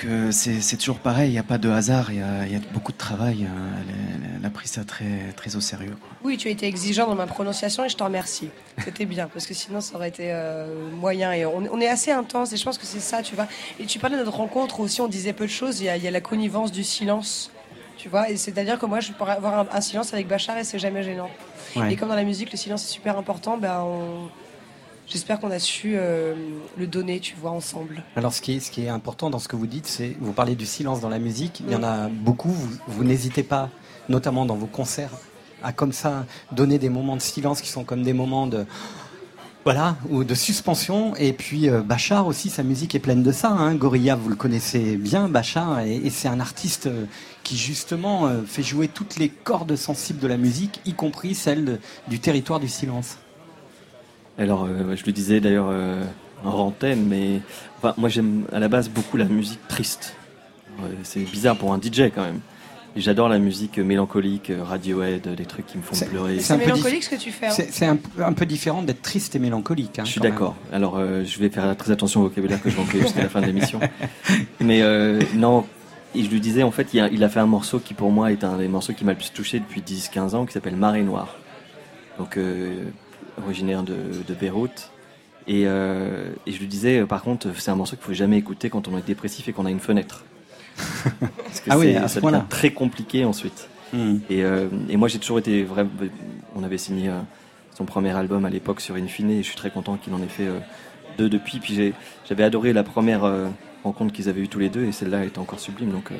que 0.00 0.30
c'est 0.30 0.76
toujours 0.76 0.98
pareil. 0.98 1.28
Il 1.30 1.32
n'y 1.32 1.38
a 1.38 1.42
pas 1.42 1.58
de 1.58 1.68
hasard, 1.68 2.10
il 2.12 2.18
y 2.18 2.22
a, 2.22 2.46
il 2.46 2.52
y 2.52 2.56
a 2.56 2.60
beaucoup 2.72 2.92
de 2.92 2.96
travail. 2.98 3.44
hein. 3.44 3.54
Elle, 3.88 3.94
elle- 3.94 4.30
elle 4.40 4.46
a 4.46 4.50
pris 4.50 4.68
ça 4.68 4.84
très 4.84 5.32
très 5.36 5.54
au 5.56 5.60
sérieux. 5.60 5.94
quoi. 6.00 6.08
Oui, 6.24 6.36
tu 6.38 6.48
as 6.48 6.50
été 6.50 6.66
exigeant 6.66 7.06
dans 7.06 7.14
ma 7.14 7.26
prononciation 7.26 7.84
et 7.84 7.88
je 7.90 7.96
te 7.96 8.02
remercie. 8.02 8.48
C'était 8.82 9.04
bien, 9.04 9.28
parce 9.32 9.46
que 9.46 9.52
sinon 9.52 9.80
ça 9.82 9.96
aurait 9.96 10.08
été 10.08 10.28
euh, 10.32 10.90
moyen. 10.92 11.32
Et 11.32 11.44
on, 11.44 11.62
on 11.70 11.80
est 11.80 11.88
assez 11.88 12.10
intense 12.10 12.52
et 12.52 12.56
je 12.56 12.64
pense 12.64 12.78
que 12.78 12.86
c'est 12.86 13.00
ça, 13.00 13.22
tu 13.22 13.34
vois. 13.34 13.46
Et 13.78 13.84
tu 13.84 13.98
parlais 13.98 14.16
de 14.16 14.24
notre 14.24 14.36
rencontre 14.38 14.80
aussi, 14.80 15.00
on 15.02 15.08
disait 15.08 15.34
peu 15.34 15.44
de 15.44 15.50
choses. 15.50 15.80
Il 15.80 15.84
y 15.84 15.88
a, 15.90 15.96
il 15.98 16.02
y 16.02 16.08
a 16.08 16.10
la 16.10 16.22
connivence 16.22 16.72
du 16.72 16.84
silence, 16.84 17.50
tu 17.98 18.08
vois. 18.08 18.30
Et 18.30 18.36
c'est-à-dire 18.38 18.78
que 18.78 18.86
moi, 18.86 19.00
je 19.00 19.12
pourrais 19.12 19.32
avoir 19.36 19.58
un, 19.60 19.66
un 19.70 19.80
silence 19.82 20.14
avec 20.14 20.26
Bachar 20.26 20.56
et 20.56 20.64
c'est 20.64 20.78
jamais 20.78 21.02
gênant. 21.02 21.30
Ouais. 21.76 21.92
Et 21.92 21.96
comme 21.96 22.08
dans 22.08 22.14
la 22.16 22.24
musique, 22.24 22.50
le 22.50 22.56
silence 22.56 22.82
est 22.84 22.92
super 22.92 23.18
important, 23.18 23.58
ben 23.58 23.80
on... 23.84 24.28
j'espère 25.10 25.38
qu'on 25.40 25.50
a 25.50 25.58
su 25.58 25.92
euh, 25.96 26.34
le 26.78 26.86
donner, 26.86 27.20
tu 27.20 27.34
vois, 27.34 27.50
ensemble. 27.50 28.02
Alors, 28.16 28.32
ce 28.32 28.40
qui, 28.40 28.56
est, 28.56 28.60
ce 28.60 28.70
qui 28.70 28.84
est 28.84 28.88
important 28.88 29.28
dans 29.28 29.38
ce 29.38 29.48
que 29.48 29.56
vous 29.56 29.66
dites, 29.66 29.86
c'est 29.86 30.16
vous 30.20 30.32
parlez 30.32 30.54
du 30.54 30.64
silence 30.66 31.00
dans 31.00 31.08
la 31.10 31.18
musique. 31.18 31.62
Il 31.66 31.72
y 31.72 31.76
en 31.76 31.82
a 31.82 32.08
beaucoup. 32.08 32.48
Vous, 32.50 32.68
vous 32.88 33.04
n'hésitez 33.04 33.42
pas, 33.42 33.68
notamment 34.08 34.46
dans 34.46 34.56
vos 34.56 34.66
concerts, 34.66 35.12
à 35.62 35.72
comme 35.72 35.92
ça 35.92 36.24
donner 36.52 36.78
des 36.78 36.88
moments 36.88 37.16
de 37.16 37.22
silence 37.22 37.60
qui 37.60 37.68
sont 37.68 37.84
comme 37.84 38.02
des 38.02 38.14
moments 38.14 38.46
de 38.46 38.64
voilà 39.64 39.96
ou 40.08 40.24
de 40.24 40.34
suspension. 40.34 41.14
Et 41.16 41.34
puis 41.34 41.68
euh, 41.68 41.82
Bachar 41.82 42.26
aussi, 42.26 42.48
sa 42.48 42.62
musique 42.62 42.94
est 42.94 42.98
pleine 43.00 43.22
de 43.22 43.30
ça. 43.32 43.50
Hein. 43.50 43.74
Gorilla, 43.74 44.16
vous 44.16 44.30
le 44.30 44.36
connaissez 44.36 44.96
bien, 44.96 45.28
Bachar, 45.28 45.80
et, 45.80 45.96
et 45.96 46.08
c'est 46.10 46.28
un 46.28 46.40
artiste 46.40 46.86
euh, 46.86 47.04
qui 47.42 47.58
justement 47.58 48.26
euh, 48.26 48.42
fait 48.46 48.62
jouer 48.62 48.88
toutes 48.88 49.16
les 49.16 49.28
cordes 49.28 49.76
sensibles 49.76 50.18
de 50.18 50.26
la 50.28 50.38
musique, 50.38 50.80
y 50.86 50.94
compris 50.94 51.34
celle 51.34 51.64
de- 51.66 51.78
du 52.08 52.20
territoire 52.20 52.58
du 52.58 52.68
silence. 52.68 53.18
Alors, 54.38 54.64
euh, 54.64 54.96
je 54.96 55.04
le 55.04 55.12
disais 55.12 55.40
d'ailleurs 55.40 55.68
euh, 55.70 56.02
en 56.44 56.50
antenne, 56.52 57.04
mais 57.06 57.40
enfin, 57.78 57.94
moi 57.98 58.08
j'aime 58.08 58.44
à 58.52 58.58
la 58.58 58.68
base 58.68 58.88
beaucoup 58.88 59.16
la 59.16 59.26
musique 59.26 59.60
triste. 59.68 60.14
Ouais, 60.78 60.88
c'est 61.02 61.20
bizarre 61.20 61.56
pour 61.56 61.72
un 61.74 61.78
DJ 61.80 62.10
quand 62.14 62.22
même. 62.22 62.40
J'adore 62.96 63.28
la 63.28 63.38
musique 63.38 63.78
mélancolique, 63.78 64.50
euh, 64.50 64.64
Radiohead, 64.64 65.28
des 65.36 65.44
trucs 65.44 65.66
qui 65.66 65.76
me 65.78 65.82
font 65.82 65.94
pleurer. 66.06 66.40
C'est 66.40 66.56
mélancolique 66.56 67.04
ce 67.04 67.10
que 67.10 67.16
tu 67.16 67.30
fais. 67.30 67.46
hein. 67.46 67.50
C'est 67.70 67.86
un, 67.86 67.94
peu- 67.96 68.24
un 68.24 68.32
peu 68.32 68.46
différent 68.46 68.82
d'être 68.82 69.02
triste 69.02 69.36
et 69.36 69.38
mélancolique. 69.38 69.98
hein, 70.00 70.04
Je 70.04 70.10
suis 70.10 70.20
d'accord. 70.20 70.56
Alors, 70.72 70.96
euh, 70.98 71.22
je 71.24 71.38
vais 71.38 71.50
faire 71.50 71.76
très 71.76 71.92
attention 71.92 72.20
au 72.20 72.24
vocabulaire 72.24 72.60
que 72.60 72.68
je 72.68 72.74
vais 72.74 72.82
employer 72.82 73.02
jusqu'à 73.04 73.22
la 73.22 73.28
fin 73.28 73.40
de 73.42 73.46
l'émission. 73.46 73.78
Mais 74.60 74.82
euh, 74.82 75.20
non, 75.36 75.66
et 76.16 76.24
je 76.24 76.30
lui 76.30 76.40
disais, 76.40 76.64
en 76.64 76.72
fait, 76.72 76.88
il 76.92 76.98
a, 77.00 77.08
il 77.08 77.22
a 77.22 77.28
fait 77.28 77.38
un 77.38 77.46
morceau 77.46 77.78
qui, 77.78 77.94
pour 77.94 78.10
moi, 78.10 78.32
est 78.32 78.42
un 78.42 78.56
des 78.58 78.66
morceaux 78.66 78.92
qui 78.92 79.04
m'a 79.04 79.12
le 79.12 79.18
plus 79.18 79.32
touché 79.32 79.60
depuis 79.60 79.82
10-15 79.82 80.34
ans, 80.34 80.44
qui 80.46 80.52
s'appelle 80.52 80.74
Marée 80.76 81.02
Noire. 81.02 81.36
Donc, 82.18 82.36
euh, 82.38 82.74
originaire 83.44 83.82
de, 83.82 83.94
de 84.26 84.34
Beyrouth. 84.34 84.90
Et, 85.46 85.64
euh, 85.66 86.30
et 86.46 86.52
je 86.52 86.58
lui 86.60 86.66
disais, 86.66 87.00
euh, 87.00 87.06
par 87.06 87.22
contre, 87.22 87.48
c'est 87.58 87.70
un 87.70 87.74
morceau 87.76 87.96
qu'il 87.96 88.04
faut 88.04 88.12
jamais 88.12 88.38
écouter 88.38 88.70
quand 88.70 88.86
on 88.88 88.96
est 88.98 89.06
dépressif 89.06 89.48
et 89.48 89.52
qu'on 89.52 89.66
a 89.66 89.70
une 89.70 89.80
fenêtre. 89.80 90.24
Parce 90.76 91.60
que 91.60 91.70
Ah 91.70 91.78
oui, 91.78 91.92
c'est- 91.92 91.96
à 91.96 92.08
ce 92.08 92.20
ça 92.20 92.26
devient 92.26 92.42
très 92.48 92.70
compliqué 92.72 93.24
ensuite. 93.24 93.68
Hmm. 93.92 94.18
Et, 94.28 94.44
euh, 94.44 94.68
et 94.88 94.96
moi, 94.96 95.08
j'ai 95.08 95.18
toujours 95.18 95.38
été 95.40 95.64
vrai. 95.64 95.86
On 96.54 96.62
avait 96.62 96.78
signé 96.78 97.08
euh, 97.08 97.18
son 97.76 97.84
premier 97.86 98.10
album 98.10 98.44
à 98.44 98.50
l'époque 98.50 98.80
sur 98.80 98.94
Infine, 98.96 99.30
et 99.30 99.38
je 99.38 99.46
suis 99.48 99.56
très 99.56 99.70
content 99.70 99.96
qu'il 99.96 100.12
en 100.14 100.22
ait 100.22 100.28
fait 100.28 100.46
deux 101.18 101.28
depuis. 101.28 101.58
Puis 101.58 101.92
j'avais 102.28 102.44
adoré 102.44 102.72
la 102.72 102.82
première 102.84 103.22
rencontre 103.82 104.12
qu'ils 104.12 104.28
avaient 104.28 104.42
eue 104.42 104.48
tous 104.48 104.58
les 104.60 104.68
deux, 104.68 104.84
et 104.84 104.92
celle-là 104.92 105.24
était 105.24 105.38
encore 105.38 105.58
sublime. 105.58 105.90
Donc, 105.90 106.10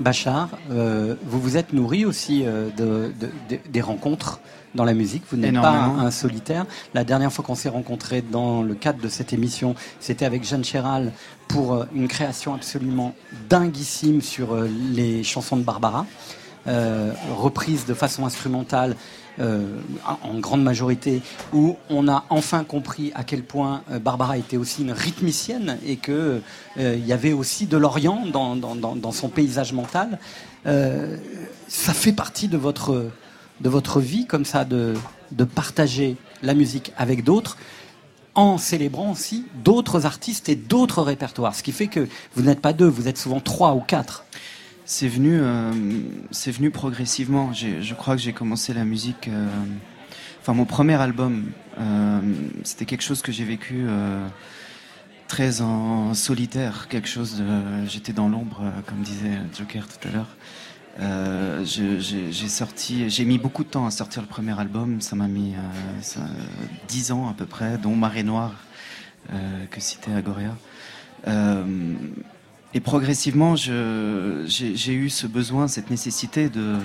Bachar, 0.00 0.50
vous 0.68 1.40
vous 1.40 1.56
êtes 1.56 1.72
nourri 1.72 2.04
aussi 2.04 2.42
de, 2.44 2.70
de- 2.76 3.10
de- 3.50 3.58
des 3.68 3.80
rencontres 3.80 4.40
dans 4.74 4.84
la 4.84 4.94
musique. 4.94 5.22
Vous 5.30 5.36
n'êtes 5.36 5.54
pas 5.62 5.70
un, 5.70 5.98
un 6.06 6.10
solitaire. 6.10 6.66
La 6.94 7.04
dernière 7.04 7.32
fois 7.32 7.44
qu'on 7.44 7.54
s'est 7.54 7.68
rencontrés 7.68 8.22
dans 8.22 8.62
le 8.62 8.74
cadre 8.74 9.00
de 9.00 9.08
cette 9.08 9.32
émission, 9.32 9.74
c'était 10.00 10.24
avec 10.26 10.44
Jeanne 10.44 10.64
Chéral 10.64 11.12
pour 11.48 11.74
euh, 11.74 11.84
une 11.94 12.08
création 12.08 12.54
absolument 12.54 13.14
dinguissime 13.48 14.20
sur 14.20 14.54
euh, 14.54 14.68
les 14.92 15.24
chansons 15.24 15.56
de 15.56 15.62
Barbara, 15.62 16.06
euh, 16.66 17.12
reprise 17.36 17.86
de 17.86 17.94
façon 17.94 18.26
instrumentale. 18.26 18.94
euh, 19.40 19.78
en 20.24 20.40
grande 20.40 20.64
majorité, 20.64 21.22
où 21.52 21.76
on 21.90 22.08
a 22.08 22.24
enfin 22.28 22.64
compris 22.64 23.12
à 23.14 23.22
quel 23.22 23.44
point 23.44 23.82
euh, 23.92 24.00
Barbara 24.00 24.36
était 24.36 24.56
aussi 24.56 24.82
une 24.82 24.90
rythmicienne 24.90 25.78
et 25.86 25.94
que 25.94 26.42
euh, 26.76 26.96
il 26.98 27.06
y 27.06 27.12
avait 27.12 27.32
aussi 27.32 27.66
de 27.66 27.76
l'Orient 27.76 28.24
dans, 28.32 28.56
dans- 28.56 28.74
dans- 28.74 28.96
dans 28.96 29.12
son 29.12 29.28
paysage 29.28 29.72
mental. 29.72 30.18
Euh, 30.66 31.16
ça 31.68 31.92
fait 31.92 32.10
partie 32.12 32.48
de 32.48 32.56
votre, 32.56 33.10
de 33.60 33.68
votre 33.68 34.00
vie, 34.00 34.26
comme 34.26 34.44
ça, 34.44 34.64
de, 34.64 34.94
de 35.32 35.44
partager 35.44 36.16
la 36.42 36.54
musique 36.54 36.92
avec 36.96 37.24
d'autres, 37.24 37.56
en 38.34 38.56
célébrant 38.58 39.10
aussi 39.10 39.46
d'autres 39.64 40.06
artistes 40.06 40.48
et 40.48 40.54
d'autres 40.54 41.02
répertoires. 41.02 41.54
Ce 41.54 41.62
qui 41.62 41.72
fait 41.72 41.88
que 41.88 42.06
vous 42.34 42.42
n'êtes 42.42 42.60
pas 42.60 42.72
deux, 42.72 42.86
vous 42.86 43.08
êtes 43.08 43.18
souvent 43.18 43.40
trois 43.40 43.74
ou 43.74 43.80
quatre. 43.80 44.24
C'est 44.84 45.08
venu, 45.08 45.38
euh, 45.40 45.72
c'est 46.30 46.50
venu 46.52 46.70
progressivement. 46.70 47.52
Je 47.52 47.94
crois 47.94 48.14
que 48.16 48.22
j'ai 48.22 48.32
commencé 48.32 48.72
la 48.72 48.84
musique. 48.84 49.28
euh, 49.28 49.48
Enfin, 50.40 50.54
mon 50.54 50.64
premier 50.64 50.94
album, 50.94 51.50
euh, 51.78 52.20
c'était 52.64 52.86
quelque 52.86 53.02
chose 53.02 53.20
que 53.20 53.32
j'ai 53.32 53.44
vécu 53.44 53.84
très 55.26 55.60
en 55.60 56.14
solitaire. 56.14 56.88
Quelque 56.88 57.08
chose. 57.08 57.42
J'étais 57.86 58.14
dans 58.14 58.30
l'ombre, 58.30 58.62
comme 58.86 59.02
disait 59.02 59.38
Joker 59.54 59.86
tout 59.86 60.08
à 60.08 60.12
l'heure. 60.12 60.36
Euh, 61.00 61.64
j'ai 61.64 62.48
sorti, 62.48 63.08
j'ai 63.08 63.24
mis 63.24 63.38
beaucoup 63.38 63.62
de 63.62 63.68
temps 63.68 63.86
à 63.86 63.90
sortir 63.90 64.22
le 64.22 64.28
premier 64.28 64.58
album. 64.58 65.00
Ça 65.00 65.14
m'a 65.14 65.28
mis 65.28 65.54
euh, 65.54 65.58
ça- 66.02 66.20
dix 66.88 67.12
ans 67.12 67.28
à 67.28 67.34
peu 67.34 67.46
près, 67.46 67.78
dont 67.78 67.94
Marée 67.94 68.24
Noire 68.24 68.54
euh, 69.32 69.64
que 69.70 69.80
citait 69.80 70.12
Agoria. 70.12 70.56
Euh, 71.28 71.94
et 72.74 72.80
progressivement, 72.80 73.56
j'ai 73.56 74.92
eu 74.92 75.08
ce 75.10 75.26
besoin, 75.26 75.68
cette 75.68 75.90
nécessité 75.90 76.48
de, 76.48 76.76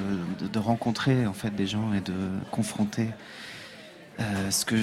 rencontrer 0.56 1.26
en 1.27 1.34
fait 1.34 1.53
des 1.56 1.68
gens 1.68 1.94
et 1.94 1.99
de 1.99 2.14
confronter 2.52 3.10
euh, 4.19 4.52
ce 4.52 4.64
que 4.64 4.76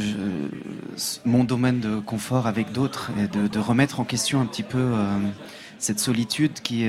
mon 1.24 1.44
domaine 1.44 1.81
de 1.81 2.01
confort 2.01 2.47
avec 2.47 2.73
d'autres 2.73 3.12
et 3.19 3.28
de, 3.28 3.47
de 3.47 3.59
remettre 3.59 4.01
en 4.01 4.05
question 4.05 4.40
un 4.40 4.47
petit 4.47 4.62
peu 4.62 4.93
cette 5.78 6.01
solitude 6.01 6.61
qui, 6.61 6.86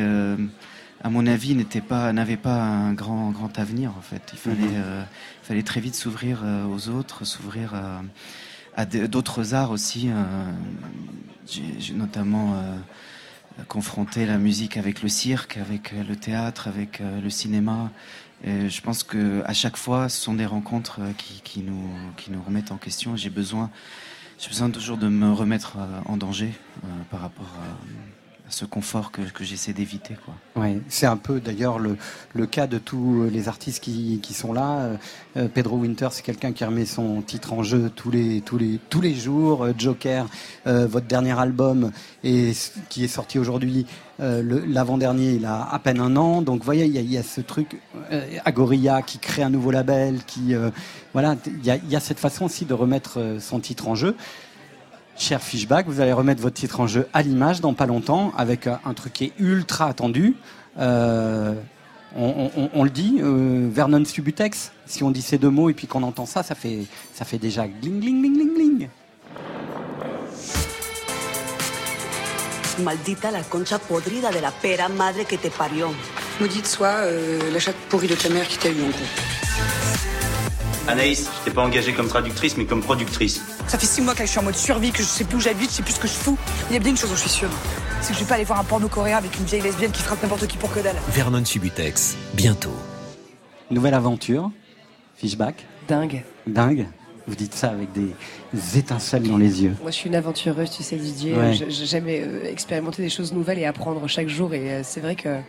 à 1.03 1.10
mon 1.10 1.26
avis, 1.28 1.56
n'était 1.56 1.82
pas, 1.82 2.14
n'avait 2.14 2.38
pas 2.38 2.61
un 2.61 2.94
grand, 2.94 3.32
grand 3.32 3.57
avenir 3.60 3.91
en 3.98 4.02
fait. 4.02 4.22
Il 4.34 4.40
fallait, 4.40 4.61
Mhm. 4.61 4.73
euh, 4.76 5.03
il 5.44 5.45
fallait 5.48 5.64
très 5.64 5.82
vite 5.82 5.95
s'ouvrir 5.95 6.41
euh, 6.44 6.65
aux 6.65 6.90
autres, 6.90 7.26
s'ouvrir 7.26 7.73
à, 7.76 8.02
à 8.76 8.86
d'autres 8.86 9.53
arts 9.53 9.72
aussi. 9.72 10.10
euh, 10.10 10.52
j'ai 11.48 11.94
notamment 11.94 12.53
euh, 12.56 12.78
confronté 13.68 14.26
la 14.26 14.38
musique 14.38 14.78
avec 14.78 15.02
le 15.02 15.10
cirque, 15.10 15.57
avec 15.57 15.91
euh, 15.94 16.03
le 16.07 16.15
théâtre, 16.15 16.68
avec 16.68 17.02
euh, 17.02 17.19
le 17.19 17.30
cinéma. 17.30 17.91
Et 18.44 18.69
je 18.69 18.82
pense 18.82 19.03
que 19.03 19.44
à 19.45 19.53
chaque 19.53 19.78
fois, 19.78 20.07
ce 20.07 20.19
sont 20.22 20.34
des 20.34 20.45
rencontres 20.45 20.99
euh, 21.02 21.11
qui, 21.18 21.41
qui 21.44 21.61
nous, 21.61 21.90
qui 22.18 22.32
nous 22.32 22.41
remettent 22.41 22.72
en 22.72 22.78
question. 22.78 23.15
J'ai 23.18 23.30
besoin, 23.30 23.69
j'ai 24.40 24.48
besoin 24.49 24.69
toujours 24.69 24.98
de 24.98 25.07
me 25.10 25.32
remettre 25.34 25.78
euh, 25.78 25.99
en 26.06 26.15
danger 26.18 26.53
euh, 26.84 26.88
par 27.10 27.22
rapport 27.22 27.52
à 27.60 27.68
ce 28.52 28.65
confort 28.65 29.11
que, 29.11 29.22
j'essaie 29.40 29.73
d'éviter. 29.73 30.15
Quoi. 30.26 30.61
Ouais, 30.61 30.80
c'est 30.88 31.07
un 31.07 31.18
peu 31.18 31.40
d'ailleurs 31.40 31.80
le, 31.80 31.98
le 32.34 32.45
cas 32.45 32.68
de 32.68 32.78
tous 32.78 33.23
les 33.32 33.48
artistes 33.48 33.84
qui, 33.84 34.19
qui 34.22 34.34
sont 34.34 34.53
là. 34.53 34.98
Euh, 35.38 35.48
Pedro 35.48 35.78
Winter, 35.78 36.10
c'est 36.11 36.23
quelqu'un 36.23 36.52
qui 36.52 36.65
remet 36.65 36.86
son 36.86 37.22
titre 37.22 37.53
en 37.53 37.64
jeu 37.64 37.90
tous 37.95 38.11
les, 38.11 38.41
tous 38.41 38.57
les, 38.57 38.80
tous 38.90 39.02
les 39.02 39.14
jours. 39.14 39.64
Euh, 39.64 39.73
Joker, 39.78 40.28
euh, 40.68 40.88
votre 40.88 41.07
dernier 41.07 41.38
album, 41.40 41.91
et 42.23 42.52
qui 42.90 43.03
est 43.03 43.10
sorti 43.10 43.40
aujourd'hui, 43.40 43.86
l'avant-dernier, 44.19 45.32
il 45.32 45.45
a 45.45 45.68
à 45.72 45.80
peine 45.80 45.99
un 45.99 46.15
an. 46.15 46.44
Donc, 46.44 46.60
vous 46.60 46.65
voyez, 46.65 46.86
il 46.86 47.11
y 47.11 47.18
a, 47.18 47.23
ce 47.23 47.41
truc, 47.41 47.82
Agoria, 48.45 49.02
qui 49.02 49.18
crée 49.18 49.41
un 49.41 49.49
nouveau 49.49 49.72
label, 49.72 50.19
qui, 50.28 50.53
voilà, 51.11 51.36
il 51.48 51.65
y 51.65 51.95
a, 51.95 51.99
cette 51.99 52.19
façon 52.19 52.45
aussi 52.45 52.65
de 52.65 52.76
remettre 52.76 53.38
son 53.40 53.60
titre 53.60 53.88
en 53.88 53.95
jeu. 53.95 54.15
Cher 55.22 55.39
Fishback, 55.39 55.85
vous 55.88 55.99
allez 55.99 56.14
remettre 56.14 56.41
votre 56.41 56.56
titre 56.56 56.80
en 56.80 56.88
jeu 56.88 57.07
à 57.14 57.22
l'image 57.22 57.61
dans 57.61 57.76
pas 57.76 57.85
longtemps 57.85 58.34
avec 58.35 58.65
euh, 58.65 58.73
un 58.84 58.95
truc 58.95 59.14
qui 59.14 59.26
est 59.26 59.34
ultra 59.38 59.85
attendu. 59.85 60.35
Euh, 60.80 61.53
on, 62.18 62.49
on- 62.57 62.69
on 62.73 62.84
le 62.84 62.89
dit, 62.89 63.19
euh, 63.22 63.69
Vernon 63.72 64.03
Subutex. 64.03 64.72
Si 64.88 65.03
on 65.03 65.11
dit 65.11 65.22
ces 65.22 65.38
deux 65.38 65.52
mots 65.52 65.69
et 65.69 65.76
puis 65.76 65.85
qu'on 65.85 66.02
entend 66.02 66.26
ça, 66.26 66.41
ça 66.41 66.56
fait, 66.56 66.80
ça 67.14 67.23
fait 67.23 67.38
déjà 67.38 67.68
gling 67.68 67.99
gling 67.99 68.19
gling 68.19 68.34
gling 68.34 68.56
gling. 68.56 68.89
Maldita 72.84 73.30
la 73.30 73.43
concha 73.43 73.77
podrida 73.77 74.31
de 74.31 74.39
la 74.39 74.49
pera 74.49 74.89
madre 74.89 75.23
que 75.27 75.35
te 75.35 75.49
parió. 75.49 75.89
Maudite 76.39 76.65
soit 76.65 76.88
euh, 77.06 77.52
la 77.53 77.60
chatte 77.60 77.76
pourrie 77.89 78.07
de 78.07 78.15
ta 78.15 78.27
mère 78.30 78.48
qui 78.48 78.57
t'a 78.57 78.69
eu 78.69 78.81
en 78.81 78.89
gros. 78.89 79.90
Anaïs, 80.91 81.30
je 81.39 81.45
t'ai 81.45 81.55
pas 81.55 81.61
engagée 81.63 81.93
comme 81.93 82.09
traductrice, 82.09 82.57
mais 82.57 82.65
comme 82.65 82.81
productrice. 82.81 83.41
Ça 83.65 83.77
fait 83.77 83.85
six 83.85 84.01
mois 84.01 84.13
que 84.13 84.26
je 84.26 84.30
suis 84.30 84.39
en 84.39 84.43
mode 84.43 84.55
survie, 84.55 84.91
que 84.91 84.97
je 84.97 85.07
sais 85.07 85.23
plus 85.23 85.38
où 85.38 85.39
j'habite, 85.39 85.69
je 85.69 85.76
sais 85.77 85.84
plus 85.84 85.93
ce 85.93 85.99
que 86.01 86.07
je 86.07 86.13
fous. 86.13 86.38
Il 86.69 86.73
y 86.73 86.76
a 86.76 86.80
bien 86.80 86.91
une 86.91 86.97
chose 86.97 87.09
dont 87.09 87.15
je 87.15 87.22
suis 87.22 87.30
sûre. 87.30 87.49
C'est 88.01 88.09
que 88.09 88.15
je 88.15 88.23
vais 88.23 88.27
pas 88.27 88.35
aller 88.35 88.43
voir 88.43 88.59
un 88.59 88.65
porno 88.65 88.89
coréen 88.89 89.18
avec 89.18 89.38
une 89.39 89.45
vieille 89.45 89.61
lesbienne 89.61 89.91
qui 89.91 90.01
frappe 90.01 90.22
n'importe 90.22 90.47
qui 90.47 90.57
pour 90.57 90.69
que 90.73 90.81
dalle. 90.81 90.97
Vernon 91.07 91.45
Subutex, 91.45 92.18
bientôt. 92.34 92.76
Nouvelle 93.69 93.93
aventure, 93.93 94.51
Fishback. 95.15 95.65
Dingue. 95.88 96.23
Dingue. 96.45 96.88
Vous 97.26 97.35
dites 97.35 97.53
ça 97.53 97.69
avec 97.69 97.93
des 97.93 98.77
étincelles 98.77 99.23
dans 99.23 99.38
les 99.38 99.63
yeux. 99.63 99.76
Moi, 99.81 99.91
je 99.91 99.95
suis 99.95 100.09
une 100.09 100.15
aventureuse, 100.15 100.72
tu 100.72 100.84
sais, 100.84 100.97
Didier. 100.97 101.35
Ouais. 101.35 101.53
J'aime 101.69 102.07
euh, 102.09 102.43
expérimenter 102.51 103.01
des 103.01 103.09
choses 103.09 103.31
nouvelles 103.31 103.59
et 103.59 103.65
apprendre 103.65 104.05
chaque 104.07 104.27
jour. 104.27 104.53
Et 104.53 104.72
euh, 104.72 104.81
c'est 104.84 104.99
vrai 104.99 105.15
que. 105.15 105.39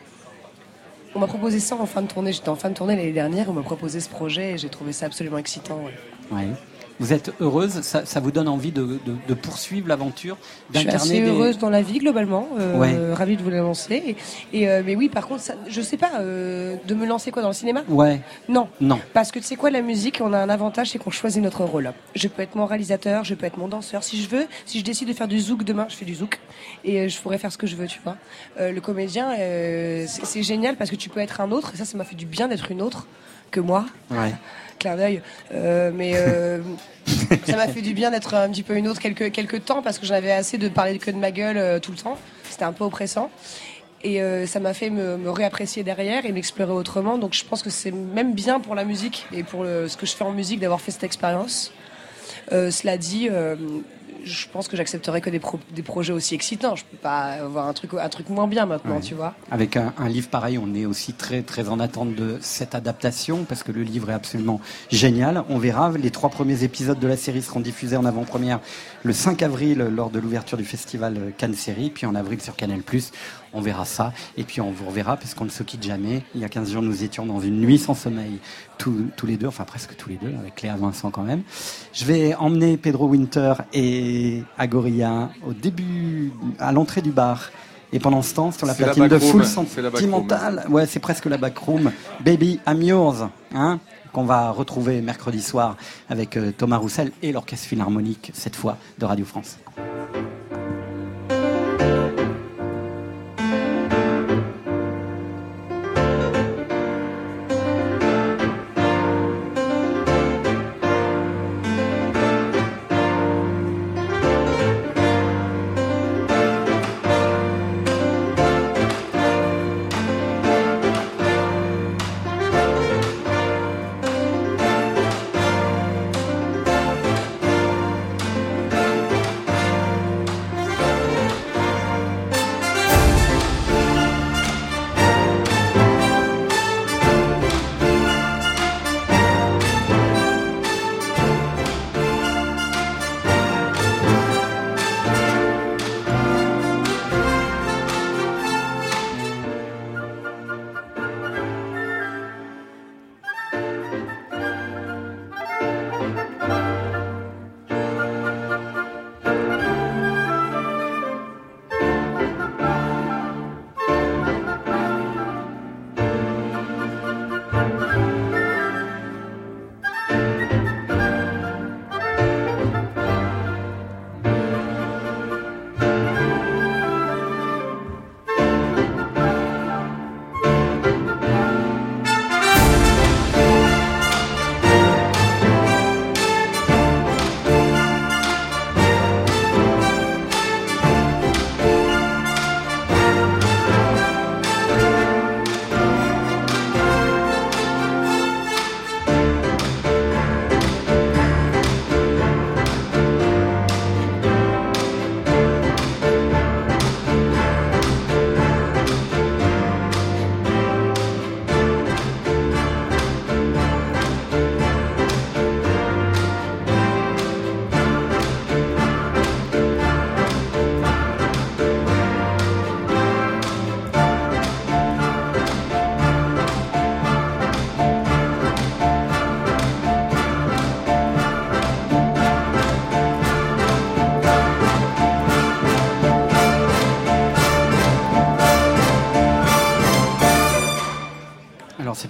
On 1.14 1.18
m'a 1.18 1.26
proposé 1.26 1.60
ça 1.60 1.76
en 1.76 1.86
fin 1.86 2.02
de 2.02 2.06
tournée. 2.06 2.32
J'étais 2.32 2.48
en 2.48 2.56
fin 2.56 2.70
de 2.70 2.74
tournée 2.74 2.96
l'année 2.96 3.12
dernière. 3.12 3.50
On 3.50 3.52
m'a 3.52 3.62
proposé 3.62 4.00
ce 4.00 4.08
projet 4.08 4.52
et 4.52 4.58
j'ai 4.58 4.68
trouvé 4.68 4.92
ça 4.92 5.06
absolument 5.06 5.38
excitant. 5.38 5.80
Vous 7.00 7.12
êtes 7.12 7.32
heureuse 7.40 7.80
ça, 7.82 8.04
ça 8.06 8.20
vous 8.20 8.30
donne 8.30 8.48
envie 8.48 8.70
de, 8.72 8.82
de- 8.82 8.98
de 9.28 9.34
poursuivre 9.34 9.88
l'aventure 9.88 10.36
Je 10.72 10.78
suis 10.78 10.86
d'incarner 10.86 11.10
assez 11.12 11.20
des- 11.22 11.28
heureuse 11.28 11.58
dans 11.58 11.70
la 11.70 11.82
vie 11.82 11.98
globalement, 11.98 12.48
euh, 12.58 12.78
Ouais. 12.78 13.14
ravie 13.14 13.36
de 13.36 13.42
vous 13.42 13.50
l'annoncer. 13.50 14.16
Et, 14.52 14.60
et, 14.62 14.68
euh, 14.68 14.82
mais 14.84 14.94
oui, 14.96 15.08
par 15.08 15.26
contre, 15.26 15.40
ça, 15.42 15.54
je 15.68 15.80
sais 15.80 15.96
pas, 15.96 16.10
euh, 16.20 16.76
de 16.86 16.94
me 16.94 17.06
lancer 17.06 17.30
quoi 17.30 17.42
dans 17.42 17.48
le 17.48 17.54
cinéma? 17.54 17.82
Ouais. 17.88 18.20
Non. 18.48 18.68
Non. 18.80 19.00
Parce 19.12 19.32
que 19.32 19.38
tu 19.38 19.44
sais 19.46 19.56
quoi, 19.56 19.70
la 19.70 19.82
musique, 19.82 20.20
on 20.22 20.32
a 20.32 20.38
un 20.38 20.48
avantage, 20.48 20.90
c'est 20.90 20.98
qu'on 20.98 21.10
choisit 21.10 21.42
notre 21.42 21.64
rôle. 21.64 21.92
Je 22.14 22.28
peux 22.28 22.42
être 22.42 22.54
mon 22.54 22.66
réalisateur, 22.66 23.24
je 23.24 23.34
peux 23.34 23.46
être 23.46 23.56
mon 23.58 23.68
danseur. 23.68 24.04
Si 24.04 24.20
je 24.22 24.28
veux, 24.28 24.46
si 24.66 24.78
je 24.78 24.84
décide 24.84 25.08
de 25.08 25.12
faire 25.14 25.28
du 25.28 25.40
zouk 25.40 25.64
demain, 25.64 25.86
je 25.88 25.96
fais 25.96 26.04
du 26.04 26.14
zouk. 26.14 26.38
Et 26.84 27.00
euh, 27.00 27.08
je 27.08 27.18
pourrais 27.20 27.38
faire 27.38 27.50
ce 27.52 27.58
que 27.58 27.66
je 27.66 27.76
veux, 27.76 27.86
tu 27.86 28.00
vois. 28.04 28.16
Le 28.60 28.80
comédien, 28.80 29.32
c'est 29.36 30.06
c'est 30.24 30.42
génial 30.42 30.76
parce 30.76 30.90
que 30.90 30.96
tu 30.96 31.08
peux 31.08 31.20
être 31.20 31.40
un 31.40 31.50
autre. 31.50 31.72
Et 31.74 31.76
ça, 31.76 31.84
ça 31.84 31.96
m'a 31.98 32.04
fait 32.04 32.14
du 32.16 32.26
bien 32.26 32.48
d'être 32.48 32.70
une 32.70 32.82
autre 32.82 33.06
que 33.50 33.60
moi. 33.60 33.86
Ouais. 34.10 34.32
Clin 34.78 34.96
d'œil. 34.96 35.22
Euh, 35.54 35.90
mais 35.94 36.12
euh, 36.16 36.58
ça 37.46 37.56
m'a 37.56 37.68
fait 37.68 37.82
du 37.82 37.94
bien 37.94 38.10
d'être 38.10 38.34
un 38.34 38.48
petit 38.50 38.62
peu 38.62 38.76
une 38.76 38.88
autre 38.88 39.00
quelques, 39.00 39.32
quelques 39.32 39.64
temps 39.64 39.82
parce 39.82 39.98
que 39.98 40.06
j'en 40.06 40.14
avais 40.14 40.32
assez 40.32 40.58
de 40.58 40.68
parler 40.68 40.98
que 40.98 41.10
de 41.10 41.16
ma 41.16 41.30
gueule 41.30 41.56
euh, 41.58 41.78
tout 41.78 41.92
le 41.92 41.98
temps. 41.98 42.18
C'était 42.50 42.64
un 42.64 42.72
peu 42.72 42.84
oppressant. 42.84 43.30
Et 44.04 44.20
euh, 44.20 44.46
ça 44.46 44.58
m'a 44.58 44.74
fait 44.74 44.90
me, 44.90 45.16
me 45.16 45.30
réapprécier 45.30 45.84
derrière 45.84 46.26
et 46.26 46.32
m'explorer 46.32 46.72
autrement. 46.72 47.18
Donc 47.18 47.34
je 47.34 47.44
pense 47.44 47.62
que 47.62 47.70
c'est 47.70 47.92
même 47.92 48.34
bien 48.34 48.58
pour 48.58 48.74
la 48.74 48.84
musique 48.84 49.26
et 49.32 49.44
pour 49.44 49.62
le- 49.62 49.86
ce 49.88 49.96
que 49.96 50.06
je 50.06 50.12
fais 50.16 50.24
en 50.24 50.32
musique 50.32 50.58
d'avoir 50.58 50.80
fait 50.80 50.90
cette 50.90 51.04
expérience. 51.04 51.72
Euh, 52.50 52.70
cela 52.72 52.96
dit, 52.98 53.28
euh, 53.30 53.54
je 54.24 54.46
pense 54.48 54.68
que 54.68 54.76
j'accepterai 54.76 55.20
que 55.20 55.30
des, 55.30 55.38
pro- 55.40 55.58
des 55.74 55.82
projets 55.82 56.12
aussi 56.12 56.34
excitants. 56.34 56.76
Je 56.76 56.84
peux 56.84 56.96
pas 56.96 57.32
avoir 57.42 57.66
un 57.68 57.72
truc, 57.72 57.90
un 57.94 58.08
truc 58.08 58.28
moins 58.28 58.46
bien 58.46 58.66
maintenant, 58.66 58.94
Ouais. 58.96 59.00
tu 59.00 59.14
vois. 59.14 59.34
Avec 59.50 59.76
un, 59.76 59.92
un 59.98 60.08
livre 60.08 60.28
pareil, 60.28 60.58
on 60.58 60.74
est 60.74 60.86
aussi 60.86 61.12
très 61.12 61.42
très 61.42 61.68
en 61.68 61.80
attente 61.80 62.14
de 62.14 62.38
cette 62.40 62.74
adaptation 62.74 63.44
parce 63.44 63.62
que 63.62 63.72
le 63.72 63.82
livre 63.82 64.10
est 64.10 64.14
absolument 64.14 64.60
génial. 64.90 65.44
On 65.48 65.58
verra. 65.58 65.90
Les 65.92 66.10
trois 66.10 66.30
premiers 66.30 66.64
épisodes 66.64 66.98
de 66.98 67.06
la 67.08 67.16
série 67.16 67.42
seront 67.42 67.60
diffusés 67.60 67.96
en 67.96 68.04
avant-première 68.04 68.60
le 69.04 69.12
5 69.12 69.42
avril 69.42 69.78
lors 69.78 70.10
de 70.10 70.18
l'ouverture 70.18 70.56
du 70.58 70.64
festival 70.64 71.32
Cannes 71.38 71.54
Série, 71.54 71.90
puis 71.90 72.06
en 72.06 72.14
avril 72.14 72.40
sur 72.40 72.54
Canal+. 72.56 72.82
On 73.54 73.60
verra 73.60 73.84
ça 73.84 74.12
et 74.36 74.44
puis 74.44 74.60
on 74.60 74.70
vous 74.70 74.86
reverra 74.86 75.16
parce 75.16 75.34
qu'on 75.34 75.44
ne 75.44 75.50
se 75.50 75.62
quitte 75.62 75.82
jamais. 75.82 76.22
Il 76.34 76.40
y 76.40 76.44
a 76.44 76.48
15 76.48 76.72
jours, 76.72 76.82
nous 76.82 77.04
étions 77.04 77.26
dans 77.26 77.40
une 77.40 77.60
nuit 77.60 77.78
sans 77.78 77.94
sommeil 77.94 78.38
tous, 78.78 79.08
tous 79.16 79.26
les 79.26 79.36
deux, 79.36 79.46
enfin 79.46 79.64
presque 79.64 79.96
tous 79.96 80.08
les 80.08 80.16
deux, 80.16 80.34
avec 80.38 80.56
Cléa 80.56 80.76
Vincent 80.76 81.10
quand 81.10 81.22
même. 81.22 81.42
Je 81.92 82.04
vais 82.04 82.34
emmener 82.34 82.76
Pedro 82.76 83.06
Winter 83.06 83.54
et 83.72 84.42
Agoria 84.58 85.30
au 85.46 85.52
début, 85.52 86.32
à 86.58 86.72
l'entrée 86.72 87.02
du 87.02 87.10
bar. 87.10 87.50
Et 87.94 87.98
pendant 87.98 88.22
ce 88.22 88.34
temps, 88.34 88.50
sur 88.52 88.66
la 88.66 88.74
C'est 88.74 88.86
la 88.86 88.94
platine 88.94 89.08
de 89.08 89.18
Full. 89.18 89.44
Sentimental, 89.44 90.64
ouais, 90.70 90.86
c'est 90.86 91.00
presque 91.00 91.26
la 91.26 91.36
backroom. 91.36 91.92
Baby, 92.24 92.58
I'm 92.66 92.82
yours, 92.82 93.28
hein, 93.54 93.80
qu'on 94.12 94.24
va 94.24 94.50
retrouver 94.50 95.02
mercredi 95.02 95.42
soir 95.42 95.76
avec 96.08 96.38
euh, 96.38 96.52
Thomas 96.56 96.78
Roussel 96.78 97.12
et 97.22 97.32
l'Orchestre 97.32 97.66
Philharmonique, 97.66 98.30
cette 98.34 98.56
fois 98.56 98.78
de 98.98 99.04
Radio 99.04 99.26
France. 99.26 99.58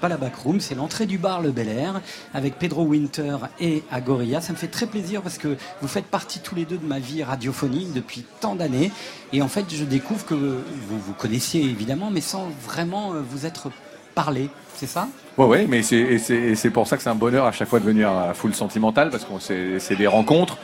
Pas 0.02 0.08
la 0.08 0.16
backroom, 0.16 0.60
c'est 0.60 0.74
l'entrée 0.74 1.06
du 1.06 1.16
bar 1.16 1.40
Le 1.40 1.52
Bel 1.52 1.68
Air 1.68 2.00
avec 2.34 2.58
Pedro 2.58 2.82
Winter 2.82 3.36
et 3.60 3.84
Agoria. 3.92 4.40
Ça 4.40 4.52
me 4.52 4.58
fait 4.58 4.66
très 4.66 4.86
plaisir 4.86 5.22
parce 5.22 5.38
que 5.38 5.56
vous 5.80 5.86
faites 5.86 6.06
partie 6.06 6.40
tous 6.40 6.56
les 6.56 6.64
deux 6.64 6.76
de 6.76 6.84
ma 6.84 6.98
vie 6.98 7.22
radiophonique 7.22 7.92
depuis 7.92 8.24
tant 8.40 8.56
d'années. 8.56 8.90
Et 9.32 9.42
en 9.42 9.48
fait, 9.48 9.64
je 9.72 9.84
découvre 9.84 10.26
que 10.26 10.34
vous 10.34 10.98
vous 10.98 11.12
connaissiez 11.12 11.62
évidemment, 11.62 12.10
mais 12.10 12.20
sans 12.20 12.48
vraiment 12.66 13.12
euh, 13.12 13.20
vous 13.24 13.46
être 13.46 13.70
parlé. 14.16 14.50
C'est 14.74 14.88
ça? 14.88 15.06
Ouais, 15.38 15.46
ouais, 15.46 15.66
mais 15.68 15.82
c'est 15.82 16.70
pour 16.70 16.88
ça 16.88 16.96
que 16.96 17.04
c'est 17.04 17.08
un 17.08 17.14
bonheur 17.14 17.46
à 17.46 17.52
chaque 17.52 17.68
fois 17.68 17.78
de 17.78 17.84
venir 17.84 18.10
à 18.10 18.34
Full 18.34 18.54
Sentimental 18.54 19.08
parce 19.10 19.24
que 19.24 19.78
c'est 19.78 19.96
des 19.96 20.08
rencontres. 20.08 20.58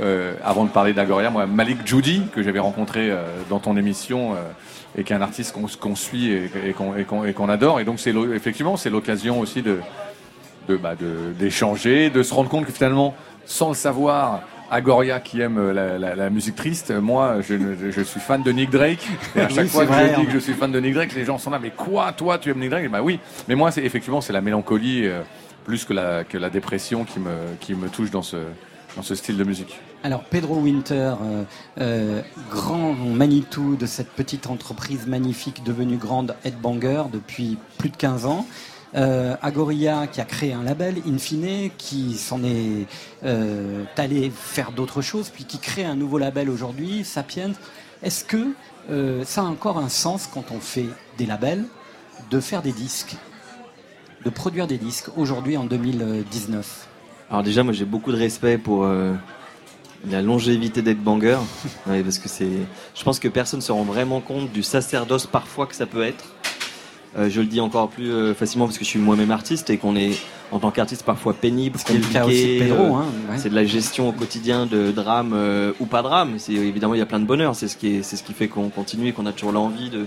Euh, 0.00 0.34
avant 0.44 0.64
de 0.64 0.70
parler 0.70 0.92
d'Agoria, 0.92 1.30
moi, 1.30 1.46
Malik 1.46 1.86
Judy, 1.86 2.22
que 2.34 2.42
j'avais 2.42 2.58
rencontré 2.58 3.10
euh, 3.10 3.22
dans 3.48 3.60
ton 3.60 3.76
émission, 3.76 4.32
euh, 4.34 4.38
et 4.98 5.04
qui 5.04 5.12
est 5.12 5.16
un 5.16 5.22
artiste 5.22 5.54
qu'on 5.80 5.94
suit 5.96 6.32
et, 6.32 6.50
et 6.66 6.72
qu'on 6.72 7.24
et 7.24 7.32
qu'on 7.32 7.48
adore. 7.48 7.78
Et 7.80 7.84
donc, 7.84 8.00
c'est 8.00 8.12
effectivement, 8.34 8.76
c'est 8.76 8.90
l'occasion 8.90 9.38
aussi 9.40 9.62
de 9.62 9.78
de, 10.68 10.76
bah, 10.76 10.94
de- 10.98 11.32
d'échanger, 11.38 12.08
de 12.10 12.22
se 12.22 12.32
rendre 12.34 12.48
compte 12.48 12.64
que 12.66 12.72
finalement, 12.72 13.14
sans 13.44 13.68
le 13.68 13.74
savoir, 13.74 14.40
Agoria 14.70 15.20
qui 15.20 15.40
aime 15.42 15.70
la, 15.72 15.98
la- 15.98 16.14
la 16.16 16.30
musique 16.30 16.56
triste, 16.56 16.90
moi 16.90 17.36
je, 17.46 17.54
je 17.90 18.00
suis 18.00 18.18
fan 18.18 18.42
de 18.42 18.50
Nick 18.50 18.70
Drake. 18.70 19.06
Et 19.36 19.40
à 19.42 19.46
Oui, 19.46 19.54
chaque 19.54 19.66
fois 19.68 19.84
que 19.84 19.92
vrai, 19.92 20.08
je 20.08 20.14
dis 20.14 20.20
hein. 20.22 20.24
que 20.24 20.32
je 20.32 20.38
suis 20.38 20.54
fan 20.54 20.72
de 20.72 20.80
Nick 20.80 20.94
Drake, 20.94 21.14
les 21.14 21.24
gens 21.26 21.36
sont 21.38 21.50
là, 21.50 21.58
mais 21.62 21.70
quoi, 21.70 22.12
toi 22.12 22.38
tu 22.38 22.50
aimes 22.50 22.58
Nick 22.60 22.70
Drake? 22.70 22.90
Bah 22.90 23.02
oui, 23.02 23.20
mais 23.46 23.54
moi 23.54 23.70
c'est 23.70 23.84
effectivement 23.84 24.22
c'est 24.22 24.32
la 24.32 24.40
mélancolie 24.40 25.06
euh, 25.06 25.20
plus 25.66 25.84
que 25.84 25.92
la, 25.92 26.24
que 26.24 26.38
la 26.38 26.48
dépression 26.50 27.04
qui 27.04 27.20
me, 27.20 27.30
qui 27.60 27.74
me 27.74 27.88
touche 27.88 28.10
dans 28.10 28.22
ce, 28.22 28.38
dans 28.96 29.02
ce 29.02 29.14
style 29.14 29.36
de 29.36 29.44
musique. 29.44 29.78
Alors 30.02 30.24
Pedro 30.24 30.56
Winter, 30.56 31.14
euh, 31.22 31.44
euh, 31.80 32.22
grand 32.50 32.92
Manitou 32.92 33.76
de 33.76 33.86
cette 33.86 34.10
petite 34.10 34.46
entreprise 34.46 35.06
magnifique 35.06 35.64
devenue 35.64 35.96
grande 35.96 36.34
Headbanger 36.44 37.04
depuis 37.12 37.58
plus 37.78 37.90
de 37.90 37.96
15 37.96 38.26
ans. 38.26 38.46
Euh, 38.94 39.34
Agoria 39.42 40.06
qui 40.06 40.20
a 40.20 40.24
créé 40.24 40.52
un 40.52 40.62
label, 40.62 40.96
Infine, 41.06 41.70
qui 41.76 42.14
s'en 42.14 42.44
est 42.44 42.86
euh, 43.24 43.84
allé 43.96 44.30
faire 44.30 44.70
d'autres 44.70 45.02
choses, 45.02 45.30
puis 45.30 45.44
qui 45.44 45.58
crée 45.58 45.84
un 45.84 45.96
nouveau 45.96 46.18
label 46.18 46.48
aujourd'hui, 46.48 47.02
Sapiens. 47.04 47.52
Est-ce 48.02 48.24
que 48.24 48.54
ça 49.24 49.40
a 49.40 49.44
encore 49.44 49.78
un 49.78 49.88
sens 49.88 50.28
quand 50.32 50.52
on 50.52 50.60
fait 50.60 50.84
des 51.16 51.24
labels 51.24 51.64
de 52.30 52.38
faire 52.38 52.60
des 52.60 52.72
disques, 52.72 53.16
de 54.24 54.30
produire 54.30 54.66
des 54.66 54.76
disques 54.76 55.08
aujourd'hui 55.16 55.56
en 55.56 55.64
2019 55.64 56.88
Alors 57.30 57.42
déjà, 57.42 57.62
moi 57.62 57.72
j'ai 57.72 57.84
beaucoup 57.84 58.12
de 58.12 58.16
respect 58.16 58.58
pour 58.58 58.84
euh, 58.84 59.12
la 60.10 60.22
longévité 60.22 60.82
d'être 60.82 61.02
banger, 61.02 61.38
Ouais, 61.86 62.02
parce 62.02 62.18
que 62.18 62.28
c'est, 62.28 62.48
je 62.94 63.04
pense 63.04 63.18
que 63.18 63.28
personne 63.28 63.60
se 63.60 63.72
rend 63.72 63.84
vraiment 63.84 64.20
compte 64.20 64.52
du 64.52 64.62
sacerdoce 64.62 65.26
parfois 65.26 65.66
que 65.66 65.74
ça 65.74 65.86
peut 65.86 66.02
être. 66.02 66.24
Euh, 67.16 67.30
je 67.30 67.40
le 67.40 67.46
dis 67.46 67.60
encore 67.60 67.88
plus 67.88 68.10
euh, 68.10 68.34
facilement 68.34 68.66
parce 68.66 68.76
que 68.76 68.84
je 68.84 68.90
suis 68.90 68.98
moi-même 68.98 69.30
artiste 69.30 69.70
et 69.70 69.78
qu'on 69.78 69.94
est 69.94 70.18
en 70.50 70.58
tant 70.58 70.72
qu'artiste 70.72 71.04
parfois 71.04 71.32
pénible, 71.32 71.78
qui 71.78 71.92
est 71.92 71.98
le 71.98 72.12
cas 72.12 72.24
aussi 72.24 72.34
de 72.34 72.42
compliqué. 72.42 72.58
Pedro, 72.58 72.84
euh, 72.84 72.98
hein, 72.98 73.04
ouais. 73.30 73.38
C'est 73.38 73.50
de 73.50 73.54
la 73.54 73.64
gestion 73.64 74.08
au 74.08 74.12
quotidien 74.12 74.66
de 74.66 74.90
drame 74.90 75.34
ou 75.80 75.86
pas 75.86 76.02
drame. 76.02 76.34
C'est 76.38 76.52
évidemment 76.52 76.94
il 76.94 76.98
y 76.98 77.02
a 77.02 77.06
plein 77.06 77.20
de 77.20 77.24
bonheur. 77.24 77.54
C'est 77.54 77.68
ce 77.68 77.76
qui 77.76 77.96
est, 77.96 78.02
c'est 78.02 78.16
ce 78.16 78.24
qui 78.24 78.32
fait 78.32 78.48
qu'on 78.48 78.68
continue 78.68 79.08
et 79.08 79.12
qu'on 79.12 79.26
a 79.26 79.32
toujours 79.32 79.52
l'envie 79.52 79.90
de, 79.90 80.06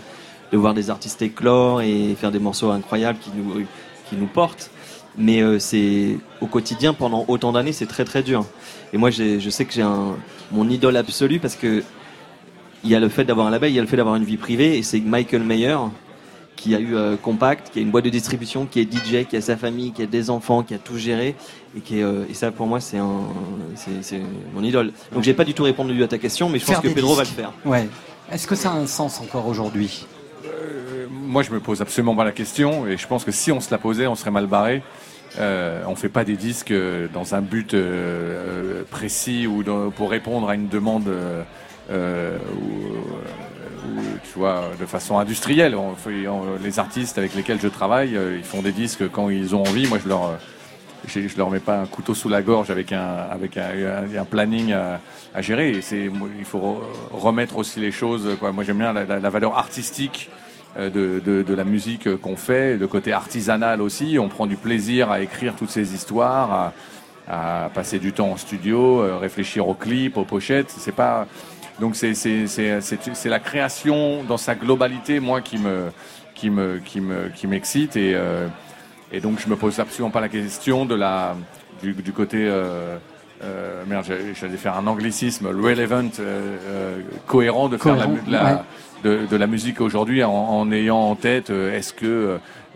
de 0.52 0.58
voir 0.58 0.74
des 0.74 0.90
artistes 0.90 1.22
éclore 1.22 1.82
et 1.82 2.16
faire 2.20 2.32
des 2.32 2.40
morceaux 2.40 2.72
incroyables 2.72 3.20
qui 3.20 3.32
nous 3.36 3.64
qui 4.10 4.16
nous 4.16 4.28
portent. 4.28 4.70
Mais 5.18 5.42
euh, 5.42 5.58
c'est 5.60 6.18
au 6.42 6.46
quotidien 6.46 6.94
pendant 6.94 7.26
autant 7.28 7.52
d'années, 7.52 7.74
c'est 7.74 7.88
très 7.88 8.06
très 8.06 8.22
dur. 8.22 8.46
Et 8.94 8.98
moi, 8.98 9.10
je 9.10 9.50
sais 9.50 9.66
que 9.66 9.74
j'ai 9.74 9.82
un 9.82 10.16
mon 10.52 10.70
idole 10.70 10.98
absolue 10.98 11.40
parce 11.40 11.56
que 11.56 11.84
il 12.84 12.90
y 12.90 12.96
a 12.96 13.00
le 13.00 13.10
fait 13.10 13.26
d'avoir 13.26 13.48
un 13.48 13.50
label, 13.50 13.72
il 13.72 13.76
y 13.76 13.80
a 13.80 13.82
le 13.82 13.88
fait 13.88 13.98
d'avoir 13.98 14.16
une 14.16 14.24
vie 14.24 14.38
privée, 14.38 14.78
et 14.78 14.84
c'est 14.84 15.00
Michael 15.00 15.44
Mayer 15.44 15.78
qui 16.56 16.74
a 16.74 16.80
eu 16.80 16.96
euh, 16.96 17.16
Compact, 17.18 17.70
qui 17.72 17.80
a 17.80 17.82
une 17.82 17.92
boîte 17.92 18.06
de 18.06 18.10
distribution, 18.10 18.66
qui 18.66 18.80
est 18.80 18.92
DJ, 18.92 19.26
qui 19.28 19.36
a 19.36 19.42
sa 19.42 19.58
famille, 19.58 19.92
qui 19.92 20.02
a 20.02 20.08
des 20.08 20.30
enfants, 20.30 20.64
qui 20.64 20.74
a 20.74 20.80
tout 20.80 20.98
géré, 20.98 21.36
et 21.76 21.82
qui 21.82 22.00
est, 22.00 22.04
euh, 22.04 22.26
et 22.30 22.34
ça 22.34 22.52
pour 22.52 22.66
moi 22.66 22.80
c'est 22.80 22.98
un, 22.98 23.22
c'est, 23.76 24.04
c'est 24.04 24.22
mon 24.54 24.64
idole. 24.64 24.92
Donc 25.14 25.24
j'ai 25.24 25.34
pas 25.34 25.44
du 25.44 25.54
tout 25.54 25.64
répondu 25.64 26.02
à 26.04 26.08
ta 26.08 26.18
question, 26.18 26.50
mais 26.50 26.60
je 26.60 26.66
pense 26.66 26.80
que 26.80 26.88
Pedro 26.88 27.16
va 27.16 27.24
le 27.24 27.30
faire. 27.30 27.52
Ouais. 27.66 27.88
Est-ce 28.32 28.48
que 28.48 28.56
ça 28.56 28.72
a 28.72 28.76
un 28.76 28.88
sens 28.88 29.22
encore 29.22 29.48
aujourd'hui? 29.48 30.06
Moi, 31.10 31.44
je 31.44 31.52
me 31.52 31.60
pose 31.60 31.82
absolument 31.82 32.16
pas 32.16 32.24
la 32.24 32.32
question, 32.32 32.88
et 32.88 32.96
je 32.96 33.06
pense 33.06 33.26
que 33.26 33.32
si 33.32 33.52
on 33.52 33.60
se 33.60 33.70
la 33.70 33.78
posait, 33.78 34.08
on 34.08 34.16
serait 34.16 34.32
mal 34.32 34.48
barré. 34.48 34.82
Euh, 35.40 35.84
on 35.88 35.96
fait 35.96 36.10
pas 36.10 36.24
des 36.24 36.36
disques 36.36 36.72
euh, 36.72 37.08
dans 37.14 37.36
un 37.36 37.42
but 37.42 37.74
euh, 37.74 38.84
précis 38.90 39.46
ou 39.48 39.64
pour 39.92 40.10
répondre 40.10 40.50
à 40.50 40.56
une 40.56 40.68
demande 40.68 41.08
ou, 41.90 41.94
tu 44.24 44.40
vois 44.40 44.72
de 44.80 44.86
façon 44.86 45.18
industrielle. 45.20 45.76
Les 46.64 46.80
artistes 46.80 47.18
avec 47.18 47.36
lesquels 47.36 47.60
je 47.62 47.68
travaille, 47.68 48.18
ils 48.38 48.44
font 48.44 48.62
des 48.62 48.72
disques 48.72 49.10
quand 49.10 49.30
ils 49.30 49.56
ont 49.56 49.64
envie. 49.64 49.88
Moi, 49.88 50.00
je 50.04 50.10
leur 50.10 50.38
je, 51.08 51.28
je 51.28 51.38
leur 51.38 51.50
mets 51.50 51.60
pas 51.60 51.80
un 51.80 51.86
couteau 51.86 52.14
sous 52.14 52.28
la 52.28 52.42
gorge 52.42 52.70
avec 52.70 52.92
un 52.92 53.28
avec 53.32 53.58
un, 53.58 54.26
planning 54.26 54.74
à, 54.74 55.42
gérer. 55.42 55.80
Il 55.92 56.46
faut 56.46 56.60
re- 56.60 56.82
remettre 57.16 57.58
aussi 57.58 57.80
les 57.80 57.92
choses. 57.92 58.28
Moi, 58.42 58.64
j'aime 58.64 58.80
bien 58.80 58.92
la, 58.92 59.30
valeur 59.30 59.58
artistique 59.58 60.30
de, 60.78 61.20
de, 61.26 61.42
de 61.44 61.54
la 61.54 61.64
musique 61.64 62.08
euh, 62.08 62.18
qu'on 62.18 62.36
fait, 62.36 62.78
le 62.78 62.88
côté 62.88 63.12
artisanal 63.14 63.82
aussi. 63.82 64.18
On 64.20 64.30
prend 64.30 64.46
du 64.46 64.56
plaisir 64.58 65.12
à 65.12 65.22
écrire 65.22 65.56
toutes 65.56 65.70
ces 65.72 65.94
histoires, 65.94 66.74
à, 67.28 67.66
à 67.66 67.70
passer 67.70 68.00
du 68.00 68.14
temps 68.14 68.32
en 68.32 68.38
studio, 68.38 69.02
euh, 69.02 69.18
réfléchir 69.18 69.68
aux 69.68 69.74
clips, 69.74 70.18
aux 70.18 70.24
pochettes. 70.26 70.70
C'est 70.78 70.96
pas 70.96 71.28
donc 71.80 71.96
c'est 71.96 72.14
c'est 72.14 72.48
c'est 72.48 72.82
c'est 72.82 73.00
c'est 73.14 73.30
la 73.30 73.40
création 73.40 74.24
dans 74.24 74.38
sa 74.38 74.56
globalité 74.56 75.20
moi 75.20 75.42
qui 75.42 75.58
me 75.58 75.90
qui 76.36 76.50
me 76.50 76.80
qui 76.84 77.02
me 77.02 77.30
qui 77.36 77.48
m'excite 77.48 77.96
et 77.98 78.14
euh, 78.16 78.48
et 79.12 79.20
donc 79.20 79.40
je 79.40 79.48
me 79.50 79.56
pose 79.56 79.80
absolument 79.80 80.10
pas 80.12 80.22
la 80.22 80.30
question 80.30 80.86
de 80.86 80.96
la 80.96 81.36
du, 81.84 81.94
du 81.94 82.12
côté 82.14 82.38
euh, 82.48 82.98
euh, 83.44 83.84
merde 83.88 84.06
j'allais 84.40 84.58
faire 84.58 84.76
un 84.76 84.88
anglicisme 84.88 85.46
relevant 85.48 86.10
euh, 86.20 86.58
euh, 86.68 86.98
cohérent 87.28 87.70
de 87.70 87.78
faire 87.78 87.96
la, 87.96 88.06
Cohérent, 88.06 88.22
la- 88.28 88.44
ouais. 88.56 88.60
De, 89.08 89.26
de 89.26 89.36
la 89.38 89.48
musique 89.48 89.80
aujourd'hui 89.82 90.24
en, 90.24 90.32
en 90.32 90.72
ayant 90.72 90.98
en 90.98 91.16
tête 91.16 91.50
euh, 91.50 91.76
est-ce 91.78 91.94
que 91.94 92.06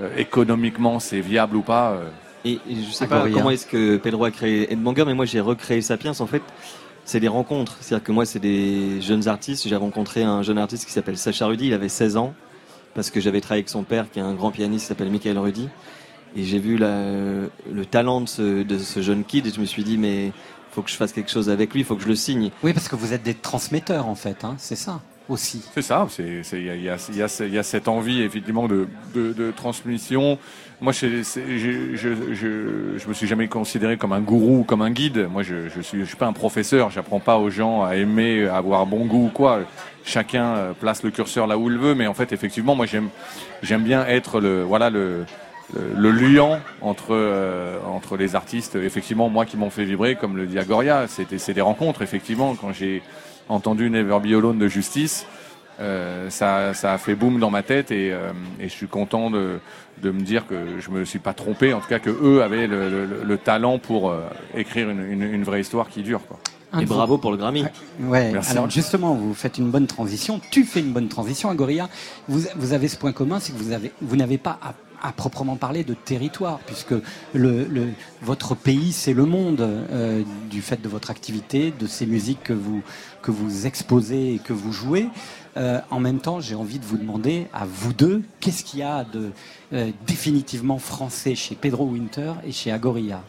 euh, 0.02 0.08
économiquement 0.18 1.00
c'est 1.00 1.20
viable 1.22 1.56
ou 1.58 1.62
pas 1.62 1.92
euh. 1.92 2.10
Et, 2.46 2.54
et 2.54 2.76
je 2.88 2.92
sais 2.92 3.06
pas 3.08 3.28
comment 3.34 3.52
est-ce 3.52 3.68
que 3.68 3.98
Pedro 3.98 4.26
a 4.26 4.32
créé 4.32 4.72
Headbanger, 4.74 5.06
mais 5.06 5.14
moi 5.14 5.26
j'ai 5.26 5.40
recréé 5.42 5.82
Sapiens. 5.82 6.14
En 6.20 6.26
fait, 6.26 6.42
c'est 7.06 7.20
des 7.20 7.28
rencontres. 7.28 7.78
C'est-à-dire 7.82 8.04
que 8.04 8.12
moi, 8.12 8.26
c'est 8.26 8.40
des 8.40 9.00
jeunes 9.02 9.28
artistes. 9.28 9.68
J'ai 9.68 9.76
rencontré 9.76 10.24
un 10.24 10.42
jeune 10.42 10.58
artiste 10.58 10.86
qui 10.86 10.92
s'appelle 10.92 11.18
Sacha 11.20 11.46
Rudy. 11.46 11.68
Il 11.68 11.74
avait 11.76 11.88
16 11.90 12.18
ans 12.18 12.34
parce 12.96 13.12
que 13.12 13.20
j'avais 13.22 13.42
travaillé 13.42 13.60
avec 13.60 13.70
son 13.70 13.84
père, 13.84 14.10
qui 14.12 14.18
est 14.18 14.24
un 14.24 14.34
grand 14.34 14.50
pianiste, 14.50 14.86
qui 14.86 14.88
s'appelle 14.88 15.12
Michael 15.12 15.38
Rudy. 15.38 15.70
Et 16.36 16.44
j'ai 16.44 16.58
vu 16.58 16.78
la- 16.78 17.46
le 17.72 17.86
talent 17.86 18.22
de 18.22 18.28
ce, 18.28 18.64
de 18.64 18.78
ce 18.80 19.02
jeune 19.04 19.24
kid 19.24 19.46
et 19.46 19.52
je 19.52 19.60
me 19.60 19.66
suis 19.66 19.84
dit, 19.84 20.00
mais 20.00 20.32
faut 20.72 20.82
que 20.82 20.90
je 20.90 20.96
fasse 20.96 21.12
quelque 21.14 21.30
chose 21.30 21.48
avec 21.50 21.74
lui, 21.74 21.82
il 21.82 21.86
faut 21.86 21.96
que 21.96 22.02
je 22.04 22.08
le 22.08 22.16
signe. 22.16 22.50
Oui, 22.64 22.74
parce 22.74 22.88
que 22.88 22.96
vous 22.96 23.14
êtes 23.14 23.22
des 23.24 23.36
transmetteurs 23.36 24.08
en 24.08 24.16
fait, 24.16 24.44
hein, 24.46 24.56
c'est 24.58 24.76
ça 24.78 25.00
C'est 25.38 25.82
ça, 25.82 26.08
il 26.20 26.84
y 26.84 26.90
a, 26.90 27.64
cette 27.64 27.88
envie 27.88 28.22
évidemment 28.22 28.68
de, 28.68 29.52
transmission. 29.56 30.38
Moi, 30.82 30.94
je, 30.94 31.22
je, 31.24 33.08
me 33.08 33.14
suis 33.14 33.28
jamais 33.28 33.48
considéré 33.48 33.98
comme 33.98 34.14
un 34.14 34.20
gourou 34.20 34.60
ou 34.60 34.64
comme 34.64 34.82
un 34.82 34.90
guide. 34.90 35.28
Moi, 35.32 35.44
je, 35.44 35.70
je 35.70 35.82
suis, 35.82 36.04
pas 36.18 36.26
un 36.26 36.34
professeur. 36.34 36.90
J'apprends 36.90 37.20
pas 37.20 37.38
aux 37.38 37.50
gens 37.50 37.84
à 37.84 37.96
aimer, 37.96 38.48
à 38.48 38.58
avoir 38.58 38.86
bon 38.88 39.06
goût 39.06 39.28
ou 39.28 39.30
quoi. 39.30 39.62
Chacun 40.04 40.56
euh, 40.56 40.74
place 40.74 41.04
le 41.04 41.12
curseur 41.12 41.46
là 41.46 41.58
où 41.58 41.70
il 41.70 41.78
veut, 41.78 41.94
mais 41.94 42.08
en 42.08 42.16
fait, 42.16 42.32
effectivement, 42.32 42.74
moi, 42.74 42.88
j'aime, 42.88 43.10
bien 43.84 44.06
être 44.08 44.42
le, 44.42 44.64
voilà, 44.64 44.90
le, 44.90 45.26
le, 45.96 46.12
liant 46.12 46.60
entre 46.82 47.12
euh, 47.12 47.78
entre 47.86 48.18
les 48.18 48.36
artistes. 48.36 48.76
Effectivement, 48.76 49.30
moi 49.30 49.46
qui 49.46 49.58
m'ont 49.58 49.70
fait 49.70 49.86
vibrer, 49.86 50.16
comme 50.16 50.36
le 50.36 50.48
dit 50.48 50.58
Agoria, 50.58 51.06
c'est 51.08 51.54
des 51.54 51.62
rencontres. 51.62 52.02
Effectivement, 52.02 52.56
quand 52.56 52.74
j'ai 52.74 53.04
entendu 53.52 53.90
Never 53.90 54.20
Be 54.20 54.28
Alone 54.38 54.58
de 54.60 54.68
Justice, 54.68 55.26
euh, 55.80 56.30
ça, 56.30 56.74
ça 56.74 56.94
a 56.94 56.98
fait 56.98 57.16
boum 57.16 57.40
dans 57.40 57.50
ma 57.50 57.64
tête 57.64 57.92
et, 57.92 58.12
euh, 58.12 58.32
et 58.60 58.66
je 58.70 58.74
suis 58.74 58.88
content 58.88 59.32
de, 59.32 59.60
de 60.04 60.12
me 60.12 60.22
dire 60.22 60.46
que 60.48 60.56
je 60.80 60.90
me 60.92 61.06
suis 61.06 61.20
pas 61.20 61.34
trompé, 61.34 61.74
en 61.74 61.80
tout 61.80 61.88
cas 61.88 62.00
que 62.00 62.10
eux 62.12 62.44
avaient 62.44 62.68
le, 62.68 62.90
le- 62.90 63.24
le 63.24 63.38
talent 63.38 63.80
pour 63.80 64.10
euh, 64.12 64.22
écrire 64.56 64.90
une, 64.90 65.04
une, 65.12 65.24
une 65.24 65.44
vraie 65.44 65.62
histoire 65.62 65.90
qui 65.90 66.04
dure. 66.04 66.22
Quoi. 66.28 66.38
De 66.74 66.86
vos- 66.86 67.18
pour 67.18 67.32
le 67.32 67.38
Grammy. 67.38 67.66
Ouais. 68.00 68.32
Merci. 68.32 68.52
Alors 68.52 68.70
justement, 68.70 69.14
vous 69.16 69.34
faites 69.34 69.58
une 69.58 69.70
bonne 69.72 69.88
transition. 69.88 70.40
Tu 70.52 70.64
fais 70.64 70.80
une 70.80 70.94
bonne 70.94 71.10
transition, 71.10 71.50
Agoria. 71.50 71.90
Vous, 72.30 72.42
vous 72.56 72.74
avez 72.74 72.88
ce 72.88 72.96
point 72.96 73.12
commun, 73.12 73.40
c'est 73.42 73.52
que 73.52 73.58
vous 73.58 73.74
avez, 73.74 73.92
vous 74.02 74.16
n'avez 74.16 74.38
pas 74.38 74.58
à, 74.62 74.74
à 75.02 75.12
proprement 75.12 75.56
parler 75.56 75.84
de 75.84 75.94
territoire, 75.94 76.60
puisque 76.60 76.94
le, 77.34 77.66
le- 77.66 77.90
votre 78.22 78.56
pays, 78.56 78.92
c'est 78.92 79.14
le 79.14 79.26
monde, 79.26 79.62
euh, 79.62 80.24
du 80.50 80.62
fait 80.62 80.82
de 80.82 80.88
votre 80.90 81.10
activité, 81.12 81.74
de 81.78 81.88
ces 81.88 82.06
musiques 82.06 82.44
que 82.44 82.54
vous 82.54 82.82
que 83.22 83.32
vous 83.32 83.68
exposez 83.68 84.34
et 84.36 84.40
que 84.40 84.54
vous 84.54 84.72
jouez. 84.72 85.08
Euh, 85.58 85.80
en 85.92 86.00
même 86.00 86.20
temps, 86.20 86.40
j'ai 86.40 86.56
envie 86.56 86.80
de 86.80 86.86
vous 86.86 86.98
demander 86.98 87.48
à 87.54 87.66
vous 87.66 87.94
deux, 87.94 88.24
qu'est-ce 88.40 88.64
qu'il 88.64 88.80
y 88.80 88.84
a 88.84 89.04
de 89.04 89.32
euh, 89.74 89.92
définitivement 90.08 90.80
français 90.80 91.36
chez 91.36 91.56
Pedro 91.56 91.86
Winter 91.86 92.34
et 92.46 92.52
chez 92.52 92.72
Agoria? 92.72 93.22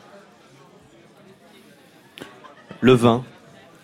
Le 2.81 2.95
vin, 2.95 3.25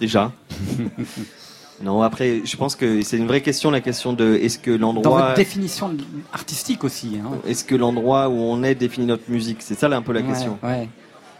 déjà. 0.01 0.33
Non, 1.83 2.03
après, 2.03 2.41
je 2.45 2.57
pense 2.57 2.75
que 2.75 3.03
c'est 3.03 3.17
une 3.19 3.27
vraie 3.29 3.41
question, 3.41 3.71
la 3.71 3.81
question 3.81 4.13
de 4.13 4.35
est-ce 4.35 4.59
que 4.59 4.73
Dans 4.77 4.93
l'endroit. 4.93 5.23
votre 5.23 5.35
définition 5.37 5.95
artistique 6.33 6.83
aussi. 6.83 7.19
hein. 7.25 7.31
Est-ce 7.47 7.65
que 7.65 7.77
l'endroit 7.77 8.29
où 8.29 8.33
on 8.35 8.63
est 8.65 8.75
définit 8.75 9.07
notre 9.07 9.31
musique? 9.31 9.59
C'est 9.61 9.79
ça 9.79 9.89
là, 9.89 9.97
un 9.97 10.03
peu 10.03 10.13
la 10.13 10.21
Ouais, 10.21 10.27
question. 10.27 10.59
ouais. 10.63 10.89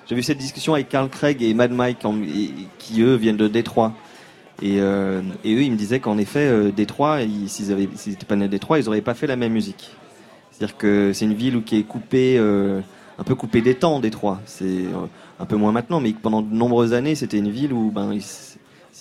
J'ai 0.09 0.17
eu 0.17 0.23
cette 0.23 0.39
discussion 0.39 0.75
avec 0.75 0.89
Carl 0.89 1.09
Craig 1.09 1.43
et 1.43 1.53
Mad 1.55 1.73
Mike, 1.73 2.05
en- 2.05 2.23
et- 2.23 2.53
qui 2.79 3.03
eux 3.03 3.17
viennent 3.17 3.37
de 3.37 3.49
Détroit. 3.49 3.93
Et, 4.63 4.81
euh, 4.81 5.23
et 5.45 5.55
eux, 5.55 5.63
ils 5.63 5.71
me 5.73 5.77
disaient 5.77 6.01
qu'en 6.01 6.19
effet, 6.19 6.47
euh, 6.49 6.71
Détroit, 6.71 7.23
ils- 7.23 7.49
s'ils 7.49 7.75
n'étaient 7.77 8.27
pas 8.27 8.37
nés 8.37 8.47
à 8.47 8.49
Détroit, 8.49 8.79
ils 8.79 8.85
n'auraient 8.87 9.01
pas 9.03 9.15
fait 9.15 9.27
la 9.27 9.37
même 9.37 9.53
musique. 9.53 9.91
C'est-à-dire 10.53 10.77
que 10.77 11.13
c'est 11.13 11.25
une 11.27 11.35
ville 11.35 11.57
où 11.57 11.63
qui 11.63 11.77
est 11.79 11.83
coupée, 11.83 12.37
euh, 12.39 12.81
un 13.19 13.25
peu 13.25 13.35
coupée 13.35 13.61
des 13.61 13.75
temps, 13.75 14.01
Détroit. 14.01 14.41
C'est 14.47 14.85
un 15.41 15.45
peu 15.47 15.57
moins 15.57 15.73
maintenant, 15.73 16.01
mais 16.01 16.13
pendant 16.13 16.43
de 16.43 16.53
nombreuses 16.55 16.93
années, 16.93 17.15
c'était 17.15 17.39
une 17.39 17.51
ville 17.51 17.73
où 17.73 17.91
ben, 17.93 18.13
il- 18.13 18.23
si 18.23 18.58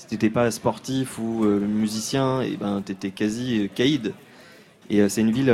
t'étais 0.08 0.30
pas 0.30 0.50
sportif 0.52 1.20
ou 1.20 1.44
euh, 1.44 1.60
musicien, 1.60 2.42
et 2.42 2.58
ben 2.58 2.82
t'étais 2.82 3.12
quasi 3.12 3.64
euh, 3.64 3.68
caïd. 3.74 4.14
Et 4.90 5.02
euh, 5.02 5.10
c'est 5.10 5.22
une 5.22 5.32
ville 5.32 5.54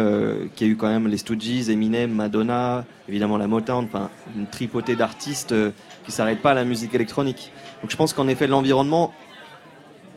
qui 0.56 0.64
a 0.64 0.68
eu 0.68 0.76
quand 0.76 0.88
même 0.88 1.08
les 1.08 1.18
Stooges, 1.18 1.70
Eminem, 1.70 2.14
Madonna, 2.14 2.86
évidemment 3.10 3.38
la 3.38 3.48
Motown, 3.48 3.88
une 4.36 4.48
tripotée 4.48 4.96
d'artistes 4.96 5.56
qui 6.06 6.12
s'arrêtent 6.12 6.42
pas 6.42 6.52
à 6.52 6.54
la 6.54 6.66
musique 6.66 6.94
électronique. 6.94 7.52
Donc 7.82 7.90
je 7.90 7.98
pense 7.98 8.14
qu'en 8.14 8.28
effet 8.28 8.48
l'environnement 8.48 9.12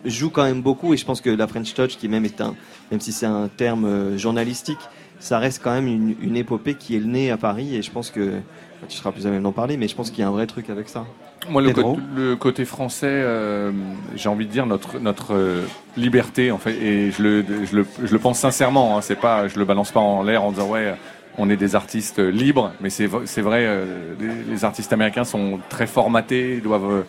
joue 0.04 0.30
quand 0.30 0.44
même 0.44 0.60
beaucoup 0.60 0.92
et 0.92 0.96
je 0.96 1.04
pense 1.06 1.20
que 1.20 1.30
la 1.30 1.46
French 1.46 1.72
Touch, 1.72 1.96
qui 1.96 2.08
même 2.08 2.26
est 2.26 2.40
un, 2.40 2.54
même 2.90 3.00
si 3.00 3.10
c'est 3.10 3.26
un 3.26 3.48
terme 3.48 4.18
journalistique, 4.18 4.78
ça 5.18 5.38
reste 5.38 5.62
quand 5.64 5.72
même 5.72 5.86
une, 5.86 6.14
une 6.20 6.36
épopée 6.36 6.74
qui 6.74 6.94
est 6.94 7.00
née 7.00 7.30
à 7.30 7.38
Paris 7.38 7.74
et 7.74 7.80
je 7.80 7.90
pense 7.90 8.10
que 8.10 8.40
tu 8.88 8.96
seras 8.98 9.12
plus 9.12 9.26
à 9.26 9.30
même 9.30 9.42
d'en 9.42 9.52
parler, 9.52 9.78
mais 9.78 9.88
je 9.88 9.96
pense 9.96 10.10
qu'il 10.10 10.20
y 10.20 10.22
a 10.22 10.28
un 10.28 10.32
vrai 10.32 10.46
truc 10.46 10.68
avec 10.68 10.90
ça. 10.90 11.06
Moi, 11.48 11.62
le, 11.62 11.68
côté- 11.74 12.00
le 12.16 12.36
côté 12.36 12.64
français, 12.64 13.06
euh, 13.10 13.70
j'ai 14.16 14.28
envie 14.28 14.46
de 14.46 14.50
dire 14.52 14.66
notre 14.66 14.98
notre 14.98 15.34
euh, 15.34 15.62
liberté, 15.96 16.50
en 16.50 16.58
fait, 16.58 16.72
et 16.74 17.10
je 17.12 17.22
le 17.22 17.44
je 17.70 17.76
le, 17.76 17.86
je 18.02 18.12
le 18.12 18.18
pense 18.18 18.38
sincèrement. 18.40 18.96
Hein, 18.96 19.00
c'est 19.00 19.20
pas, 19.20 19.46
je 19.46 19.58
le 19.58 19.64
balance 19.64 19.92
pas 19.92 20.00
en 20.00 20.22
l'air 20.22 20.42
en 20.42 20.50
disant 20.50 20.68
ouais, 20.68 20.94
on 21.38 21.48
est 21.50 21.56
des 21.56 21.76
artistes 21.76 22.18
libres, 22.18 22.72
mais 22.80 22.90
c'est 22.90 23.06
vrai, 23.06 23.26
euh, 23.66 24.14
les, 24.18 24.52
les 24.54 24.64
artistes 24.64 24.92
américains 24.92 25.24
sont 25.24 25.60
très 25.68 25.86
formatés, 25.86 26.54
ils 26.54 26.62
doivent 26.62 27.04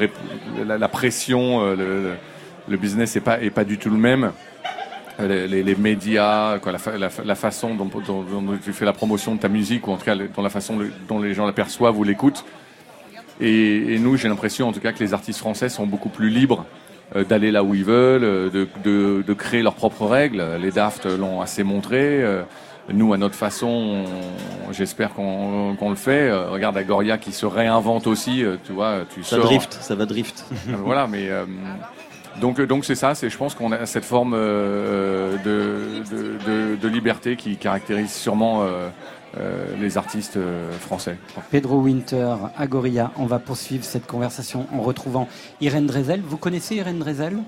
euh, 0.00 0.08
la, 0.66 0.78
la 0.78 0.88
pression, 0.88 1.60
euh, 1.62 2.14
le, 2.68 2.76
business 2.76 3.14
est 3.16 3.20
pas 3.20 3.40
est 3.40 3.50
pas 3.50 3.64
du 3.64 3.78
tout 3.78 3.90
le 3.90 3.98
même. 3.98 4.32
Euh, 5.20 5.28
Les, 5.28 5.46
les- 5.48 5.62
les 5.62 5.74
médias, 5.76 6.58
quoi, 6.58 6.72
la, 6.72 6.78
fa- 6.78 6.98
la 6.98 7.08
fa- 7.08 7.24
la 7.24 7.34
façon 7.34 7.74
dont, 7.74 7.86
dont- 8.06 8.22
dont 8.22 8.58
tu 8.62 8.72
fais 8.72 8.84
la 8.84 8.92
promotion 8.92 9.34
de 9.34 9.40
ta 9.40 9.48
musique, 9.48 9.86
ou 9.86 9.92
en 9.92 9.96
tout 9.96 10.04
cas 10.04 10.16
dans 10.16 10.42
la 10.42 10.50
façon 10.50 10.78
dont 11.08 11.20
les 11.20 11.32
gens 11.34 11.46
l'aperçoivent 11.46 11.98
ou 11.98 12.04
l'écoutent, 12.04 12.44
et, 13.40 13.94
et 13.94 13.98
nous, 13.98 14.16
j'ai 14.16 14.28
l'impression 14.28 14.68
en 14.68 14.72
tout 14.72 14.80
cas 14.80 14.92
que 14.92 15.00
les 15.02 15.14
artistes 15.14 15.38
français 15.40 15.68
sont 15.68 15.86
beaucoup 15.86 16.08
plus 16.08 16.30
libres 16.30 16.64
euh, 17.14 17.24
d'aller 17.24 17.50
là 17.50 17.62
où 17.62 17.74
ils 17.74 17.84
veulent, 17.84 18.24
euh, 18.24 18.50
de, 18.50 18.66
de, 18.84 19.22
de 19.26 19.32
créer 19.34 19.62
leurs 19.62 19.74
propres 19.74 20.06
règles. 20.06 20.42
Les 20.60 20.70
Daft 20.70 21.06
l'ont 21.06 21.40
assez 21.40 21.62
montré. 21.62 22.22
euh, 22.22 22.42
nous, 22.92 23.12
à 23.12 23.16
notre 23.18 23.34
façon, 23.34 24.04
on- 24.68 24.72
j'espère 24.72 25.12
qu'on 25.12 25.76
le 25.90 25.96
fait. 25.96 26.30
Regarde 26.32 26.76
Agoria 26.76 27.18
qui 27.18 27.32
se 27.32 27.44
réinvente 27.46 28.06
aussi. 28.06 28.44
tu 28.64 28.72
vois, 28.72 29.00
tu 29.12 29.22
Ça 29.24 29.36
sors- 29.36 29.44
drift, 29.46 29.72
ça 29.80 29.94
va 29.96 30.06
drift. 30.06 30.44
Voilà, 30.84 31.06
mais 31.08 31.28
euh, 31.28 31.44
donc 32.40 32.60
donc 32.60 32.84
c'est 32.84 32.94
ça. 32.94 33.14
C'est 33.16 33.28
je 33.28 33.36
pense 33.36 33.54
qu'on 33.56 33.72
a 33.72 33.86
cette 33.86 34.04
forme 34.04 34.34
euh, 34.36 35.36
de, 35.44 36.76
de, 36.80 36.88
liberté 36.88 37.34
qui 37.36 37.56
caractérise 37.56 38.12
sûrement 38.12 38.62
euh, 38.62 38.88
les 39.78 39.98
artistes 39.98 40.36
euh, 40.36 40.72
français. 40.72 41.18
Pedro 41.50 41.80
Winter, 41.80 42.34
Agoria. 42.56 43.12
On 43.16 43.26
va 43.26 43.38
poursuivre 43.38 43.84
cette 43.84 44.06
conversation 44.06 44.66
en 44.72 44.80
retrouvant 44.80 45.28
Irène 45.60 45.86
Drezel. 45.86 46.22
Vous 46.26 46.36
connaissez 46.36 46.76
Irène 46.76 46.98
Drezel? 46.98 47.38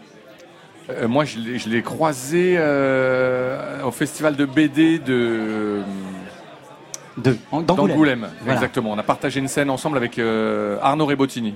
Euh, 0.90 1.08
moi, 1.08 1.24
je 1.24 1.38
l'ai, 1.38 1.58
je 1.58 1.68
l'ai 1.68 1.82
croisé 1.82 2.54
euh, 2.58 3.82
au 3.84 3.90
festival 3.90 4.36
de 4.36 4.44
BD 4.44 4.98
de 4.98 5.80
de 7.18 7.36
d'Angoulême. 7.66 8.28
Voilà. 8.40 8.54
Exactement. 8.54 8.92
On 8.92 8.98
a 8.98 9.02
partagé 9.02 9.40
une 9.40 9.48
scène 9.48 9.70
ensemble 9.70 9.96
avec 9.96 10.18
euh, 10.18 10.78
Arnaud 10.82 11.06
Rebottini. 11.06 11.54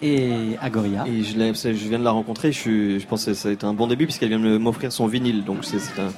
Et 0.00 0.56
Agoria. 0.60 1.04
Et 1.06 1.22
je, 1.22 1.88
viens 1.88 1.98
de 2.00 2.04
la 2.04 2.10
rencontrer, 2.10 2.50
je, 2.50 2.98
je 2.98 3.06
pense 3.06 3.24
que 3.26 3.34
ça 3.34 3.50
a 3.50 3.52
été 3.52 3.64
un 3.64 3.74
bon 3.74 3.86
début 3.86 4.06
puisqu'elle 4.06 4.30
vient 4.30 4.40
de 4.40 4.58
m'offrir 4.58 4.90
son 4.90 5.06
vinyle, 5.06 5.44
donc 5.44 5.58
c'est 5.62 5.78
c'est 5.78 6.00
un- 6.00 6.12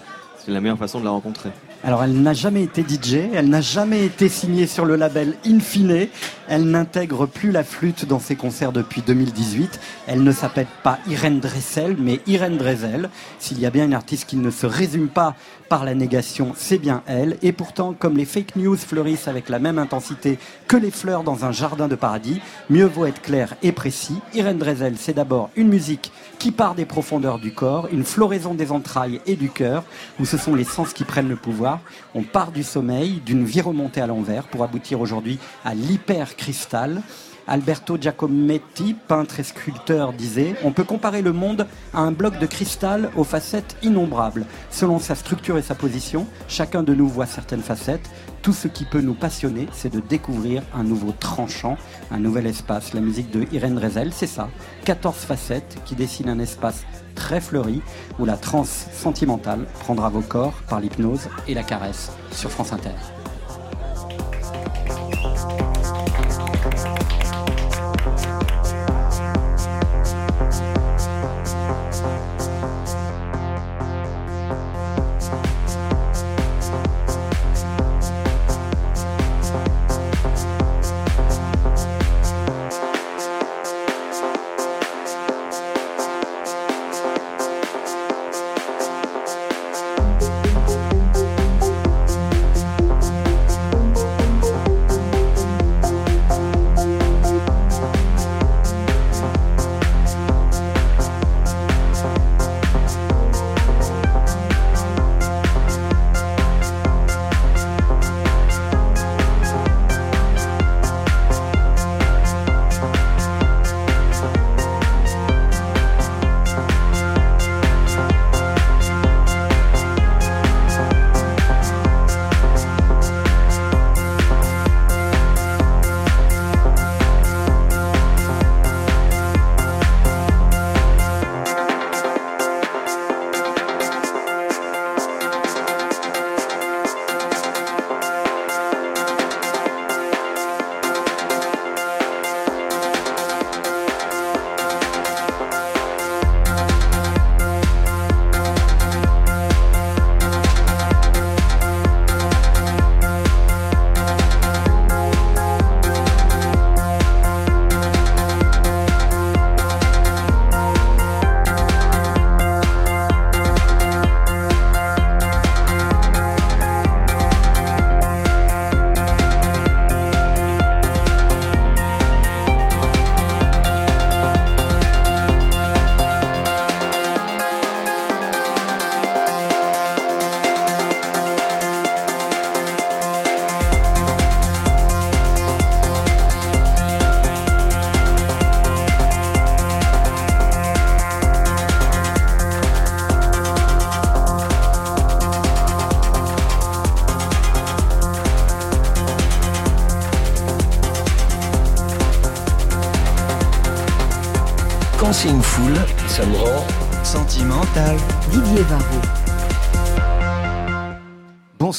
c'est 0.44 0.52
la 0.52 0.60
meilleure 0.60 0.78
façon 0.78 1.00
de 1.00 1.04
la 1.04 1.10
rencontrer. 1.10 1.50
Alors, 1.82 2.02
elle 2.02 2.20
n'a 2.20 2.32
jamais 2.32 2.62
été 2.62 2.82
DJ, 2.82 3.28
elle 3.34 3.48
n'a 3.48 3.60
jamais 3.60 4.04
été 4.04 4.28
signée 4.28 4.66
sur 4.66 4.84
le 4.84 4.96
label 4.96 5.34
Infine, 5.46 6.08
elle 6.48 6.64
n'intègre 6.64 7.26
plus 7.26 7.50
la 7.50 7.64
flûte 7.64 8.06
dans 8.06 8.18
ses 8.18 8.36
concerts 8.36 8.72
depuis 8.72 9.02
2018. 9.02 9.80
Elle 10.06 10.22
ne 10.22 10.32
s'appelle 10.32 10.66
pas 10.82 10.98
Irène 11.08 11.40
Dressel, 11.40 11.96
mais 11.98 12.20
Irène 12.26 12.56
Drezel. 12.56 13.10
S'il 13.38 13.60
y 13.60 13.66
a 13.66 13.70
bien 13.70 13.84
une 13.84 13.94
artiste 13.94 14.26
qui 14.28 14.36
ne 14.36 14.50
se 14.50 14.66
résume 14.66 15.08
pas 15.08 15.34
par 15.68 15.84
la 15.84 15.94
négation, 15.94 16.52
c'est 16.56 16.78
bien 16.78 17.02
elle. 17.06 17.36
Et 17.42 17.52
pourtant, 17.52 17.94
comme 17.98 18.16
les 18.16 18.26
fake 18.26 18.56
news 18.56 18.76
fleurissent 18.76 19.28
avec 19.28 19.48
la 19.48 19.58
même 19.58 19.78
intensité 19.78 20.38
que 20.68 20.76
les 20.76 20.90
fleurs 20.90 21.22
dans 21.22 21.44
un 21.44 21.52
jardin 21.52 21.88
de 21.88 21.94
paradis, 21.94 22.40
mieux 22.70 22.86
vaut 22.86 23.06
être 23.06 23.22
clair 23.22 23.54
et 23.62 23.72
précis. 23.72 24.20
Irène 24.34 24.58
Drezel, 24.58 24.94
c'est 24.98 25.14
d'abord 25.14 25.50
une 25.56 25.68
musique 25.68 26.12
qui 26.44 26.52
part 26.52 26.74
des 26.74 26.84
profondeurs 26.84 27.38
du 27.38 27.54
corps, 27.54 27.88
une 27.90 28.04
floraison 28.04 28.52
des 28.52 28.70
entrailles 28.70 29.18
et 29.24 29.34
du 29.34 29.48
cœur, 29.48 29.82
où 30.20 30.26
ce 30.26 30.36
sont 30.36 30.54
les 30.54 30.64
sens 30.64 30.92
qui 30.92 31.04
prennent 31.04 31.30
le 31.30 31.36
pouvoir. 31.36 31.80
On 32.14 32.22
part 32.22 32.52
du 32.52 32.62
sommeil, 32.62 33.22
d'une 33.24 33.46
vie 33.46 33.62
remontée 33.62 34.02
à 34.02 34.06
l'envers, 34.06 34.44
pour 34.48 34.62
aboutir 34.62 35.00
aujourd'hui 35.00 35.38
à 35.64 35.74
l'hypercristal. 35.74 37.00
Alberto 37.46 37.98
Giacometti, 37.98 38.94
peintre 38.94 39.40
et 39.40 39.42
sculpteur, 39.42 40.12
disait 40.12 40.54
On 40.64 40.72
peut 40.72 40.84
comparer 40.84 41.22
le 41.22 41.32
monde 41.32 41.66
à 41.92 42.00
un 42.00 42.12
bloc 42.12 42.38
de 42.38 42.46
cristal 42.46 43.10
aux 43.16 43.24
facettes 43.24 43.76
innombrables. 43.82 44.46
Selon 44.70 44.98
sa 44.98 45.14
structure 45.14 45.58
et 45.58 45.62
sa 45.62 45.74
position, 45.74 46.26
chacun 46.48 46.82
de 46.82 46.94
nous 46.94 47.08
voit 47.08 47.26
certaines 47.26 47.62
facettes. 47.62 48.08
Tout 48.42 48.52
ce 48.52 48.68
qui 48.68 48.84
peut 48.84 49.00
nous 49.00 49.14
passionner, 49.14 49.68
c'est 49.72 49.92
de 49.92 50.00
découvrir 50.00 50.62
un 50.74 50.84
nouveau 50.84 51.12
tranchant, 51.12 51.76
un 52.10 52.18
nouvel 52.18 52.46
espace. 52.46 52.92
La 52.94 53.00
musique 53.00 53.30
de 53.30 53.46
Irène 53.52 53.74
Drezel, 53.74 54.12
c'est 54.12 54.26
ça 54.26 54.48
14 54.84 55.16
facettes 55.16 55.78
qui 55.84 55.94
dessinent 55.94 56.28
un 56.28 56.38
espace 56.38 56.84
très 57.14 57.40
fleuri 57.40 57.80
où 58.18 58.24
la 58.24 58.36
transe 58.36 58.86
sentimentale 58.92 59.66
prendra 59.80 60.08
vos 60.08 60.20
corps 60.20 60.54
par 60.68 60.80
l'hypnose 60.80 61.28
et 61.48 61.54
la 61.54 61.62
caresse 61.62 62.10
sur 62.32 62.50
France 62.50 62.72
Inter. 62.72 63.13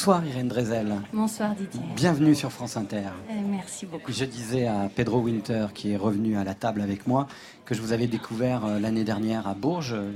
Bonsoir 0.06 0.24
Irène 0.24 0.46
Drezel. 0.46 0.94
Bonsoir 1.12 1.52
Didier. 1.56 1.80
Bienvenue 1.96 2.36
sur 2.36 2.52
France 2.52 2.76
Inter. 2.76 3.08
Euh, 3.28 3.32
merci 3.50 3.86
beaucoup. 3.86 4.12
Je 4.12 4.24
disais 4.24 4.68
à 4.68 4.88
Pedro 4.94 5.18
Winter, 5.18 5.66
qui 5.74 5.90
est 5.90 5.96
revenu 5.96 6.36
à 6.36 6.44
la 6.44 6.54
table 6.54 6.80
avec 6.80 7.08
moi, 7.08 7.26
que 7.64 7.74
je 7.74 7.82
vous 7.82 7.90
avais 7.90 8.06
découvert 8.06 8.64
euh, 8.64 8.78
l'année 8.78 9.02
dernière 9.02 9.48
à 9.48 9.54
Bourges, 9.54 9.94
euh, 9.94 10.12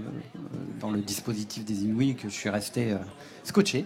dans 0.79 0.93
le 0.93 1.01
dispositif 1.01 1.65
des 1.65 1.83
Inouïs, 1.83 2.15
que 2.15 2.29
je 2.29 2.35
suis 2.35 2.51
resté 2.51 2.93
euh, 2.93 2.99
scotché 3.43 3.85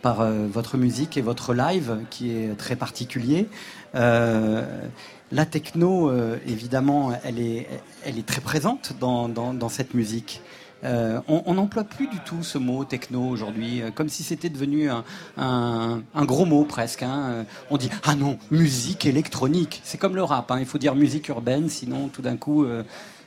par 0.00 0.24
votre 0.24 0.78
musique 0.78 1.16
et 1.16 1.20
votre 1.20 1.54
live, 1.54 1.98
qui 2.10 2.30
est 2.32 2.56
très 2.56 2.74
particulier. 2.74 3.48
La 3.94 5.46
techno, 5.48 6.12
évidemment, 6.44 7.12
elle 7.22 7.38
est, 7.38 7.68
elle 8.04 8.18
est 8.18 8.26
très 8.26 8.40
présente 8.40 8.94
dans, 8.98 9.28
dans, 9.28 9.54
dans 9.54 9.68
cette 9.68 9.94
musique. 9.94 10.40
Euh, 10.84 11.20
on 11.28 11.54
n'emploie 11.54 11.84
plus 11.84 12.08
du 12.08 12.18
tout 12.18 12.42
ce 12.42 12.58
mot 12.58 12.84
techno 12.84 13.22
aujourd'hui, 13.22 13.82
euh, 13.82 13.90
comme 13.92 14.08
si 14.08 14.24
c'était 14.24 14.48
devenu 14.48 14.90
un, 15.36 16.02
gros 16.16 16.44
mot 16.44 16.64
presque. 16.64 17.02
Hein. 17.02 17.44
On 17.70 17.76
dit 17.76 17.90
ah 18.04 18.14
non, 18.14 18.38
musique 18.50 19.06
électronique. 19.06 19.80
C'est 19.84 19.98
comme 19.98 20.16
le 20.16 20.24
rap. 20.24 20.50
Hein. 20.50 20.58
Il 20.58 20.66
faut 20.66 20.78
dire 20.78 20.94
musique 20.94 21.28
urbaine, 21.28 21.68
sinon 21.68 22.08
tout 22.08 22.22
d'un 22.22 22.36
coup, 22.36 22.66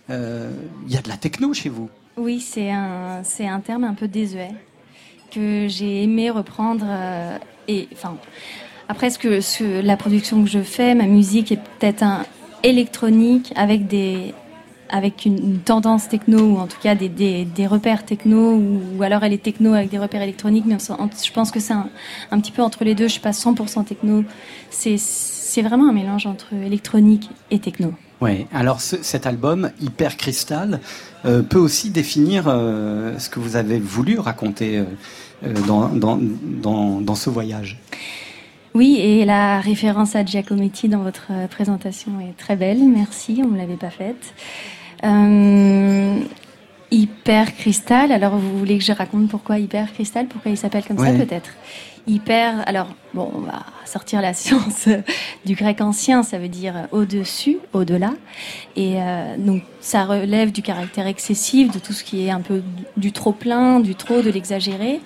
il 0.10 0.14
euh, 0.14 0.52
y 0.88 0.98
a 0.98 1.02
de 1.02 1.10
la 1.10 1.18
techno 1.18 1.53
chez 1.53 1.69
vous. 1.69 1.90
Oui, 2.18 2.40
c'est 2.40 2.72
un, 2.72 3.22
c'est 3.23 3.48
un 3.48 3.60
terme 3.60 3.84
un 3.84 3.94
peu 3.94 4.07
désuet 4.07 4.52
que 5.32 5.68
j'ai 5.68 6.03
aimé 6.03 6.30
reprendre. 6.30 6.86
euh, 6.88 7.38
et 7.68 7.88
enfin, 7.94 8.18
après, 8.88 9.10
ce 9.10 9.18
que, 9.18 9.41
ce, 9.41 9.82
la 9.82 9.98
production 9.98 10.44
que 10.44 10.49
je 10.49 10.61
fais, 10.61 10.94
ma 10.94 11.07
musique 11.07 11.52
est 11.52 11.60
peut-être 11.80 12.03
un 12.03 12.26
électronique 12.64 13.52
avec 13.56 13.88
des 13.88 14.34
avec 14.89 15.25
une, 15.25 15.37
une 15.37 15.59
tendance 15.59 16.07
techno 16.07 16.39
ou 16.39 16.57
en 16.57 16.67
tout 16.67 16.77
cas 16.81 16.95
des, 16.95 17.09
des, 17.09 17.43
des 17.45 17.67
repères 17.67 18.05
techno 18.05 18.53
ou, 18.53 18.81
ou 18.97 19.03
alors 19.03 19.23
elle 19.23 19.33
est 19.33 19.41
techno 19.41 19.73
avec 19.73 19.89
des 19.89 19.97
repères 19.97 20.21
électroniques 20.21 20.65
mais 20.67 20.77
on 20.89 21.09
je 21.23 21.31
pense 21.31 21.51
que 21.51 21.59
c'est 21.59 21.73
un, 21.73 21.87
un 22.31 22.39
petit 22.39 22.51
peu 22.51 22.61
entre 22.61 22.83
les 22.83 22.93
deux 22.95 23.05
je 23.07 23.13
suis 23.13 23.21
pas 23.21 23.31
100% 23.31 23.83
techno 23.85 24.23
c'est 24.69 25.61
vraiment 25.61 25.89
un 25.89 25.93
mélange 25.93 26.27
entre 26.27 26.53
électronique 26.53 27.29
et 27.51 27.59
techno 27.59 27.93
Oui, 28.21 28.45
alors 28.53 28.81
ce- 28.81 29.01
cet 29.01 29.25
album, 29.25 29.71
Hyper 29.81 30.17
Cristal, 30.17 30.79
euh, 31.25 31.41
peut 31.41 31.57
aussi 31.59 31.89
définir 31.91 32.45
euh, 32.47 33.17
ce 33.19 33.29
que 33.29 33.39
vous 33.39 33.55
avez 33.55 33.79
voulu 33.79 34.19
raconter 34.19 34.77
euh, 34.79 35.53
dans, 35.67 35.87
dans, 35.89 36.19
dans, 36.21 37.01
dans 37.01 37.15
ce 37.15 37.29
voyage. 37.29 37.77
Oui, 38.73 38.97
et 38.99 39.23
la 39.23 39.61
référence 39.61 40.17
à 40.17 40.25
Giacometti 40.25 40.89
dans 40.89 40.99
votre 41.03 41.27
présentation 41.49 42.11
est 42.19 42.35
très 42.37 42.57
belle. 42.57 42.79
Merci, 42.83 43.41
on 43.43 43.47
ne 43.47 43.57
l'avait 43.57 43.77
pas 43.77 43.89
faite. 43.89 44.33
Euh, 45.06 46.19
hyper 46.91 47.56
cristal. 47.56 48.11
Alors, 48.11 48.36
vous 48.38 48.57
voulez 48.57 48.77
que 48.77 48.84
je 48.84 48.91
raconte 48.91 49.27
pourquoi 49.30 49.60
hyper 49.60 49.91
cristal 49.94 50.27
Pourquoi 50.27 50.52
il 50.52 50.57
s'appelle 50.57 50.84
comme 50.86 50.99
Ouais. 50.99 51.11
ça, 51.18 51.26
peut-être? 51.26 51.52
Hyper. 52.07 52.64
Alors, 52.68 52.88
bon, 53.14 53.32
on 53.36 53.40
va 53.40 53.64
sortir 53.86 54.22
la 54.22 54.34
science 54.41 54.88
du 55.45 55.56
grec 55.56 55.82
ancien. 55.82 56.23
Ça 56.23 56.38
veut 56.38 56.48
dire 56.49 56.88
au-dessus, 56.91 57.57
au-delà. 57.73 58.14
Et 58.76 58.95
euh, 59.02 59.36
donc, 59.38 59.64
ça 59.82 60.06
relève 60.06 60.52
du 60.52 60.61
caractère 60.61 61.07
excessif, 61.07 61.72
de 61.72 61.80
tout 61.80 61.94
ce 61.94 62.03
qui 62.03 62.26
est 62.26 62.32
un 62.32 62.41
peu 62.41 62.61
du 62.98 63.11
trop 63.11 63.32
plein, 63.32 63.80
du 63.80 63.95
trop, 63.95 64.22
de 64.22 64.30
l'exagéré. 64.30 65.02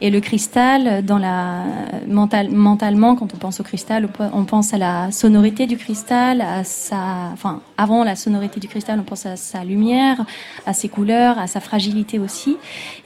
Et 0.00 0.10
le 0.10 0.20
cristal, 0.20 1.04
dans 1.04 1.18
la 1.18 1.62
mental, 2.08 2.50
mentalement, 2.50 3.16
quand 3.16 3.32
on 3.34 3.36
pense 3.38 3.60
au 3.60 3.62
cristal, 3.62 4.04
on 4.06 4.08
pe- 4.08 4.30
on 4.32 4.44
pense 4.44 4.74
à 4.74 4.78
la 4.78 5.10
sonorité 5.10 5.66
du 5.66 5.76
cristal, 5.76 6.40
à 6.40 6.64
sa, 6.64 7.30
enfin, 7.32 7.60
avant 7.78 8.04
la 8.04 8.16
sonorité 8.16 8.60
du 8.60 8.68
cristal, 8.68 8.98
on 9.00 9.04
pense 9.04 9.26
à 9.26 9.36
sa 9.36 9.64
lumière, 9.64 10.24
à 10.66 10.72
ses 10.72 10.88
couleurs, 10.88 11.38
à 11.38 11.46
sa 11.46 11.60
fragilité 11.60 12.18
aussi. 12.18 12.56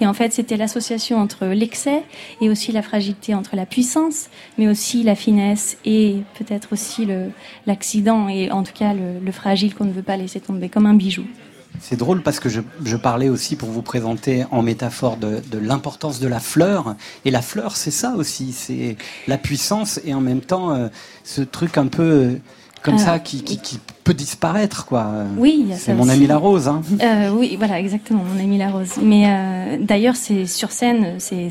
Et 0.01 0.07
en 0.07 0.15
fait, 0.15 0.33
c'était 0.33 0.57
l'association 0.57 1.19
entre 1.19 1.47
l'excès 1.47 2.03
et 2.41 2.49
aussi 2.49 2.73
la 2.73 2.83
fragilité 2.83 3.35
entre 3.35 3.57
la 3.57 3.67
puissance, 3.67 4.29
mais 4.57 4.69
aussi 4.69 5.03
la 5.03 5.15
finesse 5.15 5.79
et 5.85 6.17
peut-être 6.39 6.73
aussi 6.73 7.07
l'accident 7.67 8.29
et 8.29 8.51
en 8.51 8.63
tout 8.63 8.73
cas 8.73 8.93
le 8.95 9.33
fragile 9.33 9.75
qu'on 9.75 9.85
ne 9.85 9.93
veut 9.93 10.03
pas 10.03 10.17
laisser 10.17 10.41
tomber 10.41 10.69
comme 10.69 10.87
un 10.87 10.95
bijou. 10.95 11.25
C'est 11.81 11.97
drôle 11.97 12.23
parce 12.23 12.41
que 12.41 12.49
je, 12.49 12.61
je 12.85 12.97
parlais 12.97 13.29
aussi 13.29 13.57
pour 13.57 13.69
vous 13.71 13.83
présenter 13.83 14.45
en 14.51 14.63
métaphore 14.63 15.17
de, 15.17 15.41
de 15.51 15.59
l'importance 15.59 16.21
de 16.21 16.29
la 16.29 16.41
fleur. 16.41 16.95
Et 17.25 17.31
la 17.31 17.43
fleur, 17.43 17.77
c'est 17.77 17.91
ça 17.91 18.15
aussi, 18.17 18.53
c'est 18.53 18.97
la 19.27 19.39
puissance 19.39 20.01
et 20.05 20.15
en 20.15 20.21
même 20.21 20.41
temps 20.41 20.71
euh, 20.75 20.89
ce 21.25 21.43
truc 21.43 21.79
un 21.79 21.87
peu 21.87 22.03
euh, 22.03 22.35
comme 22.83 22.95
Alors, 22.95 23.07
ça 23.07 23.19
qui, 23.19 23.43
qui, 23.43 23.59
qui 23.59 23.81
peut 24.05 24.15
disparaître. 24.15 24.87
quoi. 24.87 25.11
Oui, 25.37 25.67
c'est 25.77 25.95
mon 25.95 26.09
ami 26.09 26.27
la 26.27 26.37
rose. 26.39 26.69
Hein. 26.69 26.83
Euh, 27.03 27.31
oui, 27.31 27.57
voilà, 27.59 27.81
exactement, 27.81 28.23
mon 28.25 28.41
ami 28.41 28.57
la 28.57 28.71
rose. 28.71 28.93
Mais 29.03 29.79
d'ailleurs, 29.81 30.15
c'est 30.17 30.47
sur 30.47 30.71
scène, 30.71 31.17
c'est 31.19 31.49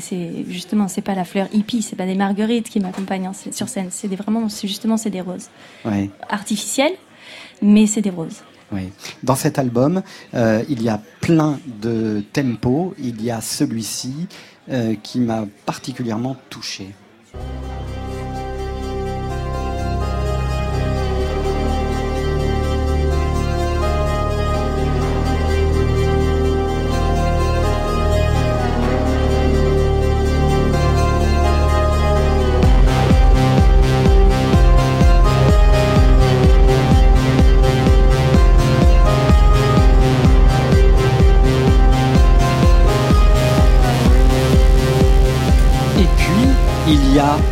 justement, 0.48 0.88
c'est 0.88 1.02
pas 1.02 1.14
la 1.14 1.24
fleur 1.24 1.46
hippie, 1.52 1.82
c'est 1.82 1.96
pas 1.96 2.06
des 2.06 2.14
marguerites 2.14 2.68
qui 2.70 2.80
m'accompagnent 2.80 3.26
hein, 3.26 3.32
sur 3.52 3.68
scène. 3.68 3.88
C'est 3.90 4.08
des, 4.08 4.16
vraiment, 4.16 4.48
c'est 4.48 4.66
justement, 4.66 4.96
c'est 4.96 5.10
des 5.10 5.20
roses 5.20 5.48
Ouais. 5.84 6.08
artificielles, 6.30 6.94
mais 7.60 7.86
c'est 7.86 8.00
des 8.02 8.10
roses. 8.10 8.40
Dans 9.22 9.34
cet 9.34 9.58
album, 9.58 10.02
euh, 10.34 10.62
il 10.68 10.82
y 10.82 10.88
a 10.88 11.00
plein 11.20 11.58
de 11.80 12.22
tempos. 12.32 12.94
Il 12.98 13.22
y 13.22 13.30
a 13.30 13.40
celui-ci 13.40 14.28
euh, 14.70 14.94
qui 15.02 15.20
m'a 15.20 15.46
particulièrement 15.64 16.36
touché. 16.50 16.94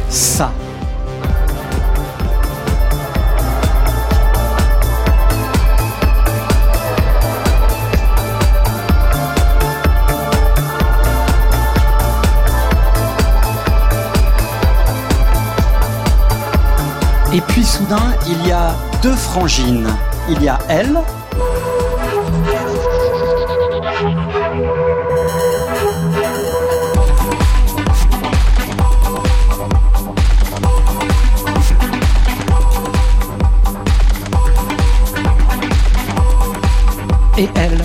Ça. 0.08 0.50
Et 17.36 17.40
puis 17.42 17.64
soudain, 17.64 18.14
il 18.26 18.46
y 18.46 18.52
a 18.52 18.74
deux 19.02 19.12
frangines. 19.12 19.86
Il 20.30 20.42
y 20.42 20.48
a 20.48 20.58
elle, 20.70 20.98
et 37.38 37.48
elle. 37.54 37.82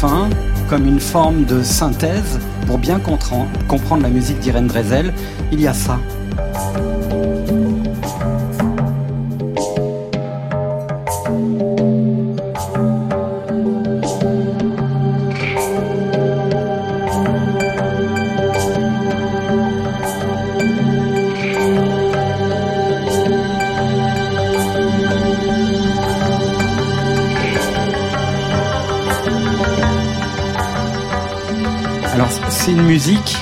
Enfin, 0.00 0.30
comme 0.68 0.86
une 0.86 1.00
forme 1.00 1.44
de 1.44 1.60
synthèse, 1.60 2.38
pour 2.68 2.76
bien 2.76 2.98
compren- 2.98 3.46
comprendre 3.66 4.02
la 4.02 4.10
musique 4.10 4.40
d'Irène 4.40 4.66
Drezel, 4.66 5.14
il 5.50 5.58
y 5.58 5.66
a 5.66 5.72
ça. 5.72 5.98
Musique 32.98 33.36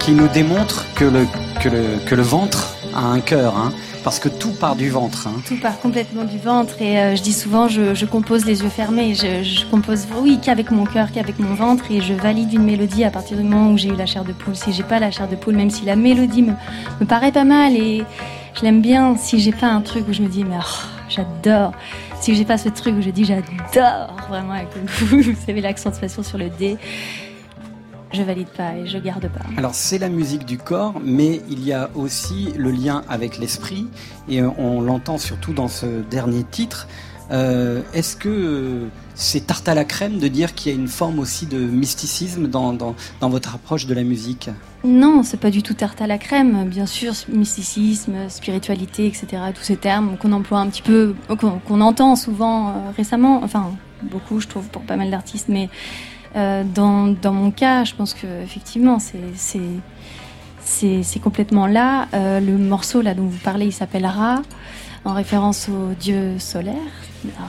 qui 0.00 0.10
nous 0.10 0.26
démontre 0.26 0.84
que 0.96 1.04
le, 1.04 1.28
que 1.62 1.68
le, 1.68 1.84
que 2.04 2.16
le 2.16 2.22
ventre 2.22 2.74
a 2.92 3.04
un 3.04 3.20
cœur, 3.20 3.56
hein, 3.56 3.72
parce 4.02 4.18
que 4.18 4.28
tout 4.28 4.50
part 4.50 4.74
du 4.74 4.90
ventre. 4.90 5.28
hein. 5.28 5.40
Tout 5.46 5.60
part 5.60 5.78
complètement 5.78 6.24
du 6.24 6.38
ventre 6.38 6.82
et 6.82 6.98
euh, 6.98 7.14
je 7.14 7.22
dis 7.22 7.32
souvent 7.32 7.68
je, 7.68 8.04
compose 8.04 8.44
les 8.46 8.64
yeux 8.64 8.68
fermés. 8.68 9.14
Je, 9.14 9.64
compose 9.70 10.08
oui 10.20 10.40
qu'avec 10.42 10.72
mon 10.72 10.86
cœur, 10.86 11.12
qu'avec 11.12 11.38
mon 11.38 11.54
ventre 11.54 11.84
et 11.92 12.00
je 12.00 12.14
valide 12.14 12.52
une 12.52 12.64
mélodie 12.64 13.04
à 13.04 13.10
partir 13.12 13.36
du 13.36 13.44
moment 13.44 13.70
où 13.70 13.78
j'ai 13.78 13.90
eu 13.90 13.94
la 13.94 14.06
chair 14.06 14.24
de 14.24 14.32
poule. 14.32 14.56
Si 14.56 14.72
j'ai 14.72 14.82
pas 14.82 14.98
la 14.98 15.12
chair 15.12 15.28
de 15.28 15.36
poule, 15.36 15.54
même 15.54 15.70
si 15.70 15.84
la 15.84 15.94
mélodie 15.94 16.42
me, 16.42 16.54
me 17.00 17.06
paraît 17.06 17.30
pas 17.30 17.44
mal 17.44 17.76
et 17.76 18.02
je 18.56 18.62
l'aime 18.62 18.80
bien, 18.80 19.16
si 19.16 19.38
j'ai 19.38 19.52
pas 19.52 19.68
un 19.68 19.82
truc 19.82 20.08
où 20.08 20.12
je 20.12 20.22
me 20.22 20.28
dis 20.28 20.42
mais 20.42 20.56
oh, 20.58 20.86
j'adore, 21.08 21.70
si 22.20 22.34
j'ai 22.34 22.44
pas 22.44 22.58
ce 22.58 22.70
truc 22.70 22.96
où 22.98 23.02
je 23.02 23.10
dis 23.10 23.24
j'adore 23.24 24.16
vraiment 24.28 24.54
avec 24.54 24.68
le 24.74 25.22
vous 25.22 25.36
savez 25.46 25.60
l'accentuation 25.60 26.24
sur 26.24 26.38
le 26.38 26.48
D, 26.48 26.76
je 28.12 28.22
valide 28.22 28.48
pas 28.48 28.76
et 28.76 28.86
je 28.86 28.98
garde 28.98 29.28
pas. 29.28 29.44
Alors 29.56 29.74
c'est 29.74 29.98
la 29.98 30.08
musique 30.08 30.44
du 30.44 30.58
corps, 30.58 30.94
mais 31.04 31.42
il 31.50 31.64
y 31.64 31.72
a 31.72 31.90
aussi 31.94 32.52
le 32.56 32.70
lien 32.70 33.02
avec 33.08 33.38
l'esprit, 33.38 33.86
et 34.28 34.42
on 34.42 34.80
l'entend 34.80 35.18
surtout 35.18 35.52
dans 35.52 35.68
ce 35.68 35.86
dernier 36.08 36.44
titre. 36.44 36.86
Euh, 37.32 37.82
Est-ce 37.92 38.14
que 38.14 38.28
euh, 38.28 38.86
c'est 39.16 39.48
tarte 39.48 39.68
à 39.68 39.74
la 39.74 39.84
crème 39.84 40.20
de 40.20 40.28
dire 40.28 40.54
qu'il 40.54 40.70
y 40.70 40.74
a 40.76 40.78
une 40.78 40.86
forme 40.86 41.18
aussi 41.18 41.46
de 41.46 41.58
mysticisme 41.58 42.46
dans, 42.46 42.72
dans, 42.72 42.94
dans 43.20 43.28
votre 43.28 43.52
approche 43.56 43.86
de 43.86 43.94
la 43.94 44.04
musique? 44.04 44.48
Non, 44.84 45.24
c'est 45.24 45.40
pas 45.40 45.50
du 45.50 45.64
tout 45.64 45.74
tarte 45.74 46.00
à 46.00 46.06
la 46.06 46.18
crème. 46.18 46.68
Bien 46.68 46.86
sûr, 46.86 47.14
mysticisme, 47.28 48.28
spiritualité, 48.28 49.08
etc. 49.08 49.42
Tous 49.52 49.64
ces 49.64 49.76
termes 49.76 50.16
qu'on 50.18 50.30
emploie 50.30 50.60
un 50.60 50.68
petit 50.68 50.82
peu, 50.82 51.16
qu'on 51.26 51.58
qu'on 51.58 51.80
entend 51.80 52.14
souvent 52.14 52.68
euh, 52.68 52.72
récemment. 52.96 53.40
Enfin, 53.42 53.72
beaucoup, 54.04 54.38
je 54.40 54.46
trouve, 54.46 54.68
pour 54.68 54.82
pas 54.82 54.94
mal 54.94 55.10
d'artistes. 55.10 55.48
Mais 55.48 55.68
euh, 56.36 56.62
dans, 56.64 57.06
dans 57.06 57.32
mon 57.32 57.50
cas, 57.50 57.84
je 57.84 57.94
pense 57.94 58.12
que 58.14 58.26
effectivement, 58.42 58.98
c'est 60.64 61.20
complètement 61.20 61.66
là. 61.66 62.08
Euh, 62.14 62.40
le 62.40 62.58
morceau 62.58 63.00
là 63.00 63.14
dont 63.14 63.26
vous 63.26 63.38
parlez, 63.38 63.66
il 63.66 63.72
s'appelle 63.72 64.06
Ra, 64.06 64.42
en 65.04 65.14
référence 65.14 65.68
au 65.68 65.94
dieu 65.94 66.38
solaire, 66.38 66.74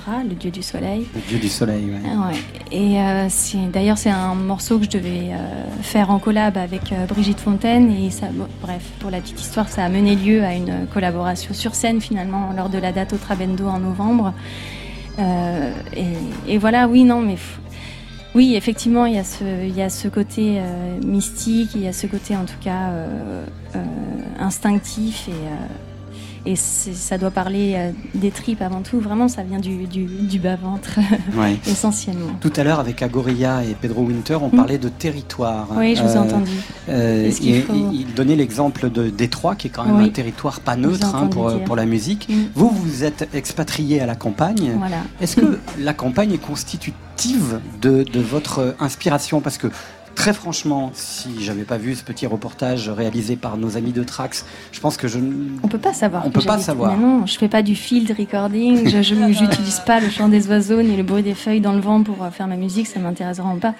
Ra, 0.05 0.23
le 0.23 0.35
dieu 0.35 0.51
du 0.51 0.63
soleil. 0.63 1.05
Le 1.13 1.21
dieu 1.27 1.37
du 1.37 1.49
soleil. 1.49 1.91
Ah 2.05 2.29
ouais. 2.29 2.37
Et 2.71 3.01
euh, 3.01 3.27
d'ailleurs, 3.73 3.97
c'est 3.97 4.09
un 4.09 4.35
morceau 4.35 4.79
que 4.79 4.85
je 4.85 4.91
devais 4.91 5.31
faire 5.81 6.09
en 6.09 6.19
collab 6.19 6.57
avec 6.57 6.93
Brigitte 7.09 7.39
Fontaine. 7.39 7.91
Et 7.91 8.09
ça, 8.09 8.27
bon, 8.31 8.47
bref, 8.61 8.83
pour 8.99 9.11
la 9.11 9.19
petite 9.19 9.41
histoire, 9.41 9.67
ça 9.69 9.83
a 9.83 9.89
mené 9.89 10.15
lieu 10.15 10.43
à 10.43 10.53
une 10.53 10.87
collaboration 10.93 11.53
sur 11.53 11.75
scène 11.75 11.99
finalement 11.99 12.51
lors 12.55 12.69
de 12.69 12.77
la 12.77 12.91
date 12.91 13.13
au 13.13 13.17
Trabendo 13.17 13.67
en 13.67 13.79
novembre. 13.79 14.33
Et, 15.19 16.53
et 16.53 16.57
voilà, 16.59 16.87
oui, 16.87 17.03
non, 17.03 17.21
mais 17.21 17.37
oui, 18.37 18.53
effectivement, 18.55 19.07
il 19.07 19.15
y 19.15 19.17
a 19.17 19.23
ce, 19.23 19.43
il 19.65 19.89
ce 19.89 20.07
côté 20.07 20.59
euh, 20.59 20.99
mystique, 21.03 21.71
il 21.73 21.81
y 21.81 21.87
a 21.87 21.91
ce 21.91 22.05
côté 22.05 22.35
en 22.35 22.45
tout 22.45 22.59
cas 22.61 22.91
euh, 22.91 23.43
euh, 23.75 23.83
instinctif 24.39 25.27
et. 25.27 25.86
Euh, 26.47 26.51
et 26.51 26.55
ça 26.55 27.17
doit 27.17 27.31
parler 27.31 27.73
euh, 27.75 27.91
des 28.15 28.31
tripes 28.31 28.61
avant 28.61 28.81
tout. 28.81 28.99
Vraiment, 28.99 29.27
ça 29.27 29.43
vient 29.43 29.59
du, 29.59 29.85
du, 29.87 30.05
du 30.05 30.39
bas-ventre, 30.39 30.99
Ouais. 31.37 31.57
essentiellement. 31.67 32.31
Tout 32.41 32.53
à 32.55 32.63
l'heure, 32.63 32.79
avec 32.79 33.01
Agoria 33.01 33.63
et 33.63 33.75
Pedro 33.79 34.03
Winter, 34.03 34.35
on 34.41 34.47
Mm. 34.47 34.55
parlait 34.55 34.77
de 34.77 34.89
territoire. 34.89 35.67
Oui, 35.75 35.95
je 35.95 36.03
vous 36.03 36.13
ai 36.15 36.17
entendu. 36.17 36.51
euh, 36.89 37.29
faut- 37.31 37.43
et 37.43 37.65
il 37.93 38.13
donnait 38.15 38.35
l'exemple 38.35 38.89
de 38.89 39.09
Détroit, 39.09 39.55
qui 39.55 39.67
est 39.67 39.69
quand 39.69 39.85
même 39.85 39.97
Oui. 39.97 40.05
un 40.05 40.09
territoire 40.09 40.59
pas 40.61 40.75
neutre 40.75 41.13
hein, 41.15 41.23
entendu 41.23 41.63
pour 41.65 41.75
la 41.75 41.85
musique. 41.85 42.27
Mm. 42.29 42.33
Vous, 42.55 42.69
vous 42.69 43.03
êtes 43.03 43.27
expatrié 43.33 43.99
à 44.01 44.05
la 44.05 44.15
campagne. 44.15 44.73
Voilà. 44.77 44.97
Est-ce 45.21 45.35
que 45.35 45.59
la 45.79 45.93
campagne 45.93 46.31
est 46.33 46.37
constitutive 46.37 47.59
de, 47.81 48.03
de 48.03 48.19
votre 48.19 48.75
inspiration? 48.79 49.41
Parce 49.41 49.57
que 49.57 49.67
très 50.17 50.33
franchement, 50.33 50.89
si 50.95 51.29
j'avais 51.43 51.63
pas 51.63 51.77
vu 51.77 51.93
ce 51.93 52.03
petit 52.03 52.25
reportage 52.25 52.89
réalisé 52.89 53.35
par 53.35 53.55
nos 53.55 53.77
amis 53.77 53.91
de 53.91 54.03
Trax, 54.03 54.45
je 54.71 54.79
pense 54.79 54.97
que 54.97 55.07
je 55.07 55.19
n- 55.19 55.59
On 55.61 55.67
peut 55.67 55.77
pas 55.77 55.93
savoir. 55.93 56.25
On 56.25 56.31
peut 56.31 56.41
pas 56.41 56.57
savoir. 56.57 56.97
Mais 56.97 57.01
non, 57.05 57.27
je 57.27 57.37
fais 57.37 57.47
pas 57.47 57.61
du 57.61 57.75
field 57.75 58.11
recording. 58.17 58.89
Je, 58.89 59.13
n'utilise 59.13 59.79
pas 59.85 59.99
le 59.99 60.09
chant 60.09 60.27
des 60.27 60.47
oiseaux 60.47 60.81
ni 60.81 60.97
le 60.97 61.03
bruit 61.03 61.21
des 61.21 61.35
feuilles 61.35 61.61
dans 61.61 61.73
le 61.73 61.81
vent 61.81 62.01
pour 62.01 62.23
euh, 62.23 62.31
faire 62.31 62.47
ma 62.47 62.55
musique. 62.57 62.87
Ça 62.87 62.99
m'intéresse 62.99 63.37
vraiment 63.37 63.59
pas. 63.59 63.75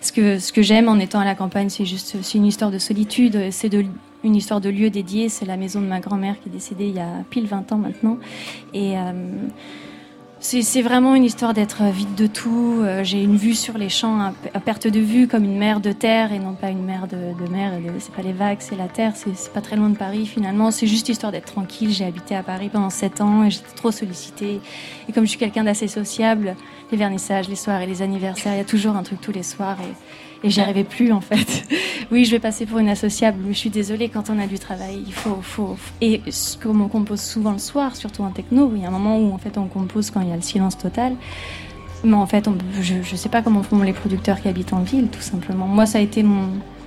Ce 0.00 0.12
que 0.12 0.38
ce 0.38 0.50
que 0.50 0.62
j'aime 0.62 0.88
en 0.88 0.98
étant 0.98 1.20
à 1.20 1.26
la 1.26 1.34
campagne, 1.34 1.68
c'est 1.68 1.84
juste 1.84 2.16
c'est 2.22 2.38
une 2.38 2.46
histoire 2.46 2.70
de 2.70 2.78
solitude. 2.78 3.50
C'est 3.50 3.68
de 3.68 3.84
une 4.24 4.34
histoire 4.34 4.62
de 4.62 4.70
lieu 4.70 4.88
dédié. 4.88 5.28
C'est 5.28 5.44
la 5.46 5.58
maison 5.58 5.80
de 5.82 5.86
ma 5.86 6.00
grand-mère 6.00 6.36
qui 6.42 6.48
est 6.48 6.52
décédée 6.52 6.86
il 6.86 6.94
y 6.96 7.00
a 7.00 7.08
pile 7.28 7.46
20 7.46 7.70
ans 7.72 7.78
maintenant. 7.78 8.16
Et 8.72 8.96
euh, 8.96 9.12
c'est 10.42 10.82
vraiment 10.82 11.14
une 11.14 11.22
histoire 11.22 11.54
d'être 11.54 11.84
vide 11.84 12.16
de 12.16 12.26
tout. 12.26 12.80
Euh, 12.82 13.04
J'ai 13.04 13.22
une 13.22 13.36
vue 13.36 13.54
sur 13.54 13.78
les 13.78 13.88
champs 13.88 14.18
à, 14.20 14.60
perte 14.60 14.88
de 14.88 14.98
vue, 14.98 15.28
comme 15.28 15.44
une 15.44 15.56
mer 15.56 15.80
de 15.80 15.92
terre 15.92 16.32
et 16.32 16.40
non 16.40 16.54
pas 16.54 16.70
une 16.70 16.84
mer 16.84 17.06
de, 17.06 17.16
de 17.16 17.48
mer. 17.48 17.72
C'est 18.00 18.12
pas 18.12 18.22
les 18.22 18.32
vagues, 18.32 18.58
c'est 18.60 18.74
la 18.74 18.88
terre. 18.88 19.12
C'est 19.14 19.52
pas 19.52 19.60
très 19.60 19.76
loin 19.76 19.88
de 19.88 19.96
Paris 19.96 20.26
finalement. 20.26 20.72
C'est 20.72 20.88
juste 20.88 21.08
histoire 21.08 21.30
d'être 21.30 21.52
tranquille. 21.52 21.90
J'ai 21.92 22.04
habité 22.04 22.34
à 22.34 22.42
Paris 22.42 22.70
pendant 22.72 22.90
sept 22.90 23.20
ans 23.20 23.44
et 23.44 23.50
j'étais 23.50 23.74
trop 23.76 23.92
sollicitée. 23.92 24.60
Et 25.08 25.12
comme 25.12 25.24
je 25.24 25.30
suis 25.30 25.38
quelqu'un 25.38 25.62
d'assez 25.62 25.86
sociable, 25.86 26.56
les 26.90 26.98
vernissages, 26.98 27.48
les 27.48 27.56
soirs 27.56 27.80
et 27.80 27.86
les 27.86 28.02
anniversaires, 28.02 28.54
il 28.54 28.58
y 28.58 28.62
a 28.62 28.64
toujours 28.64 28.96
un 28.96 29.04
truc 29.04 29.20
tous 29.20 29.32
les 29.32 29.44
soirs 29.44 29.78
et, 29.80 29.94
et 30.44 30.50
j'y 30.50 30.60
arrivais 30.60 30.84
plus 30.84 31.12
en 31.12 31.20
fait. 31.20 31.64
oui, 32.10 32.24
je 32.24 32.30
vais 32.32 32.38
passer 32.38 32.66
pour 32.66 32.78
une 32.78 32.88
associable, 32.88 33.38
mais 33.46 33.52
je 33.54 33.58
suis 33.58 33.70
désolée 33.70 34.08
quand 34.08 34.30
on 34.30 34.38
a 34.38 34.46
du 34.46 34.58
travail. 34.58 35.02
Il 35.06 35.12
faut, 35.12 35.38
faut, 35.42 35.76
et 36.00 36.20
comme 36.62 36.80
on 36.80 36.88
compose 36.88 37.20
souvent 37.20 37.52
le 37.52 37.58
soir, 37.58 37.96
surtout 37.96 38.22
en 38.22 38.30
techno, 38.30 38.72
il 38.74 38.82
y 38.82 38.84
a 38.84 38.88
un 38.88 38.92
moment 38.92 39.18
où 39.18 39.32
en 39.32 39.38
fait 39.38 39.56
on 39.58 39.66
compose 39.66 40.10
quand 40.10 40.20
il 40.20 40.28
y 40.28 40.32
a 40.32 40.36
le 40.36 40.42
silence 40.42 40.76
total. 40.78 41.14
Mais 42.04 42.14
en 42.14 42.26
fait, 42.26 42.48
on- 42.48 42.56
je, 42.80 42.94
je 43.02 43.16
sais 43.16 43.28
pas 43.28 43.42
comment 43.42 43.62
font 43.62 43.80
les 43.82 43.92
producteurs 43.92 44.40
qui 44.42 44.48
habitent 44.48 44.72
en 44.72 44.80
ville, 44.82 45.06
tout 45.08 45.20
simplement. 45.20 45.66
Moi, 45.68 45.86
ça 45.86 45.98
a 45.98 46.00
été 46.00 46.24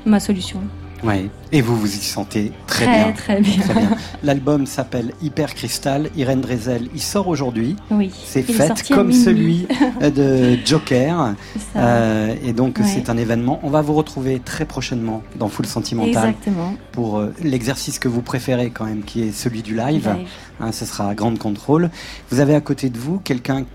ma 0.05 0.19
solution. 0.19 0.59
Ouais. 1.03 1.29
Et 1.51 1.61
vous 1.61 1.75
vous 1.77 1.87
y 1.93 1.99
sentez 1.99 2.51
très, 2.67 2.85
Très, 2.85 3.03
bien. 3.03 3.11
très 3.13 3.41
bien. 3.41 3.89
L'album 4.23 4.65
s'appelle 4.65 5.11
Hyper 5.21 5.53
Crystal. 5.53 6.09
Irène 6.15 6.41
Drezel, 6.41 6.89
il 6.93 7.01
sort 7.01 7.27
aujourd'hui. 7.27 7.75
Oui. 7.91 8.11
C'est 8.25 8.41
fait 8.41 8.71
comme 8.89 9.11
celui 9.11 9.67
de 10.01 10.57
Joker. 10.65 11.35
ça. 11.73 11.79
Euh, 11.79 12.35
et 12.43 12.53
donc 12.53 12.77
Ouais. 12.79 12.85
c'est 12.85 13.09
un 13.09 13.17
événement. 13.17 13.59
On 13.63 13.69
va 13.69 13.81
vous 13.81 13.93
retrouver 13.93 14.39
très 14.43 14.65
prochainement 14.65 15.21
dans 15.37 15.47
Full 15.49 15.65
Sentimental. 15.65 16.29
Exactement. 16.29 16.73
Pour 16.91 17.17
euh, 17.19 17.33
l'exercice 17.43 17.99
que 17.99 18.07
vous 18.07 18.21
préférez 18.21 18.71
quand 18.71 18.85
même, 18.85 19.03
qui 19.03 19.21
est 19.21 19.31
celui 19.31 19.61
du 19.61 19.75
live. 19.75 19.85
Live. 20.15 20.27
Hein, 20.59 20.71
ce 20.71 20.85
sera 20.85 21.09
à 21.09 21.15
grande 21.15 21.37
contrôle. 21.37 21.89
Vous 22.31 22.39
avez 22.39 22.55
à 22.55 22.61
côté 22.61 22.89
de 22.89 22.97
vous 22.97 23.19
quelqu'un 23.19 23.65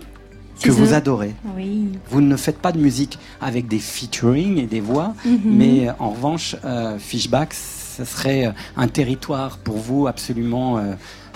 que 0.62 0.70
vous 0.70 0.95
adorez. 0.95 1.35
Oui. 1.57 1.89
Vous 2.11 2.20
ne 2.20 2.37
faites 2.37 2.59
pas 2.59 2.73
de 2.73 2.78
musique 2.78 3.19
avec 3.41 3.66
des 3.69 3.78
featuring 3.78 4.59
et 4.59 4.66
des 4.66 4.81
voix, 4.81 5.15
Mhm. 5.24 5.41
mais 5.45 5.89
euh, 5.89 5.93
en 5.99 6.11
revanche, 6.11 6.57
euh, 6.65 6.99
Fishback, 6.99 7.55
ce 7.55 8.05
serait 8.05 8.47
euh, 8.47 8.53
un 8.77 8.89
territoire 8.89 9.59
pour 9.59 9.77
vous 9.78 10.07
absolument 10.07 10.78
euh, 10.78 10.93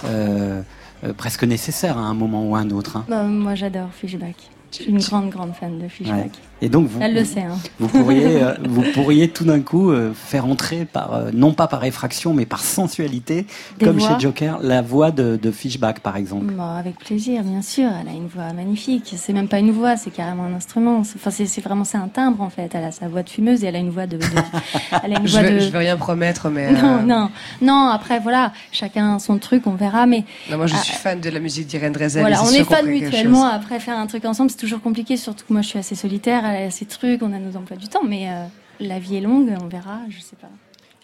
euh, 0.07 0.63
euh, 1.05 1.13
presque 1.13 1.45
nécessaire 1.45 1.99
à 1.99 2.03
un 2.03 2.15
moment 2.15 2.49
ou 2.49 2.57
à 2.57 2.61
un 2.61 2.71
autre. 2.71 2.97
hein. 2.97 3.05
Bah, 3.09 3.23
moi, 3.25 3.55
j'adore 3.55 3.89
Fishback. 3.93 4.37
Je 4.71 4.83
suis 4.83 4.91
une 4.91 4.99
grande, 4.99 5.31
grande 5.31 5.53
fan 5.55 5.79
de 5.79 5.87
Fishback. 5.89 6.17
Ouais. 6.19 6.31
Et 6.63 6.69
donc 6.69 6.87
vous, 6.89 7.01
Elle 7.03 7.15
le 7.15 7.25
sait. 7.25 7.41
Hein. 7.43 7.59
vous 7.79 7.89
pourriez, 7.89 8.25
euh, 8.43 8.55
vous 8.67 8.83
pourriez 8.95 9.29
tout 9.29 9.45
d'un 9.45 9.61
coup 9.61 9.91
euh, 9.91 10.13
faire 10.15 10.47
entrer 10.47 10.85
par 10.87 11.13
euh, 11.15 11.31
non 11.35 11.53
pas 11.53 11.67
par 11.67 11.85
effraction, 11.85 12.33
mais 12.33 12.47
par 12.47 12.61
sensualité, 12.63 13.47
Des 13.79 13.87
comme 13.87 13.99
voix. 13.99 14.09
chez 14.15 14.21
Joker, 14.21 14.59
la 14.63 14.81
voix 14.81 15.11
de, 15.11 15.37
de 15.41 15.51
Fishback 15.51 16.01
par 16.01 16.17
exemple. 16.17 16.53
Bah, 16.55 16.77
avec 16.79 16.99
plaisir, 16.99 17.43
bien 17.43 17.61
sûr. 17.61 17.91
Elle 18.01 18.09
a 18.09 18.13
une 18.13 18.29
voix 18.29 18.53
magnifique. 18.53 19.15
C'est 19.17 19.33
même 19.33 19.49
pas 19.49 19.59
une 19.59 19.73
voix, 19.73 19.97
c'est 19.97 20.11
carrément 20.11 20.45
un 20.45 20.55
instrument. 20.55 21.03
C'est- 21.05 21.17
Enfin, 21.17 21.31
c'est 21.31 21.47
c'est 21.47 21.61
vraiment 21.61 21.85
c'est 21.85 21.99
un 21.99 22.09
timbre 22.09 22.41
en 22.43 22.51
fait. 22.51 22.71
Elle 22.75 22.85
a 22.85 22.93
sa 22.93 23.09
voix 23.09 23.23
de 23.23 23.29
fumeuse 23.31 23.65
et 23.65 23.67
elle 23.67 23.77
a 23.77 23.81
une 23.81 23.91
voix 23.91 24.07
de. 24.07 24.17
de- 24.17 24.25
elle 25.03 25.15
a 25.17 25.19
une 25.21 25.27
Je 25.27 25.39
veux, 25.39 25.51
de. 25.51 25.59
je 25.59 25.71
veux 25.71 25.79
rien 25.79 25.97
promettre, 25.97 26.49
mais. 26.51 26.71
Non, 26.73 26.99
euh, 26.99 27.03
non, 27.03 27.31
non. 27.63 27.89
Après, 27.89 28.21
voilà, 28.21 28.53
chacun 28.73 29.19
son 29.19 29.39
truc, 29.39 29.67
on 29.67 29.75
verra. 29.75 30.07
Mais 30.07 30.25
non, 30.51 30.57
moi, 30.57 30.67
je 30.67 30.75
Ah, 30.77 30.83
suis 30.83 30.95
fan 30.95 31.21
de 31.21 31.31
la 31.31 31.41
musique 31.41 31.67
d'Irène 31.67 31.93
Drezel. 31.93 32.21
voilà, 32.23 32.43
on 32.43 32.49
est 32.51 32.65
quelque 32.65 32.87
mutuellement. 32.87 33.45
Après, 33.45 33.81
faire 33.81 33.99
un 33.99 34.07
truc 34.07 34.25
ensemble, 34.25 34.51
c'est 34.51 34.57
toujours 34.57 34.81
compliqué. 34.81 35.17
Surtout 35.17 35.45
que 35.49 35.53
moi, 35.53 35.63
je 35.63 35.69
suis 35.69 35.79
assez 35.79 35.95
solitaire. 35.95 36.44
A 36.45 36.71
ses 36.71 36.85
trucs, 36.87 37.23
on 37.23 37.33
a 37.33 37.39
nos 37.39 37.57
emplois 37.57 37.77
du 37.77 37.89
temps. 37.89 38.05
Mais 38.07 38.29
euh, 38.29 38.45
la 38.81 38.99
vie 38.99 39.17
est 39.17 39.21
longue, 39.21 39.53
on 39.63 39.67
verra. 39.67 39.99
Je 40.11 40.21
sais 40.21 40.37
pas. 40.37 40.49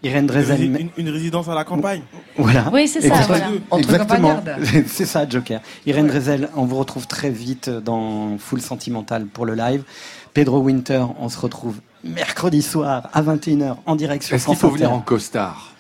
Irène 0.03 0.27
Drezel. 0.27 0.63
Une, 0.63 0.77
une- 0.79 0.89
une 0.97 1.09
résidence 1.11 1.49
à 1.49 1.55
la 1.55 1.65
campagne. 1.65 2.01
Voilà. 2.39 2.71
Oui, 2.73 2.89
c'est 2.89 3.03
ça, 3.03 3.15
voilà. 3.27 3.49
Exactement. 3.77 4.43
c'est 4.87 5.05
ça, 5.05 5.29
Joker. 5.29 5.61
Irène 5.87 6.07
Drezel, 6.07 6.49
on 6.57 6.65
vous 6.65 6.77
retrouve 6.77 7.07
très 7.07 7.29
vite 7.31 7.69
dans 7.69 8.39
Full 8.39 8.61
Sentimental 8.63 9.27
pour 9.27 9.45
le 9.45 9.55
live. 9.55 9.83
Pedro 10.33 10.61
Winter, 10.61 11.05
on 11.19 11.29
se 11.29 11.39
retrouve 11.39 11.81
mercredi 12.03 12.63
soir 12.63 13.11
à 13.13 13.23
21h 13.23 13.77
en 13.85 13.95
direct 13.97 14.23
sur 14.25 14.35
Est-ce 14.37 14.47
qu'il 14.47 14.57
faut 14.57 14.71
venir 14.71 14.91
en 14.93 15.01
costard? 15.01 15.75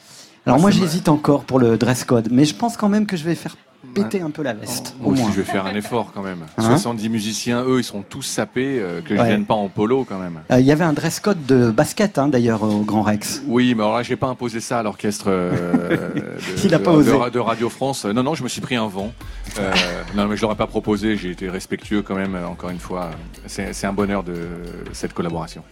Alors 0.44 0.58
moi 0.58 0.68
Ah, 0.70 0.72
c'est 0.74 0.80
j'hésite 0.80 1.08
encore 1.08 1.44
pour 1.44 1.58
le 1.58 1.78
dress 1.78 2.04
code, 2.04 2.28
mais 2.30 2.44
je 2.44 2.54
pense 2.54 2.76
quand 2.76 2.88
même 2.88 3.06
que 3.06 3.16
je 3.16 3.24
vais 3.24 3.34
faire 3.34 3.56
péter 3.94 4.20
un 4.22 4.30
peu 4.30 4.42
la 4.42 4.52
veste. 4.52 4.94
Moi 5.00 5.08
au 5.08 5.12
aussi, 5.12 5.22
moins. 5.22 5.30
je 5.32 5.36
vais 5.38 5.44
faire 5.44 5.66
un 5.66 5.74
effort 5.74 6.12
quand 6.14 6.22
même. 6.22 6.38
Hein 6.58 6.62
70 6.62 7.08
musiciens, 7.08 7.64
eux, 7.64 7.78
ils 7.80 7.84
sont 7.84 8.02
tous 8.02 8.22
sapés, 8.22 8.78
euh, 8.80 9.00
que 9.00 9.14
je 9.16 9.20
Ouais. 9.20 9.28
vienne 9.28 9.44
pas 9.44 9.54
en 9.54 9.68
polo 9.68 10.04
quand 10.04 10.18
même. 10.18 10.40
Euh, 10.50 10.60
Il 10.60 10.66
y 10.66 10.72
avait 10.72 10.84
un 10.84 10.92
dress 10.92 11.20
code 11.20 11.44
de 11.46 11.70
basket 11.70 12.18
hein, 12.18 12.28
d'ailleurs 12.28 12.62
au 12.62 12.80
Grand 12.80 13.02
Rex. 13.02 13.42
Oui, 13.46 13.74
mais 13.76 13.82
alors 13.82 13.96
là, 13.96 14.02
j'ai 14.02 14.16
pas 14.16 14.28
imposé 14.28 14.60
ça 14.60 14.78
à 14.78 14.82
l'orchestre 14.82 15.24
euh, 15.28 15.50
de, 16.14 16.68
de- 16.68 17.30
de- 17.30 17.38
Radio 17.40 17.68
France. 17.68 18.04
Non, 18.04 18.22
non, 18.22 18.34
je 18.34 18.42
me 18.44 18.48
suis 18.48 18.60
pris 18.60 18.76
un 18.76 18.86
vent. 18.88 19.12
Euh, 19.58 19.72
non, 20.14 20.26
mais 20.26 20.36
je 20.36 20.42
l'aurais 20.42 20.56
pas 20.56 20.66
proposé. 20.66 21.16
J'ai 21.16 21.30
été 21.30 21.48
respectueux 21.48 22.02
quand 22.02 22.14
même. 22.14 22.36
Encore 22.48 22.70
une 22.70 22.78
fois, 22.78 23.10
c'est 23.46 23.84
un 23.84 23.92
bonheur 23.92 24.22
de 24.22 24.34
cette 24.92 25.12
collaboration. 25.12 25.62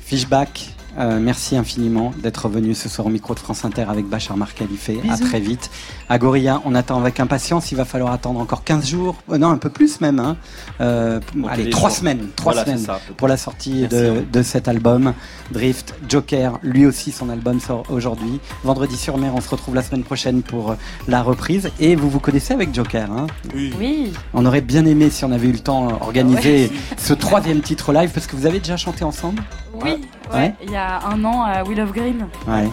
Fishback, 0.00 0.73
Euh, 0.98 1.18
merci 1.20 1.56
infiniment 1.56 2.12
d'être 2.22 2.48
venu 2.48 2.74
ce 2.74 2.88
soir 2.88 3.06
au 3.06 3.10
micro 3.10 3.34
de 3.34 3.40
France 3.40 3.64
Inter 3.64 3.86
avec 3.88 4.06
Bachar 4.06 4.36
Marcalifé. 4.36 5.00
À 5.10 5.16
très 5.18 5.40
vite. 5.40 5.70
À 6.08 6.18
Gorilla, 6.18 6.60
on 6.64 6.74
attend 6.74 7.00
avec 7.00 7.18
impatience. 7.20 7.72
Il 7.72 7.76
va 7.76 7.84
falloir 7.84 8.12
attendre 8.12 8.38
encore 8.40 8.62
15 8.64 8.86
jours. 8.88 9.16
Euh, 9.30 9.38
non, 9.38 9.48
un 9.50 9.56
peu 9.58 9.70
plus 9.70 10.00
même. 10.00 10.20
Hein. 10.20 10.36
Euh, 10.80 11.20
allez, 11.48 11.64
les 11.64 11.70
trois 11.70 11.88
jours. 11.88 11.98
semaines. 11.98 12.28
Trois 12.36 12.52
Voilà, 12.52 12.66
semaines 12.66 12.84
ça. 12.84 13.00
pour 13.16 13.26
la 13.28 13.36
sortie 13.36 13.84
à 13.86 13.88
de, 13.88 14.42
cet 14.42 14.68
album. 14.68 15.14
Drift, 15.50 15.94
Joker, 16.08 16.58
lui 16.62 16.86
aussi, 16.86 17.10
son 17.10 17.28
album 17.28 17.58
sort 17.60 17.82
aujourd'hui. 17.90 18.38
Vendredi 18.62 18.96
sur 18.96 19.18
mer, 19.18 19.32
on 19.34 19.40
se 19.40 19.48
retrouve 19.48 19.74
la 19.74 19.82
semaine 19.82 20.04
prochaine 20.04 20.42
pour 20.42 20.76
la 21.08 21.22
reprise. 21.22 21.70
Et 21.80 21.96
vous 21.96 22.08
vous 22.08 22.20
connaissez 22.20 22.54
avec 22.54 22.74
Joker. 22.74 23.10
Hein 23.10 23.26
Oui. 23.54 24.12
on 24.32 24.46
aurait 24.46 24.60
bien 24.60 24.84
aimé, 24.86 25.10
si 25.10 25.24
on 25.24 25.32
avait 25.32 25.48
eu 25.48 25.52
le 25.52 25.58
temps, 25.58 25.88
euh, 25.88 25.92
organiser 26.00 26.44
Ouais. 26.44 26.70
ce 26.98 27.14
troisième 27.14 27.60
titre 27.62 27.92
live, 27.92 28.10
parce 28.12 28.26
que 28.26 28.36
vous 28.36 28.46
avez 28.46 28.58
déjà 28.60 28.76
chanté 28.76 29.02
ensemble? 29.04 29.42
Oui, 29.74 29.90
Ouais. 29.90 30.00
Ouais. 30.32 30.54
Il 30.62 30.70
y 30.70 30.76
a 30.76 31.00
un 31.06 31.22
an 31.24 31.42
à 31.42 31.62
Will 31.64 31.80
of 31.80 31.92
Green. 31.92 32.26
Ouais. 32.46 32.68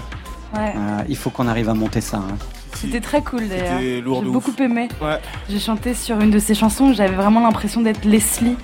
Ouais. 0.55 0.73
Euh, 0.75 1.01
il 1.09 1.15
faut 1.17 1.29
qu'on 1.29 1.47
arrive 1.47 1.69
à 1.69 1.73
monter 1.73 2.01
ça. 2.01 2.17
hein. 2.17 2.35
C'était 2.73 3.01
très 3.01 3.21
cool 3.21 3.47
d'ailleurs. 3.47 3.77
C'était 3.79 4.01
lourd 4.01 4.21
J'ai 4.23 4.27
ouf. 4.29 4.33
beaucoup 4.33 4.53
aimé. 4.63 4.87
Ouais. 5.01 5.19
J'ai 5.49 5.59
chanté 5.59 5.93
sur 5.93 6.19
une 6.19 6.31
de 6.31 6.39
ses 6.39 6.55
chansons, 6.55 6.93
j'avais 6.93 7.15
vraiment 7.15 7.41
l'impression 7.41 7.81
d'être 7.81 8.03
Leslie 8.05 8.55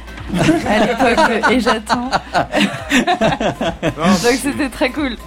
à 0.68 0.85
l'époque 0.85 1.49
Et 1.51 1.59
j'attends. 1.59 2.09
Donc 3.81 4.34
c'était 4.41 4.69
très 4.69 4.89
cool. 4.91 5.18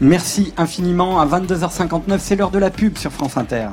Merci 0.00 0.52
infiniment. 0.56 1.20
À 1.20 1.26
22h59, 1.26 2.18
c'est 2.18 2.36
l'heure 2.36 2.50
de 2.50 2.58
la 2.58 2.70
pub 2.70 2.96
sur 2.98 3.12
France 3.12 3.36
Inter. 3.36 3.68